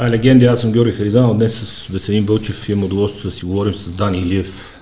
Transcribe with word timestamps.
Е 0.00 0.10
легенди, 0.10 0.44
аз 0.44 0.60
съм 0.60 0.72
Георги 0.72 0.92
Харизанов, 0.92 1.36
днес 1.36 1.54
с 1.54 1.86
Веселин 1.86 2.24
Вълчев 2.24 2.68
имам 2.68 2.84
удоволствие 2.84 3.22
да 3.22 3.30
си 3.30 3.44
говорим 3.44 3.74
с 3.74 3.92
Дани 3.92 4.18
Илиев. 4.18 4.80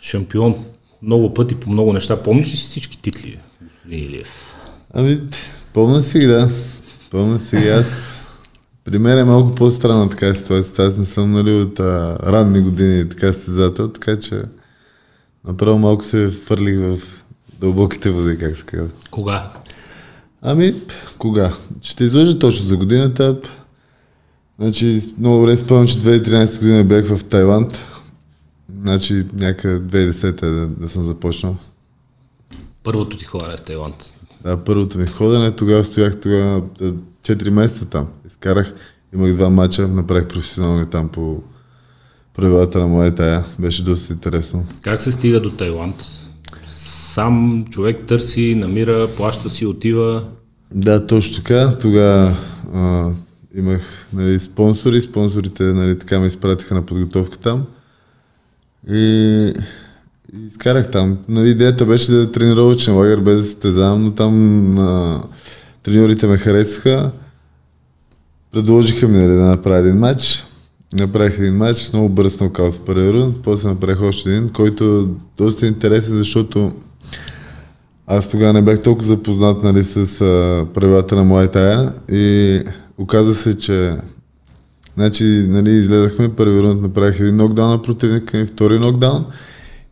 Шампион 0.00 0.54
много 1.02 1.34
пъти 1.34 1.54
по 1.54 1.70
много 1.70 1.92
неща. 1.92 2.22
Помниш 2.22 2.52
ли 2.52 2.56
си 2.56 2.68
всички 2.68 3.02
титли, 3.02 3.38
господин 3.62 4.04
Илиев? 4.04 4.54
Ами, 4.94 5.20
помня 5.72 6.02
си 6.02 6.26
да. 6.26 6.48
Помня 7.10 7.38
си 7.38 7.56
ги. 7.56 7.68
Аз 7.68 7.86
при 8.84 8.98
мен 8.98 9.18
е 9.18 9.24
малко 9.24 9.54
по-странна 9.54 10.10
така 10.10 10.34
ситуация. 10.34 10.86
Аз 10.86 10.96
не 10.96 11.04
съм 11.04 11.32
нали, 11.32 11.52
от 11.52 11.80
а, 11.80 12.18
ранни 12.22 12.60
години 12.60 13.08
така 13.08 13.32
състезател, 13.32 13.88
така 13.88 14.18
че 14.18 14.42
направо 15.46 15.78
малко 15.78 16.04
се 16.04 16.30
фърлих 16.30 16.78
в 16.78 16.98
дълбоките 17.60 18.10
води, 18.10 18.38
как 18.38 18.56
се 18.56 18.64
казва. 18.64 18.88
Кога? 19.10 19.52
Ами, 20.42 20.74
кога? 21.18 21.52
Ще 21.82 22.04
излъжа 22.04 22.38
точно 22.38 22.66
за 22.66 22.76
годината. 22.76 23.40
Значи, 24.58 25.00
много 25.18 25.36
добре 25.36 25.56
спомням, 25.56 25.86
че 25.86 25.98
2013 25.98 26.60
година 26.60 26.84
бях 26.84 27.06
в 27.06 27.24
Тайланд. 27.24 27.82
Значи, 28.82 29.26
някъде 29.34 30.10
2010 30.10 30.40
да, 30.40 30.66
да 30.66 30.88
съм 30.88 31.04
започнал. 31.04 31.56
Първото 32.82 33.16
ти 33.16 33.24
ходене 33.24 33.56
в 33.56 33.60
Тайланд. 33.60 34.14
Да, 34.44 34.56
първото 34.56 34.98
ми 34.98 35.06
ходене, 35.06 35.50
тогава 35.50 35.84
стоях 35.84 36.20
тогава 36.20 36.62
4 37.22 37.50
месеца 37.50 37.84
там. 37.84 38.06
Изкарах, 38.26 38.74
имах 39.14 39.34
два 39.34 39.50
мача, 39.50 39.88
направих 39.88 40.28
професионални 40.28 40.86
там 40.86 41.08
по 41.08 41.42
правилата 42.34 42.78
на 42.78 42.86
моя 42.86 43.14
тая. 43.14 43.44
Беше 43.58 43.84
доста 43.84 44.12
интересно. 44.12 44.66
Как 44.82 45.02
се 45.02 45.12
стига 45.12 45.40
до 45.40 45.50
Тайланд? 45.50 45.96
Сам 46.66 47.64
човек 47.70 48.06
търси, 48.06 48.54
намира, 48.54 49.08
плаща 49.16 49.50
си, 49.50 49.66
отива. 49.66 50.24
Да, 50.74 51.06
точно 51.06 51.36
така. 51.36 51.78
Тогава 51.78 52.36
имах 53.56 54.06
нали, 54.12 54.40
спонсори. 54.40 55.02
Спонсорите 55.02 55.62
нали, 55.62 55.98
така 55.98 56.20
ме 56.20 56.26
изпратиха 56.26 56.74
на 56.74 56.82
подготовка 56.82 57.38
там. 57.38 57.66
И, 58.88 59.52
и 60.32 60.46
изкарах 60.46 60.90
там. 60.90 61.18
Нали, 61.28 61.48
идеята 61.48 61.86
беше 61.86 62.12
да 62.12 62.22
е 62.22 62.30
тренировачен 62.30 62.96
лагер 62.96 63.18
без 63.18 63.36
да 63.36 63.42
състезавам, 63.42 64.04
но 64.04 64.12
там 64.12 64.78
а, 64.78 65.22
треньорите 65.82 66.26
ме 66.26 66.36
харесаха. 66.36 67.10
Предложиха 68.52 69.08
ми 69.08 69.18
нали, 69.18 69.34
да 69.34 69.44
направя 69.44 69.78
един 69.78 69.96
матч. 69.96 70.44
Направих 70.92 71.38
един 71.38 71.56
матч, 71.56 71.92
много 71.92 72.08
бърз 72.08 72.40
нокаут 72.40 72.74
в 72.74 72.80
първия 72.80 73.12
рунд, 73.12 73.36
после 73.42 73.68
направих 73.68 74.02
още 74.02 74.30
един, 74.30 74.48
който 74.48 74.84
е 74.84 75.18
доста 75.38 75.66
интересен, 75.66 76.16
защото 76.16 76.72
аз 78.06 78.30
тогава 78.30 78.52
не 78.52 78.62
бях 78.62 78.82
толкова 78.82 79.06
запознат 79.06 79.62
нали, 79.62 79.84
с 79.84 80.20
а, 80.20 80.66
правилата 80.74 81.14
на 81.16 81.24
моя 81.24 81.50
тая 81.50 81.92
и 82.12 82.60
оказа 82.98 83.34
се, 83.34 83.58
че 83.58 83.96
значи, 84.96 85.46
нали, 85.48 85.70
изгледахме 85.70 86.34
първи 86.36 86.62
рунд, 86.62 86.82
направих 86.82 87.20
един 87.20 87.36
нокдаун 87.36 87.70
на 87.70 87.82
противника 87.82 88.36
ми, 88.36 88.46
втори 88.46 88.78
нокдаун 88.78 89.24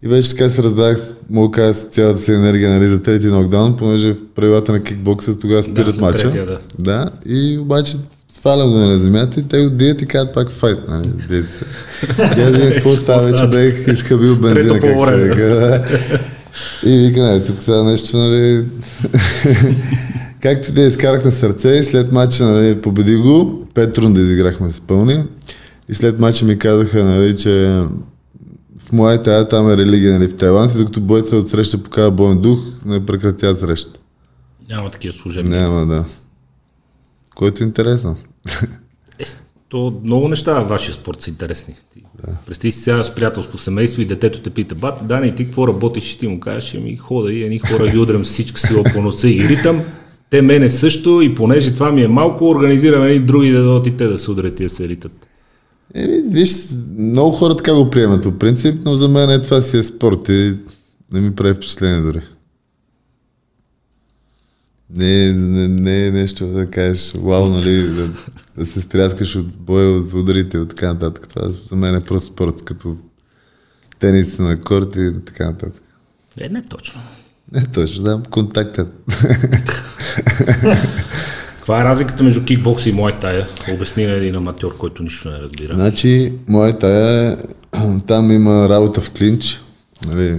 и 0.02 0.08
вече 0.08 0.30
така 0.30 0.50
се 0.50 0.62
раздах, 0.62 1.14
мога 1.30 1.48
да 1.48 1.52
кажа, 1.52 1.88
цялата 1.90 2.20
си 2.20 2.32
енергия 2.32 2.70
нали, 2.70 2.86
за 2.86 3.02
трети 3.02 3.26
нокдаун, 3.26 3.76
понеже 3.76 4.12
в 4.12 4.16
правилата 4.34 4.72
на 4.72 4.82
кикбокса 4.82 5.38
тогава 5.38 5.62
спират 5.62 5.94
за 5.94 6.00
мача. 6.00 6.18
третия, 6.18 6.46
да. 6.46 6.58
да. 6.78 7.10
И 7.26 7.58
обаче 7.58 7.96
свалям 8.32 8.70
го 8.70 8.78
на 8.78 8.98
земята 8.98 9.40
и 9.40 9.42
те 9.42 9.62
го 9.62 9.70
дият 9.70 10.02
и 10.02 10.06
казват 10.06 10.34
пак 10.34 10.50
файт. 10.50 10.78
Нали, 10.88 11.08
бият 11.28 11.46
се. 11.50 11.64
И 12.38 12.42
аз 12.42 12.50
викам, 12.50 12.70
какво 12.70 12.90
става, 12.90 13.26
вече 13.26 13.46
бех 13.46 13.88
изхабил 13.88 14.36
бензина, 14.36 14.80
как 14.80 15.08
се 15.08 15.16
вика. 15.16 15.44
да. 15.44 15.84
И 16.84 16.98
викам, 16.98 17.22
нали, 17.22 17.44
тук 17.44 17.58
сега 17.58 17.82
нещо, 17.82 18.16
нали... 18.16 18.64
Както 20.42 20.72
да 20.72 20.82
изкарах 20.82 21.24
на 21.24 21.32
сърце 21.32 21.68
и 21.68 21.84
след 21.84 22.12
мача, 22.12 22.44
нали, 22.44 22.80
победи 22.80 23.16
го, 23.16 23.66
пет 23.74 23.98
рунда 23.98 24.20
изиграхме 24.20 24.72
с 24.72 24.80
пълни. 24.80 25.24
И 25.88 25.94
след 25.94 26.18
мача 26.18 26.44
ми 26.44 26.58
казаха, 26.58 27.04
нали, 27.04 27.36
че 27.36 27.84
в 28.78 28.92
моя 28.92 29.22
тая 29.22 29.48
там 29.48 29.70
е 29.70 29.76
религия, 29.76 30.12
нали, 30.12 30.28
в 30.28 30.36
Тайланд, 30.36 30.74
и 30.74 30.78
докато 30.78 31.00
бойца 31.00 31.36
от 31.36 31.50
среща 31.50 31.82
покава 31.82 32.10
боен 32.10 32.38
дух, 32.38 32.58
не 32.86 33.06
прекратя 33.06 33.54
среща. 33.56 34.00
Няма 34.68 34.90
такива 34.90 35.12
служебни. 35.12 35.56
Няма, 35.56 35.86
да. 35.86 36.04
Което 37.34 37.64
е 37.64 37.66
интересно. 37.66 38.16
Е, 39.18 39.24
то 39.68 40.00
много 40.04 40.28
неща 40.28 40.60
в 40.60 40.68
вашия 40.68 40.94
спорт 40.94 41.22
са 41.22 41.30
интересни. 41.30 41.74
Да. 42.26 42.32
Представи 42.46 42.72
си 42.72 42.80
сега 42.80 43.04
с 43.04 43.14
приятелско 43.14 43.58
семейство 43.58 44.02
и 44.02 44.04
детето 44.04 44.40
те 44.40 44.50
пита, 44.50 44.74
бат, 44.74 45.06
Дани, 45.06 45.34
ти 45.34 45.44
какво 45.44 45.68
работиш? 45.68 46.12
И 46.12 46.18
ти 46.18 46.28
му 46.28 46.40
кажеш, 46.40 46.74
ми 46.74 46.96
хода 46.96 47.32
и 47.32 47.42
едни 47.42 47.58
хора 47.58 47.88
ги 47.88 47.98
удрям 47.98 48.24
с 48.24 48.28
всичка 48.28 48.60
сила 48.60 48.84
по 48.94 49.02
носа 49.02 49.28
и 49.28 49.48
ритъм. 49.48 49.82
Те 50.32 50.42
мене 50.42 50.70
също 50.70 51.22
и 51.22 51.34
понеже 51.34 51.74
това 51.74 51.92
ми 51.92 52.02
е 52.02 52.08
малко, 52.08 52.48
организираме 52.48 53.08
и 53.08 53.20
други 53.20 53.50
да 53.50 53.62
дойдат 53.62 53.86
и 53.86 53.96
те 53.96 54.06
да 54.06 54.18
се 54.18 54.30
удрят 54.30 54.60
и 54.60 54.62
да 54.62 54.68
се 54.68 54.88
ритат. 54.88 55.12
Еми, 55.94 56.22
виж, 56.26 56.50
много 56.98 57.30
хора 57.30 57.56
така 57.56 57.74
го 57.74 57.90
приемат 57.90 58.22
по 58.22 58.38
принцип, 58.38 58.80
но 58.84 58.96
за 58.96 59.08
мен 59.08 59.30
е, 59.30 59.42
това 59.42 59.62
си 59.62 59.78
е 59.78 59.82
спорт 59.82 60.28
и 60.28 60.56
не 61.12 61.20
ми 61.20 61.34
прави 61.34 61.54
впечатление 61.54 62.00
дори. 62.00 62.20
Не, 64.96 65.32
не, 65.32 65.68
не 65.68 66.06
е 66.06 66.10
нещо 66.10 66.46
да 66.46 66.70
кажеш, 66.70 67.12
вау, 67.16 67.48
нали, 67.48 67.82
да, 67.82 68.08
да 68.58 68.66
се 68.66 68.80
стряскаш 68.80 69.36
от 69.36 69.46
боя, 69.46 69.96
от 69.96 70.14
ударите 70.14 70.58
и 70.58 70.68
така 70.68 70.92
нататък. 70.92 71.28
Това 71.28 71.48
за 71.64 71.76
мен 71.76 71.94
е 71.94 72.00
просто 72.00 72.32
спорт, 72.32 72.64
като 72.64 72.96
тенис 73.98 74.38
на 74.38 74.60
корт 74.60 74.96
и 74.96 75.12
така 75.26 75.46
нататък. 75.46 75.82
Е, 76.40 76.48
не 76.48 76.62
точно. 76.62 77.00
Не 77.54 77.66
точно, 77.66 78.04
да, 78.04 78.22
контактът. 78.30 78.94
Каква 81.56 81.80
е 81.80 81.84
разликата 81.84 82.24
между 82.24 82.44
кикбокс 82.44 82.86
и 82.86 82.92
муайтая? 82.92 83.48
Обясни 83.74 84.06
на 84.06 84.12
един 84.12 84.34
аматьор, 84.34 84.76
който 84.76 85.02
нищо 85.02 85.30
не 85.30 85.36
разбира. 85.36 85.74
Значи, 85.74 86.32
моята 86.48 86.88
е, 86.88 87.36
там 88.06 88.32
има 88.32 88.68
работа 88.68 89.00
в 89.00 89.10
клинч, 89.10 89.60
нали, 90.06 90.36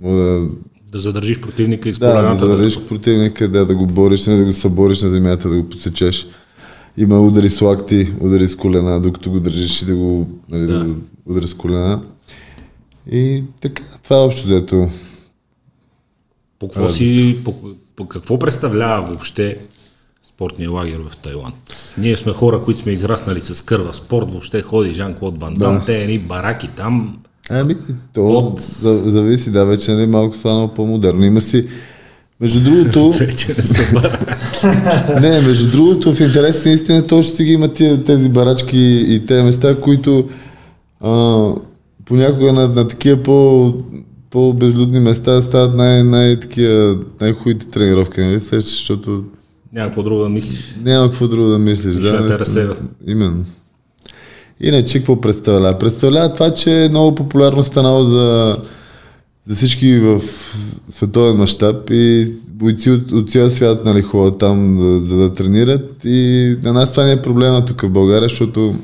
да 0.00 0.46
Да 0.92 0.98
задържиш 0.98 1.40
противника 1.40 1.88
и 1.88 1.92
с 1.92 1.98
Да, 1.98 2.22
да 2.22 2.34
задържиш 2.34 2.80
противника, 2.88 3.48
да, 3.48 3.66
да 3.66 3.74
го 3.74 3.86
бориш, 3.86 4.26
не 4.26 4.36
да 4.36 4.44
го 4.44 4.52
събориш 4.52 5.02
на 5.02 5.10
земята, 5.10 5.48
да 5.48 5.56
го 5.56 5.68
подсечеш. 5.68 6.26
Има 6.96 7.20
удари 7.20 7.50
с 7.50 7.60
лакти, 7.60 8.12
удари 8.20 8.48
с 8.48 8.56
колена, 8.56 9.00
докато 9.00 9.30
го 9.30 9.40
държиш 9.40 9.82
и 9.82 9.86
да 9.86 9.96
го, 9.96 10.28
нали, 10.48 10.66
да. 10.66 10.72
Да. 10.72 10.78
да 10.78 10.84
го 10.84 10.96
удари 11.26 11.46
с 11.46 11.54
колена. 11.54 12.02
И 13.12 13.44
така, 13.60 13.82
това 14.04 14.16
е 14.16 14.20
общо 14.20 14.42
взето. 14.42 14.90
По 16.58 16.68
какво, 16.68 16.88
си, 16.88 17.36
по, 17.44 17.54
по 17.96 18.06
какво 18.08 18.38
представлява 18.38 19.02
въобще 19.06 19.56
спортния 20.28 20.70
лагер 20.70 21.00
в 21.10 21.16
Тайланд? 21.16 21.94
Ние 21.98 22.16
сме 22.16 22.32
хора, 22.32 22.60
които 22.64 22.80
сме 22.80 22.92
израснали 22.92 23.40
с 23.40 23.64
кърва 23.64 23.94
спорт, 23.94 24.30
въобще 24.30 24.62
ходи 24.62 24.90
Жан-Клод 24.94 25.40
Ван 25.40 25.54
Дам, 25.54 25.78
Да. 25.78 25.84
те 25.84 26.02
едни 26.02 26.18
бараки 26.18 26.68
там. 26.76 27.16
Ами, 27.50 27.76
то 28.14 28.20
От- 28.20 28.60
за, 28.60 29.10
зависи, 29.10 29.50
да, 29.50 29.64
вече 29.66 29.92
нали, 29.92 30.06
малко 30.06 30.36
станало 30.36 30.68
по-модерно. 30.68 31.24
Има 31.24 31.40
си, 31.40 31.66
между 32.40 32.60
другото, 32.60 33.10
Вече 33.18 33.48
не 33.48 33.62
са 33.62 33.92
бараки. 33.94 34.66
Не, 35.20 35.40
между 35.40 35.70
другото, 35.76 36.14
в 36.14 36.20
интерес 36.20 36.64
на 36.64 36.70
истина, 36.72 37.06
точно 37.06 37.36
си 37.36 37.44
ги 37.44 37.52
има 37.52 37.68
тия, 37.68 38.04
тези 38.04 38.28
барачки 38.28 38.78
и 39.08 39.26
тези 39.26 39.42
места, 39.42 39.80
които 39.80 40.28
а, 41.00 41.48
понякога 42.04 42.52
на, 42.52 42.68
на 42.68 42.88
такива 42.88 43.22
по, 43.22 43.74
по-безлюдни 44.30 45.00
места 45.00 45.42
стават 45.42 45.74
най- 45.74 46.02
най- 46.02 46.40
такива, 46.40 46.98
най-хубавите 47.20 47.66
тренировки, 47.66 48.20
нали? 48.20 48.40
Сещаш, 48.40 48.78
защото 48.78 49.24
Няма 49.72 49.88
какво 49.88 50.02
друго 50.02 50.22
да 50.22 50.28
мислиш. 50.28 50.74
няма 50.84 51.06
какво 51.10 51.28
друго 51.28 51.48
да 51.48 51.58
мислиш. 51.58 51.96
Нищо 51.96 52.12
Да, 52.12 52.20
не 52.20 52.28
те 52.28 52.38
разсейва. 52.38 52.76
Именно. 53.06 53.44
Иначе 54.60 54.98
какво 54.98 55.20
представлява? 55.20 55.78
Представлява 55.78 56.32
това, 56.32 56.50
че 56.54 56.84
е 56.84 56.88
много 56.88 57.14
популярно 57.14 57.62
станало 57.64 58.04
за, 58.04 58.56
за 59.46 59.54
всички 59.54 59.98
в 59.98 60.20
световен 60.88 61.36
мащаб 61.36 61.90
и 61.90 62.32
бойци 62.48 62.90
от, 62.90 63.12
от 63.12 63.30
цял 63.30 63.50
свят 63.50 63.84
нали, 63.84 64.02
ходят 64.02 64.38
там 64.38 64.78
за, 64.80 65.00
за 65.06 65.16
да 65.16 65.32
тренират 65.34 66.00
и 66.04 66.56
на 66.62 66.72
нас 66.72 66.92
това 66.92 67.04
не 67.04 67.12
е 67.12 67.22
проблема 67.22 67.64
тук 67.64 67.82
в 67.82 67.90
България, 67.90 68.28
защото 68.28 68.76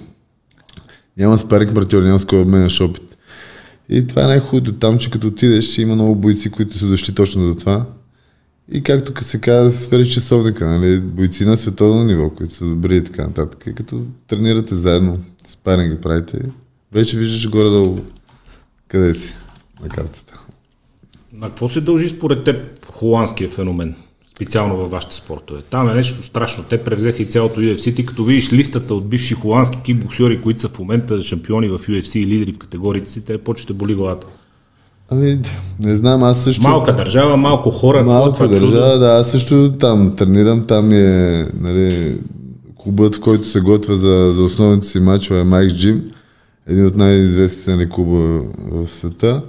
няма 1.17 1.39
спаринг 1.39 1.75
партньор, 1.75 2.03
няма 2.03 2.19
с 2.19 2.25
кой 2.25 2.41
обменяш 2.41 2.81
опит. 2.81 3.12
И 3.95 4.07
това 4.07 4.23
е 4.23 4.27
най-хубавото 4.27 4.73
там, 4.73 4.99
че 4.99 5.11
като 5.11 5.27
отидеш 5.27 5.79
има 5.79 5.95
много 5.95 6.15
бойци, 6.15 6.51
които 6.51 6.79
са 6.79 6.87
дошли 6.87 7.15
точно 7.15 7.47
за 7.47 7.57
това. 7.57 7.87
И 8.73 8.83
както 8.83 9.15
ка 9.15 9.25
се 9.25 9.41
казва, 9.41 9.73
свери 9.73 10.11
часовника, 10.11 10.69
нали, 10.69 11.01
бойци 11.01 11.45
на 11.45 11.59
световно 11.59 12.05
ниво, 12.05 12.31
които 12.31 12.55
са 12.55 12.65
добри 12.65 12.97
и 12.97 13.05
така 13.05 13.23
нататък. 13.23 13.65
И 13.67 13.75
като 13.75 14.03
тренирате 14.27 14.75
заедно, 14.75 15.19
спаринги 15.49 16.01
правите, 16.01 16.39
вече 16.93 17.19
виждаш 17.19 17.51
горе-долу 17.51 17.99
къде 18.89 19.15
си 19.15 19.33
на 19.83 19.89
картата. 19.89 20.41
На 21.33 21.47
какво 21.47 21.69
се 21.69 21.81
дължи 21.81 22.09
според 22.09 22.45
теб 22.45 22.87
холандския 22.87 23.51
феномен? 23.51 23.95
Специално 24.37 24.77
във 24.77 24.91
вашите 24.91 25.15
спортове. 25.15 25.61
Там 25.71 25.89
е 25.89 25.95
нещо 25.95 26.23
страшно. 26.23 26.65
Те 26.69 26.79
превзеха 26.85 27.23
и 27.23 27.27
цялото 27.27 27.61
UFC. 27.61 27.97
Ти 27.97 28.07
като 28.07 28.25
видиш 28.25 28.53
листата 28.53 28.95
от 28.95 29.09
бивши 29.09 29.35
холандски 29.35 29.79
кикбоксери, 29.83 30.43
които 30.43 30.61
са 30.61 30.69
в 30.69 30.79
момента 30.79 31.23
шампиони 31.23 31.69
в 31.69 31.79
UFC 31.79 32.19
и 32.19 32.27
лидери 32.27 32.53
в 32.53 32.59
категориите 32.59 33.11
си, 33.11 33.25
те 33.25 33.39
почте 33.39 33.73
боли 33.73 33.95
главата. 33.95 34.27
Ами, 35.11 35.39
не 35.81 35.97
знам, 35.97 36.23
аз 36.23 36.45
също... 36.45 36.63
Малка 36.63 36.97
държава, 36.97 37.37
малко 37.37 37.71
хора. 37.71 38.03
Малко 38.03 38.33
това 38.33 38.49
чудо? 38.49 38.71
държава, 38.71 38.99
да, 38.99 39.07
аз 39.07 39.31
също 39.31 39.73
там 39.73 40.15
тренирам, 40.17 40.67
там 40.67 40.93
е, 40.93 41.49
нали, 41.61 42.17
клубът, 42.77 43.15
в 43.15 43.21
който 43.21 43.49
се 43.49 43.61
готвя 43.61 43.97
за, 43.97 44.33
за 44.35 44.43
основните 44.43 44.87
си 44.87 45.01
матчове 45.01 45.41
е 45.41 45.45
Майкс 45.45 45.75
Джим, 45.75 46.01
един 46.67 46.87
от 46.87 46.97
най-известните 46.97 47.71
нали, 47.77 47.89
клуба 47.89 48.43
в 48.73 48.89
света. 48.89 49.43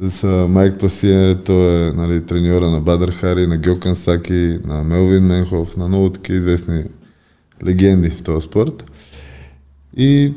С 0.00 0.24
а, 0.24 0.48
Майк 0.48 0.80
Пасиен, 0.80 1.38
той 1.44 1.88
е 1.88 1.92
нали, 1.92 2.26
треньора 2.26 2.70
на 2.70 2.80
Бадър 2.80 3.10
Хари, 3.10 3.46
на 3.46 3.58
Гьокан 3.58 3.96
Саки, 3.96 4.58
на 4.64 4.84
Мелвин 4.84 5.22
Менхов, 5.22 5.76
на 5.76 5.88
много 5.88 6.10
такива 6.10 6.38
известни 6.38 6.84
легенди 7.66 8.10
в 8.10 8.22
този 8.22 8.44
спорт. 8.46 8.84
И 9.96 10.32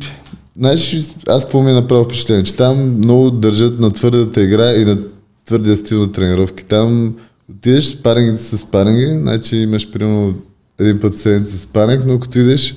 знаеш, 0.58 1.12
аз 1.28 1.44
какво 1.44 1.62
ми 1.62 1.72
е 1.72 1.74
направил 1.74 2.06
впечатление, 2.06 2.44
че 2.44 2.56
там 2.56 2.98
много 2.98 3.32
държат 3.32 3.80
на 3.80 3.92
твърдата 3.92 4.42
игра 4.42 4.72
и 4.72 4.86
на 4.86 4.98
твърдия 5.46 5.78
стил 5.78 6.00
на 6.00 6.12
тренировки. 6.12 6.66
Там 6.66 7.16
отидеш 7.50 7.86
спарингите 7.86 8.44
с 8.44 8.58
спаринги, 8.58 9.06
значи 9.06 9.58
имаш 9.58 9.92
примерно 9.92 10.34
един 10.80 11.00
път 11.00 11.18
седмица 11.18 11.60
спаринг, 11.60 12.04
но 12.06 12.20
като 12.20 12.40
идеш 12.40 12.76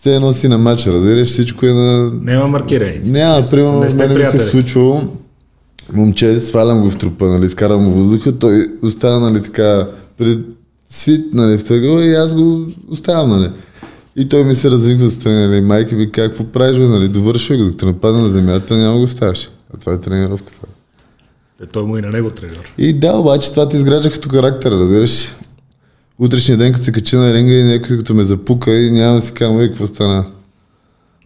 все 0.00 0.14
едно 0.14 0.32
си 0.32 0.48
на 0.48 0.58
матча, 0.58 0.92
разбираш, 0.92 1.28
всичко 1.28 1.66
е 1.66 1.72
на... 1.72 2.10
Няма 2.22 2.48
маркиране. 2.48 2.98
Няма, 3.04 3.46
примерно, 3.50 3.80
не 3.80 3.94
мене 3.94 4.18
ми 4.18 4.24
се 4.24 4.36
е 4.36 4.40
случвало, 4.40 5.02
момче, 5.92 6.40
свалям 6.40 6.80
го 6.80 6.90
в 6.90 6.98
трупа, 6.98 7.26
нали, 7.26 7.50
скарам 7.50 7.82
му 7.82 7.90
въздуха, 7.90 8.38
той 8.38 8.66
остава, 8.82 9.30
нали, 9.30 9.42
така, 9.42 9.88
пред 10.18 10.38
свит, 10.88 11.34
нали, 11.34 11.58
в 11.58 11.64
тъгъл 11.64 12.00
и 12.00 12.14
аз 12.14 12.34
го 12.34 12.66
оставям, 12.90 13.30
нали. 13.30 13.50
И 14.16 14.28
той 14.28 14.44
ми 14.44 14.54
се 14.54 14.70
развиква 14.70 15.10
страни, 15.10 15.46
нали, 15.46 15.60
майка 15.60 15.94
ми, 15.94 16.10
какво 16.10 16.44
правиш, 16.44 16.76
бе, 16.78 16.84
нали, 16.84 17.08
довършвай 17.08 17.58
го, 17.58 17.64
докато 17.64 17.86
нападна 17.86 18.20
на 18.20 18.30
земята, 18.30 18.76
няма 18.76 18.98
го 18.98 19.08
ставаш. 19.08 19.50
А 19.74 19.76
това 19.76 19.92
е 19.92 20.00
тренировката. 20.00 20.66
Е, 21.62 21.66
той 21.66 21.82
му 21.82 21.98
и 21.98 22.02
на 22.02 22.10
него 22.10 22.30
треньор. 22.30 22.72
И 22.78 22.92
да, 22.92 23.12
обаче 23.16 23.50
това 23.50 23.68
ти 23.68 23.76
изгражда 23.76 24.10
като 24.10 24.28
характер, 24.28 24.70
разбираш. 24.70 25.28
Утрешния 26.18 26.58
ден, 26.58 26.72
като 26.72 26.84
се 26.84 26.92
качи 26.92 27.16
на 27.16 27.34
ринга 27.34 27.52
и 27.52 27.64
някой 27.64 27.98
като 27.98 28.14
ме 28.14 28.24
запука 28.24 28.74
и 28.74 28.90
няма 28.90 29.16
да 29.16 29.22
си 29.22 29.34
казвам, 29.34 29.60
е, 29.60 29.68
какво 29.68 29.86
стана. 29.86 30.26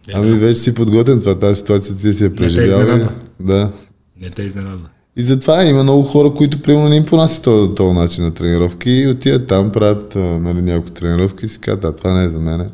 Е, 0.09 0.11
ами 0.13 0.29
да. 0.29 0.35
вече 0.35 0.59
си 0.59 0.73
подготвен 0.73 1.19
това, 1.19 1.39
тази 1.39 1.55
ситуация 1.55 1.95
ти 1.95 2.13
си 2.13 2.25
е 2.25 2.35
преживял. 2.35 3.09
Да. 3.39 3.71
Не 4.21 4.29
те 4.29 4.43
изненадва. 4.43 4.89
И 5.15 5.23
затова 5.23 5.63
има 5.63 5.83
много 5.83 6.03
хора, 6.03 6.33
които 6.33 6.61
примерно 6.61 6.89
не 6.89 6.95
им 6.95 7.05
понасят 7.05 7.43
този, 7.43 7.75
този 7.75 7.93
начин 7.93 8.23
на 8.23 8.33
тренировки 8.33 8.91
и 8.91 9.07
отиват 9.07 9.47
там, 9.47 9.71
правят 9.71 10.15
нали, 10.15 10.61
няколко 10.61 10.91
тренировки 10.91 11.45
и 11.45 11.49
си 11.49 11.59
казват, 11.59 11.81
да, 11.81 11.95
това 11.95 12.13
не 12.13 12.23
е 12.23 12.29
за 12.29 12.39
мене. 12.39 12.69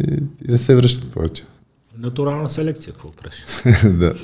И, 0.00 0.22
и 0.48 0.50
да 0.50 0.58
се 0.58 0.76
връщат 0.76 1.10
повече. 1.10 1.44
Натурална 1.98 2.48
селекция, 2.48 2.92
какво 2.92 3.12
правиш? 3.12 3.44
да. 3.98 4.14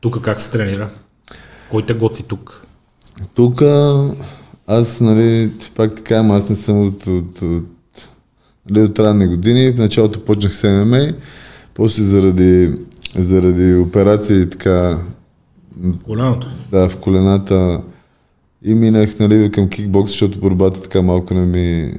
Тук 0.00 0.20
как 0.20 0.40
се 0.40 0.50
тренира? 0.50 0.90
Кой 1.70 1.86
те 1.86 1.94
готви 1.94 2.22
тук? 2.22 2.62
Тук 3.34 3.62
аз, 4.66 5.00
нали, 5.00 5.50
пак 5.74 5.94
така, 5.94 6.16
аз 6.16 6.48
не 6.48 6.56
съм 6.56 6.88
от, 6.88 7.06
от, 7.06 7.42
от, 7.42 8.08
нали, 8.70 8.84
от 8.84 8.98
ранни 8.98 9.26
години. 9.26 9.70
В 9.70 9.78
началото 9.78 10.24
почнах 10.24 10.54
с 10.54 10.68
ММА, 10.68 11.12
после 11.74 12.04
заради, 12.04 12.76
заради 13.16 13.74
операции 13.74 14.50
така... 14.50 14.98
Коляното? 16.04 16.48
Да, 16.70 16.88
в 16.88 16.96
колената 16.96 17.80
и 18.64 18.74
минах 18.74 19.18
нали, 19.18 19.50
към 19.50 19.68
кикбокс, 19.68 20.10
защото 20.10 20.38
борбата 20.38 20.82
така 20.82 21.02
малко 21.02 21.34
не 21.34 21.46
ми... 21.46 21.92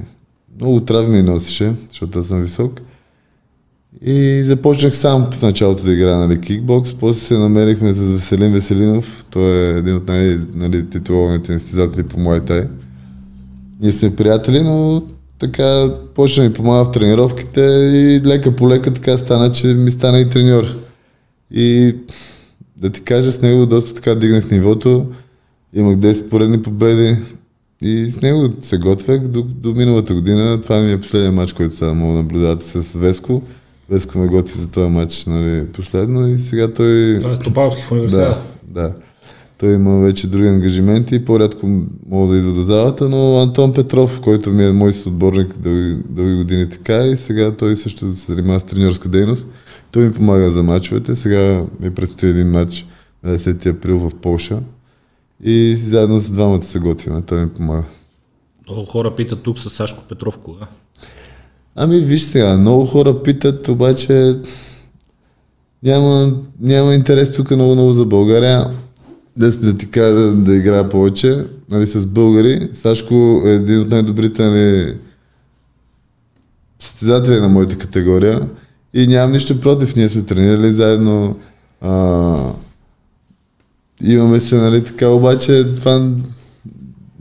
Много 0.60 0.80
травми 0.80 1.22
носеше, 1.22 1.72
защото 1.90 2.18
аз 2.18 2.26
съм 2.26 2.42
висок. 2.42 2.80
И 4.02 4.42
започнах 4.46 4.96
сам 4.96 5.30
в 5.32 5.42
началото 5.42 5.84
да 5.84 5.92
играя 5.92 6.16
нали, 6.16 6.40
кикбокс, 6.40 6.94
после 6.94 7.20
се 7.20 7.38
намерихме 7.38 7.92
с 7.92 8.00
Веселин 8.00 8.52
Веселинов, 8.52 9.24
той 9.30 9.44
е 9.44 9.78
един 9.78 9.96
от 9.96 10.08
най-титулованите 10.54 11.52
нали, 11.52 11.60
състезатели 11.60 12.02
по 12.02 12.16
Muay 12.16 12.68
Ние 13.80 13.92
сме 13.92 14.16
приятели, 14.16 14.62
но 14.62 15.02
така 15.38 15.94
почна 16.14 16.44
ми 16.44 16.52
помага 16.52 16.84
в 16.84 16.90
тренировките 16.90 17.60
и 17.94 18.20
лека 18.26 18.56
по 18.56 18.68
лека 18.68 18.94
така 18.94 19.18
стана, 19.18 19.52
че 19.52 19.66
ми 19.66 19.90
стана 19.90 20.20
и 20.20 20.28
треньор. 20.28 20.76
И 21.50 21.96
да 22.76 22.90
ти 22.90 23.02
кажа, 23.02 23.32
с 23.32 23.42
него 23.42 23.66
доста 23.66 23.94
така 23.94 24.14
дигнах 24.14 24.50
нивото, 24.50 25.06
имах 25.74 25.96
10 25.96 26.28
поредни 26.28 26.62
победи 26.62 27.16
и 27.82 28.10
с 28.10 28.22
него 28.22 28.48
се 28.60 28.78
готвях 28.78 29.20
до, 29.20 29.42
до 29.42 29.74
миналата 29.74 30.14
година. 30.14 30.60
Това 30.60 30.80
ми 30.80 30.92
е 30.92 31.00
последния 31.00 31.32
матч, 31.32 31.52
който 31.52 31.74
сега 31.74 31.92
мога 31.92 32.12
да 32.12 32.22
наблюдавате 32.22 32.64
с 32.64 32.98
Веско. 32.98 33.42
Веско 33.90 34.18
ме 34.18 34.26
готви 34.26 34.60
за 34.60 34.68
този 34.68 34.88
матч 34.88 35.26
нали, 35.26 35.66
последно 35.66 36.28
и 36.28 36.38
сега 36.38 36.72
той... 36.72 37.18
Това 37.20 37.32
е 37.32 37.36
Стопалски 37.36 37.82
в 37.82 37.92
университета. 37.92 38.42
Да, 38.68 38.82
да. 38.82 38.94
Той 39.58 39.74
има 39.74 40.00
вече 40.00 40.26
други 40.26 40.48
ангажименти 40.48 41.14
и 41.14 41.24
по-рядко 41.24 41.66
мога 42.08 42.32
да 42.32 42.38
идва 42.38 42.52
до 42.52 42.64
залата, 42.64 43.08
но 43.08 43.38
Антон 43.38 43.72
Петров, 43.72 44.20
който 44.20 44.50
ми 44.50 44.64
е 44.64 44.72
мой 44.72 44.92
съотборник 44.92 45.58
дълги, 45.58 45.96
дълги 46.08 46.34
години 46.34 46.68
така 46.68 47.06
и 47.06 47.16
сега 47.16 47.56
той 47.56 47.76
също 47.76 48.16
се 48.16 48.32
занимава 48.32 48.60
с 48.60 48.62
треньорска 48.62 49.08
дейност. 49.08 49.46
Той 49.92 50.04
ми 50.04 50.12
помага 50.12 50.50
за 50.50 50.62
мачовете. 50.62 51.16
Сега 51.16 51.64
ми 51.80 51.94
предстои 51.94 52.28
един 52.28 52.50
матч 52.50 52.86
на 53.22 53.38
10 53.38 53.66
април 53.66 53.98
в 53.98 54.10
Польша 54.22 54.58
и 55.44 55.76
заедно 55.76 56.20
с 56.20 56.30
двамата 56.30 56.62
се 56.62 56.78
готвим. 56.78 57.22
Той 57.22 57.40
ми 57.40 57.48
помага. 57.48 57.84
Много 58.68 58.84
хора 58.84 59.14
питат 59.16 59.42
тук 59.42 59.58
с 59.58 59.70
Сашко 59.70 60.04
Петров 60.08 60.38
кога? 60.38 60.66
Ами 61.74 62.00
виж 62.00 62.22
сега, 62.22 62.56
много 62.56 62.86
хора 62.86 63.22
питат, 63.22 63.68
обаче 63.68 64.36
няма, 65.82 66.32
няма 66.60 66.94
интерес 66.94 67.32
тук 67.32 67.50
много 67.50 67.74
много 67.74 67.92
за 67.92 68.06
България. 68.06 68.66
Да, 69.36 69.50
да 69.50 69.76
ти 69.76 69.90
кажа 69.90 70.14
да, 70.14 70.32
да 70.32 70.56
играя 70.56 70.88
повече 70.88 71.44
нали, 71.70 71.86
с 71.86 72.06
българи. 72.06 72.68
Сашко 72.74 73.42
е 73.46 73.50
един 73.50 73.80
от 73.80 73.90
най-добрите 73.90 74.42
нали, 74.42 74.96
състезатели 76.78 77.40
на 77.40 77.48
моята 77.48 77.78
категория 77.78 78.48
и 78.94 79.06
нямам 79.06 79.32
нищо 79.32 79.60
против. 79.60 79.96
Ние 79.96 80.08
сме 80.08 80.22
тренирали 80.22 80.72
заедно. 80.72 81.36
А, 81.80 82.36
имаме 84.02 84.40
се, 84.40 84.56
нали, 84.56 84.84
така, 84.84 85.08
обаче 85.08 85.64
това 85.76 86.10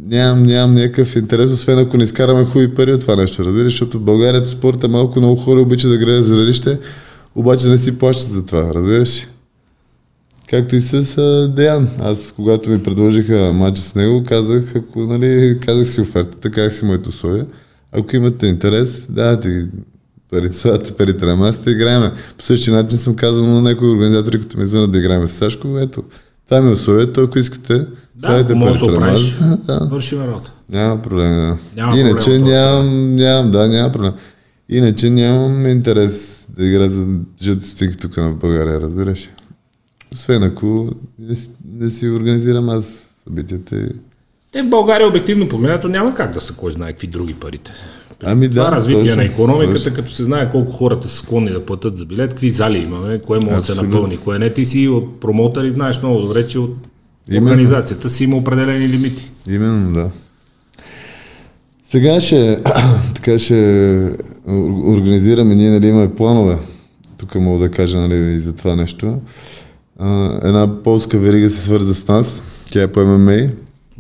нямам, 0.08 0.44
нямам 0.44 0.76
някакъв 0.76 1.16
интерес, 1.16 1.52
освен 1.52 1.80
ако 1.80 1.98
не 1.98 2.04
изкараме 2.04 2.46
хубави 2.46 2.76
пари 2.76 2.94
от 2.94 3.02
това 3.02 3.16
нещо, 3.16 3.46
разбираш, 3.46 3.74
защото 3.74 4.00
в 4.00 4.04
България 4.04 4.48
спорта 4.48 4.88
малко 4.88 5.20
много 5.20 5.36
хора 5.36 5.62
обичат 5.62 5.92
да 5.92 5.98
гледат 5.98 6.26
зрелище, 6.26 6.80
обаче 7.36 7.68
не 7.68 7.78
си 7.78 7.98
плащат 7.98 8.32
за 8.32 8.46
това, 8.46 8.74
разбираш. 8.74 9.28
Както 10.50 10.76
и 10.76 10.82
с 10.82 11.18
а, 11.18 11.48
Деян. 11.56 11.90
Аз, 12.00 12.34
когато 12.36 12.70
ми 12.70 12.84
предложиха 12.84 13.54
матча 13.54 13.82
с 13.82 13.96
него, 13.96 14.24
казах, 14.28 14.76
ако, 14.76 15.00
нали, 15.00 15.60
казах 15.66 15.88
си 15.88 16.02
офертата, 16.02 16.52
казах 16.52 16.76
си 16.76 16.86
моите 16.86 17.10
условия. 17.10 17.46
Ако 17.92 18.16
имате 18.16 18.48
интерес, 18.48 19.06
да, 19.10 19.40
ти 19.40 19.66
парите 20.98 21.26
на 21.26 21.36
масата, 21.36 21.72
играеме. 21.72 22.12
По 22.38 22.44
същия 22.44 22.74
начин 22.74 23.00
съм 23.00 23.16
казал 23.16 23.48
на 23.48 23.62
някои 23.62 23.90
организатори, 23.90 24.42
като 24.42 24.58
ми 24.58 24.66
звънат 24.66 24.92
да 24.92 24.98
играем 24.98 25.28
с 25.28 25.32
Сашко, 25.32 25.78
ето, 25.80 26.04
това 26.46 26.62
ми 26.62 26.70
е 26.70 26.74
условието, 26.74 27.22
ако 27.22 27.40
искате, 27.40 27.86
да, 28.16 28.40
ако 28.40 28.56
може 28.56 28.80
да 28.80 28.86
оправиш, 28.86 29.38
да. 29.66 29.88
вършим 29.92 30.22
работа. 30.22 30.52
Няма 30.70 31.02
проблем, 31.02 31.32
да. 31.34 31.58
Няма 31.76 31.98
Иначе 31.98 32.26
проблем, 32.26 32.44
нямам, 32.44 33.16
нямам, 33.16 33.52
да, 33.52 33.68
няма 33.68 33.92
проблем. 33.92 34.14
Иначе 34.70 35.10
нямам 35.10 35.66
интерес 35.66 36.46
да 36.58 36.66
игра 36.66 36.90
за 36.90 37.06
жълти 37.42 37.66
стинки 37.66 37.98
тук 37.98 38.18
на 38.18 38.30
България, 38.30 38.82
разбираш. 38.82 39.30
Освен 40.14 40.44
ако 40.44 40.92
не, 41.20 41.36
не 41.76 41.90
си 41.90 42.10
организирам 42.10 42.70
аз 42.70 43.08
събитията. 43.24 43.90
Те 44.52 44.64
в 44.64 44.70
България 44.70 45.08
обективно 45.08 45.50
погледнато 45.50 45.88
няма 45.88 46.16
как 46.16 46.34
да 46.34 46.42
са 46.42 46.54
кой 46.54 46.72
знае 46.72 46.92
какви 46.92 47.08
други 47.08 47.34
парите. 47.34 47.72
Ами 48.24 48.48
да, 48.48 48.66
това 48.66 48.78
развитие 48.78 49.02
точно, 49.02 49.16
на 49.16 49.24
економиката, 49.24 49.74
точно. 49.74 49.96
като 49.96 50.14
се 50.14 50.24
знае 50.24 50.52
колко 50.52 50.72
хората 50.72 51.08
са 51.08 51.18
склонни 51.18 51.50
да 51.50 51.66
платят 51.66 51.98
за 51.98 52.06
билет, 52.06 52.30
какви 52.30 52.52
зали 52.52 52.78
имаме, 52.78 53.20
кое 53.20 53.40
може 53.40 53.56
да 53.56 53.62
се 53.62 53.82
напълни, 53.82 54.18
кое 54.18 54.40
не. 54.40 54.54
Ти 54.54 54.66
си 54.66 54.88
от 54.88 55.20
промотъри, 55.20 55.72
знаеш 55.72 56.02
много 56.02 56.20
добре, 56.20 56.48
че 56.48 56.60
от 56.60 56.76
Именно. 57.32 57.48
организацията 57.48 58.10
си 58.10 58.24
има 58.24 58.38
определени 58.38 58.90
лимити. 58.90 59.32
Именно, 59.50 59.94
да. 59.94 60.10
Сега 61.84 62.22
ще, 62.22 62.60
така 63.16 63.40
ще 63.40 63.54
ор- 64.48 64.98
организираме, 64.98 65.56
ние 65.56 65.70
нали 65.70 65.88
имаме 65.88 66.16
планове. 66.16 66.58
Тук 67.18 67.36
мога 67.36 67.60
да 67.60 67.72
кажа 67.72 67.98
нали, 67.98 68.16
и 68.16 68.40
за 68.40 68.54
това 68.54 68.76
нещо. 68.76 69.20
Една 70.44 70.84
полска 70.84 71.18
верига 71.18 71.50
се 71.50 71.62
свърза 71.62 71.96
с 71.96 72.08
нас. 72.08 72.44
Тя 72.72 72.82
е 72.82 72.88
по 72.88 73.00
ММА. 73.06 73.42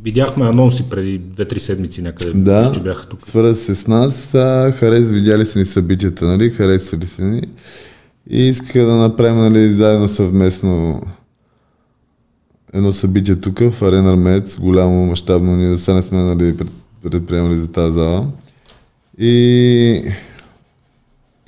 Видяхме 0.03 0.45
анонси 0.45 0.89
преди 0.89 1.21
2-3 1.21 1.57
седмици 1.57 2.01
някъде, 2.01 2.33
Да, 2.33 2.71
че 2.71 2.79
бяха 2.79 3.05
тук. 3.07 3.21
свърза 3.21 3.55
се 3.55 3.75
с 3.75 3.87
нас. 3.87 4.33
А, 4.35 4.71
харес, 4.71 5.03
видяли 5.03 5.45
са 5.45 5.59
ни 5.59 5.65
събитията, 5.65 6.25
нали? 6.25 6.49
Харесвали 6.49 7.07
са 7.07 7.21
ни. 7.23 7.41
И 8.29 8.47
искаха 8.47 8.85
да 8.85 8.95
направим 8.95 9.37
нали, 9.37 9.73
заедно 9.73 10.07
съвместно 10.07 11.01
едно 12.73 12.93
събитие 12.93 13.35
тук 13.35 13.59
в 13.61 13.81
Арена 13.81 14.11
Армец, 14.11 14.59
голямо, 14.59 15.05
мащабно, 15.05 15.55
ние 15.55 15.77
сега 15.77 15.95
не 15.95 16.01
сме 16.01 16.17
нали, 16.17 16.57
пред- 16.57 16.67
предприемали 17.03 17.59
за 17.59 17.67
тази 17.67 17.93
зала. 17.93 18.27
И, 19.19 19.31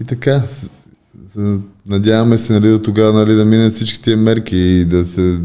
и 0.02 0.04
така, 0.08 0.44
надяваме 1.88 2.38
се 2.38 2.54
нали, 2.54 2.70
до 2.70 2.80
тогава 2.80 3.14
нали, 3.20 3.34
да 3.34 3.46
минат 3.46 3.74
всички 3.74 4.02
тия 4.02 4.18
мерки 4.18 4.58
и 4.58 4.86
да 4.86 5.06
се 5.06 5.40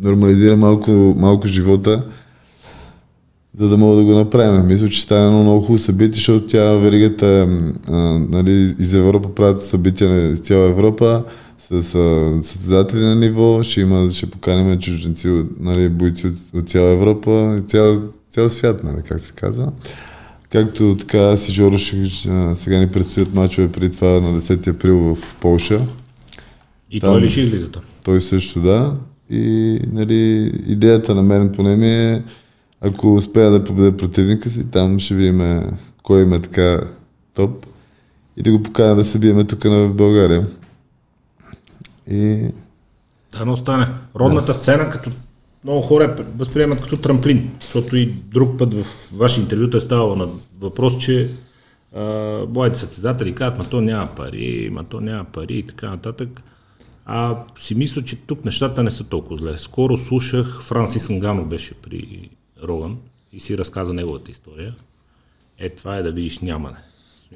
нормализира 0.00 0.56
малко, 0.56 0.90
малко 1.18 1.46
живота. 1.48 2.04
За 3.58 3.68
да 3.68 3.76
мога 3.76 3.96
да 3.96 4.04
го 4.04 4.12
направим. 4.12 4.66
Мисля, 4.66 4.88
че 4.88 5.00
стане 5.00 5.26
едно 5.26 5.42
много 5.42 5.60
хубаво 5.60 5.78
събитие, 5.78 6.14
защото 6.14 6.46
тя 6.46 6.72
веригата 6.72 7.48
а, 7.88 7.92
нали, 8.18 8.74
из 8.78 8.94
Европа 8.94 9.34
правят 9.34 9.66
събития 9.66 10.32
из 10.32 10.40
цяла 10.40 10.68
Европа 10.68 11.24
с 11.58 11.82
състезатели 12.42 13.00
на 13.00 13.16
ниво, 13.16 13.62
ще, 13.62 13.80
има, 13.80 14.10
ще 14.10 14.26
поканим 14.26 14.78
чужденци, 14.78 15.44
нали, 15.60 15.88
бойци 15.88 16.26
от, 16.26 16.34
от 16.54 16.68
цяла 16.68 16.90
Европа, 16.90 17.60
цял, 17.68 18.02
цял 18.30 18.50
свят, 18.50 18.84
нали, 18.84 19.02
как 19.08 19.20
се 19.20 19.32
казва. 19.32 19.72
Както 20.50 20.96
така 20.96 21.36
си 21.36 21.52
Жоро, 21.52 21.78
сега 21.78 22.78
ни 22.78 22.86
предстоят 22.86 23.34
мачове 23.34 23.72
преди 23.72 23.90
това 23.90 24.08
на 24.08 24.40
10 24.40 24.68
април 24.68 24.98
в 24.98 25.34
Полша. 25.40 25.80
И 26.90 27.00
Там, 27.00 27.12
той 27.12 27.20
ли 27.20 27.28
ще 27.28 27.40
излиза? 27.40 27.68
Той 28.04 28.20
също, 28.20 28.60
да. 28.60 28.94
И 29.30 29.78
нали, 29.92 30.52
идеята 30.66 31.14
на 31.14 31.22
мен 31.22 31.52
поне 31.52 31.76
ми 31.76 31.88
е, 31.88 32.22
ако 32.80 33.14
успея 33.14 33.50
да 33.50 33.64
победа 33.64 33.96
противника 33.96 34.50
си, 34.50 34.70
там 34.70 34.98
ще 34.98 35.14
видим 35.14 35.62
кой 36.02 36.22
има 36.22 36.42
така 36.42 36.80
топ 37.34 37.66
и 38.36 38.42
да 38.42 38.52
го 38.52 38.62
поканя 38.62 38.94
да 38.94 39.04
се 39.04 39.18
биеме 39.18 39.44
тук 39.44 39.62
в 39.64 39.94
България. 39.94 40.46
И... 42.10 42.50
Да, 43.32 43.44
но 43.44 43.52
остане. 43.52 43.88
Родната 44.16 44.52
да. 44.52 44.54
сцена, 44.54 44.90
като 44.90 45.10
много 45.64 45.82
хора 45.82 46.16
възприемат 46.36 46.80
като 46.80 46.96
трамплин, 46.96 47.50
защото 47.60 47.96
и 47.96 48.06
друг 48.06 48.58
път 48.58 48.74
в 48.74 48.86
ваше 49.12 49.40
интервюта 49.40 49.76
е 49.76 49.80
ставало 49.80 50.16
на 50.16 50.28
въпрос, 50.60 50.98
че 50.98 51.30
моите 52.48 52.78
състезатели 52.78 53.34
казват, 53.34 53.58
ма 53.58 53.64
то 53.64 53.80
няма 53.80 54.14
пари, 54.16 54.70
ма 54.72 54.84
то 54.84 55.00
няма 55.00 55.24
пари 55.24 55.54
и 55.54 55.62
така 55.62 55.90
нататък. 55.90 56.42
А 57.06 57.36
си 57.58 57.74
мисля, 57.74 58.02
че 58.02 58.16
тук 58.16 58.44
нещата 58.44 58.82
не 58.82 58.90
са 58.90 59.04
толкова 59.04 59.36
зле. 59.36 59.58
Скоро 59.58 59.96
слушах, 59.96 60.62
Франсис 60.62 61.08
Нгано 61.08 61.44
беше 61.44 61.74
при 61.74 62.30
Роган 62.62 62.96
и 63.32 63.40
си 63.40 63.58
разказа 63.58 63.94
неговата 63.94 64.30
история. 64.30 64.74
Е, 65.58 65.68
това 65.68 65.96
е 65.96 66.02
да 66.02 66.12
видиш 66.12 66.38
нямане. 66.38 66.76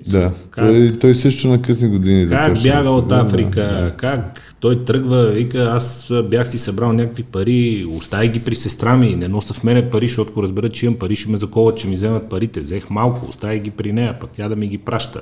Да, 0.07 0.33
как, 0.51 0.65
той, 0.67 0.99
той 1.01 1.15
също 1.15 1.49
на 1.49 1.63
късни 1.63 1.89
години. 1.89 2.29
Как 2.29 2.63
бяга 2.63 2.91
от 2.91 3.13
Африка, 3.13 3.61
да, 3.61 3.95
как 3.97 4.55
той 4.61 4.85
тръгва, 4.85 5.31
вика, 5.31 5.59
аз 5.59 6.13
бях 6.25 6.51
си 6.51 6.59
събрал 6.59 6.93
някакви 6.93 7.23
пари, 7.23 7.87
остави 7.91 8.29
ги 8.29 8.41
при 8.41 8.57
сестра 8.57 8.97
ми, 8.97 9.17
не 9.17 9.29
носа 9.29 9.55
в 9.55 9.65
мене 9.65 9.91
пари, 9.91 10.09
защото 10.09 10.31
ако 10.31 10.43
разберат, 10.43 10.73
че 10.73 10.87
имам 10.87 10.99
пари, 10.99 11.17
ще 11.17 11.31
ме 11.31 11.37
заковат, 11.37 11.79
че 11.79 11.89
ми 11.89 11.95
вземат 11.95 12.29
парите. 12.29 12.61
Взех 12.61 12.91
малко, 12.91 13.27
остави 13.29 13.61
ги 13.61 13.71
при 13.71 13.93
нея, 13.93 14.19
пък 14.19 14.31
тя 14.31 14.49
да 14.49 14.57
ми 14.57 14.69
ги 14.69 14.79
праща. 14.79 15.21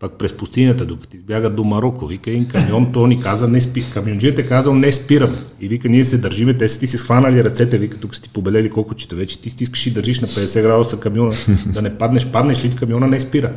Пак 0.00 0.12
през 0.12 0.32
пустинята, 0.32 0.86
докато 0.86 1.16
избяга 1.16 1.50
до 1.50 1.64
Марокко, 1.64 2.06
вика 2.06 2.30
един 2.30 2.48
камион, 2.48 2.92
то 2.92 3.06
ни 3.06 3.20
каза 3.20 3.48
не 3.48 3.60
спи. 3.60 3.84
Камионджият 3.94 4.38
е 4.38 4.46
казал 4.46 4.74
не 4.74 4.92
спирам. 4.92 5.36
И 5.60 5.68
вика, 5.68 5.88
ние 5.88 6.04
се 6.04 6.18
държиме, 6.18 6.54
те 6.54 6.68
са 6.68 6.80
ти 6.80 6.86
си 6.86 6.98
схванали 6.98 7.44
ръцете, 7.44 7.78
вика, 7.78 7.98
тук 7.98 8.14
си 8.14 8.22
ти 8.22 8.28
побелели 8.28 8.70
колко 8.70 8.94
чета 8.94 9.16
вече, 9.16 9.40
ти 9.40 9.50
стискаш 9.50 9.86
и 9.86 9.90
държиш 9.90 10.20
на 10.20 10.28
50 10.28 10.62
градуса 10.62 10.96
камиона, 10.96 11.32
да 11.66 11.82
не 11.82 11.98
паднеш, 11.98 12.26
паднеш 12.26 12.64
ли 12.64 12.70
камиона 12.70 13.06
не 13.06 13.20
спира 13.20 13.52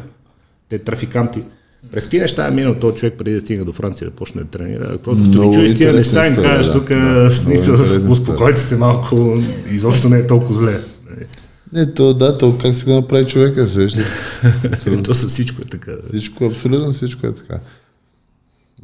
те 0.70 0.80
трафиканти. 0.80 1.44
През 1.92 2.04
какви 2.04 2.20
неща 2.20 2.48
е 2.48 2.52
минал 2.52 2.76
този 2.76 2.98
човек 2.98 3.14
преди 3.18 3.34
да 3.34 3.42
стига 3.42 3.66
до 3.66 3.74
Франция 3.74 4.10
да 4.10 4.16
почне 4.16 4.42
да 4.42 4.48
тренира? 4.48 4.98
Просто 4.98 5.24
като 5.24 5.50
ви 5.50 5.54
чуеш 5.54 5.76
тия 5.76 5.94
неща 5.94 6.28
им 6.28 6.36
кажеш 6.36 6.72
тук, 6.72 6.90
да, 6.90 7.32
смисъл, 7.32 7.76
успокойте 8.10 8.62
се 8.62 8.78
малко, 8.78 9.38
изобщо 9.72 10.10
не 10.10 10.18
е 10.18 10.28
толкова 10.28 10.54
зле. 10.54 10.80
Не, 11.74 11.94
то 11.94 12.14
да, 12.14 12.38
то 12.38 12.58
как 12.62 12.76
си 12.76 12.86
го 12.86 12.92
направи 12.92 13.26
човека, 13.26 13.68
сеща. 13.68 14.04
то 15.04 15.14
със 15.14 15.32
всичко 15.32 15.62
е 15.62 15.66
така. 15.66 15.92
Всичко, 16.08 16.46
абсолютно 16.46 16.94
всичко 16.94 17.28
е 17.28 17.34
така. 17.34 17.60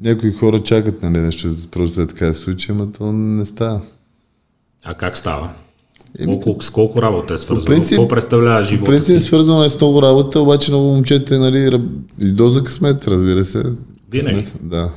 Някои 0.02 0.34
хора 0.34 0.64
чакат, 0.64 1.04
нали, 1.04 1.18
нещо, 1.20 1.56
просто 1.72 2.02
е 2.02 2.08
така 2.08 2.26
да 2.26 2.36
случи, 2.36 2.72
ама 2.72 2.92
то 2.92 3.12
не 3.12 3.46
става. 3.46 3.82
А 4.86 4.94
как 4.94 5.18
става? 5.18 5.54
Еми, 6.20 6.40
колко, 6.42 6.64
с 6.64 6.70
колко 6.70 7.02
работа 7.02 7.34
е 7.34 7.38
свързано? 7.38 7.66
Принцип, 7.66 7.90
Какво 7.90 8.08
представлява 8.08 8.64
живота 8.64 8.86
По 8.86 8.92
принцип 8.92 9.18
е 9.18 9.22
свързано 9.22 9.64
е 9.64 9.70
с 9.70 9.80
много 9.80 10.02
работа, 10.02 10.40
обаче 10.40 10.72
много 10.72 10.88
момчета 10.88 11.40
нали, 11.40 11.82
и 12.22 12.32
доза 12.32 12.64
късмет, 12.64 13.08
разбира 13.08 13.46
се. 13.46 13.64
Винаги. 14.12 14.48
да. 14.62 14.92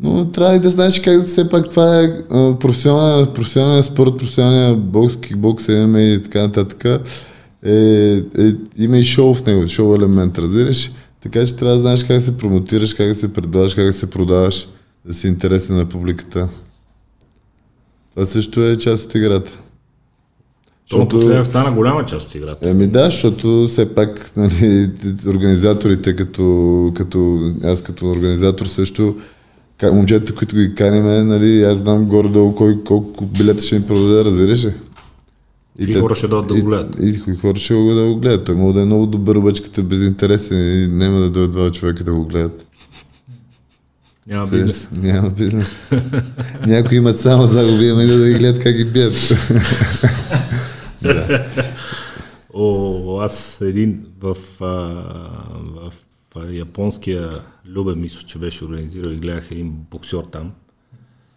Но 0.00 0.30
трябва 0.30 0.56
и 0.56 0.60
да 0.60 0.70
знаеш 0.70 1.00
как 1.00 1.20
да 1.20 1.26
все 1.26 1.48
пак 1.48 1.68
това 1.68 2.00
е 2.00 2.22
професионален, 2.60 3.26
професионален 3.34 3.82
спорт, 3.82 4.16
професионален 4.18 4.80
бокс, 4.80 5.16
кикбокс, 5.16 5.68
ММА 5.68 6.00
и 6.00 6.22
така 6.22 6.42
нататък. 6.42 6.84
Е, 7.64 7.72
е, 8.38 8.52
има 8.78 8.98
и 8.98 9.04
шоу 9.04 9.34
в 9.34 9.46
него, 9.46 9.68
шоу 9.68 9.94
елемент, 9.94 10.38
разбираш? 10.38 10.90
Така 11.22 11.46
че 11.46 11.56
трябва 11.56 11.74
да 11.74 11.80
знаеш 11.80 12.04
как 12.04 12.22
се 12.22 12.36
промотираш, 12.36 12.94
как 12.94 13.16
се 13.16 13.32
предлагаш, 13.32 13.74
как 13.74 13.94
се 13.94 14.10
продаваш, 14.10 14.68
да 15.04 15.14
си 15.14 15.28
интересен 15.28 15.76
на 15.76 15.86
публиката. 15.86 16.48
Това 18.10 18.26
също 18.26 18.62
е 18.62 18.76
част 18.76 19.04
от 19.04 19.14
играта. 19.14 19.50
То 20.88 20.98
напоследък 20.98 21.46
стана 21.46 21.72
голяма 21.72 22.04
част 22.04 22.28
от 22.28 22.34
играта. 22.34 22.68
Еми 22.68 22.86
да, 22.86 23.04
защото 23.04 23.66
все 23.68 23.94
пак 23.94 24.32
нали, 24.36 24.90
организаторите, 25.26 26.16
като, 26.16 26.92
като 26.94 27.38
аз 27.64 27.82
като 27.82 28.06
организатор 28.06 28.66
също, 28.66 29.16
момчета, 29.82 30.34
които 30.34 30.56
ги 30.56 30.74
каниме, 30.74 31.24
нали, 31.24 31.62
аз 31.62 31.78
знам 31.78 32.04
горе-долу 32.04 32.54
кой, 32.54 32.82
колко 32.84 33.26
билета 33.26 33.64
ще 33.64 33.78
ми 33.78 33.86
продаде, 33.86 34.24
разбираш 34.24 34.64
ли? 34.64 34.74
И, 35.80 35.84
и 35.84 35.92
те, 35.92 36.00
хора 36.00 36.14
ще 36.14 36.28
дойдат 36.28 36.48
да 36.48 36.54
го 36.54 36.66
гледат. 36.66 36.96
И, 37.00 37.06
и, 37.06 37.32
и 37.32 37.36
хора 37.36 37.58
ще 37.58 37.74
го 37.74 37.94
да 37.94 38.06
го 38.06 38.16
гледат. 38.16 38.46
Той 38.46 38.54
може 38.54 38.74
да 38.74 38.80
е 38.80 38.84
много 38.84 39.06
добър, 39.06 39.36
обаче 39.36 39.62
като 39.62 39.80
е 39.80 39.84
безинтересен 39.84 40.82
и 40.82 40.88
няма 40.88 41.18
да 41.18 41.30
дойдат 41.30 41.52
два 41.52 41.70
човека 41.70 42.04
да 42.04 42.12
го 42.12 42.24
гледат. 42.24 42.66
Няма 44.28 44.46
бизнес. 44.46 44.88
Няма 45.02 45.30
бизнес. 45.30 45.68
Някои 46.66 46.96
имат 46.96 47.20
само 47.20 47.46
загуби, 47.46 47.88
ама 47.88 48.02
да 48.02 48.28
ги 48.28 48.34
гледат 48.34 48.62
как 48.62 48.76
ги 48.76 48.84
бият. 48.84 49.14
Да. 51.02 51.44
О, 52.54 53.20
аз 53.20 53.60
един 53.60 54.06
в, 54.20 54.36
а, 54.60 54.66
в, 54.66 55.92
в 56.34 56.52
японския 56.52 57.30
Любен, 57.68 58.00
мисля, 58.00 58.20
че 58.26 58.38
беше 58.38 58.64
организирал 58.64 59.10
и 59.10 59.16
гледах 59.16 59.50
един 59.50 59.72
боксер 59.90 60.22
там, 60.32 60.52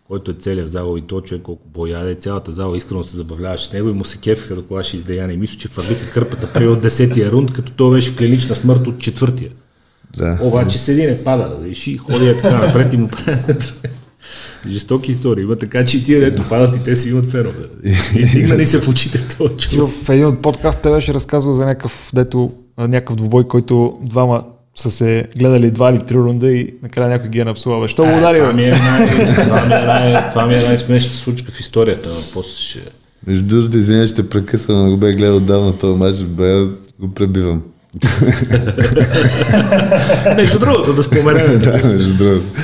който 0.08 0.32
е 0.32 0.34
целият 0.34 0.70
в 0.70 0.72
зала 0.72 1.00
и 1.00 1.02
то 1.02 1.22
човек 1.22 1.44
колко 1.44 1.68
бояде, 1.68 2.16
цялата 2.16 2.52
зала 2.52 2.78
искрено 2.78 3.04
се 3.04 3.16
забавляваше 3.16 3.66
с 3.66 3.74
него 3.74 3.90
и 3.90 3.94
му 3.94 4.04
се 4.04 4.18
кефиха 4.18 4.56
до 4.56 4.64
кога 4.64 4.84
ще 4.84 4.98
издеяне. 4.98 5.38
Мисля, 5.38 5.60
че 5.60 5.68
фабрика 5.68 6.12
кърпата 6.14 6.54
при 6.54 6.68
от 6.68 6.82
десетия 6.82 7.32
рунд, 7.32 7.54
като 7.54 7.72
той 7.72 7.96
беше 7.96 8.12
в 8.12 8.18
клинична 8.18 8.56
смърт 8.56 8.88
от 8.88 9.00
четвъртия. 9.00 9.52
Да. 10.18 10.40
Обаче 10.42 10.80
седи 10.80 11.02
не 11.02 11.24
пада, 11.24 11.58
да 11.62 11.68
и 11.68 11.98
ходи 11.98 12.28
е 12.28 12.38
така 12.38 12.66
напред 12.68 12.94
и 12.94 12.98
му 12.98 13.08
прави 13.08 13.56
Жестоки 14.68 15.12
истории 15.12 15.44
има, 15.44 15.56
така 15.56 15.86
че 15.86 15.98
и 15.98 16.04
тия 16.04 16.20
дето 16.20 16.50
падат 16.50 16.76
и 16.76 16.84
те 16.84 16.96
си 16.96 17.10
имат 17.10 17.26
фенове. 17.26 17.64
И 18.16 18.24
стигнали 18.24 18.66
се 18.66 18.82
в 18.82 18.90
очите 18.90 19.28
това 19.28 19.50
човек. 19.50 19.90
В 19.90 20.10
един 20.10 20.26
от 20.26 20.42
подкастите 20.42 20.92
беше 20.92 21.14
разказал 21.14 21.54
за 21.54 21.66
някакъв, 21.66 22.12
дето, 22.14 22.52
някакъв 22.78 23.16
двубой, 23.16 23.48
който 23.48 24.00
двама 24.04 24.46
са 24.76 24.92
се 24.92 25.28
гледали 25.38 25.72
два 25.72 25.90
или 25.90 26.00
три 26.00 26.16
рунда 26.16 26.52
и 26.52 26.74
накрая 26.84 27.10
някой 27.10 27.30
ги 27.30 27.40
е 27.40 27.46
напсувал. 27.46 27.88
Що 27.88 28.04
го 28.04 28.18
удари? 28.18 28.38
Това 28.38 28.54
ми 28.54 28.64
е, 28.64 28.72
най- 28.72 30.30
това 30.30 30.46
ми 30.46 30.54
е, 30.54 30.58
е 30.58 30.68
най-смешната 30.68 31.18
случка 31.18 31.52
в 31.52 31.60
историята. 31.60 32.10
После 32.34 32.62
ще... 32.62 32.80
Между 33.28 33.46
другото, 33.46 33.78
извиня, 33.78 34.08
ще 34.08 34.30
прекъсвам, 34.30 34.86
но 34.86 34.92
го 34.92 34.98
бях 34.98 35.16
гледал 35.16 35.36
отдавна 35.36 35.78
този 35.78 35.98
матч, 35.98 36.18
бе, 36.24 36.64
го 37.00 37.14
пребивам. 37.16 37.62
между 40.36 40.60
другото, 40.60 40.94
да 40.94 41.04
споменем. 41.04 41.60
да, 41.64 41.88
между 41.88 42.14
другото. 42.14 42.62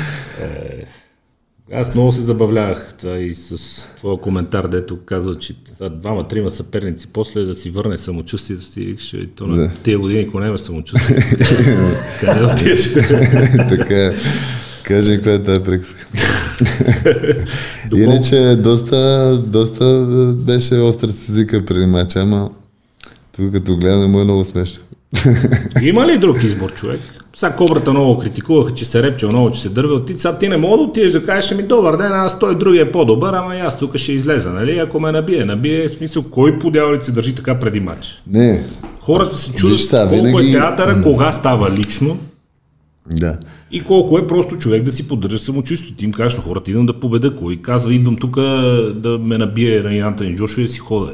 Аз 1.73 1.95
много 1.95 2.11
се 2.11 2.21
забавлявах 2.21 2.93
това 2.99 3.17
и 3.17 3.33
с 3.33 3.57
твоя 3.97 4.17
коментар, 4.17 4.67
дето 4.67 4.97
казва, 5.05 5.35
че 5.35 5.53
двама-трима 5.91 6.51
съперници, 6.51 7.07
после 7.13 7.41
да 7.41 7.55
си 7.55 7.69
върне 7.69 7.97
самочувствието 7.97 8.63
си, 8.63 8.95
ще 8.99 9.17
и 9.17 9.27
то 9.27 9.47
на 9.47 9.57
да. 9.57 9.71
тия 9.83 9.99
години, 9.99 10.25
ако 10.27 10.39
няма 10.39 10.57
самочувствие, 10.57 11.17
къде 12.19 12.45
отиваш? 12.45 12.93
така, 13.69 14.13
кажи 14.83 15.21
коя 15.21 15.35
е 15.35 15.43
тази 15.43 15.63
приказка. 15.63 16.07
Иначе 17.95 18.55
доста, 18.55 19.37
доста 19.47 20.05
беше 20.37 20.75
остър 20.75 21.09
с 21.09 21.29
езика 21.29 21.65
преди 21.65 21.85
мача, 21.85 22.19
ама 22.19 22.49
тук 23.35 23.51
като 23.51 23.77
гледам 23.77 24.11
му 24.11 24.21
е 24.21 24.23
много 24.23 24.45
смешно. 24.45 24.83
Има 25.81 26.07
ли 26.07 26.17
друг 26.17 26.43
избор, 26.43 26.73
човек? 26.73 26.99
Сега 27.35 27.55
кобрата 27.55 27.91
много 27.91 28.17
критикуваха, 28.17 28.73
че 28.73 28.85
се 28.85 29.03
репче 29.03 29.25
много, 29.25 29.51
че 29.51 29.61
се 29.61 29.69
дърве. 29.69 30.05
Ти, 30.05 30.17
сега 30.17 30.37
ти 30.37 30.49
не 30.49 30.57
мога 30.57 30.77
да 30.77 30.83
отидеш 30.83 31.11
да 31.11 31.25
кажеш 31.25 31.57
ми 31.57 31.63
добър 31.63 31.97
ден, 31.97 32.11
аз 32.13 32.39
той 32.39 32.57
другия 32.57 32.81
е 32.81 32.91
по-добър, 32.91 33.33
ама 33.33 33.55
и 33.55 33.59
аз 33.59 33.79
тук 33.79 33.97
ще 33.97 34.11
излеза, 34.11 34.53
нали? 34.53 34.79
Ако 34.79 34.99
ме 34.99 35.11
набие, 35.11 35.45
набие, 35.45 35.87
в 35.87 35.91
смисъл, 35.91 36.23
кой 36.23 36.59
по 36.59 36.71
се 37.01 37.11
държи 37.11 37.35
така 37.35 37.59
преди 37.59 37.79
матч? 37.79 38.21
Не. 38.27 38.63
Хората 38.99 39.37
се 39.37 39.53
чудят 39.53 39.79
колко 39.89 40.15
е 40.15 40.21
винаги... 40.21 40.49
е 40.49 40.51
театъра, 40.51 41.03
кога 41.03 41.31
става 41.31 41.71
лично. 41.71 42.17
Да. 43.11 43.37
И 43.71 43.81
колко 43.81 44.17
е 44.17 44.27
просто 44.27 44.57
човек 44.57 44.83
да 44.83 44.91
си 44.91 45.07
поддържа 45.07 45.37
самочувствието. 45.37 45.97
Ти 45.97 46.05
им 46.05 46.11
кажеш 46.11 46.37
на 46.37 46.43
хората, 46.43 46.71
идвам 46.71 46.85
да 46.85 46.99
победа. 46.99 47.35
Кой 47.35 47.55
казва, 47.55 47.93
идвам 47.93 48.15
тук 48.15 48.35
да 48.95 49.19
ме 49.21 49.37
набие 49.37 49.81
на 49.81 50.07
Антони 50.07 50.35
Джошуа 50.35 50.63
и 50.63 50.67
си 50.67 50.79
хода. 50.79 51.11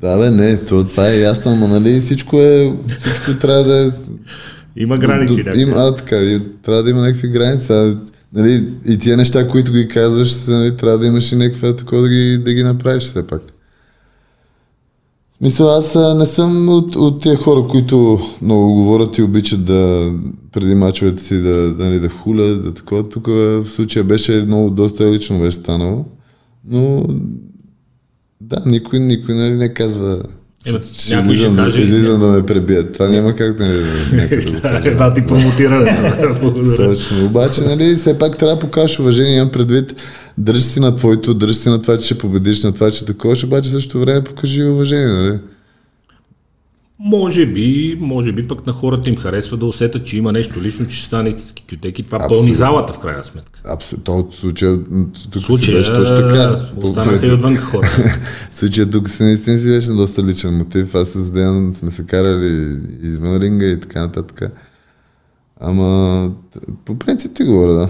Да, 0.00 0.18
бе, 0.18 0.30
не, 0.30 0.56
то, 0.56 0.84
това 0.84 1.08
е 1.08 1.20
ясно, 1.20 1.56
но 1.56 1.68
нали 1.68 2.00
всичко 2.00 2.40
е, 2.40 2.74
всичко 2.98 3.38
трябва 3.40 3.64
да 3.64 3.86
е... 3.86 3.90
Има 4.76 4.98
граници. 4.98 5.44
До, 5.44 5.50
има, 5.54 5.74
а, 5.76 5.96
така, 5.96 6.16
трябва 6.62 6.82
да 6.82 6.90
има 6.90 7.00
някакви 7.00 7.28
граници. 7.28 7.72
А, 7.72 7.96
нали, 8.32 8.68
и 8.86 8.98
тия 8.98 9.16
неща, 9.16 9.48
които 9.48 9.72
ги 9.72 9.88
казваш, 9.88 10.46
нали, 10.46 10.76
трябва 10.76 10.98
да 10.98 11.06
имаш 11.06 11.32
и 11.32 11.36
някаква 11.36 11.76
такова 11.76 12.02
да 12.02 12.08
ги, 12.08 12.38
да 12.38 12.52
ги 12.52 12.62
направиш 12.62 13.02
все 13.02 13.26
пак. 13.26 13.42
Мисля, 15.40 15.66
аз 15.78 16.16
не 16.18 16.26
съм 16.26 16.68
от, 16.68 16.96
от 16.96 17.22
тия 17.22 17.36
хора, 17.36 17.66
които 17.70 18.20
много 18.42 18.74
говорят 18.74 19.18
и 19.18 19.22
обичат 19.22 19.64
да 19.64 20.12
преди 20.52 20.74
мачовете 20.74 21.22
си 21.22 21.42
да, 21.42 21.74
да, 21.74 21.90
да, 21.90 22.00
да 22.00 22.08
хулят, 22.08 22.64
да 22.64 22.74
такова. 22.74 23.08
Тук 23.08 23.26
в 23.26 23.66
случая 23.66 24.04
беше 24.04 24.44
много 24.46 24.70
доста 24.70 25.12
лично 25.12 25.38
беше 25.38 25.52
станало. 25.52 26.04
Но 26.64 27.06
да, 28.40 28.62
никой, 28.66 28.98
никой 28.98 29.34
нали, 29.34 29.54
не 29.54 29.74
казва 29.74 30.22
Ема, 30.66 30.78
някой 31.10 31.36
ще 31.36 31.56
каже- 31.56 31.80
излизам 31.80 32.20
да 32.20 32.26
ме 32.26 32.46
пребият. 32.46 32.92
Това 32.92 33.08
няма 33.08 33.34
как 33.34 33.56
да, 33.56 33.66
някой 34.12 34.38
да 34.94 35.14
ти 35.14 35.26
промотирането. 35.26 36.76
Точно. 36.76 37.26
Обаче, 37.26 37.60
нали, 37.60 37.96
все 37.96 38.18
пак 38.18 38.36
трябва 38.36 38.54
да 38.54 38.60
покажеш 38.60 38.98
уважение. 38.98 39.36
Имам 39.36 39.50
предвид, 39.50 39.94
дръж 40.38 40.62
си 40.62 40.80
на 40.80 40.96
твоето, 40.96 41.34
дръж 41.34 41.56
си 41.56 41.68
на 41.68 41.82
това, 41.82 41.98
че 41.98 42.04
ще 42.04 42.18
победиш, 42.18 42.62
на 42.62 42.72
това, 42.72 42.90
че 42.90 43.04
такова, 43.04 43.36
обаче 43.44 43.68
в 43.68 43.72
същото 43.72 44.00
време 44.00 44.24
покажи 44.24 44.62
уважение, 44.62 45.06
нали? 45.06 45.38
Може 47.00 47.46
би, 47.46 47.98
може 48.00 48.32
би 48.32 48.48
пък 48.48 48.66
на 48.66 48.72
хората 48.72 49.10
им 49.10 49.16
харесва 49.16 49.56
да 49.56 49.66
усетят, 49.66 50.06
че 50.06 50.16
има 50.16 50.32
нещо 50.32 50.60
лично, 50.62 50.86
че 50.86 51.04
стане 51.04 51.28
истински 51.28 51.64
кютек 51.70 51.98
и 51.98 52.02
това 52.02 52.16
Абсолютно. 52.16 52.36
пълни 52.36 52.54
залата 52.54 52.92
в 52.92 52.98
крайна 52.98 53.24
сметка. 53.24 53.60
Абсолютно. 53.66 54.04
То 54.04 54.18
от 54.18 54.34
случая, 54.34 54.78
тук 55.32 55.42
случая 55.42 55.84
си 55.84 55.90
беше 55.92 55.92
точно 55.92 56.16
така. 56.16 56.56
останаха 56.76 57.26
и 57.26 57.32
отвън 57.32 57.56
хора. 57.56 57.86
В 57.86 58.48
случая 58.56 58.90
тук 58.90 59.10
си 59.10 59.22
наистина 59.22 59.58
си 59.58 59.66
беше 59.66 59.92
доста 59.92 60.22
личен 60.22 60.56
мотив. 60.58 60.94
Аз 60.94 61.08
с 61.08 61.30
Деян 61.30 61.74
сме 61.74 61.90
се 61.90 62.06
карали 62.06 62.76
извън 63.02 63.36
ринга 63.36 63.66
и 63.66 63.80
така 63.80 64.00
нататък. 64.00 64.42
Ама 65.60 66.30
по 66.84 66.98
принцип 66.98 67.32
ти 67.34 67.44
говоря, 67.44 67.72
да. 67.72 67.88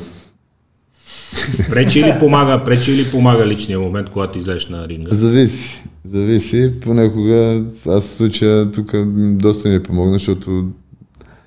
Пречи 1.70 2.00
или 2.00 2.14
помага, 2.18 2.64
пречи 2.64 2.92
или 2.92 3.10
помага 3.10 3.46
личния 3.46 3.80
момент, 3.80 4.10
когато 4.10 4.38
излезеш 4.38 4.68
на 4.68 4.88
ринга? 4.88 5.14
Зависи. 5.14 5.82
Зависи. 6.04 6.72
Понякога 6.80 7.62
аз 7.88 8.04
в 8.04 8.16
случая 8.16 8.70
тук 8.70 8.92
доста 9.16 9.68
ми 9.68 9.74
е 9.74 9.82
помогна, 9.82 10.12
защото 10.12 10.64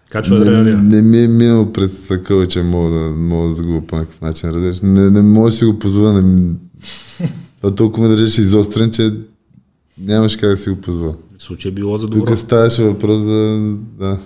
Качва 0.09 0.35
не, 0.35 0.41
адреналина. 0.41 0.81
не 0.83 1.01
ми 1.01 1.23
е 1.23 1.27
минало 1.27 1.73
през 1.73 1.91
съкъла, 2.07 2.47
че 2.47 2.63
мога 2.63 2.89
да, 2.89 3.09
мога 3.09 3.47
да 3.47 3.53
загубя 3.53 3.87
по 3.87 3.95
някакъв 3.95 4.21
начин. 4.21 4.49
Разбираш? 4.49 4.81
Не, 4.81 5.09
не 5.09 5.21
мога 5.21 5.49
да 5.49 5.55
си 5.55 5.65
го 5.65 5.79
позволя. 5.79 6.21
Не, 6.21 6.53
това 7.61 7.75
толкова 7.75 8.07
ме 8.07 8.15
държиш 8.15 8.37
изострен, 8.37 8.91
че 8.91 9.13
нямаш 10.01 10.35
как 10.35 10.49
да 10.49 10.57
си 10.57 10.69
го 10.69 10.75
позволя. 10.75 11.13
В 11.37 11.43
случая 11.43 11.71
било 11.71 11.97
за 11.97 12.07
добро. 12.07 12.25
Тук 12.25 12.37
ставаше 12.37 12.83
въпрос 12.83 13.23
за... 13.23 13.71
Да. 13.99 14.17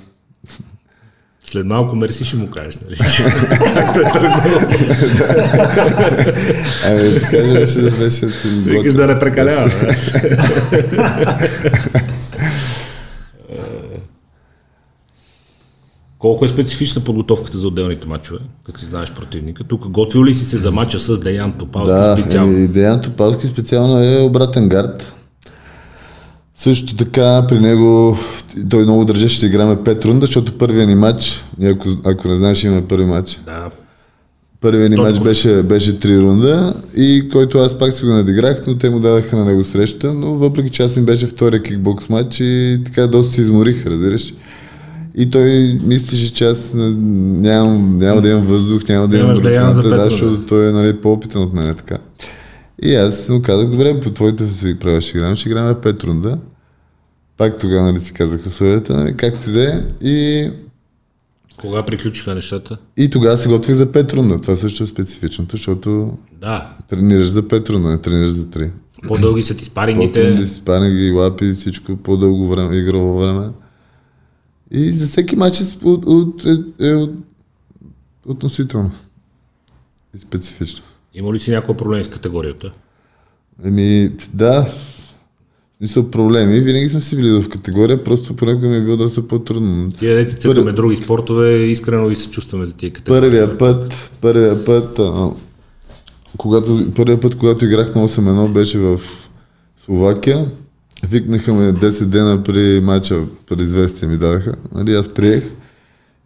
След 1.52 1.66
малко 1.66 1.96
мерси 1.96 2.26
ще 2.26 2.36
му 2.36 2.50
кажеш, 2.50 2.80
нали? 2.80 2.96
Както 3.74 4.00
е 4.00 4.12
тръгнало. 4.12 4.44
Абе, 6.86 7.10
да 7.10 7.22
кажа, 7.22 7.54
беше, 7.54 7.80
беше 7.82 8.26
Викаш 8.46 8.94
да 8.94 9.08
не 9.08 9.20
прекалява. 9.20 9.66
не? 9.66 9.98
Колко 16.20 16.46
е 16.46 16.50
специфична 16.50 17.04
подготовката 17.04 17.58
за 17.58 17.68
отделните 17.68 18.08
матчове, 18.08 18.40
като 18.66 18.80
си 18.80 18.86
знаеш 18.86 19.12
противника? 19.12 19.64
Тук 19.64 19.88
готвил 19.88 20.26
ли 20.26 20.34
си 20.34 20.46
се 20.46 20.58
за 20.58 20.72
матча 20.72 21.00
с 21.00 21.20
Деян 21.20 21.54
Топалски 21.54 21.92
Да, 21.94 22.18
специално? 22.20 22.58
и 22.58 22.68
Деян 22.68 23.02
Топалски 23.02 23.48
специално 23.48 24.04
е 24.04 24.20
обратен 24.20 24.70
гард. 24.70 25.14
Също 26.56 26.96
така 26.96 27.46
при 27.50 27.60
него 27.60 28.18
той 28.70 28.84
много 28.84 29.06
държеше 29.06 29.40
да 29.40 29.46
играме 29.46 29.84
пет 29.84 30.06
рунда, 30.06 30.26
защото 30.26 30.58
първият 30.58 30.88
ни 30.88 30.96
матч, 30.96 31.44
ако, 31.66 31.90
ако 32.04 32.28
не 32.28 32.36
знаеш, 32.36 32.64
имаме 32.64 32.88
първи 32.88 33.06
матч. 33.06 33.42
Да. 33.46 33.70
Първият 34.62 34.90
ни 34.90 34.96
Точно. 34.96 35.10
матч 35.10 35.24
беше, 35.24 35.64
беше 35.64 36.00
три 36.00 36.22
рунда 36.22 36.74
и 36.98 37.30
който 37.32 37.58
аз 37.58 37.78
пак 37.78 37.94
си 37.94 38.06
го 38.06 38.12
надиграх, 38.12 38.64
но 38.68 38.78
те 38.78 38.90
му 38.90 39.00
дадаха 39.00 39.38
на 39.38 39.46
него 39.46 39.64
среща, 39.64 40.14
но 40.14 40.34
въпреки 40.34 40.70
че 40.70 40.84
аз 40.84 40.96
ми 40.96 41.04
беше 41.04 41.28
втория 41.28 41.62
кикбокс 41.64 42.10
матч 42.10 42.40
и 42.40 42.80
така 42.86 43.08
доста 43.08 43.34
се 43.34 43.42
изморих, 43.42 43.86
разбираш. 43.86 44.34
И 45.18 45.30
той 45.30 45.80
мислеше, 45.84 46.34
че 46.34 46.46
аз 46.46 46.72
нямам, 46.76 47.98
няма 47.98 48.22
да 48.22 48.30
имам 48.30 48.46
въздух, 48.46 48.88
няма 48.90 49.08
да 49.08 49.18
имам 49.18 49.42
пет 49.42 49.54
да, 49.84 50.08
защото 50.10 50.46
той 50.46 50.70
е 50.70 50.72
нали, 50.72 50.94
по-опитен 50.94 51.42
от 51.42 51.54
мен. 51.54 51.76
Така. 51.76 51.98
И 52.84 52.96
аз 52.96 53.30
му 53.30 53.42
казах, 53.42 53.70
добре, 53.70 54.00
по 54.00 54.10
твоите 54.10 54.52
си 54.52 54.80
правила 54.80 55.02
ще 55.02 55.18
играем, 55.18 55.36
ще 55.36 55.50
играем 55.50 55.76
пет 55.82 56.04
рунда. 56.04 56.38
Пак 57.38 57.60
тогава 57.60 57.92
нали, 57.92 58.00
си 58.00 58.14
казах 58.14 58.46
условията, 58.46 58.94
нали, 58.98 59.18
както 59.18 59.50
и 59.50 59.54
да 59.54 59.74
е. 59.74 59.84
И, 60.02 60.50
Кога 61.58 61.86
приключиха 61.86 62.36
нещата? 62.36 62.78
и 62.98 63.10
тогава 63.10 63.38
се 63.38 63.50
готвих 63.50 63.76
за 63.76 63.92
пет 63.92 64.14
рунда. 64.14 64.42
Това 64.42 64.56
също 64.56 64.84
е 64.84 64.88
специфичното, 64.88 65.56
защото 65.56 66.18
Да. 66.32 66.78
тренираш 66.90 67.28
за 67.28 67.48
пет 67.48 67.70
рунда, 67.70 67.90
не 67.90 67.98
тренираш 67.98 68.32
за 68.32 68.50
три. 68.50 68.72
По-дълги 69.08 69.44
са 69.44 69.58
ти 69.58 69.66
спарингите. 69.66 70.46
Си 70.46 70.54
спаринги, 70.54 71.12
лапи, 71.12 71.54
всичко, 71.54 71.98
по-дълго 71.98 72.48
време, 72.48 72.78
игрово 72.78 73.20
време. 73.20 73.50
И 74.72 74.92
за 74.92 75.08
всеки 75.08 75.36
матч 75.36 75.62
е, 75.62 75.64
от, 75.84 76.06
от, 76.06 76.46
е, 76.46 76.88
е 76.88 76.94
от, 76.96 77.12
относително. 78.26 78.92
И 80.16 80.20
специфично. 80.20 80.84
Има 81.14 81.34
ли 81.34 81.40
си 81.40 81.52
някаква 81.52 81.78
проблем 81.78 82.04
с 82.04 82.08
категорията? 82.08 82.72
Еми, 83.64 84.12
да, 84.34 84.68
смисъл 85.78 86.12
проблеми. 86.12 86.60
Винаги 86.60 86.90
съм 86.90 87.02
си 87.02 87.16
влизал 87.16 87.42
в 87.42 87.50
категория, 87.50 88.04
просто 88.04 88.36
понякога 88.36 88.68
ми 88.68 88.76
е 88.76 88.82
било 88.82 88.98
доста 88.98 89.28
по-трудно. 89.28 89.92
Тия 89.92 90.16
деца 90.16 90.38
цъкаме 90.38 90.72
други 90.72 90.96
спортове, 90.96 91.54
искрено 91.54 92.08
ви 92.08 92.16
се 92.16 92.30
чувстваме 92.30 92.66
за 92.66 92.76
тия 92.76 92.94
категории. 92.94 93.22
Първия 93.22 93.58
път, 93.58 94.12
първия 94.22 94.66
път, 94.66 95.00
а, 95.00 95.30
когато, 96.38 96.92
първия 96.96 97.20
път, 97.20 97.36
когато 97.36 97.66
играх 97.66 97.96
на 97.96 98.08
8-1, 98.08 98.54
беше 98.54 98.80
в 98.80 99.00
Словакия. 99.86 100.46
Викнаха 101.10 101.54
ме 101.54 101.74
10 101.74 102.06
дена 102.06 102.44
при 102.44 102.82
матча, 102.84 103.22
предизвестие 103.50 104.08
ми 104.08 104.18
дадаха. 104.18 104.56
Нали, 104.76 104.94
аз 104.94 105.10
приех 105.10 105.44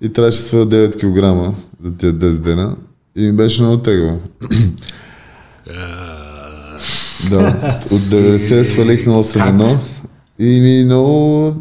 и 0.02 0.10
трябваше 0.10 0.38
сваля 0.38 0.66
9 0.66 0.96
кг 0.96 1.56
за 1.84 1.98
тия 1.98 2.14
10 2.14 2.32
дена. 2.32 2.76
И 3.16 3.22
ми 3.22 3.32
беше 3.32 3.62
много 3.62 3.78
тегло. 3.78 4.20
Да, 7.30 7.80
от 7.92 8.02
90 8.02 8.64
свалих 8.64 9.06
на 9.06 9.14
8-1 9.14 9.78
и 10.40 10.62
ми 10.62 10.86
много... 10.86 11.56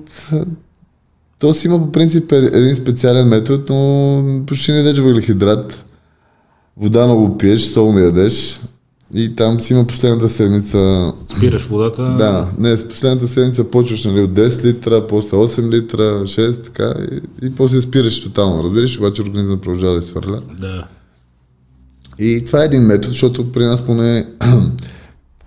То 1.39 1.55
си 1.55 1.67
има 1.67 1.79
по 1.79 1.93
принцип 1.93 2.33
е- 2.33 2.51
един 2.53 2.77
специален 2.77 3.29
метод, 3.29 3.65
но 3.69 4.43
почти 4.47 4.73
не 4.73 4.79
ядеш 4.79 4.99
въглехидрат. 4.99 5.85
Вода 6.77 7.07
много 7.07 7.39
пиеш, 7.39 7.61
сол 7.61 7.93
не 7.93 8.01
ядеш. 8.01 8.61
И 9.15 9.37
там 9.37 9.61
си 9.61 9.73
има 9.73 9.87
последната 9.87 10.29
седмица... 10.29 11.13
Спираш 11.27 11.65
водата. 11.67 12.03
Да, 12.19 12.49
не, 12.59 12.77
с 12.77 12.89
последната 12.89 13.29
седмица 13.29 13.65
почваш 13.65 14.05
нали, 14.05 14.21
от 14.21 14.31
10 14.31 14.65
литра, 14.65 15.07
после 15.07 15.37
8 15.37 15.71
литра, 15.71 16.03
6, 16.03 16.65
така, 16.65 16.95
и, 17.13 17.47
и 17.47 17.51
после 17.51 17.81
спираш 17.81 18.21
тотално, 18.21 18.65
разбираш, 18.65 18.99
обаче 18.99 19.23
организъм 19.23 19.59
продължава 19.59 19.93
да 19.93 19.99
изхвърля. 19.99 20.41
да. 20.61 20.87
И 22.19 22.45
това 22.45 22.63
е 22.63 22.67
един 22.67 22.83
метод, 22.83 23.11
защото 23.11 23.53
при 23.53 23.65
нас 23.65 23.85
поне 23.85 24.27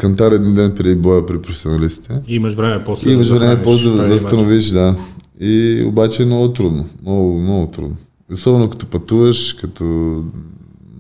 кантар 0.02 0.32
един 0.32 0.56
ден 0.56 0.74
преди 0.76 0.96
боя 0.96 1.26
при 1.26 1.42
професионалистите. 1.42 2.14
Имаш 2.28 2.54
време 2.54 2.84
после. 2.86 3.12
Имаш 3.12 3.28
да 3.28 3.36
време 3.36 3.62
после 3.64 3.90
да 3.90 4.04
възстановиш, 4.08 4.66
да. 4.70 4.96
И 5.42 5.84
обаче 5.88 6.24
е 6.24 6.26
много 6.26 6.54
трудно. 6.54 6.86
Много, 7.02 7.40
много 7.40 7.68
трудно. 7.68 7.96
Особено 8.34 8.70
като 8.70 8.86
пътуваш, 8.86 9.54
като... 9.54 9.84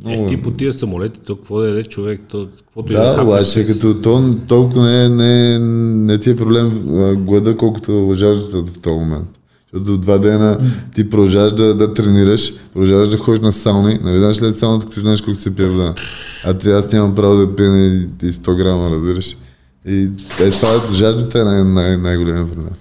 Е, 0.05 0.09
Много... 0.09 0.27
ти 0.29 0.41
по 0.41 0.51
тия 0.51 0.73
самолети, 0.73 1.19
то 1.25 1.35
какво 1.35 1.59
да 1.59 1.67
яде 1.67 1.83
човек, 1.83 2.21
то, 2.29 2.47
каквото 2.57 2.93
и 2.93 2.95
Да, 2.95 3.21
обаче 3.23 3.65
с- 3.65 3.73
като 3.73 4.01
то, 4.01 4.35
толкова 4.47 4.85
не, 4.87 5.09
не, 5.09 5.59
не 6.05 6.17
ти 6.17 6.29
е 6.29 6.37
проблем 6.37 6.83
глада, 7.17 7.57
колкото 7.57 8.13
жаждата 8.15 8.63
в 8.63 8.79
този 8.79 8.95
момент. 8.95 9.27
Защото 9.73 9.97
два 9.97 10.17
дена 10.17 10.59
ти 10.95 11.09
продължаваш 11.09 11.51
да, 11.53 11.75
да 11.75 11.93
тренираш, 11.93 12.53
продължаваш 12.73 13.09
да 13.09 13.17
ходиш 13.17 13.39
на 13.39 13.51
сауни. 13.51 13.99
Нали 14.03 14.17
знаеш 14.17 14.41
ли 14.41 14.53
сауната, 14.53 14.85
като 14.85 14.99
знаеш 14.99 15.21
колко 15.21 15.39
се 15.39 15.55
пие 15.55 15.65
вода? 15.67 15.93
А 16.45 16.57
ти 16.57 16.69
аз 16.69 16.91
нямам 16.91 17.15
право 17.15 17.35
да 17.35 17.55
пия 17.55 17.87
и, 17.87 17.97
и 18.23 18.31
100 18.31 18.57
грама, 18.57 18.89
разбираш. 18.89 19.37
И 19.87 20.09
е, 20.39 20.49
това 20.51 20.69
е, 20.69 20.95
жаждата 20.95 21.39
е 21.39 21.43
най- 21.43 21.63
най- 21.63 21.97
най-големия 21.97 22.47
проблем. 22.47 22.73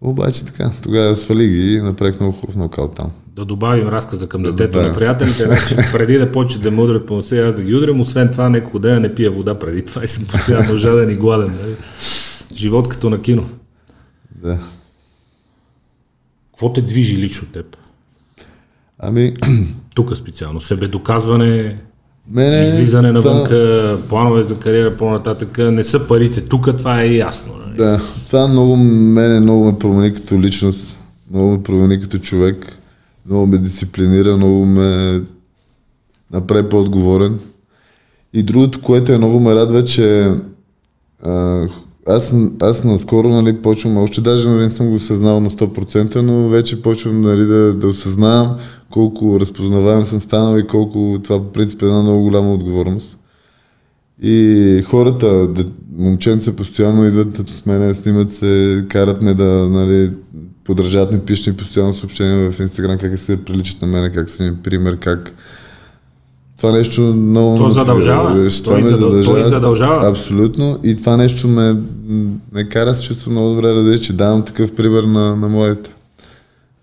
Обаче 0.00 0.44
така, 0.44 0.70
тогава 0.82 1.16
свали 1.16 1.48
ги 1.48 1.74
и 1.74 1.80
направих 1.80 2.20
много 2.20 2.36
хубав 2.36 2.56
нокаут 2.56 2.94
там. 2.94 3.10
Да 3.26 3.44
добавим 3.44 3.88
разказа 3.88 4.28
към 4.28 4.42
Да 4.42 4.50
детето 4.52 4.72
добавим. 4.72 4.90
на 4.92 4.98
приятелите, 4.98 5.44
значи 5.46 5.76
преди 5.92 6.18
да 6.18 6.32
почне 6.32 6.62
да 6.62 6.70
ме 6.70 6.82
удрят 6.82 7.06
по 7.06 7.14
носа 7.14 7.36
аз 7.36 7.54
да 7.54 7.62
ги 7.62 7.74
удрям, 7.74 8.00
освен 8.00 8.28
това 8.32 8.48
няколко 8.48 8.78
дена 8.78 9.00
не 9.00 9.14
пия 9.14 9.30
вода 9.30 9.58
преди 9.58 9.82
това 9.82 10.04
и 10.04 10.06
съм 10.06 10.24
постоянно 10.24 10.76
жаден 10.76 11.10
и 11.10 11.14
гладен. 11.14 11.58
Нали? 11.62 11.74
Живот 12.54 12.88
като 12.88 13.10
на 13.10 13.22
кино. 13.22 13.48
Да. 14.42 14.58
Какво 16.52 16.72
те 16.72 16.82
движи 16.82 17.16
лично 17.16 17.48
теб? 17.48 17.76
Ами, 18.98 19.34
Тук 19.94 20.16
специално. 20.16 20.60
Себедоказване, 20.60 21.78
мене... 22.30 22.66
излизане 22.66 23.14
това- 23.14 23.30
навънка, 23.30 23.98
планове 24.08 24.44
за 24.44 24.58
кариера 24.58 24.96
по-нататък. 24.96 25.58
Не 25.58 25.84
са 25.84 26.06
парите. 26.06 26.40
Тук 26.40 26.76
това 26.78 27.02
е 27.02 27.14
ясно. 27.14 27.52
Нали? 27.66 27.76
Да, 27.76 28.00
това 28.26 28.48
много 28.48 28.76
мене 28.76 29.40
много 29.40 29.64
ме 29.64 29.78
промени 29.78 30.14
като 30.14 30.40
личност, 30.40 30.96
много 31.30 31.50
ме 31.50 31.62
промени 31.62 32.00
като 32.00 32.18
човек, 32.18 32.78
много 33.26 33.46
ме 33.46 33.58
дисциплинира, 33.58 34.36
много 34.36 34.66
ме 34.66 35.20
направи 36.32 36.68
по-отговорен. 36.68 37.38
И 38.34 38.42
другото, 38.42 38.80
което 38.80 39.12
е 39.12 39.18
много 39.18 39.40
ме 39.40 39.54
радва, 39.54 39.84
че 39.84 40.30
а, 41.26 41.66
аз, 42.06 42.34
аз 42.62 42.84
наскоро 42.84 43.28
нали, 43.28 43.56
почвам, 43.56 43.96
още 43.98 44.20
даже 44.20 44.48
нали, 44.48 44.62
не 44.62 44.70
съм 44.70 44.88
го 44.88 44.94
осъзнал 44.94 45.40
на 45.40 45.50
100%, 45.50 46.16
но 46.16 46.48
вече 46.48 46.82
почвам 46.82 47.20
нали, 47.20 47.44
да, 47.44 47.74
да 47.74 47.86
осъзнавам 47.86 48.56
колко 48.92 49.40
разпознаваем 49.40 50.06
съм 50.06 50.20
станал 50.20 50.58
и 50.58 50.66
колко 50.66 51.20
това 51.24 51.38
по 51.38 51.52
принцип 51.52 51.82
е 51.82 51.84
една 51.84 52.02
много 52.02 52.22
голяма 52.22 52.54
отговорност. 52.54 53.16
И 54.22 54.82
хората, 54.86 55.48
момченца 55.98 56.52
постоянно 56.52 57.06
идват 57.06 57.48
с 57.50 57.66
мене, 57.66 57.94
снимат 57.94 58.32
се, 58.32 58.84
карат 58.88 59.22
ме 59.22 59.34
да, 59.34 59.68
нали, 59.68 60.10
подражават 60.64 61.12
ми, 61.12 61.20
пишат 61.20 61.46
ми 61.46 61.56
постоянно 61.56 61.92
съобщения 61.92 62.50
в 62.50 62.60
Инстаграм, 62.60 62.98
как 62.98 63.18
се 63.18 63.44
приличат 63.44 63.82
на 63.82 63.88
мене, 63.88 64.10
как 64.10 64.30
са 64.30 64.42
ми 64.42 64.56
пример, 64.62 64.98
как 64.98 65.34
това 66.56 66.72
нещо 66.72 67.00
много... 67.00 67.58
То 67.58 67.70
задължава. 67.70 68.50
Това 68.64 68.78
ме 68.78 68.86
задължава. 68.86 69.24
Той 69.24 69.48
задължава. 69.48 70.08
Абсолютно. 70.08 70.78
И 70.84 70.96
това 70.96 71.16
нещо 71.16 71.48
ме, 71.48 71.76
ме 72.52 72.68
кара 72.68 72.94
се 72.94 73.04
чувствам 73.04 73.34
много 73.34 73.54
добре, 73.54 73.72
да 73.72 74.00
че 74.00 74.12
давам 74.12 74.44
такъв 74.44 74.74
пример 74.74 75.02
на, 75.02 75.36
на 75.36 75.48
моите. 75.48 75.90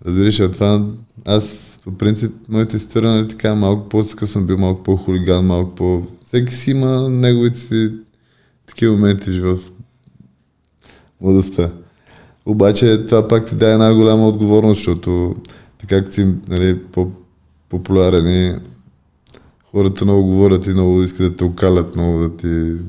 Разбираш, 0.06 0.40
а 0.40 0.52
това 0.52 0.82
аз 1.24 1.69
по 1.84 1.98
принцип, 1.98 2.32
моята 2.48 2.76
история, 2.76 3.10
нали 3.10 3.28
така, 3.28 3.54
малко 3.54 3.88
по-такъв 3.88 4.30
съм 4.30 4.46
бил, 4.46 4.58
малко 4.58 4.82
по-хулиган, 4.82 5.46
малко 5.46 5.74
по... 5.74 6.02
Всеки 6.24 6.54
си 6.54 6.70
има 6.70 7.10
неговите 7.10 7.58
си 7.58 7.92
такива 8.66 8.96
моменти 8.96 9.30
в 9.30 9.32
живота. 9.32 9.70
Младостта. 11.20 11.70
Обаче 12.46 13.02
това 13.02 13.28
пак 13.28 13.46
ти 13.46 13.54
даде 13.54 13.72
една 13.72 13.94
голяма 13.94 14.28
отговорност, 14.28 14.78
защото 14.78 15.36
така 15.78 16.02
как 16.02 16.12
си 16.12 16.34
нали, 16.48 16.78
по-популярен 16.78 18.26
и 18.26 18.54
хората 19.70 20.04
много 20.04 20.26
говорят 20.26 20.66
и 20.66 20.70
много 20.70 21.02
искат 21.02 21.30
да 21.30 21.36
те 21.36 21.44
окалят, 21.44 21.96
много 21.96 22.18
да 22.18 22.36
ти 22.36 22.46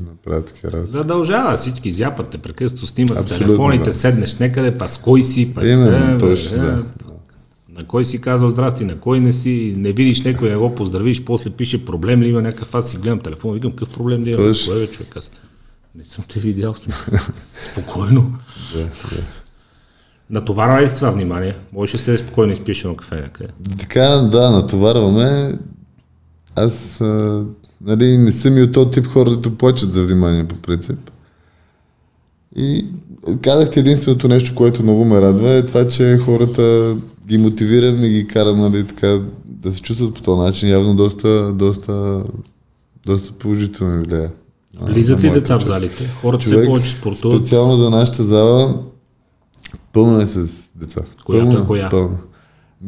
направят 0.09 0.45
такива 0.45 0.71
работи. 0.71 0.91
Задължава 0.91 1.55
всички, 1.55 1.91
зяпат 1.91 2.29
те, 2.29 2.37
прекъснато 2.37 2.87
снимат 2.87 3.17
Абсолютно, 3.17 3.47
телефоните, 3.47 3.85
да. 3.85 3.93
седнеш 3.93 4.39
некъде, 4.39 4.73
па 4.73 4.87
с 4.87 4.97
кой 4.97 5.23
си, 5.23 5.53
па 5.55 5.67
Именно, 5.67 6.19
точно, 6.19 6.57
да. 6.57 6.83
На 7.77 7.87
кой 7.87 8.05
си 8.05 8.21
казал 8.21 8.49
здрасти, 8.49 8.85
на 8.85 8.99
кой 8.99 9.19
не 9.19 9.31
си, 9.31 9.73
не 9.77 9.91
видиш 9.91 10.23
някой, 10.23 10.49
не 10.49 10.55
го 10.55 10.75
поздравиш, 10.75 11.23
после 11.23 11.49
пише 11.49 11.85
проблем 11.85 12.21
ли 12.21 12.27
има 12.29 12.41
някакъв, 12.41 12.75
аз 12.75 12.91
си 12.91 12.97
гледам 12.97 13.19
телефон, 13.19 13.53
викам 13.53 13.71
какъв 13.71 13.89
проблем 13.89 14.23
ли 14.23 14.29
има, 14.29 14.37
Точно. 14.37 14.73
кой 14.73 14.83
е 14.83 14.87
човек, 14.87 15.17
аз 15.17 15.31
не 15.95 16.03
съм 16.03 16.23
те 16.27 16.39
видял, 16.39 16.75
спокойно. 17.61 18.33
Да, 18.73 18.79
да. 18.79 18.89
Натоварва 20.29 20.81
ли 20.81 20.95
това 20.95 21.09
внимание? 21.09 21.55
Можеш 21.73 21.95
ли 21.95 21.99
се 21.99 22.17
спокойно 22.17 22.53
изпиеш 22.53 22.83
едно 22.83 22.95
кафе 22.95 23.15
някъде? 23.15 23.49
Така, 23.79 24.07
да, 24.07 24.51
натоварваме. 24.51 25.59
Аз 26.55 27.01
а, 27.01 27.45
нали, 27.81 28.17
не 28.17 28.31
съм 28.31 28.57
и 28.57 28.61
от 28.61 28.71
този 28.71 28.91
тип 28.91 29.05
хора, 29.05 29.35
да 29.35 29.57
плачат 29.57 29.93
за 29.93 30.05
внимание 30.05 30.47
по 30.47 30.55
принцип. 30.55 31.11
И 32.55 32.85
казахте 33.41 33.79
единственото 33.79 34.27
нещо, 34.27 34.55
което 34.55 34.83
много 34.83 35.05
ме 35.05 35.21
радва 35.21 35.49
е 35.49 35.65
това, 35.65 35.87
че 35.87 36.17
хората 36.17 36.97
ги 37.31 37.37
мотивирам 37.37 38.03
и 38.03 38.09
ги 38.09 38.27
карам 38.27 38.59
нали, 38.59 38.87
така, 38.87 39.19
да 39.45 39.71
се 39.71 39.81
чувстват 39.81 40.13
по 40.13 40.21
този 40.21 40.41
начин. 40.41 40.69
Явно 40.69 40.95
доста, 40.95 41.53
доста, 41.53 42.23
доста 43.05 43.33
положително 43.33 44.03
влияе. 44.03 44.29
Влизат 44.81 45.23
ли 45.23 45.29
деца 45.29 45.59
в 45.59 45.63
залите? 45.63 46.09
Хората 46.21 46.43
Човек, 46.43 46.59
все 46.59 46.67
повече 46.67 46.89
спортуват. 46.91 47.37
Специално 47.37 47.77
за 47.77 47.89
нашата 47.89 48.23
зала 48.23 48.83
пълна 49.93 50.23
е 50.23 50.27
с 50.27 50.47
деца. 50.75 51.01
Която 51.25 51.45
пълна, 51.45 51.61
е 51.61 51.67
коя? 51.67 51.89
Пълна. 51.89 52.17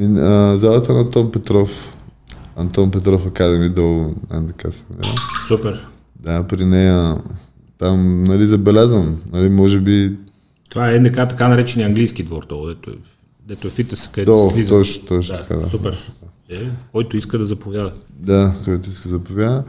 а, 0.01 0.55
залата 0.57 0.93
на 0.93 0.99
Антон 0.99 1.31
Петров. 1.31 1.93
Антон 2.55 2.91
Петров 2.91 3.25
Академи 3.25 3.69
долу 3.69 4.15
НДК 4.33 4.61
съм 4.61 4.85
бил. 5.01 5.09
Супер. 5.47 5.87
Да, 6.19 6.43
при 6.43 6.65
нея 6.65 7.17
там, 7.77 8.23
нали, 8.23 8.43
забелязвам. 8.43 9.21
Нали, 9.33 9.49
може 9.49 9.79
би... 9.79 10.17
Това 10.69 10.91
е 10.91 10.99
НДК, 10.99 11.15
така 11.15 11.47
наречения 11.47 11.87
английски 11.87 12.23
двор, 12.23 12.45
долу, 12.45 12.67
дето 12.67 12.89
е, 12.89 12.93
дето 13.47 13.67
е 13.67 13.69
фитнес, 13.69 14.07
където 14.07 14.49
се 14.49 14.55
слиза. 14.55 14.69
Точно, 14.69 15.07
точно 15.07 15.35
да, 15.35 15.41
така, 15.41 15.55
да. 15.55 15.69
Супер. 15.69 16.13
Е, 16.49 16.59
който 16.91 17.17
иска 17.17 17.37
да 17.37 17.45
заповяда. 17.45 17.91
Да, 18.09 18.53
който 18.63 18.89
иска 18.89 19.09
да 19.09 19.13
заповяда. 19.13 19.63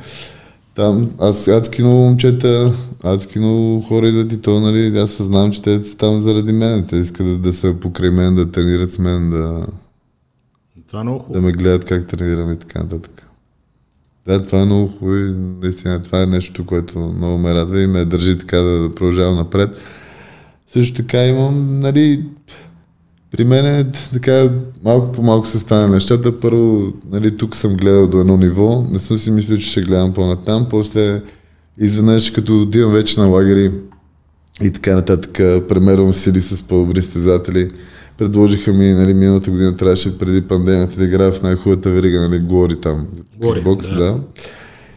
Там, 0.74 1.10
аз 1.18 1.48
адски 1.48 1.82
много 1.82 2.00
момчета, 2.00 2.74
адски 3.02 3.38
много 3.38 3.80
хора 3.80 4.08
идват 4.08 4.32
и 4.32 4.40
то, 4.40 4.60
нали, 4.60 4.98
аз 4.98 5.10
съзнавам, 5.10 5.52
че 5.52 5.62
те 5.62 5.82
са 5.82 5.96
там 5.96 6.20
заради 6.20 6.52
мен. 6.52 6.86
Те 6.86 6.96
искат 6.96 7.26
да, 7.26 7.38
да 7.38 7.52
са 7.52 7.74
покрай 7.80 8.10
мен, 8.10 8.34
да 8.34 8.50
тренират 8.50 8.92
с 8.92 8.98
мен, 8.98 9.30
да, 9.30 9.66
това 10.94 11.00
е 11.00 11.04
много 11.04 11.18
хубаво. 11.18 11.40
да 11.40 11.46
ме 11.46 11.52
гледат 11.52 11.84
как 11.84 12.06
тренирам 12.06 12.52
и 12.52 12.56
така 12.56 12.78
нататък. 12.78 13.26
Да, 14.26 14.42
това 14.42 14.60
е 14.60 14.64
много 14.64 14.88
хубаво 14.88 15.16
и 15.16 15.34
наистина 15.62 16.02
това 16.02 16.22
е 16.22 16.26
нещо, 16.26 16.66
което 16.66 16.98
много 16.98 17.38
ме 17.38 17.54
радва 17.54 17.80
и 17.80 17.86
ме 17.86 18.04
държи 18.04 18.38
така 18.38 18.56
да 18.56 18.90
продължавам 18.94 19.36
напред. 19.36 19.76
Също 20.68 20.96
така 20.96 21.26
имам, 21.26 21.80
нали, 21.80 22.24
при 23.36 23.44
мен 23.44 23.66
е 23.66 23.86
така 24.12 24.50
малко 24.84 25.12
по 25.12 25.22
малко 25.22 25.46
се 25.46 25.58
стане 25.58 25.88
нещата. 25.88 26.40
Първо, 26.40 26.92
нали, 27.10 27.36
тук 27.36 27.56
съм 27.56 27.76
гледал 27.76 28.06
до 28.06 28.20
едно 28.20 28.36
ниво, 28.36 28.84
не 28.92 28.98
съм 28.98 29.18
си 29.18 29.30
мислил, 29.30 29.58
че 29.58 29.70
ще 29.70 29.82
гледам 29.82 30.12
по-натам. 30.12 30.66
После, 30.70 31.22
изведнъж, 31.78 32.30
като 32.30 32.62
отивам 32.62 32.92
вече 32.92 33.20
на 33.20 33.26
лагери 33.26 33.72
и 34.62 34.70
така 34.70 34.94
нататък, 34.94 35.32
премервам 35.68 36.14
сили 36.14 36.40
с 36.40 36.62
по-добри 36.62 37.02
стезатели. 37.02 37.68
Предложиха 38.18 38.72
ми, 38.72 38.92
нали, 38.92 39.14
миналата 39.14 39.50
година 39.50 39.76
трябваше 39.76 40.18
преди 40.18 40.40
пандемията 40.42 40.98
да 40.98 41.04
играя 41.04 41.32
в 41.32 41.42
най-хубавата 41.42 41.90
верига, 41.90 42.20
нали, 42.20 42.38
Гори 42.38 42.80
там. 42.80 43.06
Гори, 43.40 43.60
бокс, 43.60 43.88
да. 43.88 43.94
да. 43.94 44.18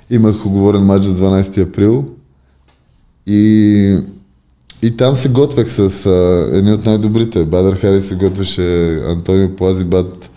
Имах 0.09 0.45
оговорен 0.45 0.81
матч 0.81 1.05
за 1.05 1.15
12 1.15 1.61
април 1.61 2.05
и 3.27 3.97
и 4.81 4.97
там 4.97 5.15
се 5.15 5.29
готвех 5.29 5.69
с 5.69 6.05
а, 6.05 6.49
едни 6.57 6.73
от 6.73 6.85
най-добрите. 6.85 7.45
Бадър 7.45 7.75
Хари 7.75 8.01
се 8.01 8.15
готвеше, 8.15 8.95
Антонио 9.07 9.55
Плази 9.55 9.83
Бад. 9.83 10.29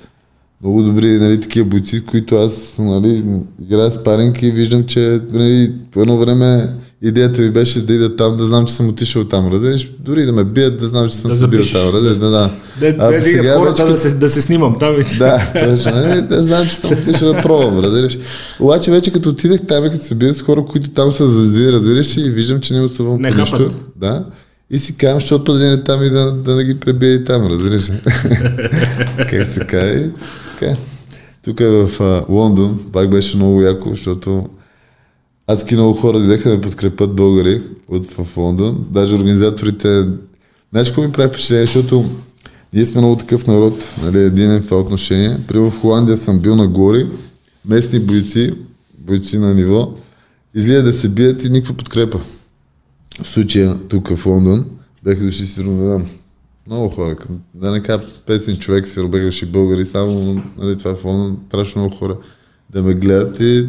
Много 0.62 0.82
добри 0.82 1.18
нали, 1.18 1.40
такива 1.40 1.68
бойци, 1.68 2.04
които 2.04 2.36
аз 2.36 2.76
нали, 2.78 3.24
играя 3.62 3.90
с 3.90 4.02
паренки 4.02 4.46
и 4.46 4.50
виждам, 4.50 4.86
че 4.86 5.20
нали, 5.32 5.72
по 5.90 6.00
едно 6.00 6.16
време 6.16 6.74
идеята 7.02 7.42
ми 7.42 7.50
беше 7.50 7.86
да 7.86 7.94
ида 7.94 8.16
там, 8.16 8.36
да 8.36 8.46
знам, 8.46 8.66
че 8.66 8.74
съм 8.74 8.88
отишъл 8.88 9.24
там, 9.24 9.52
разбираш? 9.52 9.90
Дори 9.98 10.24
да 10.24 10.32
ме 10.32 10.44
бият, 10.44 10.80
да 10.80 10.88
знам, 10.88 11.08
че 11.08 11.16
съм 11.16 11.30
Да 11.30 11.36
се 11.36 11.46
бил 11.46 11.62
там, 11.62 11.90
разбираш? 11.94 12.18
Да, 12.18 12.30
да. 12.30 12.50
Да, 12.80 12.86
А, 12.98 13.12
да, 13.12 13.22
сега 13.24 13.42
да, 13.42 13.58
хората 13.58 13.84
вече- 13.84 13.92
да, 13.92 13.98
се, 13.98 14.14
да 14.14 14.28
се 14.28 14.42
снимам 14.42 14.76
там. 14.78 14.94
и- 14.94 15.18
да, 15.18 15.52
точно. 15.54 15.92
Нали, 15.92 16.22
да 16.22 16.42
знам, 16.42 16.66
че 16.66 16.74
съм 16.74 16.90
отишъл 16.92 17.32
да 17.32 17.42
пробвам, 17.42 17.78
разбираш. 17.80 18.18
Обаче 18.60 18.90
вече 18.90 19.12
като 19.12 19.28
отидах 19.28 19.60
там 19.68 19.84
и 19.84 19.90
като 19.90 20.04
се 20.04 20.14
бия 20.14 20.34
с 20.34 20.42
хора, 20.42 20.64
които 20.64 20.90
там 20.90 21.12
са 21.12 21.28
звезди, 21.28 21.72
разбираш, 21.72 22.16
и 22.16 22.30
виждам, 22.30 22.60
че 22.60 22.74
не 22.74 22.80
оставам 22.80 23.20
Не 23.20 23.30
нищо. 23.30 23.70
Да. 23.96 24.24
И 24.70 24.78
си 24.78 24.96
казвам, 24.96 25.20
защото 25.20 25.44
път 25.44 25.58
да 25.58 25.66
не 25.66 25.72
е 25.72 25.82
там 25.82 26.02
и 26.04 26.10
да, 26.10 26.32
да 26.32 26.56
не 26.56 26.64
ги 26.64 26.80
пребия 26.80 27.14
и 27.14 27.24
там, 27.24 27.46
разбираш. 27.46 27.88
как 29.18 29.46
се. 29.46 29.58
Така. 29.60 30.76
Тук 31.44 31.60
е 31.60 31.66
в 31.66 31.90
а, 32.00 32.24
Лондон, 32.28 32.80
пак 32.92 33.10
беше 33.10 33.36
много 33.36 33.62
яко, 33.62 33.88
защото 33.90 34.46
адски 35.52 35.74
много 35.74 35.92
хора 35.92 36.18
дойдеха 36.18 36.48
да 36.48 36.54
ме 36.54 36.60
подкрепят 36.60 37.16
българи 37.16 37.62
от 37.88 38.06
в 38.06 38.36
Лондон. 38.36 38.86
Даже 38.90 39.14
организаторите... 39.14 40.04
Знаеш 40.70 40.88
какво 40.88 41.02
ми 41.02 41.12
прави 41.12 41.28
впечатление, 41.28 41.66
защото 41.66 42.04
ние 42.72 42.86
сме 42.86 43.00
много 43.00 43.16
такъв 43.16 43.46
народ, 43.46 43.74
нали, 44.02 44.18
един 44.18 44.60
в 44.60 44.64
това 44.64 44.80
отношение. 44.80 45.38
Примерно 45.48 45.70
в 45.70 45.80
Холандия 45.80 46.18
съм 46.18 46.38
бил 46.38 46.56
на 46.56 46.66
гори, 46.68 47.10
местни 47.64 47.98
бойци, 47.98 48.54
бойци 48.98 49.38
на 49.38 49.54
ниво, 49.54 49.92
излизат 50.54 50.84
да 50.84 50.92
се 50.92 51.08
бият 51.08 51.44
и 51.44 51.50
никаква 51.50 51.74
подкрепа. 51.74 52.20
В 53.22 53.28
случая 53.28 53.78
тук 53.88 54.16
в 54.16 54.26
Лондон 54.26 54.66
бяха 55.04 55.24
дошли 55.24 55.64
да 55.64 55.88
дам. 55.88 56.06
Много 56.66 56.88
хора, 56.88 57.16
да 57.54 57.70
не 57.70 57.80
кажа 57.80 58.06
500 58.26 58.58
човек, 58.58 58.88
си 58.88 59.00
дошли 59.00 59.46
българи, 59.46 59.86
само 59.86 60.42
нали, 60.58 60.78
това 60.78 60.94
в 60.94 61.04
Лондон, 61.04 61.38
страшно 61.48 61.82
много 61.82 61.96
хора 61.96 62.16
да 62.70 62.82
ме 62.82 62.94
гледат 62.94 63.40
и 63.40 63.66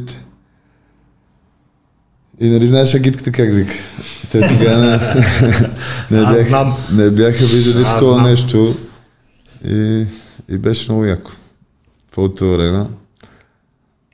и 2.41 2.49
нали 2.49 2.67
знаеш 2.67 2.93
агитката 2.93 3.32
как 3.32 3.54
вика? 3.54 3.73
Те 4.32 4.47
тогава 4.47 4.99
не, 6.12 6.21
не, 6.32 6.39
знам. 6.39 6.73
не 6.93 7.10
бяха 7.10 7.45
виждали 7.45 7.84
такова 7.84 8.21
нещо. 8.21 8.75
И, 9.65 10.06
и 10.49 10.58
беше 10.58 10.91
много 10.91 11.06
яко. 11.06 11.32
Фото 12.12 12.54
арена. 12.54 12.88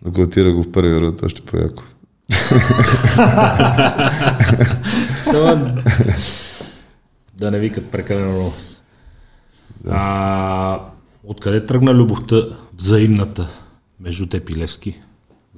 Нокаутира 0.05 0.51
го 0.51 0.63
в 0.63 0.71
първи 0.71 1.01
род, 1.01 1.23
още 1.23 1.41
по-яко. 1.41 1.83
Това... 5.31 5.75
да 7.37 7.51
не 7.51 7.59
викат 7.59 7.91
прекалено 7.91 8.31
много. 8.31 8.53
А, 9.89 10.79
откъде 11.23 11.65
тръгна 11.65 11.93
любовта 11.93 12.35
взаимната 12.77 13.47
между 13.99 14.27
теб 14.27 14.49
и 14.49 14.55
Левски? 14.55 14.99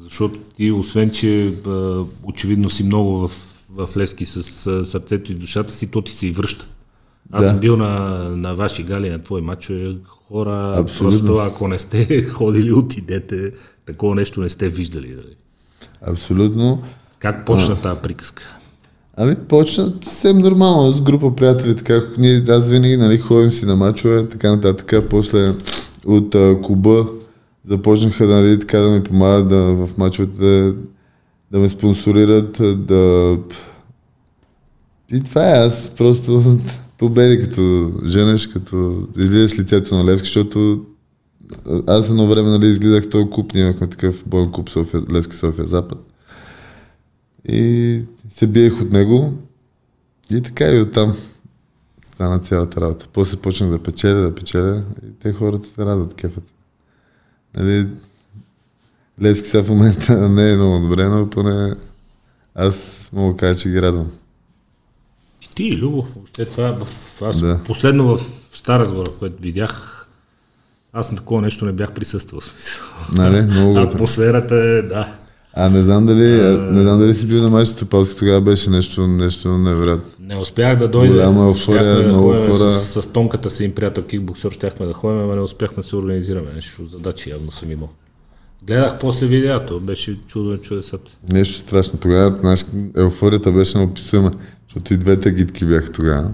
Защото 0.04 0.40
ти, 0.40 0.72
освен 0.72 1.12
че 1.12 1.54
а, 1.68 2.04
очевидно 2.24 2.70
си 2.70 2.84
много 2.84 3.28
в, 3.28 3.32
в 3.70 3.98
Левски 3.98 4.26
с 4.26 4.38
а, 4.68 4.86
сърцето 4.86 5.32
и 5.32 5.36
душата 5.36 5.74
си, 5.74 5.88
то 5.88 6.02
ти 6.02 6.12
се 6.12 6.28
и 6.28 6.32
връща. 6.32 6.66
Аз 7.32 7.44
Да. 7.44 7.50
съм 7.50 7.60
бил 7.60 7.78
на, 7.78 7.90
на 8.36 8.56
ваши 8.56 8.84
гали, 8.84 9.10
на 9.10 9.24
твои 9.24 9.42
мачове, 9.42 9.96
хора, 10.08 10.74
Абсолютно. 10.78 11.20
просто 11.20 11.38
ако 11.38 11.68
не 11.68 11.78
сте 11.78 12.24
ходили, 12.30 12.74
отидете, 12.74 13.52
такова 13.86 14.16
нещо 14.16 14.42
не 14.42 14.50
сте 14.50 14.70
виждали. 14.70 15.08
Нали? 15.08 15.36
Абсолютно. 16.02 16.82
Как 17.20 17.46
почна 17.46 17.82
тази 17.82 18.00
приказка? 18.02 18.56
Ами 19.18 19.36
почна 19.36 19.94
съвсем 20.02 20.38
нормално, 20.38 20.92
с 20.92 21.02
група 21.02 21.36
приятели, 21.36 21.76
така, 21.76 22.02
ние, 22.18 22.44
аз 22.50 22.70
винаги, 22.70 22.98
нали, 22.98 23.18
ходим 23.18 23.52
си 23.52 23.66
на 23.66 23.76
мачове, 23.76 24.30
така 24.30 24.52
нататък, 24.52 25.10
после 25.10 25.54
от 26.06 26.36
а, 26.36 26.58
клуба 26.64 27.06
започнаха, 27.66 28.26
нали, 28.26 28.60
така 28.60 28.80
да 28.80 28.90
ми 28.90 29.04
помагат 29.04 29.50
да, 29.50 29.58
в 29.58 29.98
мачовете 29.98 30.74
да, 31.52 31.60
ме 31.60 31.70
спонсорират, 31.70 32.62
да... 32.86 33.38
И 35.12 35.20
това 35.20 35.50
е, 35.50 35.60
аз 35.60 35.92
просто 35.98 36.58
победи 36.98 37.40
като 37.40 37.92
женеш, 38.06 38.48
като 38.48 39.08
излизаш 39.18 39.60
лицето 39.60 39.96
на 39.96 40.06
Левски, 40.06 40.28
защото 40.28 40.86
аз 41.88 42.10
едно 42.10 42.28
време 42.28 42.50
нали, 42.50 42.68
изгледах 42.68 43.10
този 43.10 43.30
куп, 43.30 43.54
ние 43.54 43.64
имахме 43.64 43.88
такъв 43.88 44.24
боен 44.28 44.50
куп 44.50 44.70
София, 44.70 45.02
Левски 45.14 45.36
София 45.36 45.68
Запад. 45.68 46.00
И 47.50 48.02
се 48.30 48.48
биех 48.48 48.82
от 48.82 48.92
него 48.92 49.34
и 50.32 50.42
така 50.42 50.66
и 50.66 50.82
оттам 50.82 51.16
стана 52.14 52.40
цялата 52.40 52.82
работа. 52.82 53.08
После 53.14 53.38
почнах 53.38 53.70
да 53.70 53.84
печеля, 53.84 54.22
да 54.22 54.36
печеля 54.36 54.84
и 55.08 55.20
те 55.20 55.34
хората 55.34 55.68
се 55.68 55.86
радват, 55.86 56.14
кефът. 56.14 56.54
Нали, 57.58 57.88
Левски 59.22 59.48
сега 59.48 59.64
в 59.64 59.70
момента 59.70 60.30
не 60.30 60.52
е 60.52 60.56
много 60.56 60.88
добре, 60.88 61.10
но 61.10 61.30
поне 61.30 61.76
аз 62.56 62.76
мога 63.14 63.34
да 63.34 63.38
кажа, 63.40 63.60
че 63.60 63.70
ги 63.70 63.82
радвам. 63.82 64.12
И 65.42 65.48
ти, 65.56 65.78
Любо, 65.78 66.08
въобще 66.16 66.46
това, 66.46 66.72
в, 66.86 66.88
аз 67.22 67.42
Да. 67.42 67.60
последно 67.66 68.18
в 68.18 68.22
Стара 68.54 68.86
Загора, 68.86 69.12
което 69.20 69.42
видях, 69.42 70.08
аз 70.94 71.12
на 71.12 71.18
такова 71.18 71.42
нещо 71.42 71.66
не 71.66 71.72
бях 71.72 71.92
присъствал. 71.94 72.42
Нали, 73.14 73.42
много. 73.42 73.78
Атмосферата 73.80 74.56
е, 74.56 74.82
да. 74.82 75.16
А 75.54 75.70
не 75.70 75.82
знам 75.82 76.06
дали, 76.06 76.40
а... 76.40 76.58
не 76.58 76.82
знам 76.82 77.00
дали 77.00 77.16
си 77.16 77.28
бил 77.28 77.44
на 77.44 77.50
матч 77.50 77.74
Топалски, 77.74 78.20
тогава 78.20 78.42
беше 78.42 78.70
нещо, 78.70 79.08
нещо 79.08 79.58
невероятно. 79.58 80.12
Не 80.20 80.36
успях 80.36 80.78
да 80.78 80.88
дойда. 80.88 81.14
Голяма 81.14 81.44
еуфория, 81.44 81.96
да 81.96 82.08
много 82.08 82.30
хора. 82.30 82.72
С, 82.72 83.02
с, 83.02 83.08
тонката 83.08 83.50
си 83.50 83.64
им 83.64 83.76
приятел 83.76 84.04
кикбоксер, 84.04 84.52
щяхме 84.52 84.86
да 84.86 84.94
ходим, 84.94 85.28
но 85.28 85.36
не 85.36 85.42
успяхме 85.42 85.84
да 85.84 85.90
се 85.90 85.96
организираме. 85.96 86.54
Нещо 86.56 86.86
задачи 86.86 87.30
явно 87.30 87.52
съм 87.52 87.72
имал. 87.72 87.90
Гледах 88.68 89.00
после 89.00 89.28
видеото, 89.28 89.80
беше 89.80 90.18
чудо 90.28 90.50
на 90.50 90.58
чудесата. 90.58 91.12
Нещо 91.32 91.60
страшно. 91.60 92.00
Тогава 92.00 92.38
знаеш, 92.40 92.66
еуфорията 92.98 93.52
беше 93.52 93.78
неописуема, 93.78 94.32
защото 94.68 94.94
и 94.94 94.98
двете 94.98 95.32
гидки 95.32 95.66
бяха 95.66 95.92
тогава. 95.92 96.32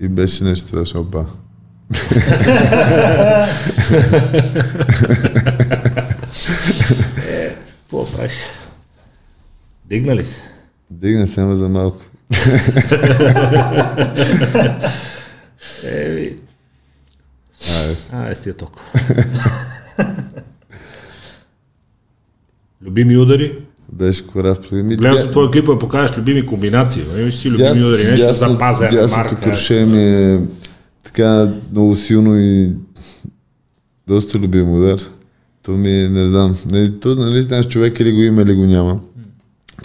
И 0.00 0.08
беше 0.08 0.44
нещо 0.44 0.68
страшно. 0.68 1.00
Опа. 1.00 1.24
Какво 7.86 8.06
правиш? 8.12 8.32
Дигнали 9.84 10.24
се? 10.24 10.40
Дигна 10.90 11.26
се, 11.28 11.40
ама 11.40 11.56
за 11.56 11.68
малко. 11.68 12.02
Еми, 15.84 16.36
А, 17.70 17.90
е. 17.90 17.96
а, 18.12 18.30
е 18.30 18.34
с 18.34 18.40
тия 18.40 18.54
толкова. 18.54 18.84
Любими 22.82 23.16
удари? 23.18 23.58
Беше 23.92 24.26
корав. 24.26 24.58
Гледам 24.72 25.18
се 25.18 25.30
твоя 25.30 25.50
клип 25.50 25.66
да 25.66 25.78
покажеш 25.78 26.16
любими 26.18 26.46
комбинации. 26.46 27.02
Имаш 27.18 27.34
си 27.34 27.50
любими 27.50 27.84
удари, 27.84 28.10
нещо 28.10 28.34
за 28.34 28.58
пазен, 28.58 28.90
дясното 28.90 29.16
марка. 29.16 29.40
круше 29.40 29.84
ми 29.84 30.04
е 30.04 30.40
така 31.04 31.52
много 31.72 31.96
силно 31.96 32.38
и 32.38 32.72
доста 34.08 34.38
любим 34.38 34.74
удар. 34.74 35.00
То 35.66 35.72
ми 35.72 35.90
не 35.90 36.24
знам, 36.24 36.56
не, 36.70 37.00
то 37.00 37.14
нали 37.14 37.42
знаеш 37.42 37.68
човек 37.68 38.00
или 38.00 38.12
го 38.12 38.22
има 38.22 38.42
или 38.42 38.54
го 38.54 38.66
няма. 38.66 39.00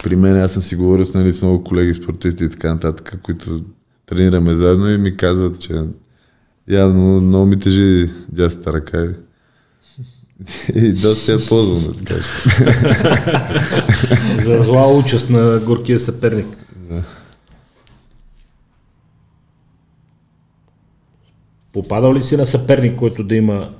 При 0.02 0.16
мен 0.16 0.36
аз 0.36 0.52
съм 0.52 0.62
си 0.62 0.76
говорил 0.76 1.04
с, 1.04 1.14
нали, 1.14 1.32
с 1.32 1.42
много 1.42 1.64
колеги 1.64 1.94
спортисти 1.94 2.44
и 2.44 2.48
така 2.48 2.74
нататък, 2.74 3.18
които 3.22 3.64
тренираме 4.06 4.54
заедно 4.54 4.90
и 4.90 4.98
ми 4.98 5.16
казват, 5.16 5.60
че 5.60 5.82
явно 6.68 7.20
много 7.20 7.46
ми 7.46 7.58
тежи 7.58 8.10
дясната 8.28 8.72
ръка 8.72 9.08
и, 10.74 10.92
доста 10.92 11.32
я 11.32 11.38
ползвам, 11.48 11.92
да 11.92 12.04
кажа. 12.04 12.28
За 14.44 14.62
зла 14.62 14.98
участ 14.98 15.30
на 15.30 15.60
горкия 15.66 16.00
съперник. 16.00 16.46
Попадал 21.72 22.14
ли 22.14 22.22
си 22.22 22.36
на 22.36 22.46
съперник, 22.46 22.98
който 22.98 23.24
да 23.24 23.36
има 23.36 23.70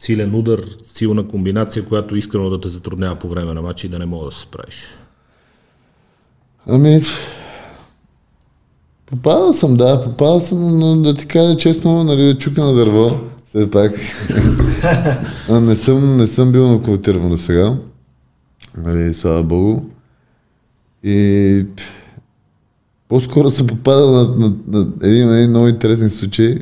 силен 0.00 0.34
удар, 0.34 0.60
силна 0.84 1.28
комбинация, 1.28 1.84
която 1.84 2.16
искрено 2.16 2.50
да 2.50 2.60
те 2.60 2.68
затруднява 2.68 3.16
по 3.16 3.28
време 3.28 3.54
на 3.54 3.62
матча 3.62 3.86
и 3.86 3.90
да 3.90 3.98
не 3.98 4.06
мога 4.06 4.24
да 4.24 4.32
се 4.32 4.42
справиш? 4.42 4.86
Ами, 6.68 7.00
попадал 9.06 9.52
съм, 9.52 9.76
да, 9.76 10.04
попадал 10.04 10.40
съм, 10.40 10.78
но 10.78 10.96
да 10.96 11.14
ти 11.14 11.26
кажа 11.26 11.56
честно, 11.56 12.04
нали, 12.04 12.22
да 12.22 12.38
чукна 12.38 12.66
на 12.66 12.74
дърво, 12.74 13.20
все 13.48 13.70
пак. 13.70 13.92
не, 15.50 15.76
съм, 15.76 16.16
не 16.16 16.26
съм 16.26 16.52
бил 16.52 16.68
нокаутиран 16.68 17.30
до 17.30 17.38
сега. 17.38 17.76
Нали, 18.76 19.14
слава 19.14 19.42
богу. 19.42 19.82
И 21.04 21.66
по-скоро 23.08 23.50
съм 23.50 23.66
попадал 23.66 24.10
на, 24.10 24.24
на, 24.36 24.56
на 24.66 24.86
един, 25.02 25.34
един 25.34 25.50
много 25.50 25.68
интересен 25.68 26.10
случай 26.10 26.58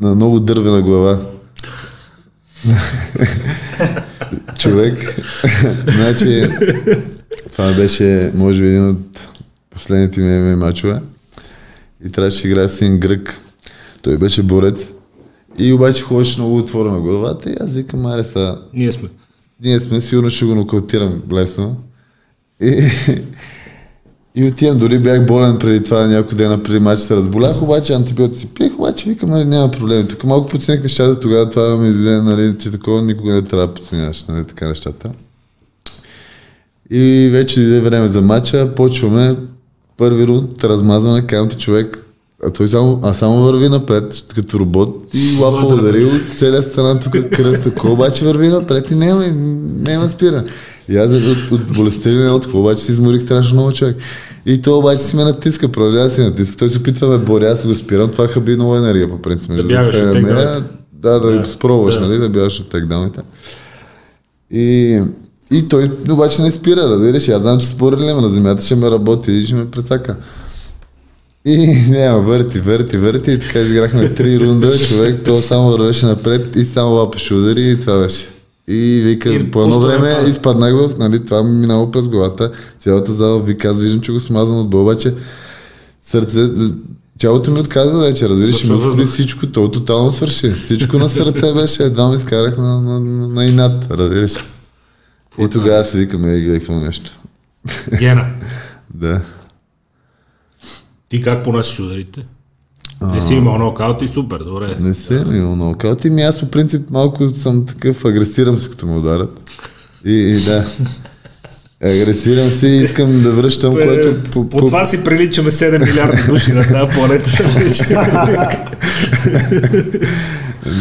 на 0.00 0.14
много 0.14 0.40
дървена 0.40 0.82
глава. 0.82 1.30
Човек, 4.58 5.20
значи, 5.86 6.42
това 7.52 7.72
беше, 7.72 8.32
може 8.34 8.62
би, 8.62 8.68
един 8.68 8.88
от 8.88 9.28
последните 9.70 10.20
ми 10.20 10.38
ММА 10.38 10.56
мачове. 10.66 11.00
И 12.06 12.12
трябваше 12.12 12.42
да 12.42 12.48
играе 12.48 12.68
с 12.68 12.82
един 12.82 12.98
грък. 12.98 13.36
Той 14.02 14.18
беше 14.18 14.42
борец. 14.42 14.88
И 15.58 15.72
обаче 15.72 16.02
ходеше 16.02 16.40
много 16.40 16.56
отворена 16.56 17.00
главата 17.00 17.50
и 17.50 17.56
аз 17.60 17.72
викам, 17.72 18.06
аре 18.06 18.24
са, 18.24 18.58
Ние 18.72 18.92
сме. 18.92 19.08
ние 19.62 19.80
сме 19.80 20.00
сигурно 20.00 20.30
ще 20.30 20.44
го 20.44 20.54
нокаутирам 20.54 21.22
лесно. 21.32 21.76
И, 22.62 22.90
и 24.34 24.44
отивам, 24.44 24.78
дори 24.78 24.98
бях 24.98 25.26
болен 25.26 25.58
преди 25.58 25.84
това 25.84 26.06
няколко 26.06 26.34
дена 26.34 26.62
преди 26.62 26.78
матч 26.78 27.00
се 27.00 27.16
разболях, 27.16 27.62
обаче 27.62 27.92
антибиотици 27.92 28.46
пиех, 28.46 28.78
обаче 28.78 29.08
викам, 29.08 29.30
нали, 29.30 29.44
няма 29.44 29.70
проблем. 29.70 30.06
Тук 30.06 30.24
малко 30.24 30.48
подценях 30.48 30.82
нещата, 30.82 31.20
тогава 31.20 31.50
това 31.50 31.76
ми 31.76 31.92
даде, 31.92 32.20
нали, 32.20 32.58
че 32.58 32.70
такова 32.70 33.02
никога 33.02 33.34
не 33.34 33.42
трябва 33.42 33.66
да 33.66 33.74
подценяваш, 33.74 34.24
нали, 34.24 34.44
така 34.44 34.68
нещата. 34.68 35.10
И 36.90 37.28
вече 37.32 37.60
дойде 37.60 37.80
време 37.80 38.08
за 38.08 38.22
матча, 38.22 38.74
почваме 38.74 39.36
първи 39.96 40.26
рунд, 40.26 40.64
размазване, 40.64 41.26
казвам 41.26 41.48
ти 41.48 41.56
човек, 41.56 41.98
а 42.44 42.50
той 42.50 42.68
само, 42.68 43.00
а 43.02 43.14
само 43.14 43.42
върви 43.42 43.68
напред, 43.68 44.24
като 44.34 44.58
робот 44.58 45.14
и 45.14 45.38
лапа 45.40 45.74
удари 45.74 46.04
от 46.04 46.22
целия 46.36 46.62
страна 46.62 47.00
тук 47.00 47.12
кръв, 47.12 47.62
такова, 47.62 47.92
обаче 47.92 48.24
върви 48.24 48.48
напред 48.48 48.90
и 48.90 48.94
няма, 48.94 49.24
няма 49.76 50.08
спира. 50.08 50.44
И 50.90 50.96
аз 50.96 51.10
от, 51.10 51.50
от 51.50 51.72
болестта 51.72 52.10
или 52.10 52.18
не 52.18 52.30
от 52.30 52.46
обаче 52.46 52.82
си 52.82 52.92
изморих 52.92 53.22
страшно 53.22 53.54
много 53.54 53.72
човек. 53.72 53.96
И 54.46 54.62
то 54.62 54.78
обаче 54.78 55.02
си 55.02 55.16
ме 55.16 55.24
натиска, 55.24 55.68
продължава 55.68 56.04
да 56.04 56.14
си 56.14 56.20
натиска. 56.20 56.56
Той 56.56 56.70
се 56.70 56.78
опитва 56.78 57.06
да 57.06 57.18
ме 57.18 57.24
боря, 57.24 57.46
аз 57.46 57.66
го 57.66 57.74
спирам, 57.74 58.10
това 58.10 58.28
хаби 58.28 58.56
много 58.56 58.76
енергия 58.76 59.10
по 59.10 59.22
принцип. 59.22 59.50
между 59.50 59.68
бягаш 59.68 59.96
другото, 59.96 60.18
от 60.18 60.24
тейкдауните. 60.24 60.64
Да, 60.92 61.20
да, 61.20 61.20
Да, 61.20 61.38
да, 61.38 61.48
спробваш, 61.48 61.94
да. 61.94 62.00
нали, 62.00 62.18
да 62.18 62.28
бягаш 62.28 62.60
от 62.60 62.68
текдауните. 62.68 63.20
И, 64.50 65.00
и 65.52 65.68
той 65.68 65.90
обаче 66.10 66.42
не 66.42 66.52
спира, 66.52 66.80
разбираш. 66.80 67.28
Аз 67.28 67.40
знам, 67.40 67.60
че 67.60 67.66
спорили 67.66 68.12
на 68.12 68.28
земята, 68.28 68.64
ще 68.64 68.76
ме 68.76 68.90
работи 68.90 69.32
и 69.32 69.44
ще 69.44 69.54
ме 69.54 69.70
прецака. 69.70 70.16
И 71.44 71.76
няма, 71.90 72.20
върти, 72.20 72.60
върти, 72.60 72.98
върти 72.98 73.32
и 73.32 73.38
така 73.38 73.60
изиграхме 73.60 74.14
три 74.14 74.40
рунда, 74.40 74.78
човек, 74.78 75.20
то 75.24 75.40
само 75.40 75.70
вървеше 75.70 76.06
напред 76.06 76.56
и 76.56 76.64
само 76.64 76.90
лапеше 76.90 77.34
удари 77.34 77.70
и 77.70 77.80
това 77.80 77.98
беше. 77.98 78.39
И 78.70 79.00
вика, 79.00 79.34
И 79.34 79.50
по 79.50 79.62
едно 79.62 79.80
време 79.80 80.08
напада. 80.08 80.30
изпаднах 80.30 80.74
в, 80.74 80.98
нали, 80.98 81.24
това 81.24 81.42
ми 81.42 81.50
минало 81.50 81.90
през 81.90 82.08
главата, 82.08 82.50
цялата 82.78 83.12
зала 83.12 83.42
вика, 83.42 83.68
аз 83.68 83.80
виждам, 83.80 84.00
че 84.00 84.12
го 84.12 84.20
смазвам 84.20 84.58
от 84.58 84.74
обаче 84.74 85.14
сърце, 86.02 86.48
тялото 87.18 87.50
ми 87.50 87.60
отказа 87.60 87.98
вече, 87.98 88.28
разбираш, 88.28 88.54
Свършва 88.56 88.76
ми 88.76 88.82
въздух. 88.82 89.06
всичко, 89.06 89.46
то 89.46 89.70
тотално 89.70 90.12
свърши. 90.12 90.50
Всичко 90.50 90.98
на 90.98 91.08
сърце 91.08 91.52
беше, 91.54 91.82
едва 91.82 92.08
ме 92.08 92.14
изкарах 92.14 92.58
на, 92.58 92.80
на, 92.80 93.00
на, 93.00 93.28
на 93.28 93.44
инат, 93.44 93.90
разбираш. 93.90 94.34
И 95.38 95.48
тогава 95.48 95.84
си 95.84 95.96
викаме, 95.98 96.32
е, 96.32 96.40
гледай 96.40 96.58
какво 96.58 96.74
нещо. 96.74 97.18
Гена, 97.98 98.30
Да. 98.94 99.20
ти 101.08 101.22
как 101.22 101.44
понасиш 101.44 101.80
ударите? 101.80 102.26
Не 103.02 103.20
си 103.20 103.34
имал 103.34 103.58
нокаут 103.58 104.02
и 104.02 104.08
супер, 104.08 104.38
добре. 104.38 104.76
Не 104.80 104.94
се 104.94 105.24
ми 105.24 105.38
имал 105.38 105.56
нокаут. 105.56 106.04
И 106.04 106.10
ми 106.10 106.22
аз 106.22 106.40
по 106.40 106.50
принцип 106.50 106.90
малко 106.90 107.30
съм 107.30 107.66
такъв, 107.66 108.04
агресирам 108.04 108.58
се 108.58 108.70
като 108.70 108.86
ме 108.86 108.96
ударят. 108.96 109.50
И, 110.04 110.12
и 110.12 110.40
да. 110.44 110.66
Агресирам 111.82 112.50
се 112.50 112.66
и 112.68 112.82
искам 112.82 113.22
да 113.22 113.32
връщам, 113.32 113.72
което 113.72 114.30
по, 114.30 114.48
по, 114.48 114.58
това 114.58 114.84
си 114.84 115.04
приличаме 115.04 115.50
7 115.50 115.86
милиарда 115.86 116.32
души 116.32 116.52
на 116.52 116.68
тази 116.68 116.96
планета. 116.96 117.30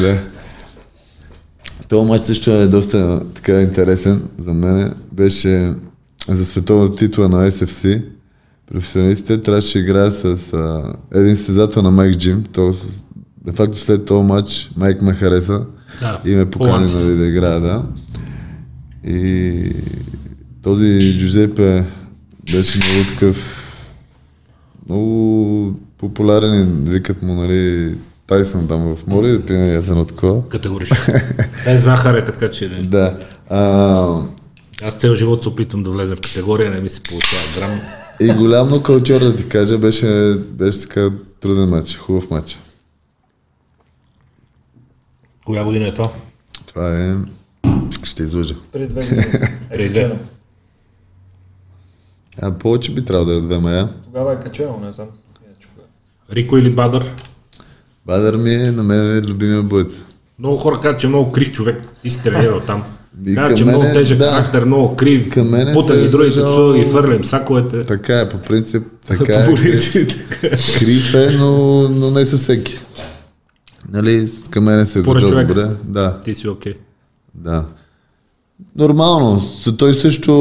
Да. 0.01 0.17
Това 1.89 2.03
матч 2.03 2.25
също 2.25 2.51
е 2.51 2.67
доста 2.67 3.21
така 3.33 3.61
интересен 3.61 4.21
за 4.39 4.53
мен. 4.53 4.93
Беше 5.11 5.73
за 6.27 6.45
световната 6.45 6.97
титла 6.97 7.29
на 7.29 7.51
SFC 7.51 8.03
професионалистите 8.71 9.41
трябваше 9.41 9.77
да 9.77 9.83
играе 9.83 10.11
с 10.11 10.53
а, 10.53 10.93
един 11.19 11.35
състезател 11.35 11.81
на 11.81 11.91
Майк 11.91 12.17
Джим. 12.17 12.43
То 12.53 12.73
с, 12.73 13.03
де 13.45 13.51
факто 13.51 13.77
след 13.77 14.05
този 14.05 14.27
матч 14.27 14.71
Майк 14.77 15.01
ме 15.01 15.13
хареса 15.13 15.65
Да, 16.01 16.21
и 16.25 16.35
ме 16.35 16.49
покани 16.49 16.93
нали, 16.93 17.15
да 17.15 17.25
играя, 17.25 17.59
да. 17.59 17.83
И 19.07 19.71
този 20.63 21.19
Джузепе 21.19 21.85
беше 22.51 22.79
много 22.79 23.09
такъв 23.09 23.65
много 24.89 25.79
популярен 25.97 26.83
викат 26.83 27.21
му, 27.21 27.33
нали, 27.33 27.95
Тайсън 28.27 28.67
там 28.67 28.95
в 28.95 29.07
море, 29.07 29.31
да 29.31 29.45
пине 29.45 29.73
ясено 29.73 30.05
такова. 30.05 30.47
Категорично. 30.47 30.97
Без 31.65 31.83
захар 31.83 32.13
е 32.13 32.25
така, 32.25 32.51
че 32.51 32.69
не. 32.69 32.81
Да. 32.81 33.17
А, 33.49 34.21
Аз 34.83 34.93
цел 34.93 35.15
живот 35.15 35.43
се 35.43 35.49
опитвам 35.49 35.83
да 35.83 35.89
влезем 35.89 36.15
в 36.15 36.21
категория, 36.21 36.71
не 36.71 36.81
ми 36.81 36.89
се 36.89 37.03
получава 37.03 37.43
грам. 37.55 37.79
И 38.21 38.33
голям 38.33 38.69
нокаутьор 38.69 39.19
да 39.19 39.35
ти 39.35 39.47
кажа, 39.47 39.77
беше, 39.77 40.37
беше 40.49 40.81
така 40.81 41.09
труден 41.39 41.69
матч, 41.69 41.97
хубав 41.97 42.29
матч. 42.29 42.59
Коя 45.45 45.63
година 45.63 45.87
е 45.87 45.93
това? 45.93 46.09
Това 46.65 46.99
е... 46.99 47.15
Ще 48.03 48.23
излъжа. 48.23 48.55
Преди 48.71 48.87
две 48.87 49.01
години. 49.09 49.25
Преди 49.69 49.89
две. 49.89 50.19
А 52.41 52.51
повече 52.51 52.93
би 52.93 53.05
трябвало 53.05 53.25
да 53.25 53.33
е 53.33 53.37
от 53.37 53.45
ВМА. 53.47 53.89
Тогава 54.03 54.33
е 54.33 54.39
качено, 54.39 54.79
не 54.79 54.91
знам. 54.91 55.07
Кога. 55.75 55.87
Рико 56.31 56.57
или 56.57 56.71
Бадър? 56.71 57.15
Бадър 58.05 58.35
ми 58.37 58.53
е 58.53 58.71
на 58.71 58.83
мен 58.83 59.17
е 59.17 59.21
любимия 59.21 59.63
боец. 59.63 60.01
Много 60.39 60.57
хора 60.57 60.79
казват, 60.79 60.99
че 60.99 61.07
е 61.07 61.09
много 61.09 61.31
крив 61.31 61.51
човек. 61.51 61.87
Ти 62.01 62.11
си 62.11 62.23
тренирал 62.23 62.59
там. 62.59 62.83
И 63.25 63.35
към 63.35 63.55
че 63.55 63.63
е 63.63 63.65
много 63.65 63.81
мене, 63.81 63.93
тежък 63.93 64.17
да. 64.17 64.25
характер, 64.25 64.65
много 64.65 64.95
крив. 64.95 65.29
Към 65.29 65.49
мене 65.49 65.71
е 65.71 65.73
другите 65.73 66.07
държал- 66.09 66.49
псува 66.49 66.77
ги 66.77 66.85
фърлям 66.85 67.25
саковете. 67.25 67.83
Така 67.83 68.19
е, 68.19 68.29
по 68.29 68.37
принцип, 68.37 68.83
така 69.07 69.33
е. 69.33 69.45
Крив 70.79 71.13
е, 71.13 71.29
но, 71.39 71.51
но 71.89 72.11
не 72.11 72.25
със 72.25 72.41
всеки. 72.41 72.79
Нали, 73.91 74.29
към 74.49 74.63
мене 74.63 74.85
се 74.85 74.99
е 74.99 75.01
държал 75.01 75.29
добре. 75.29 75.69
Да, 75.83 76.21
Ти 76.21 76.35
си 76.35 76.47
окей. 76.47 76.73
да. 77.35 77.65
Нормално. 78.75 79.41
Той 79.77 79.93
също 79.93 80.31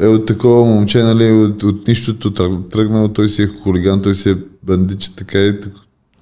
е 0.00 0.06
от 0.06 0.26
такова 0.26 0.64
момче, 0.64 1.02
нали, 1.02 1.32
от, 1.32 1.62
от 1.62 1.88
нищото 1.88 2.30
тръг- 2.30 2.70
тръгнал, 2.70 3.08
той 3.08 3.28
си 3.28 3.42
е 3.42 3.50
хулиган, 3.62 4.02
той 4.02 4.14
си 4.14 4.30
е 4.30 4.34
бандич, 4.62 5.08
така 5.08 5.38
и 5.38 5.54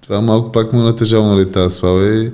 това 0.00 0.20
малко 0.20 0.52
пак 0.52 0.72
му 0.72 0.80
натежало, 0.80 1.26
нали, 1.26 1.52
тази 1.52 1.76
слава 1.76 2.14
и, 2.14 2.30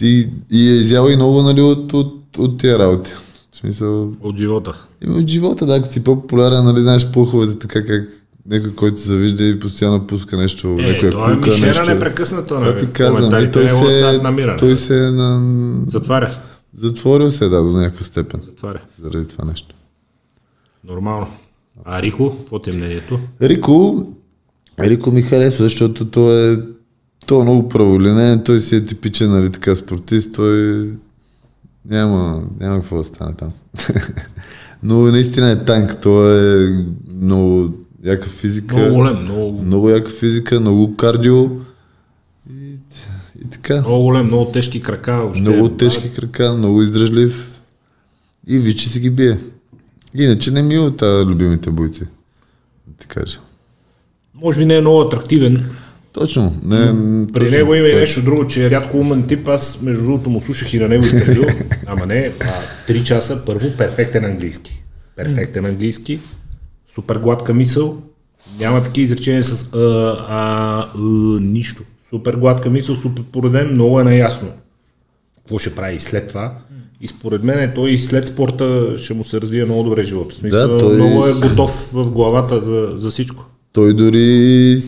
и, 0.00 0.28
и 0.50 0.70
е 0.70 0.74
изял 0.74 1.08
и 1.08 1.16
много, 1.16 1.42
нали, 1.42 1.60
от, 1.60 1.92
от, 1.92 2.19
от 2.38 2.58
тия 2.58 2.78
работи. 2.78 3.10
В 3.52 3.56
смисъл, 3.56 4.12
От 4.20 4.36
живота. 4.36 4.84
Ими 5.04 5.14
от 5.14 5.28
живота, 5.28 5.66
да, 5.66 5.80
като 5.82 5.92
си 5.92 6.04
по-популярен, 6.04 6.64
нали, 6.64 6.80
знаеш 6.80 7.06
плуховете, 7.10 7.58
така 7.58 7.86
как 7.86 8.08
някой, 8.46 8.74
който 8.74 9.00
се 9.00 9.16
вижда 9.16 9.44
и 9.44 9.60
постоянно 9.60 10.06
пуска 10.06 10.36
нещо, 10.36 10.68
Е, 10.80 10.92
някоя 10.92 11.10
това 11.12 11.30
е 11.32 11.34
пука, 11.34 11.48
мишера 11.48 11.66
нещо. 11.68 11.94
непрекъснато. 11.94 12.46
Това 12.48 12.60
нали? 12.60 12.80
ти 12.80 12.92
казвам, 12.92 13.14
и 13.22 13.24
Коментарите 13.24 13.52
той 13.52 13.64
не 13.64 13.72
го 13.72 13.78
се, 13.78 13.84
оставят 13.84 14.22
намиране. 14.22 14.56
той 14.56 14.76
се 14.76 15.06
е 15.06 15.10
на... 15.10 15.42
Затваря. 15.86 16.36
затворил 16.78 17.30
се, 17.30 17.48
да, 17.48 17.62
до 17.62 17.70
някаква 17.70 18.04
степен, 18.04 18.40
Затваря. 18.46 18.80
заради 19.02 19.26
това 19.26 19.44
нещо. 19.44 19.74
Нормално. 20.84 21.26
А 21.84 22.02
Рико, 22.02 22.36
какво 22.38 22.58
ти 22.58 22.70
е 22.70 22.72
мнението? 22.72 23.20
Рико, 23.42 24.06
Рико 24.80 25.10
ми 25.10 25.22
харесва, 25.22 25.64
защото 25.64 26.04
той 26.04 26.52
е, 26.52 26.58
той 27.26 27.40
е 27.40 27.44
много 27.44 27.68
праволинен, 27.68 28.42
той 28.44 28.60
си 28.60 28.76
е 28.76 28.84
типичен, 28.86 29.30
нали, 29.30 29.50
така 29.52 29.76
спортист, 29.76 30.32
той 30.34 30.88
няма, 31.84 32.42
няма 32.60 32.80
какво 32.80 32.98
да 32.98 33.04
стане 33.04 33.34
там. 33.34 33.52
Но 34.82 35.00
наистина 35.00 35.50
е 35.50 35.64
танк, 35.64 35.96
той 36.02 36.64
е 36.64 36.84
много 37.22 37.74
яка 38.04 38.28
физика. 38.28 38.76
Много 38.76 38.94
голем, 38.94 39.22
много, 39.22 39.62
Много 39.62 39.90
яка 39.90 40.10
физика, 40.10 40.60
много 40.60 40.96
кардио 40.96 41.44
и, 42.50 42.76
и 43.44 43.50
така. 43.50 43.80
много 43.80 44.02
голем, 44.02 44.26
много 44.26 44.52
тежки 44.52 44.80
крака. 44.80 45.12
Въобще. 45.12 45.42
Много 45.42 45.68
тежки 45.68 46.12
крака, 46.12 46.54
много 46.54 46.82
издръжлив 46.82 47.58
и 48.46 48.58
вичи 48.58 48.88
си 48.88 49.00
ги 49.00 49.10
бие. 49.10 49.38
Иначе 50.14 50.50
не 50.50 50.62
ми 50.62 50.74
е 50.74 50.78
от 50.78 51.02
любимите 51.02 51.70
бойци. 51.70 52.04
Да 52.86 52.94
ти 52.98 53.08
кажа. 53.08 53.38
Може 54.34 54.58
би 54.58 54.66
не 54.66 54.76
е 54.76 54.80
много 54.80 55.00
атрактивен. 55.00 55.70
Точно. 56.12 56.54
Не, 56.64 56.86
При 57.26 57.40
точно, 57.40 57.50
него 57.50 57.74
има 57.74 57.88
и 57.88 57.92
е. 57.92 57.94
нещо 57.94 58.22
друго, 58.22 58.46
че 58.46 58.66
е 58.66 58.70
рядко 58.70 58.96
умен 58.98 59.22
тип. 59.22 59.48
Аз, 59.48 59.82
между 59.82 60.02
другото, 60.02 60.30
му 60.30 60.40
слушах 60.40 60.74
и 60.74 60.78
на 60.78 60.88
него 60.88 61.04
интервю. 61.04 61.44
Ама 61.86 62.06
не, 62.06 62.32
а, 62.40 62.46
три 62.86 63.04
часа. 63.04 63.42
Първо, 63.46 63.66
перфектен 63.78 64.24
английски. 64.24 64.82
Перфектен 65.16 65.66
английски. 65.66 66.18
Супер 66.94 67.16
гладка 67.16 67.54
мисъл. 67.54 67.96
Няма 68.58 68.82
такива 68.82 69.04
изречения 69.04 69.44
с 69.44 69.68
а, 69.74 69.78
а, 69.78 70.38
а, 70.94 71.00
нищо. 71.40 71.82
Супер 72.10 72.34
гладка 72.34 72.70
мисъл, 72.70 72.96
супер 72.96 73.22
пореден, 73.24 73.72
много 73.72 74.00
е 74.00 74.04
наясно. 74.04 74.48
Какво 75.36 75.58
ще 75.58 75.74
прави 75.74 75.98
след 75.98 76.28
това. 76.28 76.54
И 77.00 77.08
според 77.08 77.42
мен 77.42 77.72
той 77.74 77.90
и 77.90 77.98
след 77.98 78.26
спорта 78.26 78.94
ще 78.98 79.14
му 79.14 79.24
се 79.24 79.40
развие 79.40 79.64
много 79.64 79.82
добре 79.82 80.04
живота. 80.04 80.30
В 80.30 80.38
смисъл, 80.38 80.68
Да, 80.68 80.78
той- 80.78 80.94
много 80.96 81.26
е 81.26 81.32
готов 81.40 81.88
в 81.92 82.04
главата 82.04 82.62
за, 82.62 82.88
за 82.94 83.10
всичко. 83.10 83.46
Той 83.72 83.94
дори 83.94 84.80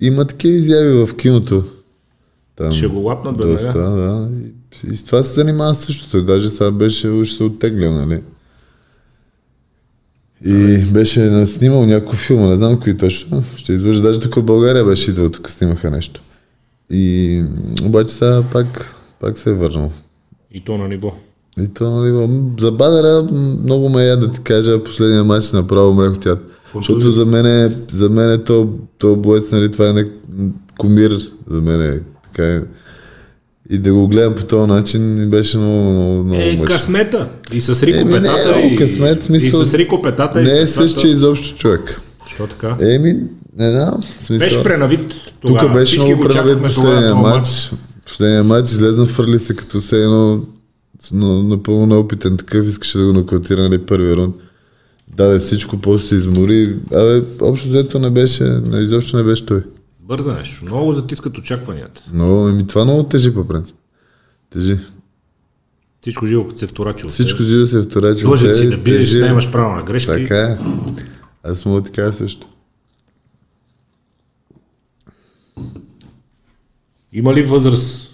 има 0.00 0.24
такива 0.24 0.54
изяви 0.54 1.06
в 1.06 1.16
киното. 1.16 1.64
Там, 2.56 2.72
Ще 2.72 2.86
го 2.86 2.98
лапнат 2.98 3.36
доста, 3.36 3.66
веднага. 3.68 3.90
да. 3.92 4.28
И, 4.86 4.92
и 4.92 4.96
с 4.96 5.04
това 5.04 5.22
се 5.22 5.32
занимава 5.34 5.74
също. 5.74 6.10
Той 6.10 6.24
даже 6.24 6.50
сега 6.50 6.70
беше 6.70 7.08
уж 7.08 7.30
се 7.30 7.42
оттеглял, 7.42 7.92
нали? 7.92 8.22
И 10.46 10.84
беше 10.84 11.20
на- 11.20 11.46
снимал 11.46 11.86
няколко 11.86 12.16
филма, 12.16 12.46
не 12.46 12.56
знам 12.56 12.80
кои 12.80 12.96
точно. 12.96 13.44
Ще 13.56 13.72
излъжа. 13.72 14.02
Даже 14.02 14.20
тук 14.20 14.34
в 14.34 14.42
България 14.42 14.84
беше 14.84 15.10
идвал, 15.10 15.28
тук 15.28 15.50
снимаха 15.50 15.90
нещо. 15.90 16.20
И 16.90 17.44
обаче 17.82 18.14
сега 18.14 18.42
пак, 18.42 18.94
пак 19.20 19.38
се 19.38 19.50
е 19.50 19.54
върнал. 19.54 19.92
И 20.52 20.64
то 20.64 20.78
на 20.78 20.88
ниво. 20.88 21.12
И 21.60 21.68
то, 21.68 21.90
нали, 21.90 22.10
м, 22.12 22.50
за 22.60 22.72
Бадера 22.72 23.22
м, 23.22 23.56
много 23.62 23.88
ме 23.88 24.02
я 24.02 24.16
да 24.16 24.30
ти 24.30 24.40
кажа, 24.40 24.84
последния 24.84 25.24
матч 25.24 25.52
направо 25.52 25.94
мрях 25.94 26.12
от 26.12 26.20
тях. 26.20 26.38
Защото 26.74 27.12
за 27.12 27.26
мен 27.26 27.46
е, 27.46 27.70
за 27.92 28.08
мен 28.08 28.32
е 28.32 28.38
то, 28.38 28.68
то 28.98 29.16
боец, 29.16 29.52
нали, 29.52 29.70
това 29.70 29.88
е 29.88 29.92
не, 29.92 30.04
кумир, 30.78 31.18
за 31.50 31.60
мен 31.60 31.82
е 31.82 32.00
така 32.24 32.46
е. 32.46 32.60
И 33.70 33.78
да 33.78 33.92
го 33.92 34.08
гледам 34.08 34.34
по 34.34 34.44
този 34.44 34.72
начин 34.72 35.14
ми 35.14 35.26
беше 35.26 35.58
много, 35.58 35.90
много, 35.92 36.24
много 36.24 36.42
Е, 36.42 36.46
мъчно. 36.46 36.64
късмета. 36.64 37.28
И 37.52 37.60
с 37.60 37.82
Рико 37.82 37.98
Еми, 37.98 38.10
не 38.10 38.18
е 38.18 38.22
петата. 38.22 38.48
много 38.48 38.74
и, 38.74 38.76
късмет, 38.76 39.22
смисъл- 39.22 39.62
и 39.62 39.66
с 39.66 39.74
Рико 39.74 40.02
петата. 40.02 40.42
Не 40.42 40.58
е 40.58 40.66
същия 40.66 41.10
изобщо 41.10 41.58
човек. 41.58 42.00
Що 42.26 42.46
така? 42.46 42.76
Еми, 42.80 43.16
не 43.56 43.70
знам, 43.70 43.94
смисъл. 44.18 44.38
Беше 44.38 44.62
пренавит. 44.62 45.14
Тук 45.40 45.72
беше 45.72 45.84
Всички 45.90 46.06
много 46.06 46.28
тогава 46.28 46.62
последния 46.62 47.14
матч. 47.14 47.70
Последния 48.06 48.44
матч 48.44 48.70
излезна, 48.70 49.06
фърли 49.06 49.38
се 49.38 49.56
като 49.56 49.80
все 49.80 49.96
едно 49.96 50.40
напълно 51.42 51.86
неопитен 51.86 52.36
такъв, 52.36 52.66
искаше 52.66 52.98
да 52.98 53.06
го 53.06 53.12
нокаутира 53.12 53.62
нали, 53.62 53.78
първия 53.78 54.16
рунд. 54.16 54.34
Даде 55.16 55.38
всичко, 55.38 55.80
после 55.80 56.06
се 56.06 56.14
измори. 56.14 56.78
Абе, 56.92 57.22
общо 57.40 57.68
взето 57.68 57.98
не 57.98 58.10
беше, 58.10 58.44
не, 58.44 58.78
изобщо 58.78 59.16
не 59.16 59.22
беше 59.22 59.46
той. 59.46 59.62
Бърза 60.00 60.34
нещо. 60.34 60.64
Много 60.64 60.92
затискат 60.92 61.38
очакванията. 61.38 62.02
Но 62.12 62.48
еми, 62.48 62.66
това 62.66 62.84
много 62.84 63.02
тежи 63.02 63.34
по 63.34 63.48
принцип. 63.48 63.76
Тежи. 64.50 64.78
Всичко 66.00 66.26
живо, 66.26 66.46
като 66.46 66.58
се 66.58 66.66
вторачи. 66.66 67.06
Всичко 67.08 67.42
живо 67.42 67.66
се 67.66 67.82
вторачи. 67.82 68.24
Длъжен 68.24 68.54
си 68.54 68.70
да 68.70 68.82
тежи. 68.82 69.18
да 69.20 69.26
имаш 69.26 69.52
право 69.52 69.76
на 69.76 69.82
грешки. 69.82 70.10
Така 70.10 70.38
е. 70.38 70.58
Аз 71.42 71.64
мога 71.64 71.80
да 71.80 71.90
кажа 71.90 72.12
също. 72.12 72.46
Има 77.12 77.34
ли 77.34 77.42
възраст 77.42 78.10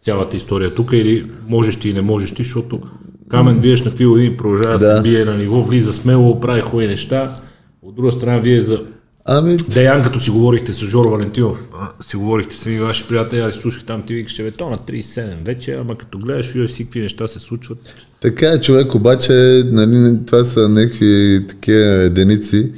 цялата 0.00 0.36
история 0.36 0.74
тук 0.74 0.92
или 0.92 1.30
можеш 1.48 1.76
ти 1.76 1.88
и 1.88 1.94
не 1.94 2.00
можеш 2.00 2.34
ти, 2.34 2.42
защото 2.42 2.82
Камен 3.28 3.60
биеш 3.60 3.84
на 3.84 3.90
какви 3.90 4.06
години 4.06 4.36
продължава 4.36 4.78
да 4.78 4.96
се 4.96 5.02
бие 5.02 5.24
на 5.24 5.36
ниво, 5.36 5.62
влиза 5.62 5.92
смело, 5.92 6.40
прави 6.40 6.60
хубави 6.60 6.88
неща. 6.88 7.36
От 7.82 7.96
друга 7.96 8.12
страна, 8.12 8.38
вие 8.38 8.62
за 8.62 8.82
Ами, 9.28 9.56
Деян, 9.56 10.02
като 10.02 10.20
си 10.20 10.30
говорихте 10.30 10.72
с 10.72 10.86
Жоро 10.86 11.10
Валентинов, 11.10 11.70
си 12.00 12.16
говорихте 12.16 12.56
с 12.56 12.66
едни 12.66 12.78
ваши 12.78 13.08
приятели, 13.08 13.40
аз 13.40 13.54
слушах 13.54 13.84
там, 13.84 14.02
ти 14.02 14.14
викаш, 14.14 14.42
бе, 14.42 14.50
то 14.50 14.70
на 14.70 14.78
37 14.78 15.44
вече, 15.44 15.74
ама 15.74 15.98
като 15.98 16.18
гледаш 16.18 16.54
UFC, 16.54 16.84
какви 16.84 17.00
неща 17.00 17.28
се 17.28 17.40
случват. 17.40 17.78
Така 18.20 18.46
е, 18.46 18.60
човек, 18.60 18.94
обаче, 18.94 19.62
нали, 19.66 20.18
това 20.26 20.44
са 20.44 20.68
някакви 20.68 21.44
такива 21.48 21.84
единици 21.84 22.72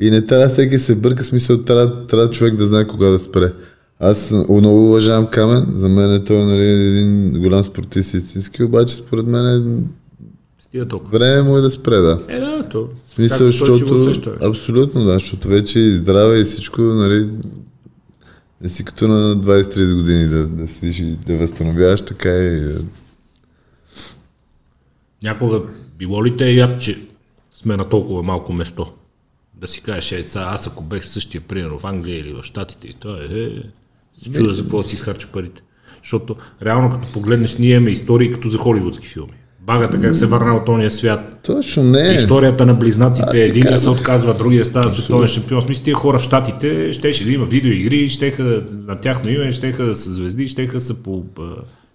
и 0.00 0.10
не 0.10 0.26
трябва 0.26 0.48
всеки 0.48 0.78
се 0.78 0.94
бърка, 0.94 1.24
смисъл, 1.24 1.58
трябва, 1.58 2.06
трябва 2.06 2.30
човек 2.30 2.54
да 2.54 2.66
знае 2.66 2.86
кога 2.86 3.06
да 3.06 3.18
спре. 3.18 3.52
Аз 4.00 4.30
много 4.30 4.86
уважавам 4.86 5.26
Камен, 5.26 5.66
за 5.76 5.88
мен 5.88 6.12
е 6.12 6.24
той 6.24 6.44
нали, 6.44 6.64
един 6.64 7.40
голям 7.42 7.64
спортист 7.64 8.14
истински, 8.14 8.62
обаче 8.62 8.94
според 8.94 9.26
мен 9.26 9.46
е, 9.46 9.80
Стига 10.70 10.88
толкова. 10.88 11.18
време 11.18 11.42
му 11.42 11.56
е 11.56 11.60
да 11.60 11.70
спре, 11.70 11.96
да. 11.96 12.24
Е, 12.28 12.38
да, 12.38 12.68
то. 12.68 12.88
В 13.04 13.10
смисъл, 13.10 13.46
защото, 13.46 13.94
усеща. 13.94 14.36
абсолютно 14.42 15.04
да, 15.04 15.12
защото 15.12 15.48
вече 15.48 15.78
и 15.78 15.94
здраве 15.94 16.40
и 16.40 16.44
всичко, 16.44 16.80
нали, 16.80 17.30
не 18.60 18.68
си 18.68 18.84
като 18.84 19.08
на 19.08 19.36
20-30 19.36 19.94
години 19.94 20.26
да, 20.26 20.46
да 20.46 20.68
седиш 20.68 20.98
и 20.98 21.16
да 21.26 21.36
възстановяваш, 21.36 22.02
така 22.02 22.28
и 22.28 22.70
е, 22.70 22.74
Някога 25.22 25.62
било 25.98 26.24
ли 26.24 26.36
те 26.36 26.50
яд, 26.50 26.80
че 26.80 27.06
сме 27.56 27.76
на 27.76 27.88
толкова 27.88 28.22
малко 28.22 28.52
место? 28.52 28.92
Да 29.54 29.68
си 29.68 29.82
кажеш, 29.82 30.12
е, 30.12 30.28
сега, 30.28 30.44
аз 30.44 30.66
ако 30.66 30.84
бех 30.84 31.06
същия, 31.06 31.40
примерно 31.40 31.78
в 31.78 31.84
Англия 31.84 32.18
или 32.18 32.32
в 32.32 32.42
Штатите, 32.42 32.88
и 32.88 32.92
това 32.92 33.18
е, 33.18 33.42
е 33.42 33.62
се 34.18 34.32
чуда 34.32 34.54
за 34.54 34.62
какво 34.62 34.82
си 34.82 34.94
изхарча 34.94 35.28
парите. 35.32 35.62
Защото 36.02 36.36
реално 36.62 36.90
като 36.90 37.12
погледнеш, 37.12 37.58
ние 37.58 37.70
имаме 37.70 37.90
истории 37.90 38.32
като 38.32 38.48
за 38.48 38.58
холивудски 38.58 39.08
филми. 39.08 39.39
Багата 39.66 40.00
как 40.00 40.16
се 40.16 40.26
върна 40.26 40.56
от 40.56 40.68
ония 40.68 40.90
свят. 40.90 41.40
Точно 41.42 41.82
не. 41.82 42.14
Историята 42.14 42.66
на 42.66 42.74
близнаците, 42.74 43.44
един 43.44 43.62
се 43.62 43.68
казвам. 43.68 43.94
отказва, 43.94 44.34
другия 44.34 44.64
става 44.64 44.90
световен 44.90 45.28
шампион. 45.28 45.62
Смисъл, 45.62 45.84
тия 45.84 45.94
хора 45.94 46.18
в 46.18 46.22
Штатите 46.22 46.92
щеше 46.92 47.24
да 47.24 47.32
има 47.32 47.46
видеоигри, 47.46 48.08
щеха 48.08 48.62
на 48.86 48.96
тяхно 48.96 49.30
име, 49.30 49.52
щеха 49.52 49.84
да 49.84 49.96
са 49.96 50.12
звезди, 50.12 50.48
щеха 50.48 50.72
да 50.72 50.80
са 50.80 50.94
по 50.94 51.22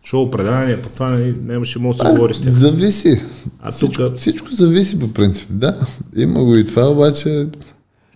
шоу 0.04 0.32
предавания, 0.32 0.82
по 0.82 0.90
това 0.90 1.10
нали, 1.10 1.36
нямаше 1.46 1.80
може 1.80 1.98
да 1.98 2.06
се 2.06 2.12
говори 2.12 2.34
с 2.34 2.42
тях. 2.42 2.52
Зависи. 2.52 3.22
А 3.62 3.72
всичко, 3.72 4.04
тук 4.04 4.18
всичко 4.18 4.48
зависи 4.52 5.00
по 5.00 5.14
принцип. 5.14 5.48
Да, 5.50 5.76
има 6.16 6.44
го 6.44 6.56
и 6.56 6.66
това, 6.66 6.90
обаче 6.90 7.48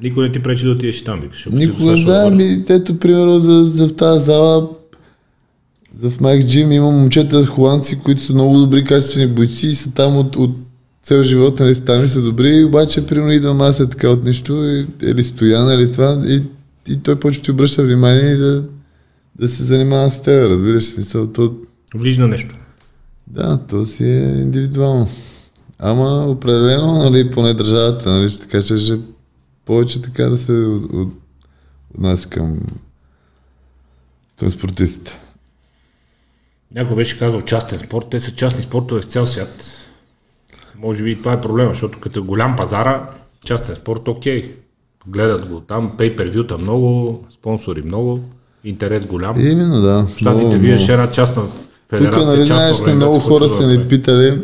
никой 0.04 0.24
не 0.24 0.32
ти 0.32 0.40
пречи 0.40 0.66
да 0.66 0.72
отидеш 0.72 1.02
и 1.02 1.04
там, 1.04 1.20
викаш. 1.22 1.48
никога 1.52 1.96
да, 1.96 2.32
ми, 2.32 2.64
ето 2.70 3.00
примерно 3.00 3.40
за, 3.40 3.66
за 3.66 3.88
в 3.88 3.96
тази 3.96 4.26
зала 4.26 4.70
за 5.98 6.10
в 6.10 6.22
Майк 6.22 6.48
Джим 6.48 6.72
има 6.72 6.92
момчета 6.92 7.46
холандци, 7.46 8.00
които 8.00 8.22
са 8.22 8.34
много 8.34 8.58
добри 8.58 8.84
качествени 8.84 9.28
бойци 9.28 9.68
и 9.68 9.76
са 9.76 9.92
там 9.92 10.18
от, 10.18 10.36
от 10.36 10.52
цел 11.04 11.24
живот, 11.24 11.60
нали, 11.60 11.76
са 11.76 11.86
там 11.86 12.06
и 12.06 12.10
са 12.10 12.22
добри, 12.22 12.64
обаче 12.64 13.08
примерно 13.08 13.32
идвам 13.32 13.62
аз 13.62 13.80
е 13.80 13.90
така 13.90 14.10
от 14.10 14.24
нищо, 14.24 14.86
или 15.02 15.24
стоян, 15.24 15.72
или 15.72 15.92
това, 15.92 16.22
и, 16.28 16.42
и 16.88 16.98
той 16.98 17.20
почва 17.20 17.42
да 17.42 17.46
ти 17.46 17.52
обръща 17.52 17.84
внимание 17.84 18.32
и 18.32 18.38
да, 18.38 18.64
да 19.40 19.50
се 19.50 19.64
занимава 19.64 20.10
с 20.12 20.22
теб, 20.22 20.50
разбираш 20.50 20.84
смисъл, 20.84 21.28
то, 21.28 21.56
Влиза 21.96 22.28
нещо. 22.28 22.56
Да, 23.28 23.60
то 23.70 23.86
си 23.86 24.04
е 24.04 24.20
индивидуално. 24.20 25.08
Ама 25.80 26.26
определено, 26.28 26.94
нали, 26.94 27.30
поне 27.30 27.54
държавата, 27.54 28.10
нали, 28.10 28.30
ще 28.30 28.42
така 28.42 28.62
ще 28.62 29.00
повече 29.66 30.02
така 30.02 30.24
да 30.24 30.38
се 30.38 30.52
от, 30.52 30.94
от, 30.94 31.14
отнася 31.96 32.30
към, 32.30 32.60
към 34.40 34.52
спортистите. 34.52 35.20
Някой 36.76 36.96
беше 36.96 37.20
казал 37.20 37.42
частен 37.42 37.80
спорт, 37.80 38.06
те 38.12 38.20
са 38.20 38.36
частни 38.36 38.62
спортове 38.62 39.02
в 39.02 39.06
цял 39.06 39.26
свят. 39.26 39.64
Може 40.78 41.04
би 41.04 41.12
и 41.12 41.16
това 41.16 41.34
е 41.34 41.42
проблема, 41.42 41.70
защото 41.70 42.00
като 42.00 42.20
е 42.20 42.24
голям 42.24 42.56
пазара, 42.56 43.10
частен 43.46 43.76
спорт, 43.76 44.08
окей. 44.08 44.56
Гледат 45.08 45.48
го 45.48 45.60
там, 45.60 45.98
пейпервюта 45.98 46.58
много, 46.58 47.20
спонсори 47.30 47.82
много, 47.82 48.20
интерес 48.64 49.06
голям. 49.06 49.40
Именно, 49.40 49.82
да. 49.82 50.04
В 50.04 50.18
Штатите 50.18 50.58
вие 50.58 50.78
ще 50.78 50.94
една 50.94 51.12
частна 51.12 51.44
федерация, 51.90 52.20
Тук, 52.20 52.28
нали, 52.28 52.46
знаеш, 52.46 52.86
много 52.96 53.20
хора 53.20 53.50
са 53.50 53.68
ни 53.68 53.88
питали, 53.88 54.42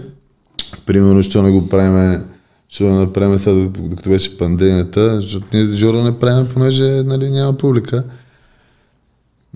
примерно, 0.85 1.23
що 1.23 1.41
не 1.41 1.51
го 1.51 1.69
правиме, 1.69 2.21
що 2.69 2.83
не 2.83 2.99
направим 2.99 3.39
сега, 3.39 3.69
докато 3.79 4.09
беше 4.09 4.37
пандемията, 4.37 5.21
защото 5.21 5.47
ние 5.53 5.65
с 5.65 5.77
Жоро 5.77 6.03
не 6.03 6.19
правим, 6.19 6.47
понеже 6.53 6.83
нали, 6.83 7.29
няма 7.29 7.53
публика. 7.53 8.03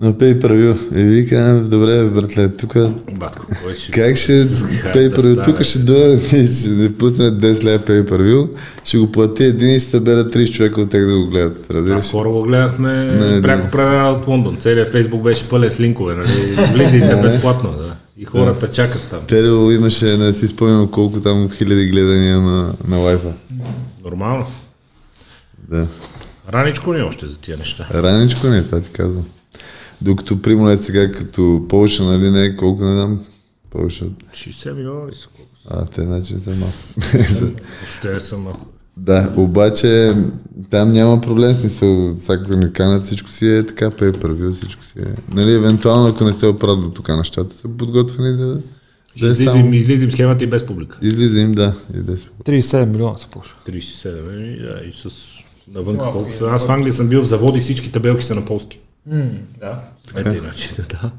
На 0.02 0.12
pay 0.12 0.40
per. 0.40 0.76
И 0.96 1.02
вика, 1.02 1.62
добре, 1.64 2.04
братле, 2.04 2.48
тук 2.48 2.74
Батко, 3.18 3.46
кой 3.62 3.74
ще... 3.74 3.92
Как 3.92 4.16
ще 4.16 4.32
pay 4.32 5.08
да 5.08 5.16
per 5.16 5.20
стане? 5.20 5.42
Тук 5.42 5.62
ще 5.62 5.78
дойдат 5.78 6.32
и 6.32 6.46
ще 6.46 6.68
ни 6.68 6.92
пуснат 6.92 7.34
10 7.34 7.64
лева 7.64 7.78
pay 7.84 8.04
per 8.04 8.48
ще 8.84 8.98
го 8.98 9.12
плати 9.12 9.44
един 9.44 9.68
и 9.68 9.78
ще 9.80 9.90
събера 9.90 10.24
30 10.24 10.52
човека 10.52 10.80
от 10.80 10.90
тях 10.90 11.06
да 11.06 11.18
го 11.18 11.26
гледат. 11.26 11.64
Аз 11.64 11.70
Разбираш? 11.70 12.02
скоро 12.02 12.32
го 12.32 12.42
гледахме 12.42 12.92
Не, 13.04 13.42
пряко 13.42 13.64
да. 13.64 13.70
предаване 13.70 14.08
от 14.18 14.26
Лондон. 14.26 14.56
Целият 14.60 14.88
Фейсбук 14.88 15.22
беше 15.22 15.48
пълен 15.48 15.70
с 15.70 15.80
линкове, 15.80 16.14
нали? 16.14 16.56
Влизайте 16.72 17.16
безплатно, 17.22 17.70
да. 17.70 17.96
И 18.18 18.24
хората 18.24 18.70
чакат 18.70 19.06
там. 19.10 19.20
Терево 19.26 19.70
имаше, 19.70 20.16
не 20.16 20.32
си 20.32 20.48
спомням 20.48 20.88
колко 20.88 21.20
там 21.20 21.50
хиляди 21.50 21.86
гледания 21.86 22.40
на, 22.40 22.74
на 22.88 22.96
лайфа. 22.96 23.32
Нормално. 24.04 24.46
Да. 25.70 25.86
Раничко 26.52 26.92
ни 26.92 27.02
още 27.02 27.28
за 27.28 27.38
тия 27.38 27.56
неща. 27.56 27.86
Раничко 27.94 28.46
не, 28.46 28.62
това 28.64 28.80
ти 28.80 28.90
казвам. 28.90 29.24
Докато, 30.02 30.42
примерно, 30.42 30.70
е 30.70 30.76
сега 30.76 31.12
като 31.12 31.66
Полша, 31.68 32.04
нали, 32.04 32.30
не, 32.30 32.56
колко 32.56 32.84
не 32.84 32.92
знам, 32.92 33.20
Полша. 33.70 34.04
60 34.34 34.72
милиона 34.72 35.10
ли 35.10 35.14
са 35.14 35.28
колко? 35.36 35.50
А, 35.68 35.84
те 35.84 36.02
значи 36.02 36.34
не 36.34 36.40
са 36.40 36.50
малко. 36.50 36.76
Въобще 37.80 38.14
не 38.14 38.20
са 38.20 38.38
малко. 38.38 38.66
да, 38.96 39.32
обаче 39.36 40.14
там 40.70 40.88
няма 40.88 41.20
проблем, 41.20 41.54
смисъл, 41.54 42.16
сега 42.18 42.42
като 42.42 42.56
ни 42.56 42.72
канат, 42.72 43.04
всичко 43.04 43.30
си 43.30 43.48
е 43.48 43.66
така, 43.66 43.90
пей 43.90 44.12
първи, 44.12 44.52
всичко 44.52 44.84
си 44.84 44.98
е. 44.98 45.34
Нали, 45.34 45.54
евентуално, 45.54 46.06
ако 46.06 46.24
не 46.24 46.32
се 46.32 46.46
оправят 46.46 46.82
до 46.82 46.90
тук 46.90 47.08
нещата, 47.08 47.56
са 47.56 47.68
подготвени 47.68 48.36
да, 48.36 48.46
да 49.20 49.26
е 49.26 49.30
Излизам, 49.30 49.54
само... 49.54 49.74
излизам 49.74 50.10
схемата 50.10 50.44
и 50.44 50.46
без 50.46 50.66
публика. 50.66 50.98
Излиза 51.02 51.40
им, 51.40 51.52
да, 51.52 51.74
и 51.96 52.00
без 52.00 52.26
37 52.44 52.84
милиона 52.84 53.18
се 53.18 53.26
пуша. 53.26 53.56
37, 53.68 54.34
еми, 54.34 54.58
да, 54.58 54.80
и 54.88 54.92
с 54.92 55.10
навън 55.74 55.96
колко 55.96 56.32
са. 56.38 56.44
Аз 56.44 56.66
в 56.66 56.70
Англия 56.70 56.92
съм 56.92 57.08
бил 57.08 57.22
в 57.22 57.26
заводи, 57.26 57.60
всички 57.60 57.92
табелки 57.92 58.24
са 58.24 58.34
на 58.34 58.44
полски. 58.44 58.80
Да. 59.06 59.84
Ето 60.16 60.28
иначе, 60.28 60.82
да. 60.82 61.12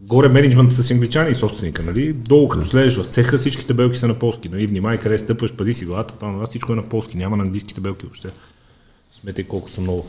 Горе 0.00 0.28
менеджмента 0.28 0.74
с 0.74 0.90
англичани 0.90 1.30
и 1.30 1.34
собственика, 1.34 1.82
нали? 1.82 2.12
Долу 2.12 2.48
като 2.48 2.66
слезеш 2.66 2.96
в 2.96 3.04
цеха, 3.04 3.38
всички 3.38 3.66
табелки 3.66 3.98
са 3.98 4.08
на 4.08 4.18
полски. 4.18 4.48
Нали? 4.48 4.66
Внимай 4.66 4.98
къде 4.98 5.18
стъпваш, 5.18 5.52
пази 5.52 5.74
си 5.74 5.84
главата, 5.84 6.14
това, 6.14 6.32
това, 6.32 6.46
всичко 6.46 6.72
е 6.72 6.76
на 6.76 6.88
полски, 6.88 7.16
няма 7.16 7.36
на 7.36 7.42
английски 7.42 7.74
табелки 7.74 8.06
въобще. 8.06 8.30
Смете 9.20 9.44
колко 9.44 9.70
са 9.70 9.80
много. 9.80 10.06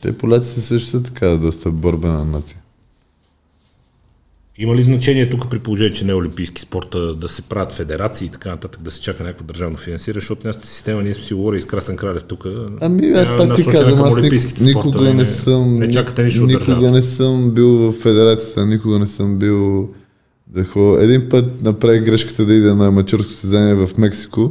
Те 0.00 0.18
поляците 0.18 0.60
също 0.60 1.02
така, 1.02 1.28
доста 1.28 1.70
борбена 1.70 2.24
нация. 2.24 2.61
Има 4.58 4.74
ли 4.74 4.82
значение 4.82 5.30
тук 5.30 5.50
при 5.50 5.58
положение, 5.58 5.92
че 5.92 6.04
не 6.04 6.12
е 6.12 6.14
олимпийски 6.14 6.60
спорт 6.60 6.96
да 7.18 7.28
се 7.28 7.42
правят 7.42 7.72
федерации 7.72 8.26
и 8.26 8.30
така 8.30 8.48
нататък, 8.48 8.82
да 8.82 8.90
се 8.90 9.00
чака 9.00 9.24
някакво 9.24 9.44
държавно 9.44 9.76
финансиране, 9.76 10.20
защото 10.20 10.46
нашата 10.46 10.66
система, 10.66 11.02
ние 11.02 11.14
сме 11.14 11.24
си 11.24 11.34
говорили 11.34 11.60
с 11.60 11.64
Красен 11.64 11.96
Кралев 11.96 12.24
тук. 12.24 12.46
Ами 12.80 13.10
аз 13.10 13.28
пак 13.36 13.54
ти 13.54 13.64
казвам, 13.64 14.02
аз 14.04 14.16
никога, 14.16 14.40
спортове, 14.40 14.64
никога 14.64 15.14
не 15.14 15.26
съм, 15.26 15.74
Не 15.74 15.90
чакате 15.90 16.24
нищо 16.24 16.46
никога 16.46 16.90
не 16.90 17.02
съм 17.02 17.50
бил 17.50 17.68
в 17.68 17.92
федерацията, 17.92 18.66
никога 18.66 18.98
не 18.98 19.06
съм 19.06 19.38
бил 19.38 19.88
да 20.46 20.64
ходя. 20.64 21.04
Един 21.04 21.28
път 21.28 21.62
направих 21.62 22.02
грешката 22.02 22.46
да 22.46 22.54
ида 22.54 22.74
на 22.74 22.86
аматьорско 22.86 23.30
състезание 23.30 23.74
в 23.74 23.90
Мексико, 23.98 24.50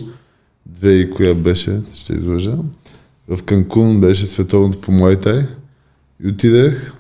две 0.66 0.94
и 0.94 1.10
коя 1.10 1.36
беше, 1.36 1.80
ще 1.96 2.14
излъжа. 2.14 2.58
В 3.28 3.44
Канкун 3.44 4.02
беше 4.02 4.28
световното 4.28 4.82
по 4.82 4.92
Муайтай 4.92 5.42
и 6.24 6.28
отидах. 6.28 6.94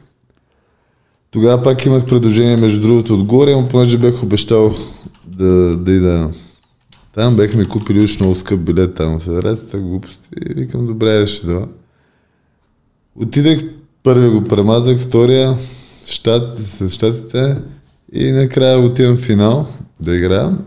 Тогава 1.31 1.63
пак 1.63 1.85
имах 1.85 2.05
предложение 2.05 2.57
между 2.57 2.81
другото 2.81 3.13
отгоре, 3.13 3.55
но 3.55 3.67
понеже 3.67 3.97
бях 3.97 4.23
обещал 4.23 4.75
да, 5.27 5.77
да 5.77 5.91
ида 5.91 6.31
там, 7.15 7.35
бяха 7.35 7.57
ми 7.57 7.65
купили 7.65 8.03
уж 8.03 8.19
много 8.19 8.35
скъп 8.35 8.59
билет 8.59 8.95
там 8.95 9.19
в 9.19 9.23
федерацията, 9.23 9.79
глупости. 9.79 10.29
И 10.45 10.53
викам, 10.53 10.87
добре, 10.87 11.27
ще 11.27 11.47
да. 11.47 11.67
Отидах, 13.15 13.59
първия 14.03 14.31
го 14.31 14.43
премазах, 14.43 14.99
втория 14.99 15.57
щат, 16.05 16.59
с 16.59 16.89
щатите 16.89 17.57
и 18.13 18.31
накрая 18.31 18.79
отивам 18.79 19.15
в 19.15 19.19
финал 19.19 19.67
да 19.99 20.15
играя. 20.15 20.57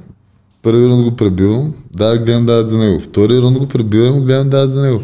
Първи 0.62 0.87
рунд 0.87 1.05
го 1.05 1.17
пребивам, 1.17 1.75
да, 1.95 2.19
гледам 2.19 2.47
дават 2.47 2.71
за 2.71 2.79
него. 2.79 3.01
Втори 3.01 3.41
рунд 3.41 3.59
го 3.59 3.69
пребивам, 3.69 4.21
гледам 4.21 4.51
дават 4.51 4.73
за 4.73 4.83
него. 4.83 5.01